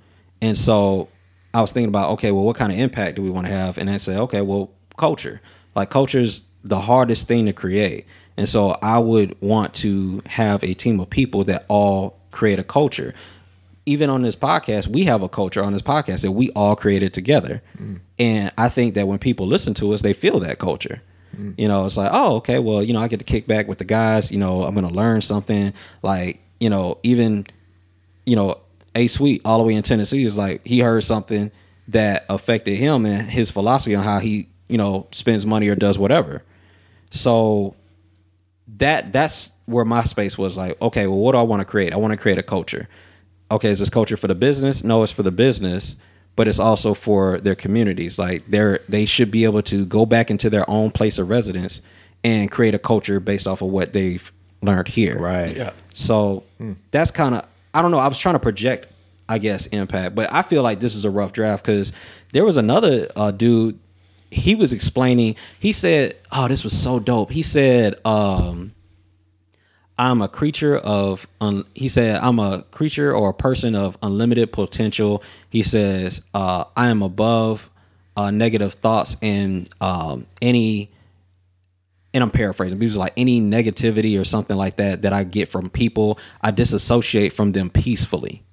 And 0.43 0.57
so 0.57 1.07
I 1.53 1.61
was 1.61 1.71
thinking 1.71 1.87
about, 1.87 2.11
okay, 2.11 2.33
well, 2.33 2.43
what 2.43 2.57
kind 2.57 2.69
of 2.69 2.77
impact 2.77 3.15
do 3.15 3.21
we 3.21 3.29
want 3.29 3.47
to 3.47 3.53
have? 3.53 3.77
And 3.77 3.89
I 3.89 3.95
said, 3.95 4.17
okay, 4.17 4.41
well, 4.41 4.71
culture. 4.97 5.39
Like 5.73 5.89
culture 5.89 6.19
is 6.19 6.41
the 6.65 6.81
hardest 6.81 7.29
thing 7.29 7.45
to 7.45 7.53
create. 7.53 8.05
And 8.35 8.49
so 8.49 8.77
I 8.81 8.99
would 8.99 9.39
want 9.41 9.73
to 9.75 10.21
have 10.25 10.61
a 10.61 10.73
team 10.73 10.99
of 10.99 11.09
people 11.09 11.45
that 11.45 11.65
all 11.69 12.19
create 12.31 12.59
a 12.59 12.63
culture. 12.63 13.13
Even 13.85 14.09
on 14.09 14.21
this 14.21 14.35
podcast, 14.35 14.87
we 14.87 15.05
have 15.05 15.23
a 15.23 15.29
culture 15.29 15.63
on 15.63 15.71
this 15.71 15.81
podcast 15.81 16.23
that 16.23 16.31
we 16.33 16.49
all 16.51 16.75
created 16.75 17.13
together. 17.13 17.61
Mm. 17.77 18.01
And 18.19 18.51
I 18.57 18.67
think 18.67 18.95
that 18.95 19.07
when 19.07 19.19
people 19.19 19.47
listen 19.47 19.73
to 19.75 19.93
us, 19.93 20.01
they 20.01 20.13
feel 20.13 20.41
that 20.41 20.59
culture. 20.59 21.01
Mm. 21.37 21.55
You 21.57 21.69
know, 21.69 21.85
it's 21.85 21.95
like, 21.95 22.11
oh, 22.11 22.35
okay, 22.37 22.59
well, 22.59 22.83
you 22.83 22.91
know, 22.91 22.99
I 22.99 23.07
get 23.07 23.19
to 23.19 23.25
kick 23.25 23.47
back 23.47 23.69
with 23.69 23.77
the 23.77 23.85
guys. 23.85 24.29
You 24.29 24.39
know, 24.39 24.63
I'm 24.63 24.73
going 24.73 24.87
to 24.87 24.93
learn 24.93 25.21
something. 25.21 25.73
Like, 26.01 26.41
you 26.59 26.69
know, 26.69 26.97
even, 27.03 27.47
you 28.25 28.35
know, 28.35 28.57
A 28.95 29.07
Sweet 29.07 29.41
all 29.45 29.57
the 29.57 29.63
way 29.63 29.73
in 29.73 29.83
Tennessee 29.83 30.23
is 30.23 30.37
like 30.37 30.65
he 30.65 30.79
heard 30.79 31.03
something 31.03 31.51
that 31.87 32.25
affected 32.29 32.77
him 32.77 33.05
and 33.05 33.29
his 33.29 33.49
philosophy 33.49 33.95
on 33.95 34.03
how 34.03 34.19
he, 34.19 34.47
you 34.67 34.77
know, 34.77 35.07
spends 35.11 35.45
money 35.45 35.67
or 35.67 35.75
does 35.75 35.97
whatever. 35.97 36.43
So 37.09 37.75
that 38.77 39.13
that's 39.13 39.51
where 39.65 39.85
my 39.85 40.03
space 40.03 40.37
was 40.37 40.57
like, 40.57 40.81
okay, 40.81 41.07
well, 41.07 41.19
what 41.19 41.33
do 41.33 41.37
I 41.37 41.43
want 41.43 41.61
to 41.61 41.65
create? 41.65 41.93
I 41.93 41.97
want 41.97 42.11
to 42.11 42.17
create 42.17 42.37
a 42.37 42.43
culture. 42.43 42.87
Okay, 43.51 43.69
is 43.69 43.79
this 43.79 43.89
culture 43.89 44.17
for 44.17 44.27
the 44.27 44.35
business? 44.35 44.83
No, 44.83 45.03
it's 45.03 45.11
for 45.11 45.23
the 45.23 45.31
business, 45.31 45.95
but 46.35 46.47
it's 46.47 46.59
also 46.59 46.93
for 46.93 47.39
their 47.39 47.55
communities. 47.55 48.17
Like 48.17 48.45
they're 48.47 48.79
they 48.89 49.05
should 49.05 49.31
be 49.31 49.43
able 49.43 49.61
to 49.63 49.85
go 49.85 50.05
back 50.05 50.31
into 50.31 50.49
their 50.49 50.69
own 50.69 50.91
place 50.91 51.17
of 51.19 51.29
residence 51.29 51.81
and 52.23 52.49
create 52.49 52.73
a 52.73 52.79
culture 52.79 53.19
based 53.19 53.47
off 53.47 53.61
of 53.61 53.69
what 53.69 53.93
they've 53.93 54.31
learned 54.61 54.87
here. 54.87 55.19
right? 55.19 55.55
Yeah. 55.55 55.71
So 55.93 56.43
hmm. 56.57 56.73
that's 56.91 57.11
kind 57.11 57.35
of 57.35 57.47
I 57.73 57.81
don't 57.81 57.91
know. 57.91 57.99
I 57.99 58.07
was 58.07 58.19
trying 58.19 58.35
to 58.35 58.39
project, 58.39 58.87
I 59.27 59.37
guess, 59.39 59.65
impact, 59.67 60.15
but 60.15 60.31
I 60.31 60.41
feel 60.41 60.63
like 60.63 60.79
this 60.79 60.95
is 60.95 61.05
a 61.05 61.09
rough 61.09 61.33
draft 61.33 61.65
because 61.65 61.91
there 62.31 62.45
was 62.45 62.57
another 62.57 63.07
uh, 63.15 63.31
dude. 63.31 63.79
He 64.29 64.55
was 64.55 64.73
explaining. 64.73 65.35
He 65.59 65.73
said, 65.73 66.17
"Oh, 66.31 66.47
this 66.47 66.63
was 66.63 66.77
so 66.77 66.99
dope." 66.99 67.31
He 67.31 67.41
said, 67.43 67.95
um, 68.05 68.73
"I'm 69.97 70.21
a 70.21 70.27
creature 70.27 70.77
of." 70.77 71.27
Un- 71.41 71.65
he 71.75 71.87
said, 71.87 72.19
"I'm 72.21 72.39
a 72.39 72.63
creature 72.71 73.15
or 73.15 73.29
a 73.29 73.33
person 73.33 73.75
of 73.75 73.97
unlimited 74.01 74.51
potential." 74.51 75.23
He 75.49 75.63
says, 75.63 76.21
uh, 76.33 76.65
"I 76.75 76.87
am 76.87 77.01
above 77.01 77.69
uh, 78.17 78.31
negative 78.31 78.73
thoughts 78.73 79.17
and 79.21 79.69
um, 79.81 80.27
any." 80.41 80.91
And 82.13 82.23
I'm 82.23 82.31
paraphrasing, 82.31 82.77
but 82.77 82.83
he 82.83 82.87
was 82.87 82.97
like 82.97 83.13
any 83.17 83.41
negativity 83.41 84.19
or 84.19 84.23
something 84.23 84.55
like 84.55 84.75
that 84.77 85.01
that 85.01 85.13
I 85.13 85.23
get 85.23 85.49
from 85.49 85.69
people, 85.69 86.19
I 86.41 86.51
disassociate 86.51 87.33
from 87.33 87.51
them 87.51 87.69
peacefully. 87.69 88.43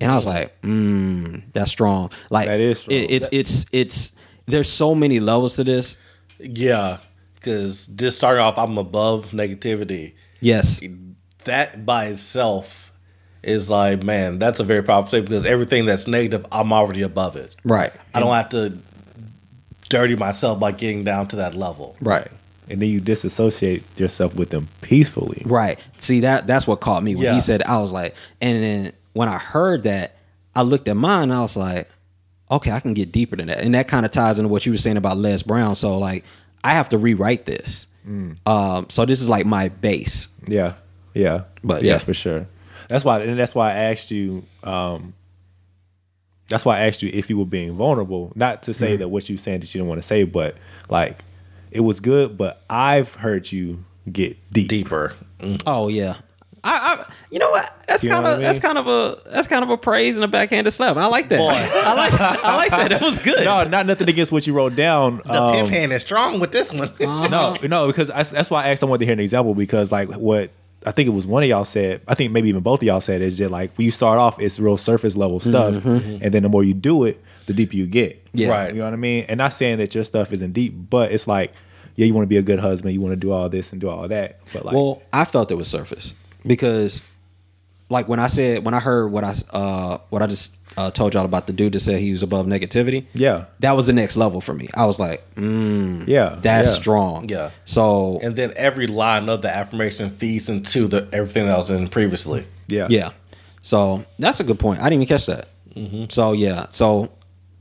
And 0.00 0.10
I 0.10 0.16
was 0.16 0.26
like, 0.26 0.60
mm, 0.62 1.42
that's 1.52 1.70
strong. 1.70 2.10
Like 2.30 2.46
That 2.46 2.60
is 2.60 2.80
strong. 2.80 2.96
It, 2.96 3.10
it's 3.10 3.28
it's 3.32 3.66
it's 3.72 4.12
there's 4.46 4.70
so 4.70 4.94
many 4.94 5.20
levels 5.20 5.56
to 5.56 5.64
this. 5.64 5.96
Yeah, 6.38 6.98
because 7.34 7.86
just 7.88 8.16
starting 8.16 8.40
off, 8.40 8.56
I'm 8.58 8.78
above 8.78 9.32
negativity. 9.32 10.14
Yes. 10.40 10.80
That 11.44 11.84
by 11.84 12.06
itself 12.06 12.92
is 13.42 13.68
like, 13.70 14.02
man, 14.02 14.38
that's 14.38 14.60
a 14.60 14.64
very 14.64 14.82
powerful 14.82 15.08
statement 15.08 15.30
because 15.30 15.46
everything 15.46 15.86
that's 15.86 16.06
negative, 16.06 16.46
I'm 16.52 16.72
already 16.72 17.02
above 17.02 17.36
it. 17.36 17.54
Right. 17.64 17.92
I 18.14 18.20
don't 18.20 18.34
have 18.34 18.48
to 18.50 18.78
dirty 19.88 20.16
myself 20.16 20.58
by 20.60 20.72
getting 20.72 21.04
down 21.04 21.28
to 21.28 21.36
that 21.36 21.54
level. 21.54 21.96
Right. 22.00 22.28
And 22.70 22.82
then 22.82 22.88
you 22.90 23.00
disassociate 23.00 23.82
yourself 23.98 24.34
with 24.34 24.50
them 24.50 24.68
peacefully. 24.82 25.42
Right. 25.46 25.78
See 25.98 26.20
that 26.20 26.46
that's 26.46 26.66
what 26.66 26.80
caught 26.80 27.02
me 27.02 27.14
when 27.14 27.24
Yeah. 27.24 27.34
he 27.34 27.40
said 27.40 27.62
I 27.62 27.78
was 27.78 27.92
like 27.92 28.14
and 28.40 28.62
then 28.62 28.92
when 29.14 29.28
I 29.28 29.38
heard 29.38 29.84
that, 29.84 30.16
I 30.54 30.62
looked 30.62 30.86
at 30.88 30.96
mine 30.96 31.24
and 31.24 31.32
I 31.34 31.40
was 31.40 31.56
like, 31.56 31.88
okay, 32.50 32.70
I 32.70 32.80
can 32.80 32.94
get 32.94 33.10
deeper 33.10 33.36
than 33.36 33.46
that. 33.48 33.58
And 33.60 33.74
that 33.74 33.88
kind 33.88 34.04
of 34.06 34.12
ties 34.12 34.38
into 34.38 34.48
what 34.48 34.64
you 34.66 34.72
were 34.72 34.78
saying 34.78 34.96
about 34.96 35.16
Les 35.16 35.42
Brown. 35.42 35.74
So 35.74 35.98
like 35.98 36.24
I 36.62 36.74
have 36.74 36.88
to 36.90 36.98
rewrite 36.98 37.46
this. 37.46 37.86
Um, 38.46 38.86
so 38.88 39.04
this 39.04 39.20
is 39.20 39.28
like 39.28 39.44
my 39.44 39.68
base. 39.68 40.28
Yeah, 40.46 40.74
yeah, 41.12 41.42
But, 41.62 41.82
yeah. 41.82 41.98
for 41.98 42.14
sure. 42.14 42.46
That's 42.88 43.04
why, 43.04 43.20
and 43.20 43.38
that's 43.38 43.54
why 43.54 43.70
I 43.72 43.74
asked 43.90 44.10
you. 44.10 44.46
Um, 44.64 45.12
that's 46.48 46.64
why 46.64 46.78
I 46.78 46.86
asked 46.86 47.02
you 47.02 47.10
if 47.12 47.28
you 47.30 47.38
were 47.38 47.44
being 47.46 47.74
vulnerable. 47.74 48.32
Not 48.34 48.62
to 48.64 48.70
Mm-hmm. 48.72 48.78
say 48.78 48.96
that 48.96 49.08
what 49.08 49.28
you 49.28 49.36
saying 49.38 49.60
that 49.60 49.74
you 49.74 49.78
didn't 49.80 49.88
want 49.88 50.00
to 50.00 50.06
say, 50.06 50.24
but 50.24 50.56
like 50.88 51.18
it 51.70 51.80
was 51.80 52.00
good. 52.00 52.36
But 52.38 52.62
I've 52.70 53.14
heard 53.14 53.50
you 53.52 53.84
get 54.10 54.36
deep. 54.52 54.68
Deeper. 54.68 55.14
Mm. 55.40 55.62
Oh 55.66 55.88
yeah. 55.88 56.16
I, 56.64 57.04
I 57.06 57.12
you 57.30 57.38
know 57.38 57.50
what? 57.50 57.72
That's 57.86 58.02
You 58.02 58.10
kind 58.10 58.26
of 58.26 58.32
I 58.32 58.34
mean? 58.36 58.42
that's 58.44 58.58
kind 58.58 58.78
of 58.78 58.86
a 58.88 59.18
that's 59.30 59.46
kind 59.46 59.62
of 59.62 59.70
a 59.70 59.78
praise 59.78 60.16
and 60.16 60.24
a 60.24 60.28
backhanded 60.28 60.72
slap. 60.72 60.96
I 60.96 61.06
like 61.06 61.28
that. 61.28 61.38
Boy. 61.38 61.50
I 61.80 61.92
like 61.94 62.12
I 62.20 62.56
like 62.56 62.70
that. 62.70 62.90
That 62.90 63.02
was 63.02 63.20
good. 63.20 63.44
No, 63.44 63.62
not 63.64 63.86
nothing 63.86 64.08
against 64.08 64.32
what 64.32 64.46
you 64.46 64.52
wrote 64.54 64.74
down. 64.74 65.22
The 65.24 65.40
um, 65.40 65.54
pimp 65.54 65.68
hand 65.70 65.92
is 65.92 66.02
strong 66.02 66.40
with 66.40 66.50
this 66.50 66.72
one. 66.72 66.92
no, 66.98 67.56
no, 67.62 67.86
because 67.86 68.10
I, 68.10 68.24
that's 68.24 68.50
why 68.50 68.64
I 68.64 68.68
asked. 68.70 68.82
I 68.82 68.86
wanted 68.86 69.00
to 69.00 69.04
hear 69.04 69.12
an 69.12 69.20
example 69.20 69.54
because 69.54 69.92
like 69.92 70.08
what 70.10 70.50
I 70.86 70.92
think 70.92 71.08
it 71.08 71.10
was 71.10 71.26
one 71.26 71.42
of 71.42 71.48
y'all 71.48 71.64
said. 71.64 72.02
I 72.06 72.14
think 72.14 72.32
maybe 72.32 72.48
even 72.48 72.62
both 72.62 72.80
of 72.80 72.86
y'all 72.86 73.00
said 73.00 73.20
is 73.22 73.38
that 73.38 73.50
like 73.50 73.76
when 73.76 73.84
you 73.84 73.90
start 73.90 74.18
off, 74.18 74.40
it's 74.40 74.60
real 74.60 74.76
surface 74.76 75.16
level 75.16 75.38
mm-hmm. 75.38 75.48
stuff, 75.48 75.74
mm-hmm. 75.74 75.88
Mm-hmm. 75.88 76.24
and 76.24 76.34
then 76.34 76.42
the 76.42 76.48
more 76.48 76.64
you 76.64 76.74
do 76.74 77.04
it, 77.04 77.22
the 77.46 77.52
deeper 77.52 77.76
you 77.76 77.86
get. 77.86 78.24
Yeah. 78.32 78.50
Right. 78.50 78.72
You 78.72 78.78
know 78.78 78.84
what 78.84 78.92
I 78.92 78.96
mean? 78.96 79.24
And 79.28 79.38
not 79.38 79.52
saying 79.52 79.78
that 79.78 79.94
your 79.94 80.04
stuff 80.04 80.32
isn't 80.32 80.52
deep, 80.52 80.74
but 80.88 81.10
it's 81.12 81.26
like, 81.26 81.52
yeah, 81.96 82.06
you 82.06 82.14
want 82.14 82.24
to 82.24 82.28
be 82.28 82.36
a 82.36 82.42
good 82.42 82.60
husband, 82.60 82.94
you 82.94 83.00
want 83.00 83.12
to 83.12 83.16
do 83.16 83.32
all 83.32 83.48
this 83.48 83.72
and 83.72 83.80
do 83.80 83.88
all 83.88 84.06
that, 84.06 84.38
but 84.52 84.64
like, 84.64 84.74
Well, 84.74 85.02
I 85.12 85.24
felt 85.24 85.50
it 85.50 85.56
was 85.56 85.68
surface 85.68 86.14
because, 86.46 87.02
like 87.90 88.06
when 88.06 88.20
I 88.20 88.28
said 88.28 88.64
when 88.64 88.74
I 88.74 88.80
heard 88.80 89.08
what 89.08 89.24
I 89.24 89.34
uh 89.52 89.98
what 90.10 90.22
I 90.22 90.26
just 90.26 90.57
uh, 90.76 90.90
told 90.90 91.14
y'all 91.14 91.24
about 91.24 91.46
the 91.46 91.52
dude 91.52 91.72
that 91.72 91.80
said 91.80 92.00
he 92.00 92.12
was 92.12 92.22
above 92.22 92.46
negativity. 92.46 93.06
Yeah. 93.14 93.46
that 93.60 93.72
was 93.72 93.86
the 93.86 93.92
next 93.92 94.16
level 94.16 94.40
for 94.40 94.54
me. 94.54 94.68
I 94.74 94.86
was 94.86 94.98
like, 94.98 95.34
mm, 95.34 96.06
yeah, 96.06 96.38
that's 96.40 96.68
yeah. 96.68 96.74
strong. 96.74 97.28
Yeah. 97.28 97.50
So 97.64 98.20
and 98.22 98.36
then 98.36 98.52
every 98.56 98.86
line 98.86 99.28
of 99.28 99.42
the 99.42 99.50
affirmation 99.50 100.10
feeds 100.10 100.48
into 100.48 100.86
the 100.86 101.08
everything 101.12 101.46
that 101.46 101.54
I 101.54 101.58
was 101.58 101.70
in 101.70 101.88
previously. 101.88 102.46
Yeah, 102.66 102.86
Yeah. 102.90 103.10
So 103.62 104.04
that's 104.18 104.40
a 104.40 104.44
good 104.44 104.58
point. 104.58 104.80
I 104.80 104.84
didn't 104.84 105.02
even 105.02 105.06
catch 105.08 105.26
that. 105.26 105.48
So 106.10 106.32
yeah. 106.32 106.66
So 106.70 107.10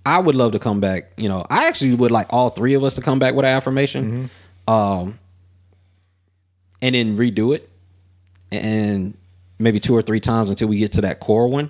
I 0.06 0.20
would 0.20 0.36
love 0.36 0.54
to 0.54 0.60
come 0.60 0.80
back. 0.80 1.12
You 1.18 1.28
know, 1.28 1.46
I 1.50 1.68
actually 1.68 1.94
would 1.96 2.12
like 2.12 2.28
all 2.30 2.50
three 2.50 2.76
of 2.76 2.84
us 2.84 2.96
to 2.96 3.02
come 3.02 3.20
back 3.20 3.36
with 3.36 3.46
an 3.46 3.52
affirmation, 3.52 4.30
um, 4.68 5.20
and 6.82 6.96
then 6.96 7.18
redo 7.18 7.54
it, 7.56 7.68
and 8.52 9.18
maybe 9.60 9.80
two 9.80 9.96
or 9.96 10.02
three 10.02 10.20
times 10.20 10.50
until 10.50 10.68
we 10.70 10.78
get 10.78 10.94
to 10.94 11.02
that 11.02 11.20
core 11.20 11.48
one, 11.48 11.70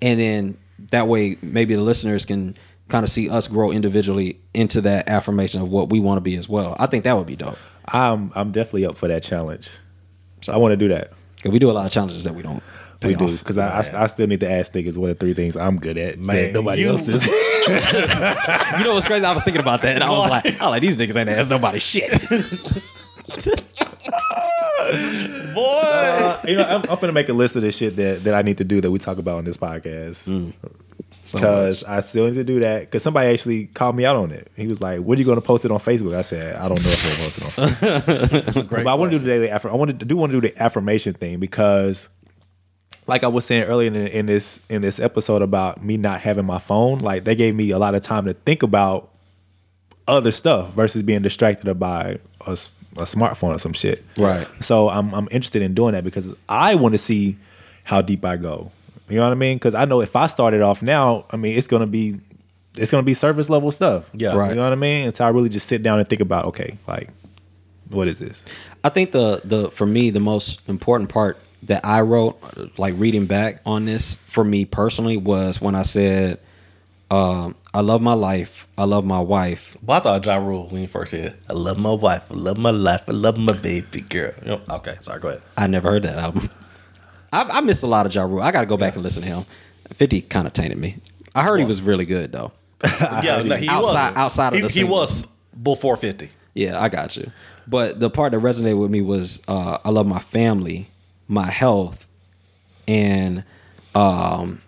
and 0.00 0.20
then 0.20 0.56
that 0.90 1.08
way 1.08 1.36
maybe 1.42 1.74
the 1.74 1.82
listeners 1.82 2.24
can 2.24 2.56
kind 2.88 3.02
of 3.04 3.08
see 3.10 3.30
us 3.30 3.48
grow 3.48 3.70
individually 3.70 4.38
into 4.52 4.80
that 4.82 5.08
affirmation 5.08 5.62
of 5.62 5.68
what 5.70 5.88
we 5.90 6.00
want 6.00 6.18
to 6.18 6.20
be 6.20 6.36
as 6.36 6.48
well. 6.48 6.76
I 6.78 6.86
think 6.86 7.04
that 7.04 7.16
would 7.16 7.26
be 7.26 7.36
dope. 7.36 7.56
I'm 7.88 8.30
I'm 8.34 8.52
definitely 8.52 8.86
up 8.86 8.96
for 8.96 9.08
that 9.08 9.22
challenge. 9.22 9.70
So 10.42 10.52
I 10.52 10.56
want 10.58 10.72
to 10.72 10.76
do 10.76 10.88
that. 10.88 11.12
'Cause 11.42 11.52
we 11.52 11.58
do 11.58 11.70
a 11.70 11.72
lot 11.72 11.86
of 11.86 11.92
challenges 11.92 12.24
that 12.24 12.34
we 12.34 12.42
don't 12.42 12.62
pay 13.00 13.08
We 13.08 13.14
do 13.16 13.36
because 13.36 13.58
I, 13.58 13.80
I 13.80 14.04
I 14.04 14.06
still 14.06 14.26
need 14.26 14.40
to 14.40 14.50
ask 14.50 14.72
niggas 14.72 14.96
what 14.96 15.10
are 15.10 15.14
three 15.14 15.34
things 15.34 15.56
I'm 15.56 15.78
good 15.78 15.98
at 15.98 16.18
Man, 16.18 16.36
that 16.36 16.52
nobody 16.54 16.82
you- 16.82 16.88
else 16.88 17.06
is. 17.08 17.26
You 17.66 18.84
know 18.84 18.92
what's 18.94 19.06
crazy? 19.06 19.24
I 19.24 19.32
was 19.32 19.42
thinking 19.42 19.62
about 19.62 19.80
that, 19.82 19.94
and 19.94 20.04
I 20.04 20.10
was 20.10 20.28
like, 20.28 20.60
I 20.60 20.68
like 20.68 20.82
these 20.82 20.98
niggas 20.98 21.16
ain't 21.16 21.30
ask 21.30 21.48
nobody 21.50 21.78
shit. 21.78 22.12
Boy. 25.54 25.62
Uh, 25.62 26.40
you 26.46 26.56
know, 26.56 26.64
I'm, 26.64 26.82
I'm 26.90 26.98
gonna 27.00 27.12
make 27.12 27.28
a 27.28 27.32
list 27.32 27.56
of 27.56 27.62
the 27.62 27.70
shit 27.72 27.96
that, 27.96 28.24
that 28.24 28.34
I 28.34 28.42
need 28.42 28.58
to 28.58 28.64
do 28.64 28.80
that 28.80 28.90
we 28.90 28.98
talk 28.98 29.18
about 29.18 29.38
on 29.38 29.44
this 29.44 29.56
podcast. 29.56 30.52
So 31.22 31.38
Because 31.38 31.82
much. 31.82 31.90
I 31.90 32.00
still 32.00 32.26
need 32.26 32.34
to 32.34 32.44
do 32.44 32.60
that. 32.60 32.80
Because 32.80 33.02
somebody 33.02 33.28
actually 33.30 33.66
called 33.66 33.96
me 33.96 34.04
out 34.04 34.16
on 34.16 34.30
it. 34.30 34.50
He 34.56 34.66
was 34.66 34.82
like, 34.82 35.00
"When 35.00 35.16
are 35.16 35.18
you 35.20 35.24
going 35.24 35.36
to 35.38 35.42
post 35.42 35.64
it 35.64 35.70
on 35.70 35.78
Facebook?" 35.80 36.14
I 36.14 36.20
said, 36.22 36.56
"I 36.56 36.68
don't 36.68 36.82
know 36.84 36.90
if 36.90 37.04
I'm 37.04 37.16
going 37.16 37.30
to 37.30 37.40
post 37.40 37.82
it 37.82 37.88
on 37.88 38.00
Facebook." 38.52 38.68
Great 38.68 38.84
but 38.84 38.90
I 38.90 38.94
want 38.94 39.10
to 39.12 39.18
do 39.18 39.24
the 39.24 39.30
daily 39.30 39.48
affirm. 39.48 39.72
I 39.72 39.76
wanted 39.76 40.00
to 40.00 40.06
do 40.06 40.16
want 40.16 40.32
to 40.32 40.40
do 40.40 40.46
the 40.48 40.62
affirmation 40.62 41.14
thing 41.14 41.40
because, 41.40 42.08
like 43.06 43.24
I 43.24 43.28
was 43.28 43.46
saying 43.46 43.62
earlier 43.64 43.86
in, 43.88 43.96
in 43.96 44.26
this 44.26 44.60
in 44.68 44.82
this 44.82 45.00
episode 45.00 45.40
about 45.40 45.82
me 45.82 45.96
not 45.96 46.20
having 46.20 46.44
my 46.44 46.58
phone, 46.58 46.98
like 46.98 47.24
they 47.24 47.34
gave 47.34 47.54
me 47.54 47.70
a 47.70 47.78
lot 47.78 47.94
of 47.94 48.02
time 48.02 48.26
to 48.26 48.34
think 48.34 48.62
about 48.62 49.10
other 50.06 50.30
stuff 50.30 50.74
versus 50.74 51.02
being 51.02 51.22
distracted 51.22 51.72
by 51.80 52.18
a, 52.46 52.50
s- 52.50 52.68
a 52.96 53.02
smartphone 53.02 53.54
or 53.54 53.58
some 53.58 53.72
shit. 53.72 54.04
Right. 54.16 54.46
So 54.60 54.88
I'm 54.88 55.14
I'm 55.14 55.28
interested 55.30 55.62
in 55.62 55.74
doing 55.74 55.92
that 55.92 56.04
because 56.04 56.32
I 56.48 56.74
want 56.74 56.92
to 56.92 56.98
see 56.98 57.36
how 57.84 58.02
deep 58.02 58.24
I 58.24 58.36
go. 58.36 58.70
You 59.08 59.16
know 59.16 59.24
what 59.24 59.32
I 59.32 59.36
mean? 59.36 59.56
Because 59.56 59.74
I 59.74 59.84
know 59.84 60.00
if 60.00 60.16
I 60.16 60.26
started 60.26 60.62
off 60.62 60.82
now, 60.82 61.26
I 61.30 61.36
mean 61.36 61.56
it's 61.56 61.66
gonna 61.66 61.86
be 61.86 62.20
it's 62.76 62.90
gonna 62.90 63.02
be 63.02 63.14
surface 63.14 63.50
level 63.50 63.70
stuff. 63.70 64.08
Yeah. 64.12 64.34
Right. 64.34 64.50
You 64.50 64.56
know 64.56 64.62
what 64.62 64.72
I 64.72 64.76
mean? 64.76 65.06
And 65.06 65.16
so 65.16 65.24
I 65.24 65.28
really 65.28 65.48
just 65.48 65.66
sit 65.66 65.82
down 65.82 65.98
and 65.98 66.08
think 66.08 66.20
about 66.20 66.46
okay, 66.46 66.78
like 66.86 67.10
what 67.88 68.08
is 68.08 68.18
this? 68.18 68.44
I 68.82 68.88
think 68.88 69.12
the 69.12 69.40
the 69.44 69.70
for 69.70 69.86
me 69.86 70.10
the 70.10 70.20
most 70.20 70.60
important 70.68 71.10
part 71.10 71.38
that 71.64 71.84
I 71.84 72.02
wrote, 72.02 72.38
like 72.78 72.94
reading 72.96 73.26
back 73.26 73.60
on 73.64 73.86
this 73.86 74.16
for 74.26 74.44
me 74.44 74.64
personally, 74.64 75.16
was 75.16 75.60
when 75.60 75.74
I 75.74 75.82
said, 75.82 76.38
um, 77.10 77.56
"I 77.74 77.80
love 77.80 78.00
my 78.00 78.14
life, 78.14 78.66
I 78.78 78.84
love 78.84 79.04
my 79.04 79.20
wife, 79.20 79.76
Well, 79.84 79.98
I 79.98 80.00
thought 80.00 80.24
Ja 80.24 80.36
Rule 80.36 80.68
when 80.70 80.80
you 80.82 80.88
first 80.88 81.10
said, 81.10 81.36
I 81.50 81.52
love 81.52 81.78
my 81.78 81.92
wife, 81.92 82.22
I 82.30 82.34
love 82.34 82.56
my 82.56 82.70
life, 82.70 83.02
I 83.08 83.12
love 83.12 83.36
my 83.36 83.52
baby 83.52 84.00
girl. 84.00 84.32
You 84.42 84.46
know, 84.52 84.60
okay, 84.70 84.96
sorry, 85.00 85.20
go 85.20 85.28
ahead. 85.28 85.42
I 85.56 85.66
never 85.66 85.90
heard 85.90 86.04
that 86.04 86.18
album. 86.18 86.48
I, 87.32 87.42
I 87.58 87.60
missed 87.62 87.82
a 87.82 87.86
lot 87.88 88.06
of 88.06 88.14
Ja 88.14 88.22
Rule. 88.22 88.40
I 88.42 88.52
got 88.52 88.60
to 88.60 88.66
go 88.66 88.76
back 88.76 88.94
and 88.94 89.02
listen 89.02 89.22
to 89.24 89.28
him. 89.28 89.44
Fifty 89.92 90.20
kind 90.22 90.46
of 90.46 90.52
tainted 90.52 90.78
me. 90.78 90.96
I 91.34 91.42
heard 91.42 91.58
he 91.58 91.66
was 91.66 91.82
really 91.82 92.06
good 92.06 92.30
though. 92.32 92.52
yeah, 93.00 93.42
no, 93.44 93.56
he 93.56 93.68
Outside- 93.68 94.10
was. 94.10 94.16
outside 94.16 94.52
of 94.52 94.60
he, 94.60 94.66
the 94.66 94.68
he 94.72 94.84
was 94.84 95.26
before 95.62 95.96
50. 95.96 96.28
Yeah, 96.54 96.80
I 96.80 96.88
got 96.88 97.16
you. 97.16 97.30
But 97.66 97.98
the 97.98 98.08
part 98.10 98.32
that 98.32 98.40
resonated 98.40 98.78
with 98.80 98.90
me 98.90 99.00
was 99.00 99.42
uh, 99.48 99.78
I 99.84 99.90
love 99.90 100.06
my 100.06 100.20
family, 100.20 100.88
my 101.26 101.50
health, 101.50 102.06
and 102.86 103.42
um, 103.94 104.60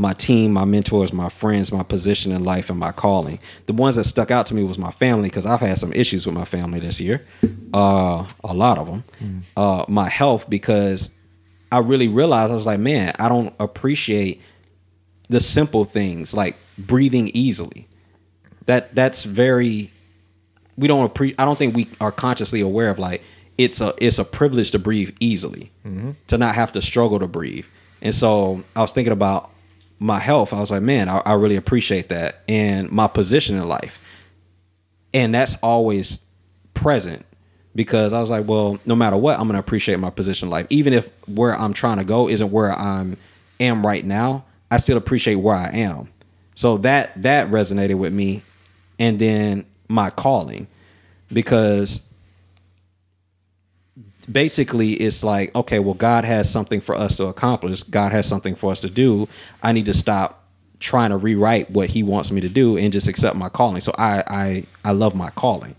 my 0.00 0.12
team, 0.14 0.52
my 0.52 0.64
mentors, 0.64 1.12
my 1.12 1.28
friends, 1.28 1.70
my 1.70 1.82
position 1.82 2.32
in 2.32 2.42
life, 2.42 2.70
and 2.70 2.78
my 2.78 2.90
calling. 2.90 3.38
The 3.66 3.72
ones 3.72 3.96
that 3.96 4.04
stuck 4.04 4.30
out 4.30 4.46
to 4.46 4.54
me 4.54 4.64
was 4.64 4.78
my 4.78 4.90
family 4.90 5.28
because 5.28 5.44
I've 5.46 5.60
had 5.60 5.78
some 5.78 5.92
issues 5.92 6.26
with 6.26 6.34
my 6.34 6.44
family 6.44 6.80
this 6.80 7.00
year, 7.00 7.26
uh, 7.74 8.24
a 8.42 8.54
lot 8.54 8.78
of 8.78 8.86
them. 8.86 9.42
Uh, 9.56 9.84
my 9.88 10.08
health 10.08 10.48
because 10.48 11.10
I 11.70 11.78
really 11.78 12.08
realized 12.08 12.50
I 12.50 12.54
was 12.54 12.66
like, 12.66 12.80
man, 12.80 13.12
I 13.18 13.28
don't 13.28 13.54
appreciate 13.60 14.40
the 15.28 15.38
simple 15.40 15.84
things 15.84 16.34
like 16.34 16.56
breathing 16.78 17.30
easily. 17.34 17.86
That 18.66 18.94
that's 18.94 19.24
very 19.24 19.90
we 20.76 20.88
don't 20.88 21.12
appre- 21.12 21.34
I 21.38 21.44
don't 21.44 21.58
think 21.58 21.76
we 21.76 21.88
are 22.00 22.10
consciously 22.12 22.60
aware 22.60 22.88
of 22.90 22.98
like 22.98 23.22
it's 23.58 23.80
a 23.80 23.92
it's 23.98 24.18
a 24.18 24.24
privilege 24.24 24.70
to 24.70 24.78
breathe 24.78 25.14
easily 25.20 25.70
to 26.28 26.38
not 26.38 26.54
have 26.54 26.72
to 26.72 26.80
struggle 26.82 27.18
to 27.18 27.26
breathe 27.26 27.66
and 28.00 28.14
so 28.14 28.62
I 28.74 28.80
was 28.80 28.92
thinking 28.92 29.12
about 29.12 29.49
my 30.00 30.18
health 30.18 30.52
I 30.52 30.58
was 30.58 30.70
like 30.70 30.82
man 30.82 31.08
I, 31.08 31.18
I 31.18 31.34
really 31.34 31.56
appreciate 31.56 32.08
that 32.08 32.42
and 32.48 32.90
my 32.90 33.06
position 33.06 33.56
in 33.56 33.68
life. 33.68 34.00
And 35.14 35.34
that's 35.34 35.56
always 35.56 36.20
present 36.74 37.24
because 37.74 38.12
I 38.12 38.20
was 38.20 38.30
like 38.30 38.48
well 38.48 38.80
no 38.84 38.96
matter 38.96 39.16
what 39.16 39.38
I'm 39.38 39.46
gonna 39.46 39.60
appreciate 39.60 39.98
my 40.00 40.10
position 40.10 40.46
in 40.46 40.50
life. 40.50 40.66
Even 40.70 40.92
if 40.92 41.08
where 41.28 41.54
I'm 41.56 41.72
trying 41.72 41.98
to 41.98 42.04
go 42.04 42.28
isn't 42.28 42.50
where 42.50 42.72
I'm 42.72 43.16
am 43.60 43.86
right 43.86 44.04
now 44.04 44.44
I 44.70 44.78
still 44.78 44.96
appreciate 44.96 45.36
where 45.36 45.56
I 45.56 45.68
am. 45.70 46.08
So 46.54 46.78
that 46.78 47.22
that 47.22 47.50
resonated 47.50 47.96
with 47.96 48.12
me 48.12 48.42
and 48.98 49.18
then 49.18 49.64
my 49.88 50.10
calling 50.10 50.66
because 51.32 52.02
basically 54.30 54.92
it's 54.94 55.24
like 55.24 55.54
okay 55.54 55.78
well 55.78 55.94
god 55.94 56.24
has 56.24 56.50
something 56.50 56.80
for 56.80 56.94
us 56.94 57.16
to 57.16 57.26
accomplish 57.26 57.82
god 57.84 58.12
has 58.12 58.26
something 58.26 58.54
for 58.54 58.70
us 58.70 58.80
to 58.80 58.90
do 58.90 59.28
i 59.62 59.72
need 59.72 59.86
to 59.86 59.94
stop 59.94 60.44
trying 60.78 61.10
to 61.10 61.16
rewrite 61.16 61.70
what 61.70 61.90
he 61.90 62.02
wants 62.02 62.30
me 62.30 62.40
to 62.40 62.48
do 62.48 62.76
and 62.76 62.92
just 62.92 63.08
accept 63.08 63.36
my 63.36 63.48
calling 63.48 63.80
so 63.80 63.92
i 63.98 64.22
i 64.28 64.64
i 64.84 64.92
love 64.92 65.14
my 65.14 65.30
calling 65.30 65.74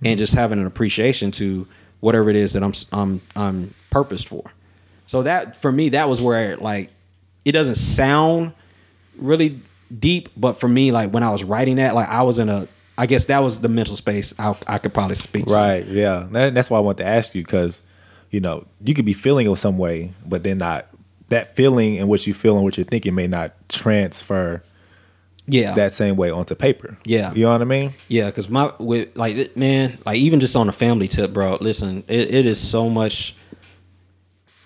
and 0.00 0.06
mm-hmm. 0.06 0.18
just 0.18 0.34
having 0.34 0.58
an 0.58 0.66
appreciation 0.66 1.30
to 1.30 1.66
whatever 2.00 2.30
it 2.30 2.36
is 2.36 2.52
that 2.52 2.62
i'm 2.62 2.72
i'm 2.92 3.20
i'm 3.36 3.74
purposed 3.90 4.28
for 4.28 4.50
so 5.06 5.22
that 5.22 5.56
for 5.56 5.70
me 5.70 5.90
that 5.90 6.08
was 6.08 6.20
where 6.20 6.56
like 6.56 6.90
it 7.44 7.52
doesn't 7.52 7.76
sound 7.76 8.52
really 9.16 9.60
deep 9.98 10.28
but 10.36 10.54
for 10.54 10.68
me 10.68 10.90
like 10.92 11.10
when 11.12 11.22
i 11.22 11.30
was 11.30 11.44
writing 11.44 11.76
that 11.76 11.94
like 11.94 12.08
i 12.08 12.22
was 12.22 12.38
in 12.38 12.48
a 12.48 12.66
i 12.98 13.06
guess 13.06 13.26
that 13.26 13.40
was 13.40 13.60
the 13.60 13.68
mental 13.68 13.96
space 13.96 14.34
i, 14.38 14.56
I 14.66 14.78
could 14.78 14.94
probably 14.94 15.16
speak 15.16 15.46
to. 15.46 15.54
Right. 15.54 15.84
Yeah. 15.86 16.26
That, 16.30 16.54
that's 16.54 16.70
why 16.70 16.78
I 16.78 16.80
want 16.80 16.98
to 16.98 17.06
ask 17.06 17.34
you 17.34 17.42
because, 17.42 17.82
you 18.32 18.40
know, 18.40 18.66
you 18.82 18.94
could 18.94 19.04
be 19.04 19.12
feeling 19.12 19.48
it 19.48 19.56
some 19.56 19.78
way, 19.78 20.14
but 20.26 20.42
then 20.42 20.58
not 20.58 20.88
that 21.28 21.54
feeling 21.54 21.98
and 21.98 22.08
what 22.08 22.26
you 22.26 22.34
feel 22.34 22.56
and 22.56 22.64
what 22.64 22.76
you're 22.76 22.84
thinking 22.84 23.14
may 23.14 23.26
not 23.26 23.52
transfer 23.68 24.62
yeah 25.46 25.74
that 25.74 25.92
same 25.92 26.16
way 26.16 26.30
onto 26.30 26.54
paper. 26.54 26.96
Yeah. 27.04 27.32
You 27.32 27.44
know 27.44 27.52
what 27.52 27.62
I 27.62 27.64
mean? 27.64 27.92
Yeah, 28.08 28.26
because 28.26 28.48
my 28.48 28.72
with 28.78 29.16
like 29.16 29.56
man, 29.56 29.98
like 30.06 30.16
even 30.16 30.40
just 30.40 30.56
on 30.56 30.68
a 30.68 30.72
family 30.72 31.08
tip, 31.08 31.32
bro. 31.32 31.58
Listen, 31.60 32.04
it, 32.08 32.32
it 32.32 32.46
is 32.46 32.58
so 32.58 32.88
much, 32.88 33.34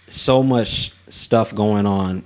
so 0.08 0.42
much 0.42 0.92
stuff 1.08 1.54
going 1.54 1.86
on 1.86 2.24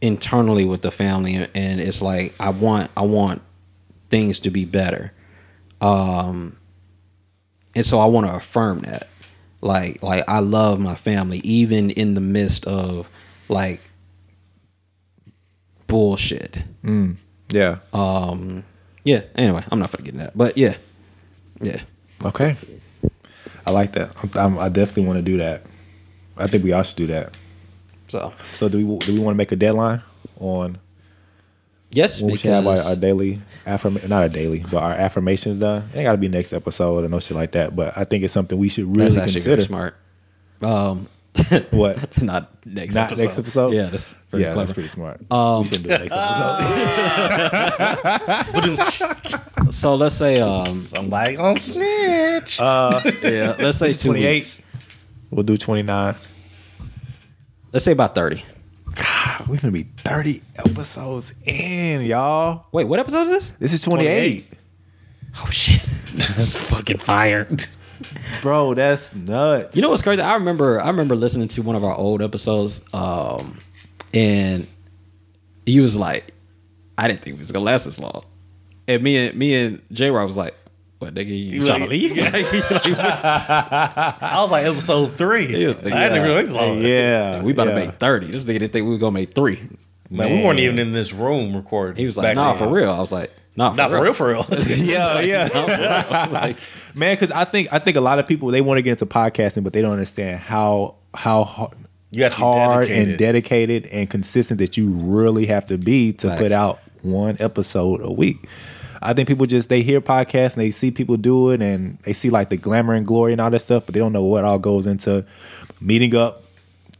internally 0.00 0.64
with 0.64 0.82
the 0.82 0.90
family, 0.90 1.34
and 1.34 1.80
it's 1.80 2.00
like 2.00 2.34
I 2.38 2.50
want, 2.50 2.90
I 2.96 3.02
want 3.02 3.42
things 4.10 4.40
to 4.40 4.50
be 4.50 4.64
better, 4.64 5.12
um, 5.80 6.56
and 7.74 7.84
so 7.84 7.98
I 7.98 8.06
want 8.06 8.26
to 8.26 8.34
affirm 8.34 8.80
that. 8.80 9.08
Like, 9.60 10.02
like 10.02 10.24
I 10.28 10.38
love 10.38 10.78
my 10.78 10.94
family, 10.94 11.38
even 11.38 11.90
in 11.90 12.14
the 12.14 12.20
midst 12.20 12.66
of 12.66 13.10
like 13.48 13.80
bullshit. 15.86 16.62
Yeah. 17.50 17.78
Um, 17.92 18.64
yeah. 19.04 19.22
Anyway, 19.34 19.64
I'm 19.70 19.78
not 19.80 19.90
into 19.90 20.18
that, 20.18 20.36
but 20.36 20.56
yeah, 20.56 20.76
yeah. 21.60 21.80
okay. 22.24 22.56
I 23.66 23.70
like 23.70 23.92
that. 23.92 24.12
I'm, 24.22 24.30
I'm, 24.34 24.58
I 24.58 24.68
definitely 24.68 25.06
want 25.06 25.18
to 25.18 25.22
do 25.22 25.38
that. 25.38 25.62
I 26.36 26.46
think 26.46 26.64
we 26.64 26.72
all 26.72 26.82
should 26.82 26.96
do 26.96 27.06
that. 27.08 27.34
So 28.08 28.32
So 28.54 28.68
do 28.68 28.78
we 28.78 28.98
do 29.04 29.12
we 29.12 29.18
want 29.18 29.34
to 29.34 29.38
make 29.38 29.52
a 29.52 29.56
deadline 29.56 30.02
on 30.40 30.78
yes, 31.90 32.20
when 32.20 32.30
we 32.32 32.36
should 32.38 32.50
have 32.50 32.66
our, 32.66 32.78
our 32.78 32.96
daily 32.96 33.40
affirm 33.66 33.94
not 34.06 34.22
our 34.22 34.28
daily, 34.28 34.64
but 34.70 34.82
our 34.82 34.92
affirmations 34.92 35.58
done? 35.58 35.88
It 35.92 35.96
ain't 35.98 36.04
got 36.04 36.12
to 36.12 36.18
be 36.18 36.28
next 36.28 36.52
episode 36.52 37.04
or 37.04 37.08
no 37.08 37.20
shit 37.20 37.36
like 37.36 37.52
that. 37.52 37.74
But 37.76 37.96
I 37.96 38.04
think 38.04 38.24
it's 38.24 38.32
something 38.32 38.58
we 38.58 38.68
should 38.68 38.84
really 38.86 39.04
that's 39.10 39.16
actually 39.16 39.40
consider. 39.42 39.62
smart. 39.62 39.96
Um, 40.62 41.08
What? 41.70 42.20
not 42.22 42.50
next 42.66 42.94
Not 42.96 43.06
episode. 43.12 43.22
next 43.24 43.38
episode? 43.38 43.72
Yeah, 43.72 43.86
that's 43.90 44.06
very 44.30 44.42
yeah, 44.42 44.52
clever. 44.52 44.60
that's 44.66 44.72
pretty 44.72 44.88
smart. 44.88 45.20
Um, 45.30 45.62
we 45.62 45.68
should 45.68 45.82
do 45.84 45.88
next 45.90 46.12
episode. 46.16 46.64
So 49.72 49.94
let's 49.96 50.14
say, 50.14 50.40
um, 50.40 50.76
Somebody 50.80 51.36
gonna 51.36 51.60
snitch. 51.60 52.58
Uh, 52.60 53.00
yeah, 53.22 53.54
let's 53.58 53.78
say 53.78 53.92
two 53.92 54.08
28. 54.08 54.34
weeks. 54.34 54.62
we'll 55.30 55.42
do 55.44 55.56
29. 55.58 56.14
Let's 57.72 57.84
say 57.84 57.92
about 57.92 58.14
thirty. 58.14 58.42
God, 58.94 59.48
we're 59.48 59.58
gonna 59.58 59.72
be 59.72 59.86
30 59.98 60.42
episodes 60.56 61.34
in, 61.44 62.02
y'all. 62.02 62.66
Wait, 62.72 62.84
what 62.84 62.98
episode 63.00 63.22
is 63.22 63.30
this? 63.30 63.50
This 63.58 63.72
is 63.72 63.82
28. 63.82 64.52
Oh 65.40 65.50
shit! 65.50 65.82
That's 66.36 66.56
fucking 66.56 66.98
fire. 66.98 67.48
Bro, 68.42 68.74
that's 68.74 69.12
nuts. 69.14 69.74
You 69.74 69.82
know 69.82 69.90
what's 69.90 70.02
crazy? 70.02 70.22
I 70.22 70.34
remember 70.34 70.80
I 70.80 70.88
remember 70.88 71.16
listening 71.16 71.48
to 71.48 71.62
one 71.62 71.74
of 71.74 71.82
our 71.82 71.96
old 71.96 72.22
episodes, 72.22 72.80
um, 72.92 73.58
and 74.14 74.68
he 75.66 75.80
was 75.80 75.96
like, 75.96 76.32
"I 76.96 77.08
didn't 77.08 77.22
think 77.22 77.34
it 77.34 77.38
was 77.38 77.50
gonna 77.50 77.64
last 77.64 77.86
this 77.86 77.98
long," 77.98 78.24
and 78.86 79.02
me 79.02 79.16
and 79.16 79.36
me 79.36 79.54
and 79.54 79.82
J. 79.90 80.10
Rob 80.12 80.26
was 80.28 80.36
like, 80.36 80.54
"What 81.08 81.14
nigga, 81.14 81.28
you 81.28 81.64
trying 81.66 81.80
to 81.80 81.86
like- 81.86 81.90
leave?" 81.90 82.18
I 83.12 84.38
was 84.40 84.50
like 84.50 84.64
episode 84.66 85.14
three. 85.16 85.46
Yeah, 85.46 85.74
I 85.84 85.88
had 85.90 86.08
to 86.10 86.16
yeah. 86.16 86.24
really 86.26 86.46
long. 86.46 86.82
yeah. 86.82 87.42
we 87.42 87.52
about 87.52 87.68
yeah. 87.68 87.74
to 87.74 87.80
make 87.86 87.94
thirty. 87.98 88.30
This 88.30 88.44
nigga 88.44 88.60
didn't 88.60 88.72
think 88.72 88.84
we 88.86 88.92
were 88.92 88.98
gonna 88.98 89.12
make 89.12 89.34
three. 89.34 89.60
Man, 90.10 90.32
we 90.38 90.44
weren't 90.44 90.58
even 90.58 90.78
in 90.78 90.92
this 90.92 91.12
room 91.12 91.54
recording. 91.54 91.96
He 91.96 92.06
was 92.06 92.16
like, 92.16 92.34
"Nah, 92.34 92.54
then. 92.54 92.68
for 92.68 92.74
real." 92.74 92.90
I 92.90 92.98
was 92.98 93.12
like, 93.12 93.30
"Nah, 93.56 93.70
for 93.70 93.76
Not 93.76 93.90
real." 93.90 94.12
for 94.14 94.28
real, 94.28 94.42
for 94.44 94.54
real. 94.54 94.78
yeah, 94.78 95.20
yeah, 95.20 96.28
like, 96.32 96.56
man. 96.94 97.14
Because 97.14 97.30
I 97.30 97.44
think 97.44 97.68
I 97.72 97.78
think 97.78 97.96
a 97.96 98.00
lot 98.00 98.18
of 98.18 98.26
people 98.26 98.48
they 98.48 98.62
want 98.62 98.78
to 98.78 98.82
get 98.82 98.92
into 98.92 99.06
podcasting, 99.06 99.64
but 99.64 99.72
they 99.74 99.82
don't 99.82 99.92
understand 99.92 100.40
how 100.40 100.94
how 101.14 101.44
hard, 101.44 101.74
You 102.10 102.22
have 102.24 102.32
to 102.32 102.38
be 102.38 102.42
hard 102.42 102.88
and 102.88 103.18
dedicated. 103.18 103.18
dedicated 103.18 103.86
and 103.86 104.08
consistent 104.10 104.58
that 104.60 104.76
you 104.78 104.88
really 104.90 105.46
have 105.46 105.66
to 105.66 105.76
be 105.78 106.14
to 106.14 106.28
Facts. 106.28 106.40
put 106.40 106.52
out 106.52 106.78
one 107.02 107.36
episode 107.38 108.00
a 108.02 108.10
week. 108.10 108.48
I 109.00 109.12
think 109.12 109.28
people 109.28 109.46
just 109.46 109.68
they 109.68 109.82
hear 109.82 110.00
podcasts 110.00 110.54
and 110.54 110.62
they 110.62 110.70
see 110.70 110.90
people 110.90 111.16
do 111.16 111.50
it 111.50 111.62
and 111.62 111.98
they 112.02 112.12
see 112.12 112.30
like 112.30 112.50
the 112.50 112.56
glamour 112.56 112.94
and 112.94 113.06
glory 113.06 113.32
and 113.32 113.40
all 113.40 113.50
that 113.50 113.60
stuff, 113.60 113.84
but 113.86 113.94
they 113.94 114.00
don't 114.00 114.12
know 114.12 114.24
what 114.24 114.44
all 114.44 114.58
goes 114.58 114.86
into 114.86 115.24
meeting 115.80 116.14
up 116.16 116.42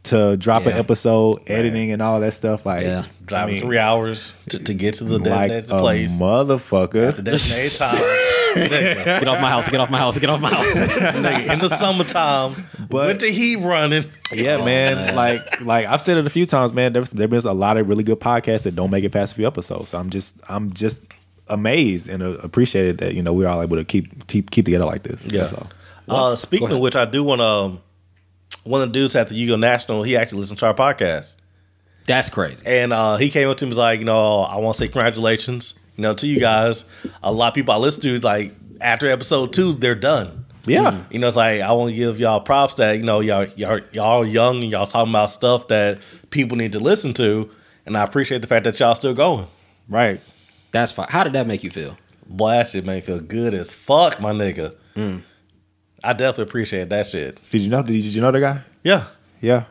to 0.03 0.37
drop 0.37 0.65
an 0.65 0.71
episode, 0.73 1.41
editing 1.47 1.91
and 1.91 2.01
all 2.01 2.19
that 2.21 2.33
stuff. 2.33 2.65
Like 2.65 2.83
Yeah. 2.83 3.05
Driving 3.25 3.55
I 3.55 3.59
mean, 3.59 3.61
three 3.61 3.77
hours 3.77 4.33
to, 4.49 4.57
to 4.59 4.73
get 4.73 4.95
to 4.95 5.03
the 5.03 5.19
like 5.19 5.49
designated 5.49 5.71
a 5.71 5.79
place. 5.79 6.17
The 6.17 6.23
motherfucker. 6.23 7.23
designated 7.23 7.77
time. 7.77 8.29
get 8.55 9.27
off 9.27 9.39
my 9.39 9.49
house! 9.49 9.69
Get 9.69 9.79
off 9.79 9.91
my 9.91 9.99
house! 9.99 10.17
Get 10.17 10.29
off 10.31 10.41
my 10.41 10.49
house! 10.49 10.75
In 11.53 11.59
the 11.59 11.69
summertime, 11.69 12.55
But- 12.89 13.07
with 13.07 13.19
the 13.19 13.29
heat 13.29 13.57
running. 13.57 14.05
Yeah, 14.31 14.57
oh, 14.59 14.65
man. 14.65 15.15
Like, 15.15 15.61
like 15.61 15.85
I've 15.85 16.01
said 16.01 16.17
it 16.17 16.25
a 16.25 16.29
few 16.31 16.47
times, 16.47 16.73
man. 16.73 16.93
There's 16.93 17.11
there 17.11 17.27
been 17.27 17.45
a 17.45 17.53
lot 17.53 17.77
of 17.77 17.87
really 17.87 18.03
good 18.03 18.19
podcasts 18.19 18.63
that 18.63 18.75
don't 18.75 18.89
make 18.89 19.03
it 19.03 19.11
past 19.11 19.33
a 19.33 19.35
few 19.35 19.45
episodes. 19.45 19.89
So 19.91 19.99
I'm 19.99 20.09
just, 20.09 20.35
I'm 20.49 20.73
just 20.73 21.03
amazed 21.49 22.07
and 22.09 22.21
uh, 22.23 22.31
appreciated 22.43 22.99
that 22.99 23.15
you 23.15 23.21
know 23.21 23.33
we're 23.33 23.47
all 23.47 23.61
able 23.61 23.77
to 23.77 23.83
keep 23.85 24.27
keep 24.27 24.51
keep 24.51 24.65
together 24.65 24.85
like 24.85 25.03
this. 25.03 25.25
Yeah. 25.25 25.45
That's 25.45 25.53
all. 25.53 25.69
Uh, 26.07 26.35
speaking 26.35 26.71
of 26.71 26.79
which, 26.79 26.95
I 26.95 27.05
do 27.05 27.23
want 27.23 27.41
to. 27.41 27.45
Um, 27.45 27.81
one 28.63 28.81
of 28.81 28.89
the 28.89 28.93
dudes 28.99 29.15
at 29.15 29.29
the 29.29 29.35
Yugo 29.35 29.57
National, 29.59 30.03
he 30.03 30.17
actually 30.17 30.39
listened 30.39 30.59
to 30.59 30.65
our 30.67 30.73
podcast, 30.73 31.35
That's 32.05 32.29
crazy. 32.29 32.61
and 32.65 32.91
uh, 32.91 33.15
he 33.17 33.29
came 33.29 33.47
up 33.49 33.57
to 33.57 33.65
me 33.65 33.67
and 33.67 33.71
was 33.71 33.77
like, 33.77 33.99
you 33.99 34.05
know, 34.05 34.41
I 34.41 34.57
want 34.57 34.75
to 34.75 34.83
say 34.83 34.87
congratulations, 34.87 35.75
you 35.95 36.01
know, 36.01 36.13
to 36.15 36.27
you 36.27 36.39
guys. 36.39 36.83
A 37.23 37.31
lot 37.31 37.47
of 37.49 37.53
people 37.55 37.73
I 37.73 37.77
listen 37.77 38.01
to, 38.01 38.19
like 38.19 38.53
after 38.81 39.07
episode 39.07 39.53
two, 39.53 39.73
they're 39.73 39.95
done. 39.95 40.45
Yeah. 40.65 41.03
You 41.09 41.19
know, 41.19 41.27
it's 41.27 41.37
like 41.37 41.61
I 41.61 41.71
want 41.71 41.91
to 41.91 41.95
give 41.95 42.19
y'all 42.19 42.41
props 42.41 42.75
that 42.75 42.97
you 42.97 43.03
know 43.03 43.21
y'all 43.21 43.45
y'all 43.55 43.79
y'all 43.91 44.25
young 44.25 44.61
and 44.61 44.71
y'all 44.71 44.85
talking 44.87 45.11
about 45.11 45.29
stuff 45.29 45.67
that 45.69 45.99
people 46.29 46.57
need 46.57 46.73
to 46.73 46.79
listen 46.79 47.13
to, 47.15 47.49
and 47.85 47.95
I 47.97 48.03
appreciate 48.03 48.41
the 48.41 48.47
fact 48.47 48.65
that 48.65 48.79
y'all 48.79 48.95
still 48.95 49.13
going. 49.13 49.47
Right. 49.87 50.21
That's 50.71 50.91
fine. 50.91 51.07
How 51.09 51.23
did 51.23 51.33
that 51.33 51.47
make 51.47 51.63
you 51.63 51.71
feel? 51.71 51.97
Boy, 52.27 52.51
that 52.51 52.69
shit 52.69 52.85
made 52.85 52.95
me 52.95 53.01
feel 53.01 53.19
good 53.19 53.53
as 53.53 53.73
fuck, 53.73 54.19
my 54.21 54.31
nigga. 54.31 54.75
I 56.03 56.13
definitely 56.13 56.43
appreciate 56.43 56.89
that 56.89 57.07
shit. 57.07 57.39
Did 57.51 57.61
you 57.61 57.69
know? 57.69 57.81
Did 57.83 57.95
you, 57.95 58.01
did 58.01 58.13
you 58.15 58.21
know 58.21 58.31
the 58.31 58.39
guy? 58.39 58.61
Yeah. 58.83 59.07
Yeah. 59.41 59.65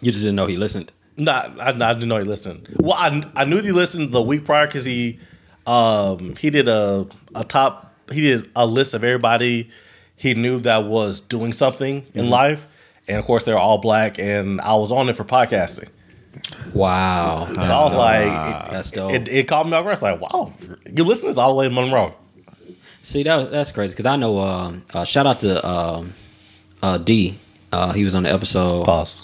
You 0.00 0.10
just 0.10 0.24
didn't 0.24 0.36
know 0.36 0.46
he 0.46 0.56
listened. 0.56 0.90
Not, 1.16 1.60
I, 1.60 1.68
I 1.68 1.92
didn't 1.94 2.08
know 2.08 2.18
he 2.18 2.24
listened. 2.24 2.74
Well, 2.80 2.94
I, 2.94 3.30
I 3.36 3.44
knew 3.44 3.60
he 3.60 3.70
listened 3.72 4.12
the 4.12 4.22
week 4.22 4.44
prior 4.44 4.66
because 4.66 4.84
he, 4.84 5.20
um, 5.66 6.34
he 6.36 6.50
did 6.50 6.66
a 6.68 7.06
a 7.34 7.44
top. 7.44 7.94
He 8.10 8.20
did 8.22 8.50
a 8.56 8.66
list 8.66 8.94
of 8.94 9.04
everybody 9.04 9.70
he 10.16 10.34
knew 10.34 10.60
that 10.60 10.84
was 10.86 11.20
doing 11.20 11.52
something 11.52 12.04
in 12.14 12.30
life, 12.30 12.66
and 13.08 13.18
of 13.18 13.24
course 13.24 13.44
they're 13.44 13.58
all 13.58 13.78
black. 13.78 14.18
And 14.18 14.60
I 14.60 14.74
was 14.74 14.90
on 14.90 15.08
it 15.08 15.16
for 15.16 15.24
podcasting, 15.24 15.88
Wow. 16.72 17.48
so 17.54 17.60
I 17.60 17.84
was 17.84 17.94
like, 17.94 18.70
That's 18.70 18.90
it, 18.90 18.94
dope. 18.94 19.12
it, 19.12 19.28
it 19.28 19.48
caught 19.48 19.66
me 19.66 19.72
off 19.74 19.84
guard. 19.84 19.92
It's 19.94 20.02
like, 20.02 20.20
wow, 20.20 20.52
you 20.90 21.04
listen 21.04 21.22
to 21.22 21.26
this 21.28 21.36
all 21.38 21.50
the 21.50 21.56
way 21.56 21.64
to 21.68 21.70
Monroe. 21.74 22.14
See, 23.02 23.22
that 23.24 23.50
that's 23.50 23.72
crazy 23.72 23.92
because 23.92 24.06
I 24.06 24.16
know. 24.16 24.38
Um, 24.38 24.84
uh, 24.94 25.04
shout 25.04 25.26
out 25.26 25.40
to 25.40 25.66
um, 25.68 26.14
uh, 26.82 26.98
D. 26.98 27.38
Uh, 27.72 27.92
he 27.92 28.04
was 28.04 28.14
on 28.14 28.22
the 28.22 28.32
episode. 28.32 28.84
Pause. 28.84 29.22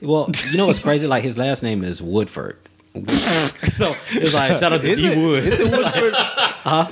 Well, 0.00 0.30
you 0.50 0.58
know 0.58 0.66
what's 0.66 0.80
crazy? 0.80 1.06
Like 1.06 1.22
his 1.22 1.38
last 1.38 1.62
name 1.62 1.84
is 1.84 2.02
Woodford. 2.02 2.58
so 3.70 3.94
it's 4.12 4.34
like 4.34 4.56
shout 4.56 4.72
out 4.72 4.82
to 4.82 4.88
Is 4.90 5.00
D 5.00 5.06
it, 5.08 5.18
Woods. 5.18 5.48
is 5.48 5.60
it 5.60 5.70
Woodford? 5.70 6.14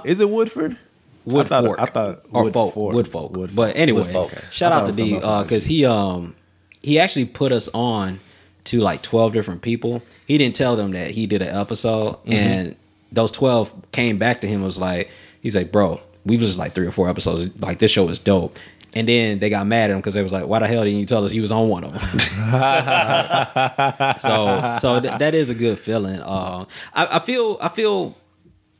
Is 0.04 0.20
it 0.20 0.28
Woodford? 0.28 0.76
Woodford. 1.24 1.52
I 1.52 1.60
thought, 1.62 1.80
I 1.80 1.84
thought 1.86 2.24
or 2.32 2.44
Wood 2.44 2.52
folk, 2.52 2.74
Fort. 2.74 2.94
Woodfolk. 2.94 3.36
Woodfolk. 3.36 3.54
But 3.56 3.76
anyway, 3.76 4.00
Woodfolk. 4.02 4.32
shout 4.50 4.72
out 4.72 4.86
to 4.86 4.92
D 4.92 5.14
because 5.14 5.64
he 5.64 5.84
um 5.84 6.34
he 6.82 6.98
actually 6.98 7.26
put 7.26 7.52
us 7.52 7.68
on 7.72 8.20
to 8.64 8.80
like 8.80 9.02
twelve 9.02 9.32
different 9.32 9.62
people. 9.62 10.02
He 10.26 10.38
didn't 10.38 10.56
tell 10.56 10.76
them 10.76 10.92
that 10.92 11.10
he 11.12 11.26
did 11.26 11.42
an 11.42 11.54
episode, 11.54 12.14
Mm-hmm. 12.24 12.32
and 12.32 12.76
those 13.10 13.30
twelve 13.30 13.72
came 13.92 14.18
back 14.18 14.40
to 14.42 14.46
him 14.48 14.62
was 14.62 14.78
like, 14.78 15.10
he's 15.42 15.54
like, 15.56 15.70
bro, 15.72 16.00
we 16.24 16.38
was 16.38 16.56
like 16.56 16.74
three 16.74 16.86
or 16.86 16.92
four 16.92 17.08
episodes. 17.10 17.50
Like 17.60 17.78
this 17.78 17.90
show 17.90 18.08
is 18.08 18.18
dope. 18.18 18.58
And 18.94 19.08
then 19.08 19.38
they 19.38 19.48
got 19.48 19.66
mad 19.66 19.88
at 19.88 19.94
him 19.94 20.00
because 20.00 20.12
they 20.12 20.22
was 20.22 20.32
like, 20.32 20.46
"Why 20.46 20.58
the 20.58 20.66
hell 20.66 20.84
didn't 20.84 21.00
you 21.00 21.06
tell 21.06 21.24
us 21.24 21.30
he 21.30 21.40
was 21.40 21.50
on 21.50 21.70
one 21.70 21.82
of 21.84 21.92
them?" 21.92 22.02
so, 24.18 24.74
so 24.80 25.00
th- 25.00 25.18
that 25.18 25.34
is 25.34 25.50
a 25.50 25.54
good 25.54 25.78
feeling. 25.78 26.20
Uh, 26.20 26.64
I, 26.92 27.16
I 27.16 27.18
feel, 27.20 27.58
I 27.60 27.68
feel 27.68 28.16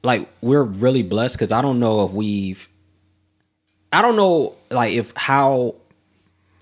like 0.03 0.29
we're 0.43 0.63
really 0.65 1.03
blessed 1.03 1.39
because 1.39 1.53
I 1.53 1.63
don't 1.63 1.79
know 1.81 2.05
if 2.05 2.13
we've 2.13 2.69
I 3.93 4.03
don't 4.03 4.17
know 4.17 4.55
like 4.71 4.93
if 4.93 5.13
how 5.17 5.77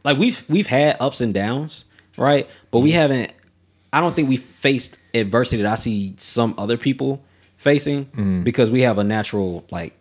like 0.05 0.19
we've 0.19 0.45
we've 0.49 0.67
had 0.67 0.97
ups 1.01 1.21
and 1.21 1.33
downs, 1.35 1.85
right? 2.17 2.49
But 2.71 2.81
we 2.81 2.93
haven't 2.93 3.33
I 3.93 4.01
don't 4.01 4.15
think 4.15 4.29
we 4.29 4.37
faced 4.37 4.99
adversity 5.15 5.63
that 5.63 5.73
I 5.73 5.75
see 5.75 6.15
some 6.17 6.55
other 6.59 6.77
people 6.77 7.23
facing 7.57 8.43
because 8.45 8.71
we 8.71 8.83
have 8.83 8.99
a 8.99 9.05
natural 9.05 9.65
like 9.71 9.95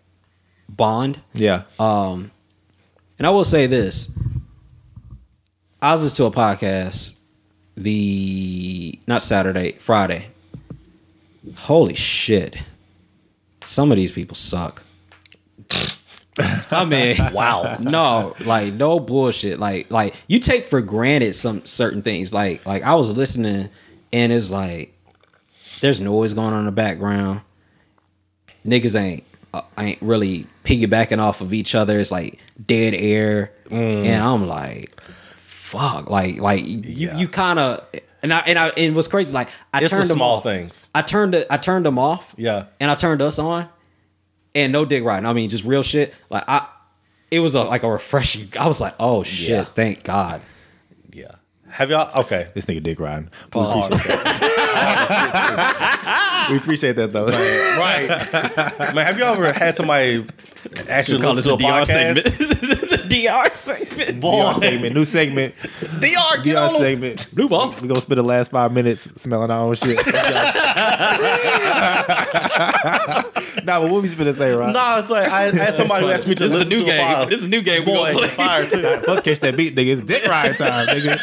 bond. 0.70 1.20
Yeah. 1.34 1.64
Um 1.80 2.32
and 3.18 3.28
I 3.28 3.32
will 3.32 3.44
say 3.44 3.68
this. 3.68 4.10
I 5.82 5.94
was 5.94 6.04
listening 6.04 6.32
to 6.32 6.38
a 6.38 6.42
podcast 6.42 7.14
the 7.76 9.00
not 9.08 9.22
Saturday, 9.22 9.74
Friday. 9.74 10.28
Holy 11.56 11.96
shit. 11.96 12.58
Some 13.64 13.92
of 13.92 13.96
these 13.98 14.12
people 14.12 14.36
suck. 14.36 14.84
I 16.72 16.86
mean, 16.86 17.18
Wow. 17.34 17.78
no, 17.80 18.36
like 18.42 18.74
no 18.74 19.00
bullshit. 19.00 19.60
Like 19.60 19.90
like 19.92 20.16
you 20.28 20.40
take 20.40 20.66
for 20.66 20.82
granted 20.82 21.34
some 21.36 21.66
certain 21.66 22.02
things. 22.02 22.34
Like 22.34 22.66
like 22.66 22.84
I 22.84 22.96
was 22.96 23.12
listening 23.16 23.70
and 24.14 24.32
it's 24.34 24.50
like 24.50 24.94
there's 25.82 26.00
noise 26.02 26.34
going 26.34 26.54
on 26.54 26.60
in 26.60 26.66
the 26.66 26.72
background. 26.72 27.42
Niggas 28.66 29.00
ain't 29.00 29.24
uh, 29.54 29.62
ain't 29.78 30.02
really 30.02 30.46
piggybacking 30.64 31.20
off 31.20 31.42
of 31.42 31.54
each 31.54 31.76
other. 31.76 32.00
It's 32.00 32.12
like 32.12 32.40
dead 32.66 32.94
air, 32.94 33.52
and 33.72 34.22
I'm 34.22 34.48
like, 34.48 35.00
fuck. 35.38 36.10
Like 36.10 36.38
like 36.40 36.66
you 36.66 36.82
Yeah. 36.86 37.18
you 37.18 37.28
kind 37.28 37.58
of 37.60 37.88
and 38.22 38.34
I 38.34 38.40
and 38.40 38.60
I 38.60 38.68
and 38.70 38.96
what's 38.96 39.08
crazy 39.08 39.32
like 39.34 39.50
I 39.74 39.80
It's 39.82 39.92
the 39.92 39.98
turned 39.98 40.10
them 40.10 40.18
small 40.18 40.38
off. 40.38 40.44
things. 40.44 40.90
I 40.94 41.02
turned 41.02 41.36
it. 41.36 41.48
I 41.50 41.58
turned 41.58 41.86
them 41.86 41.98
off. 41.98 42.36
Yeah. 42.38 42.66
and 42.80 42.92
I 42.92 42.96
turned 42.96 43.22
us 43.22 43.40
on, 43.40 43.68
and 44.56 44.72
no 44.74 44.86
dick 44.86 45.04
riding. 45.04 45.26
I 45.26 45.34
mean, 45.34 45.50
just 45.50 45.64
real 45.66 45.84
shit. 45.84 46.14
Like 46.30 46.44
I, 46.48 46.68
it 47.32 47.40
was 47.40 47.56
a 47.56 47.64
like 47.64 47.84
a 47.84 47.90
refreshing. 47.92 48.50
I 48.60 48.68
was 48.68 48.82
like, 48.82 48.96
oh 49.00 49.24
shit, 49.24 49.50
Yeah. 49.50 49.64
thank 49.64 50.04
God. 50.04 50.42
Yeah. 51.12 51.32
Have 51.70 51.90
y'all? 51.92 52.22
Okay. 52.22 52.50
This 52.54 52.66
nigga 52.66 52.82
dick 52.84 53.00
riding. 53.00 53.26
We 53.46 53.50
Pause. 53.52 53.88
appreciate 53.88 54.24
that. 54.24 56.16
we 56.50 56.58
appreciate 56.58 56.96
that 56.98 57.12
though. 57.14 57.28
Right. 57.28 58.08
Man, 58.96 59.06
have 59.06 59.18
you 59.18 59.24
ever 59.24 59.52
had 59.54 59.76
somebody 59.78 60.26
actually 60.90 61.22
Call 61.22 61.36
this 61.36 61.46
to 61.46 61.52
a 61.52 61.54
a 61.56 61.58
DR 61.58 61.64
podcast? 61.86 61.88
segment. 61.88 62.26
the 62.90 62.98
DR 63.10 63.54
segment. 63.54 64.20
Boy, 64.20 64.44
DR 64.44 64.56
segment, 64.56 64.96
new 64.96 65.06
segment. 65.06 65.56
DR, 66.00 66.44
get 66.44 66.56
DR 66.56 66.58
on 66.58 66.74
them. 66.74 66.82
segment. 66.82 67.28
Blue 67.36 67.48
balls. 67.50 67.74
We're 67.82 67.88
gonna 67.88 68.02
spend 68.02 68.18
the 68.18 68.24
last 68.24 68.52
five 68.52 68.72
minutes 68.72 69.04
smelling 69.22 69.50
our 69.52 69.62
own 69.62 69.76
shit. 69.76 69.98
nah, 73.66 73.80
but 73.80 73.90
what 73.90 74.02
we 74.04 74.10
finna 74.10 74.34
say, 74.34 74.52
right? 74.52 74.74
Nah, 74.74 75.00
it's 75.00 75.10
like 75.10 75.30
I 75.30 75.48
I 75.48 75.52
had 75.52 75.76
somebody 75.76 76.06
who 76.06 76.12
asked 76.12 76.28
me 76.28 76.36
to 76.36 76.44
This 76.44 76.52
is 76.52 76.62
a 76.62 76.66
listen 76.66 76.70
new 76.70 76.80
to 76.80 76.86
game. 76.86 77.00
a 77.00 77.14
file. 77.14 77.26
This 77.26 77.40
is 77.40 77.46
a 77.46 77.50
new 77.50 77.62
game. 77.62 77.80
We 77.82 77.86
Boy, 77.94 78.14
gonna 78.14 78.26
it's 78.26 78.34
play. 78.34 78.46
fire 78.46 78.66
too. 78.66 79.02
Fuck 79.06 79.24
catch 79.24 79.40
that 79.40 79.56
beat, 79.58 79.76
nigga. 79.76 79.94
It's 79.94 80.02
dick 80.02 80.26
ride 80.26 80.58
time, 80.58 80.88
nigga. 80.88 81.18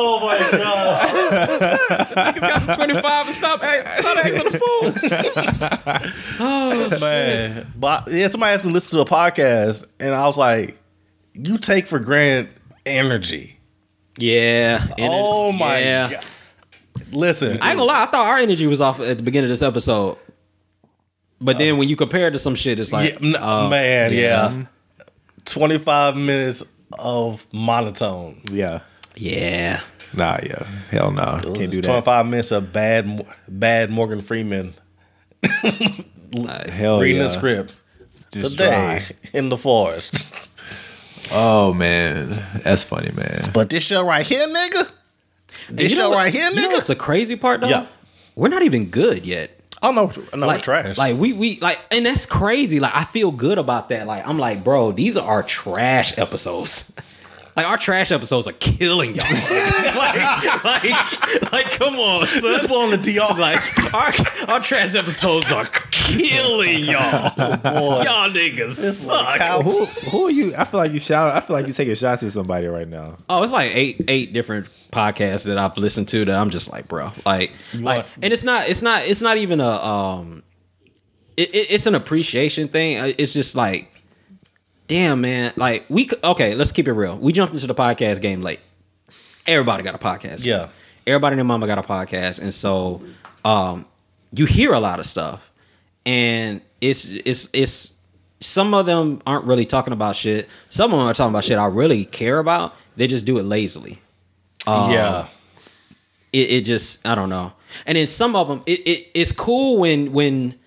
Oh 0.00 0.20
my 0.20 0.38
god, 2.18 2.36
Got 2.40 2.74
25 2.76 3.26
and 3.26 3.34
stop, 3.34 3.62
act- 3.64 3.98
stop 3.98 4.16
acting 4.16 4.46
a 4.46 4.50
fool. 4.58 4.92
Oh 6.40 6.98
man! 7.00 7.72
But 7.76 8.08
yeah, 8.08 8.28
somebody 8.28 8.54
asked 8.54 8.64
me 8.64 8.70
to 8.70 8.74
listen 8.74 8.96
to 8.96 9.02
a 9.02 9.04
podcast, 9.04 9.84
and 9.98 10.14
I 10.14 10.26
was 10.26 10.38
like, 10.38 10.78
"You 11.34 11.58
take 11.58 11.88
for 11.88 11.98
granted 11.98 12.52
energy." 12.86 13.58
Yeah. 14.18 14.82
and 14.82 15.12
it- 15.12 15.18
oh 15.20 15.50
my 15.52 15.80
yeah. 15.80 16.10
god! 16.12 16.24
Listen, 17.10 17.58
I 17.60 17.70
ain't 17.70 17.78
gonna 17.78 17.84
lie. 17.84 18.02
I 18.04 18.06
thought 18.06 18.26
our 18.28 18.38
energy 18.38 18.66
was 18.68 18.80
off 18.80 19.00
at 19.00 19.16
the 19.16 19.22
beginning 19.24 19.50
of 19.50 19.58
this 19.58 19.62
episode, 19.62 20.16
but 21.40 21.58
then 21.58 21.76
when 21.78 21.88
you 21.88 21.96
compare 21.96 22.28
it 22.28 22.32
to 22.32 22.38
some 22.38 22.54
shit, 22.54 22.78
it's 22.78 22.92
like, 22.92 23.14
yeah, 23.20 23.28
n- 23.30 23.36
oh, 23.40 23.68
man, 23.68 24.12
yeah. 24.12 24.64
Twenty 25.44 25.78
five 25.78 26.16
minutes 26.16 26.62
of 26.98 27.46
monotone. 27.52 28.40
Yeah. 28.52 28.80
Yeah. 29.18 29.80
Nah, 30.14 30.38
yeah. 30.42 30.66
Hell 30.90 31.10
no. 31.10 31.40
Can't 31.42 31.70
do 31.70 31.82
that. 31.82 32.04
five 32.04 32.26
minutes 32.26 32.50
of 32.50 32.72
bad, 32.72 33.26
bad 33.46 33.90
Morgan 33.90 34.22
Freeman 34.22 34.72
Hell 36.68 37.00
reading 37.00 37.16
yeah. 37.18 37.22
the 37.24 37.30
script. 37.30 37.74
Just 38.32 38.52
Today 38.52 39.02
dry. 39.04 39.16
in 39.38 39.48
the 39.48 39.56
forest. 39.56 40.26
Oh 41.32 41.74
man, 41.74 42.28
that's 42.62 42.84
funny, 42.84 43.10
man. 43.12 43.50
But 43.52 43.70
this 43.70 43.84
show 43.84 44.06
right 44.06 44.26
here, 44.26 44.46
nigga. 44.46 44.90
And 45.68 45.78
This 45.78 45.92
you 45.92 45.98
show 45.98 46.10
what- 46.10 46.16
right 46.18 46.32
here, 46.32 46.48
You 46.50 46.54
know 46.56 46.68
nigga. 46.68 46.72
what's 46.72 46.86
the 46.86 46.96
crazy 46.96 47.36
part 47.36 47.60
though? 47.60 47.68
Yeah. 47.68 47.86
We're 48.34 48.48
not 48.48 48.62
even 48.62 48.86
good 48.90 49.26
yet. 49.26 49.54
I 49.80 49.92
know, 49.92 50.10
I 50.32 50.36
know, 50.36 50.46
like 50.46 50.58
we're 50.58 50.62
trash. 50.62 50.98
Like 50.98 51.16
we 51.18 51.32
we 51.32 51.60
like, 51.60 51.78
and 51.90 52.04
that's 52.06 52.26
crazy. 52.26 52.80
Like 52.80 52.94
I 52.94 53.04
feel 53.04 53.30
good 53.30 53.58
about 53.58 53.90
that. 53.90 54.06
Like 54.06 54.26
I'm 54.26 54.38
like, 54.38 54.64
bro, 54.64 54.92
these 54.92 55.16
are 55.16 55.26
our 55.28 55.42
trash 55.42 56.16
episodes. 56.18 56.94
Like 57.58 57.66
our 57.66 57.76
trash 57.76 58.12
episodes 58.12 58.46
are 58.46 58.52
killing 58.52 59.16
y'all. 59.16 59.24
like, 59.96 60.64
like, 60.64 61.52
like, 61.52 61.70
come 61.72 61.96
on, 61.96 62.24
son. 62.28 62.52
let's 62.52 62.68
put 62.68 62.76
on 62.76 62.90
the 62.92 62.98
DR. 62.98 63.36
Like 63.36 63.92
our 63.92 64.12
our 64.48 64.60
trash 64.60 64.94
episodes 64.94 65.50
are 65.50 65.66
killing 65.90 66.84
y'all. 66.84 67.32
Y'all 67.36 68.30
niggas 68.30 68.74
suck. 68.92 69.38
cow- 69.38 69.62
Who 69.62 69.86
who 69.86 70.26
are 70.26 70.30
you? 70.30 70.54
I 70.54 70.62
feel 70.62 70.78
like 70.78 70.92
you 70.92 71.00
shout. 71.00 71.34
I 71.34 71.40
feel 71.40 71.56
like 71.56 71.66
you 71.66 71.72
taking 71.72 71.96
shots 71.96 72.22
at 72.22 72.30
somebody 72.30 72.68
right 72.68 72.86
now. 72.86 73.18
Oh, 73.28 73.42
it's 73.42 73.50
like 73.50 73.74
eight 73.74 74.04
eight 74.06 74.32
different 74.32 74.68
podcasts 74.92 75.44
that 75.46 75.58
I've 75.58 75.76
listened 75.78 76.06
to 76.10 76.24
that 76.26 76.36
I'm 76.36 76.50
just 76.50 76.70
like, 76.70 76.86
bro, 76.86 77.10
like, 77.26 77.50
like, 77.74 78.06
and 78.22 78.32
it's 78.32 78.44
not, 78.44 78.68
it's 78.68 78.82
not, 78.82 79.04
it's 79.04 79.20
not 79.20 79.36
even 79.36 79.60
a, 79.60 79.68
um, 79.68 80.44
it, 81.36 81.52
it, 81.52 81.70
it's 81.72 81.86
an 81.86 81.96
appreciation 81.96 82.68
thing. 82.68 83.14
It's 83.18 83.32
just 83.32 83.56
like, 83.56 83.92
damn, 84.88 85.20
man, 85.20 85.52
like 85.56 85.84
we, 85.88 86.08
okay, 86.24 86.54
let's 86.54 86.72
keep 86.72 86.88
it 86.88 86.92
real. 86.92 87.16
We 87.16 87.32
jumped 87.32 87.54
into 87.54 87.66
the 87.66 87.74
podcast 87.74 88.20
game 88.20 88.42
late. 88.42 88.60
Everybody 89.46 89.82
got 89.84 89.94
a 89.94 89.98
podcast. 89.98 90.44
Yeah. 90.44 90.68
everybody 91.06 91.34
and 91.34 91.38
their 91.38 91.44
mama 91.44 91.66
got 91.66 91.78
a 91.78 91.82
podcast, 91.82 92.40
and 92.40 92.52
so, 92.52 93.02
um, 93.44 93.86
you 94.32 94.44
hear 94.44 94.72
a 94.74 94.80
lot 94.80 94.98
of 94.98 95.06
stuff, 95.06 95.50
and 96.04 96.60
it's 96.80 97.06
it's 97.06 97.48
it's 97.52 97.94
some 98.40 98.74
of 98.74 98.86
them 98.86 99.22
aren't 99.26 99.44
really 99.46 99.64
talking 99.64 99.92
about 99.92 100.16
shit. 100.16 100.48
Some 100.68 100.92
of 100.92 100.98
them 100.98 101.08
are 101.08 101.14
talking 101.14 101.30
about 101.30 101.44
shit 101.44 101.58
I 101.58 101.66
really 101.66 102.04
care 102.04 102.38
about. 102.38 102.74
They 102.96 103.06
just 103.06 103.24
do 103.24 103.38
it 103.38 103.44
lazily. 103.44 104.00
yeah. 104.66 105.26
It, 106.32 106.50
it 106.50 106.64
just 106.66 107.06
I 107.06 107.14
don't 107.14 107.30
know. 107.30 107.52
And 107.86 107.96
then 107.96 108.06
some 108.06 108.36
of 108.36 108.48
them, 108.48 108.62
it, 108.66 108.80
it 108.86 109.06
it's 109.14 109.32
cool 109.32 109.78
when 109.78 110.12
when 110.12 110.58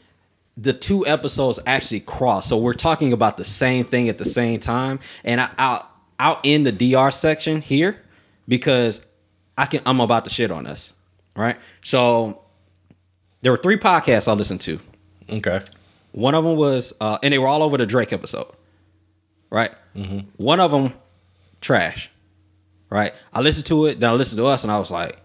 the 0.61 0.73
two 0.73 1.05
episodes 1.07 1.59
actually 1.65 2.01
cross. 2.01 2.47
So 2.47 2.57
we're 2.57 2.73
talking 2.73 3.13
about 3.13 3.37
the 3.37 3.43
same 3.43 3.83
thing 3.83 4.09
at 4.09 4.17
the 4.17 4.25
same 4.25 4.59
time. 4.59 4.99
And 5.23 5.41
I, 5.41 5.49
I'll 5.57 5.89
I'll 6.19 6.39
end 6.43 6.67
the 6.67 6.71
DR 6.71 7.11
section 7.11 7.61
here 7.61 7.99
because 8.47 9.01
I 9.57 9.65
can 9.65 9.81
I'm 9.85 9.99
about 9.99 10.23
to 10.25 10.29
shit 10.29 10.51
on 10.51 10.67
us. 10.67 10.93
Right. 11.35 11.57
So 11.83 12.41
there 13.41 13.51
were 13.51 13.57
three 13.57 13.77
podcasts 13.77 14.27
I 14.27 14.33
listened 14.33 14.61
to. 14.61 14.79
Okay. 15.29 15.61
One 16.11 16.35
of 16.35 16.43
them 16.43 16.57
was, 16.57 16.93
uh, 16.99 17.17
and 17.23 17.33
they 17.33 17.39
were 17.39 17.47
all 17.47 17.63
over 17.63 17.77
the 17.77 17.85
Drake 17.85 18.11
episode, 18.11 18.51
right? 19.49 19.71
One 20.35 20.59
of 20.59 20.71
them, 20.71 20.93
trash, 21.61 22.11
right? 22.89 23.13
I 23.33 23.39
listened 23.39 23.65
to 23.67 23.85
it, 23.85 24.01
then 24.01 24.09
I 24.09 24.13
listened 24.13 24.39
to 24.39 24.45
us, 24.45 24.63
and 24.63 24.71
I 24.71 24.77
was 24.77 24.91
like, 24.91 25.17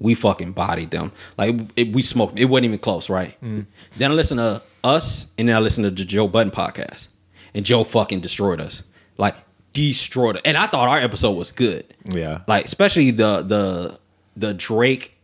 we 0.00 0.14
fucking 0.14 0.52
bodied 0.52 0.90
them. 0.90 1.12
Like 1.36 1.56
it, 1.76 1.92
we 1.92 2.02
smoked. 2.02 2.38
It 2.38 2.46
wasn't 2.46 2.66
even 2.66 2.78
close, 2.78 3.10
right? 3.10 3.40
Mm. 3.42 3.66
Then 3.96 4.10
I 4.12 4.14
listened 4.14 4.38
to 4.38 4.62
us, 4.84 5.26
and 5.36 5.48
then 5.48 5.56
I 5.56 5.58
listened 5.60 5.84
to 5.84 5.90
the 5.90 6.04
Joe 6.04 6.28
Budden 6.28 6.52
podcast, 6.52 7.08
and 7.54 7.64
Joe 7.66 7.84
fucking 7.84 8.20
destroyed 8.20 8.60
us, 8.60 8.82
like 9.16 9.34
destroyed 9.72 10.36
it. 10.36 10.42
And 10.44 10.56
I 10.56 10.66
thought 10.66 10.88
our 10.88 10.98
episode 10.98 11.32
was 11.32 11.52
good, 11.52 11.84
Yeah. 12.10 12.40
like 12.46 12.64
especially 12.64 13.10
the 13.10 13.42
the 13.42 13.98
the 14.36 14.54
Drake 14.54 15.16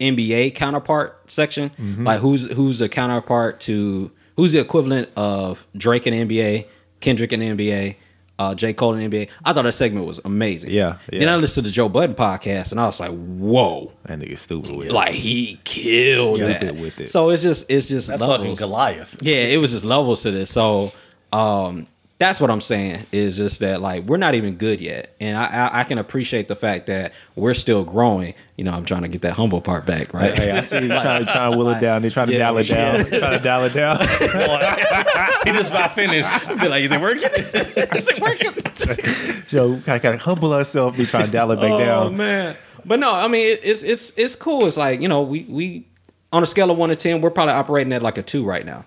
NBA 0.00 0.54
counterpart 0.54 1.30
section. 1.30 1.70
Mm-hmm. 1.70 2.06
Like 2.06 2.20
who's 2.20 2.50
who's 2.52 2.78
the 2.78 2.88
counterpart 2.88 3.60
to 3.60 4.10
who's 4.36 4.52
the 4.52 4.60
equivalent 4.60 5.08
of 5.16 5.66
Drake 5.76 6.06
in 6.06 6.14
NBA, 6.28 6.66
Kendrick 7.00 7.32
in 7.32 7.40
NBA, 7.40 7.96
uh, 8.38 8.54
J. 8.54 8.72
Cole 8.72 8.94
in 8.94 9.10
the 9.10 9.26
NBA. 9.26 9.30
I 9.44 9.52
thought 9.52 9.62
that 9.62 9.72
segment 9.72 10.06
was 10.06 10.20
amazing. 10.24 10.70
Yeah, 10.70 10.98
Then. 11.08 11.28
I 11.28 11.36
listened 11.36 11.64
to 11.64 11.70
the 11.70 11.74
Joe 11.74 11.88
Budden 11.88 12.14
podcast 12.14 12.70
and 12.72 12.80
I 12.80 12.86
was 12.86 13.00
like, 13.00 13.10
whoa. 13.10 13.92
That 14.04 14.18
nigga 14.20 14.38
stupid 14.38 14.74
with 14.76 14.88
it. 14.88 14.92
Like 14.92 15.14
he 15.14 15.60
killed 15.64 16.38
Stupid 16.38 16.60
that. 16.60 16.76
with 16.76 17.00
it. 17.00 17.10
So 17.10 17.30
it's 17.30 17.42
just 17.42 17.66
it's 17.68 17.88
just 17.88 18.08
That's 18.08 18.22
fucking. 18.22 18.54
Goliath. 18.54 19.18
Yeah, 19.22 19.36
it 19.36 19.58
was 19.58 19.72
just 19.72 19.84
levels 19.84 20.22
to 20.22 20.30
this. 20.30 20.50
So 20.50 20.92
um 21.32 21.86
that's 22.18 22.40
what 22.40 22.50
I'm 22.50 22.60
saying 22.60 23.06
is 23.12 23.36
just 23.36 23.60
that 23.60 23.80
like 23.80 24.04
we're 24.04 24.16
not 24.16 24.34
even 24.34 24.56
good 24.56 24.80
yet, 24.80 25.14
and 25.20 25.36
I, 25.36 25.46
I 25.46 25.80
I 25.80 25.84
can 25.84 25.98
appreciate 25.98 26.48
the 26.48 26.56
fact 26.56 26.86
that 26.86 27.12
we're 27.36 27.54
still 27.54 27.84
growing. 27.84 28.34
You 28.56 28.64
know, 28.64 28.72
I'm 28.72 28.84
trying 28.84 29.02
to 29.02 29.08
get 29.08 29.22
that 29.22 29.34
humble 29.34 29.60
part 29.60 29.86
back, 29.86 30.12
right? 30.12 30.34
Hey, 30.34 30.50
I 30.50 30.60
see 30.62 30.80
you 30.80 30.88
trying, 30.88 31.26
trying 31.26 31.52
to 31.52 31.56
will 31.56 31.68
it 31.68 31.80
down. 31.80 32.02
They're 32.02 32.10
trying 32.10 32.26
to 32.28 32.38
dial 32.38 32.58
it 32.58 32.66
down. 32.66 33.06
Trying 33.06 33.38
to 33.38 33.44
dial 33.44 33.64
it 33.64 33.72
down. 33.72 34.00
he 34.00 35.52
just 35.52 35.70
about 35.70 35.94
finished. 35.94 36.48
Be 36.48 36.68
like, 36.68 36.82
is 36.82 36.90
it 36.90 37.00
working? 37.00 37.30
is 37.32 38.08
it 38.08 38.20
working? 38.20 39.44
Joe, 39.46 39.80
kind 39.84 40.04
of 40.04 40.20
humble 40.20 40.52
ourselves. 40.52 40.98
Be 40.98 41.06
trying 41.06 41.26
to 41.26 41.32
dial 41.32 41.52
it 41.52 41.56
back 41.56 41.70
Oh 41.70 41.78
down. 41.78 42.06
Oh 42.08 42.10
man, 42.10 42.56
but 42.84 42.98
no, 42.98 43.14
I 43.14 43.28
mean 43.28 43.46
it, 43.46 43.60
it's 43.62 43.84
it's 43.84 44.12
it's 44.16 44.34
cool. 44.34 44.66
It's 44.66 44.76
like 44.76 45.00
you 45.00 45.06
know 45.06 45.22
we 45.22 45.44
we 45.48 45.86
on 46.32 46.42
a 46.42 46.46
scale 46.46 46.68
of 46.72 46.76
one 46.76 46.88
to 46.88 46.96
ten, 46.96 47.20
we're 47.20 47.30
probably 47.30 47.54
operating 47.54 47.92
at 47.92 48.02
like 48.02 48.18
a 48.18 48.22
two 48.22 48.44
right 48.44 48.66
now. 48.66 48.84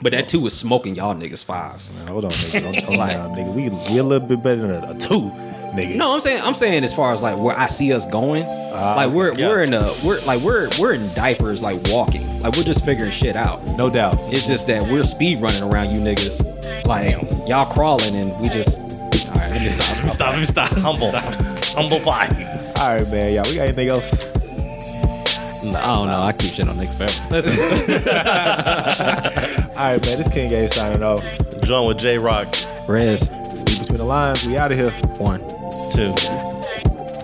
But 0.00 0.12
that 0.12 0.28
two 0.28 0.46
is 0.46 0.56
smoking 0.56 0.94
y'all 0.94 1.14
niggas 1.14 1.44
fives. 1.44 1.90
Hold 2.06 2.26
on, 2.26 2.30
nigga. 2.30 2.62
Hold, 2.62 2.76
hold 2.76 3.00
on, 3.00 3.36
nigga. 3.36 3.52
We 3.52 3.68
we 3.92 3.98
a 3.98 4.02
little 4.02 4.26
bit 4.26 4.42
better 4.42 4.60
than 4.60 4.70
a, 4.84 4.90
a 4.90 4.94
two, 4.94 5.30
nigga. 5.74 5.96
No, 5.96 6.14
I'm 6.14 6.20
saying 6.20 6.40
I'm 6.42 6.54
saying 6.54 6.84
as 6.84 6.94
far 6.94 7.12
as 7.12 7.20
like 7.20 7.36
where 7.36 7.58
I 7.58 7.66
see 7.66 7.92
us 7.92 8.06
going, 8.06 8.44
ah, 8.46 8.94
like 8.96 9.12
we're 9.12 9.34
yeah. 9.34 9.48
we're 9.48 9.64
in 9.64 9.74
a 9.74 9.92
we're 10.04 10.20
like 10.24 10.40
we're 10.42 10.68
we're 10.80 10.94
in 10.94 11.14
diapers 11.14 11.62
like 11.62 11.76
walking, 11.86 12.22
like 12.42 12.56
we're 12.56 12.62
just 12.62 12.84
figuring 12.84 13.10
shit 13.10 13.34
out. 13.34 13.60
no 13.76 13.90
doubt. 13.90 14.14
It's 14.32 14.46
just 14.46 14.68
that 14.68 14.84
we're 14.84 15.02
speed 15.02 15.40
running 15.40 15.64
around 15.64 15.92
you 15.92 16.00
niggas, 16.00 16.86
like 16.86 17.20
y'all 17.48 17.66
crawling 17.66 18.14
and 18.14 18.40
we 18.40 18.48
just. 18.48 18.78
All 19.28 19.34
right, 19.34 19.50
let 19.50 19.62
me 19.62 19.68
stop. 19.68 19.96
Let 19.96 20.04
me 20.04 20.10
stop. 20.10 20.30
Let 20.30 20.38
me 20.38 20.44
stop. 20.44 20.68
Humble. 20.78 21.10
Humble 21.74 22.00
pie. 22.00 22.28
All 22.78 22.94
right, 22.94 23.10
man. 23.10 23.34
Y'all, 23.34 23.44
we 23.48 23.56
got 23.56 23.62
anything 23.62 23.88
else? 23.88 24.47
I 25.58 25.62
don't 25.86 26.06
know. 26.06 26.22
I 26.22 26.32
keep 26.32 26.52
shit 26.52 26.68
on 26.68 26.74
niggas 26.76 26.96
forever. 26.96 27.28
Listen, 27.34 27.58
All 29.76 29.84
right, 29.84 30.00
man. 30.04 30.16
This 30.18 30.32
King 30.32 30.50
Game 30.50 30.70
signing 30.70 31.02
off. 31.02 31.20
Join 31.62 31.88
with 31.88 31.98
J 31.98 32.18
Rock. 32.18 32.46
Rez, 32.88 33.22
Speak 33.22 33.80
between 33.80 33.98
the 33.98 34.04
lines. 34.04 34.46
We 34.46 34.56
out 34.56 34.70
of 34.72 34.78
here. 34.78 34.90
one. 35.18 35.40
Two. 35.92 36.12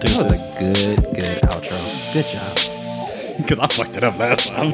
That 0.00 0.10
was 0.28 0.56
a 0.56 0.58
good, 0.60 0.98
good 1.14 1.38
outro. 1.42 1.78
Good 2.12 2.26
job. 2.26 2.58
Because 3.36 3.58
I 3.58 3.66
fucked 3.66 3.96
it 3.96 4.04
up 4.04 4.16
last 4.16 4.48
time. 4.52 4.72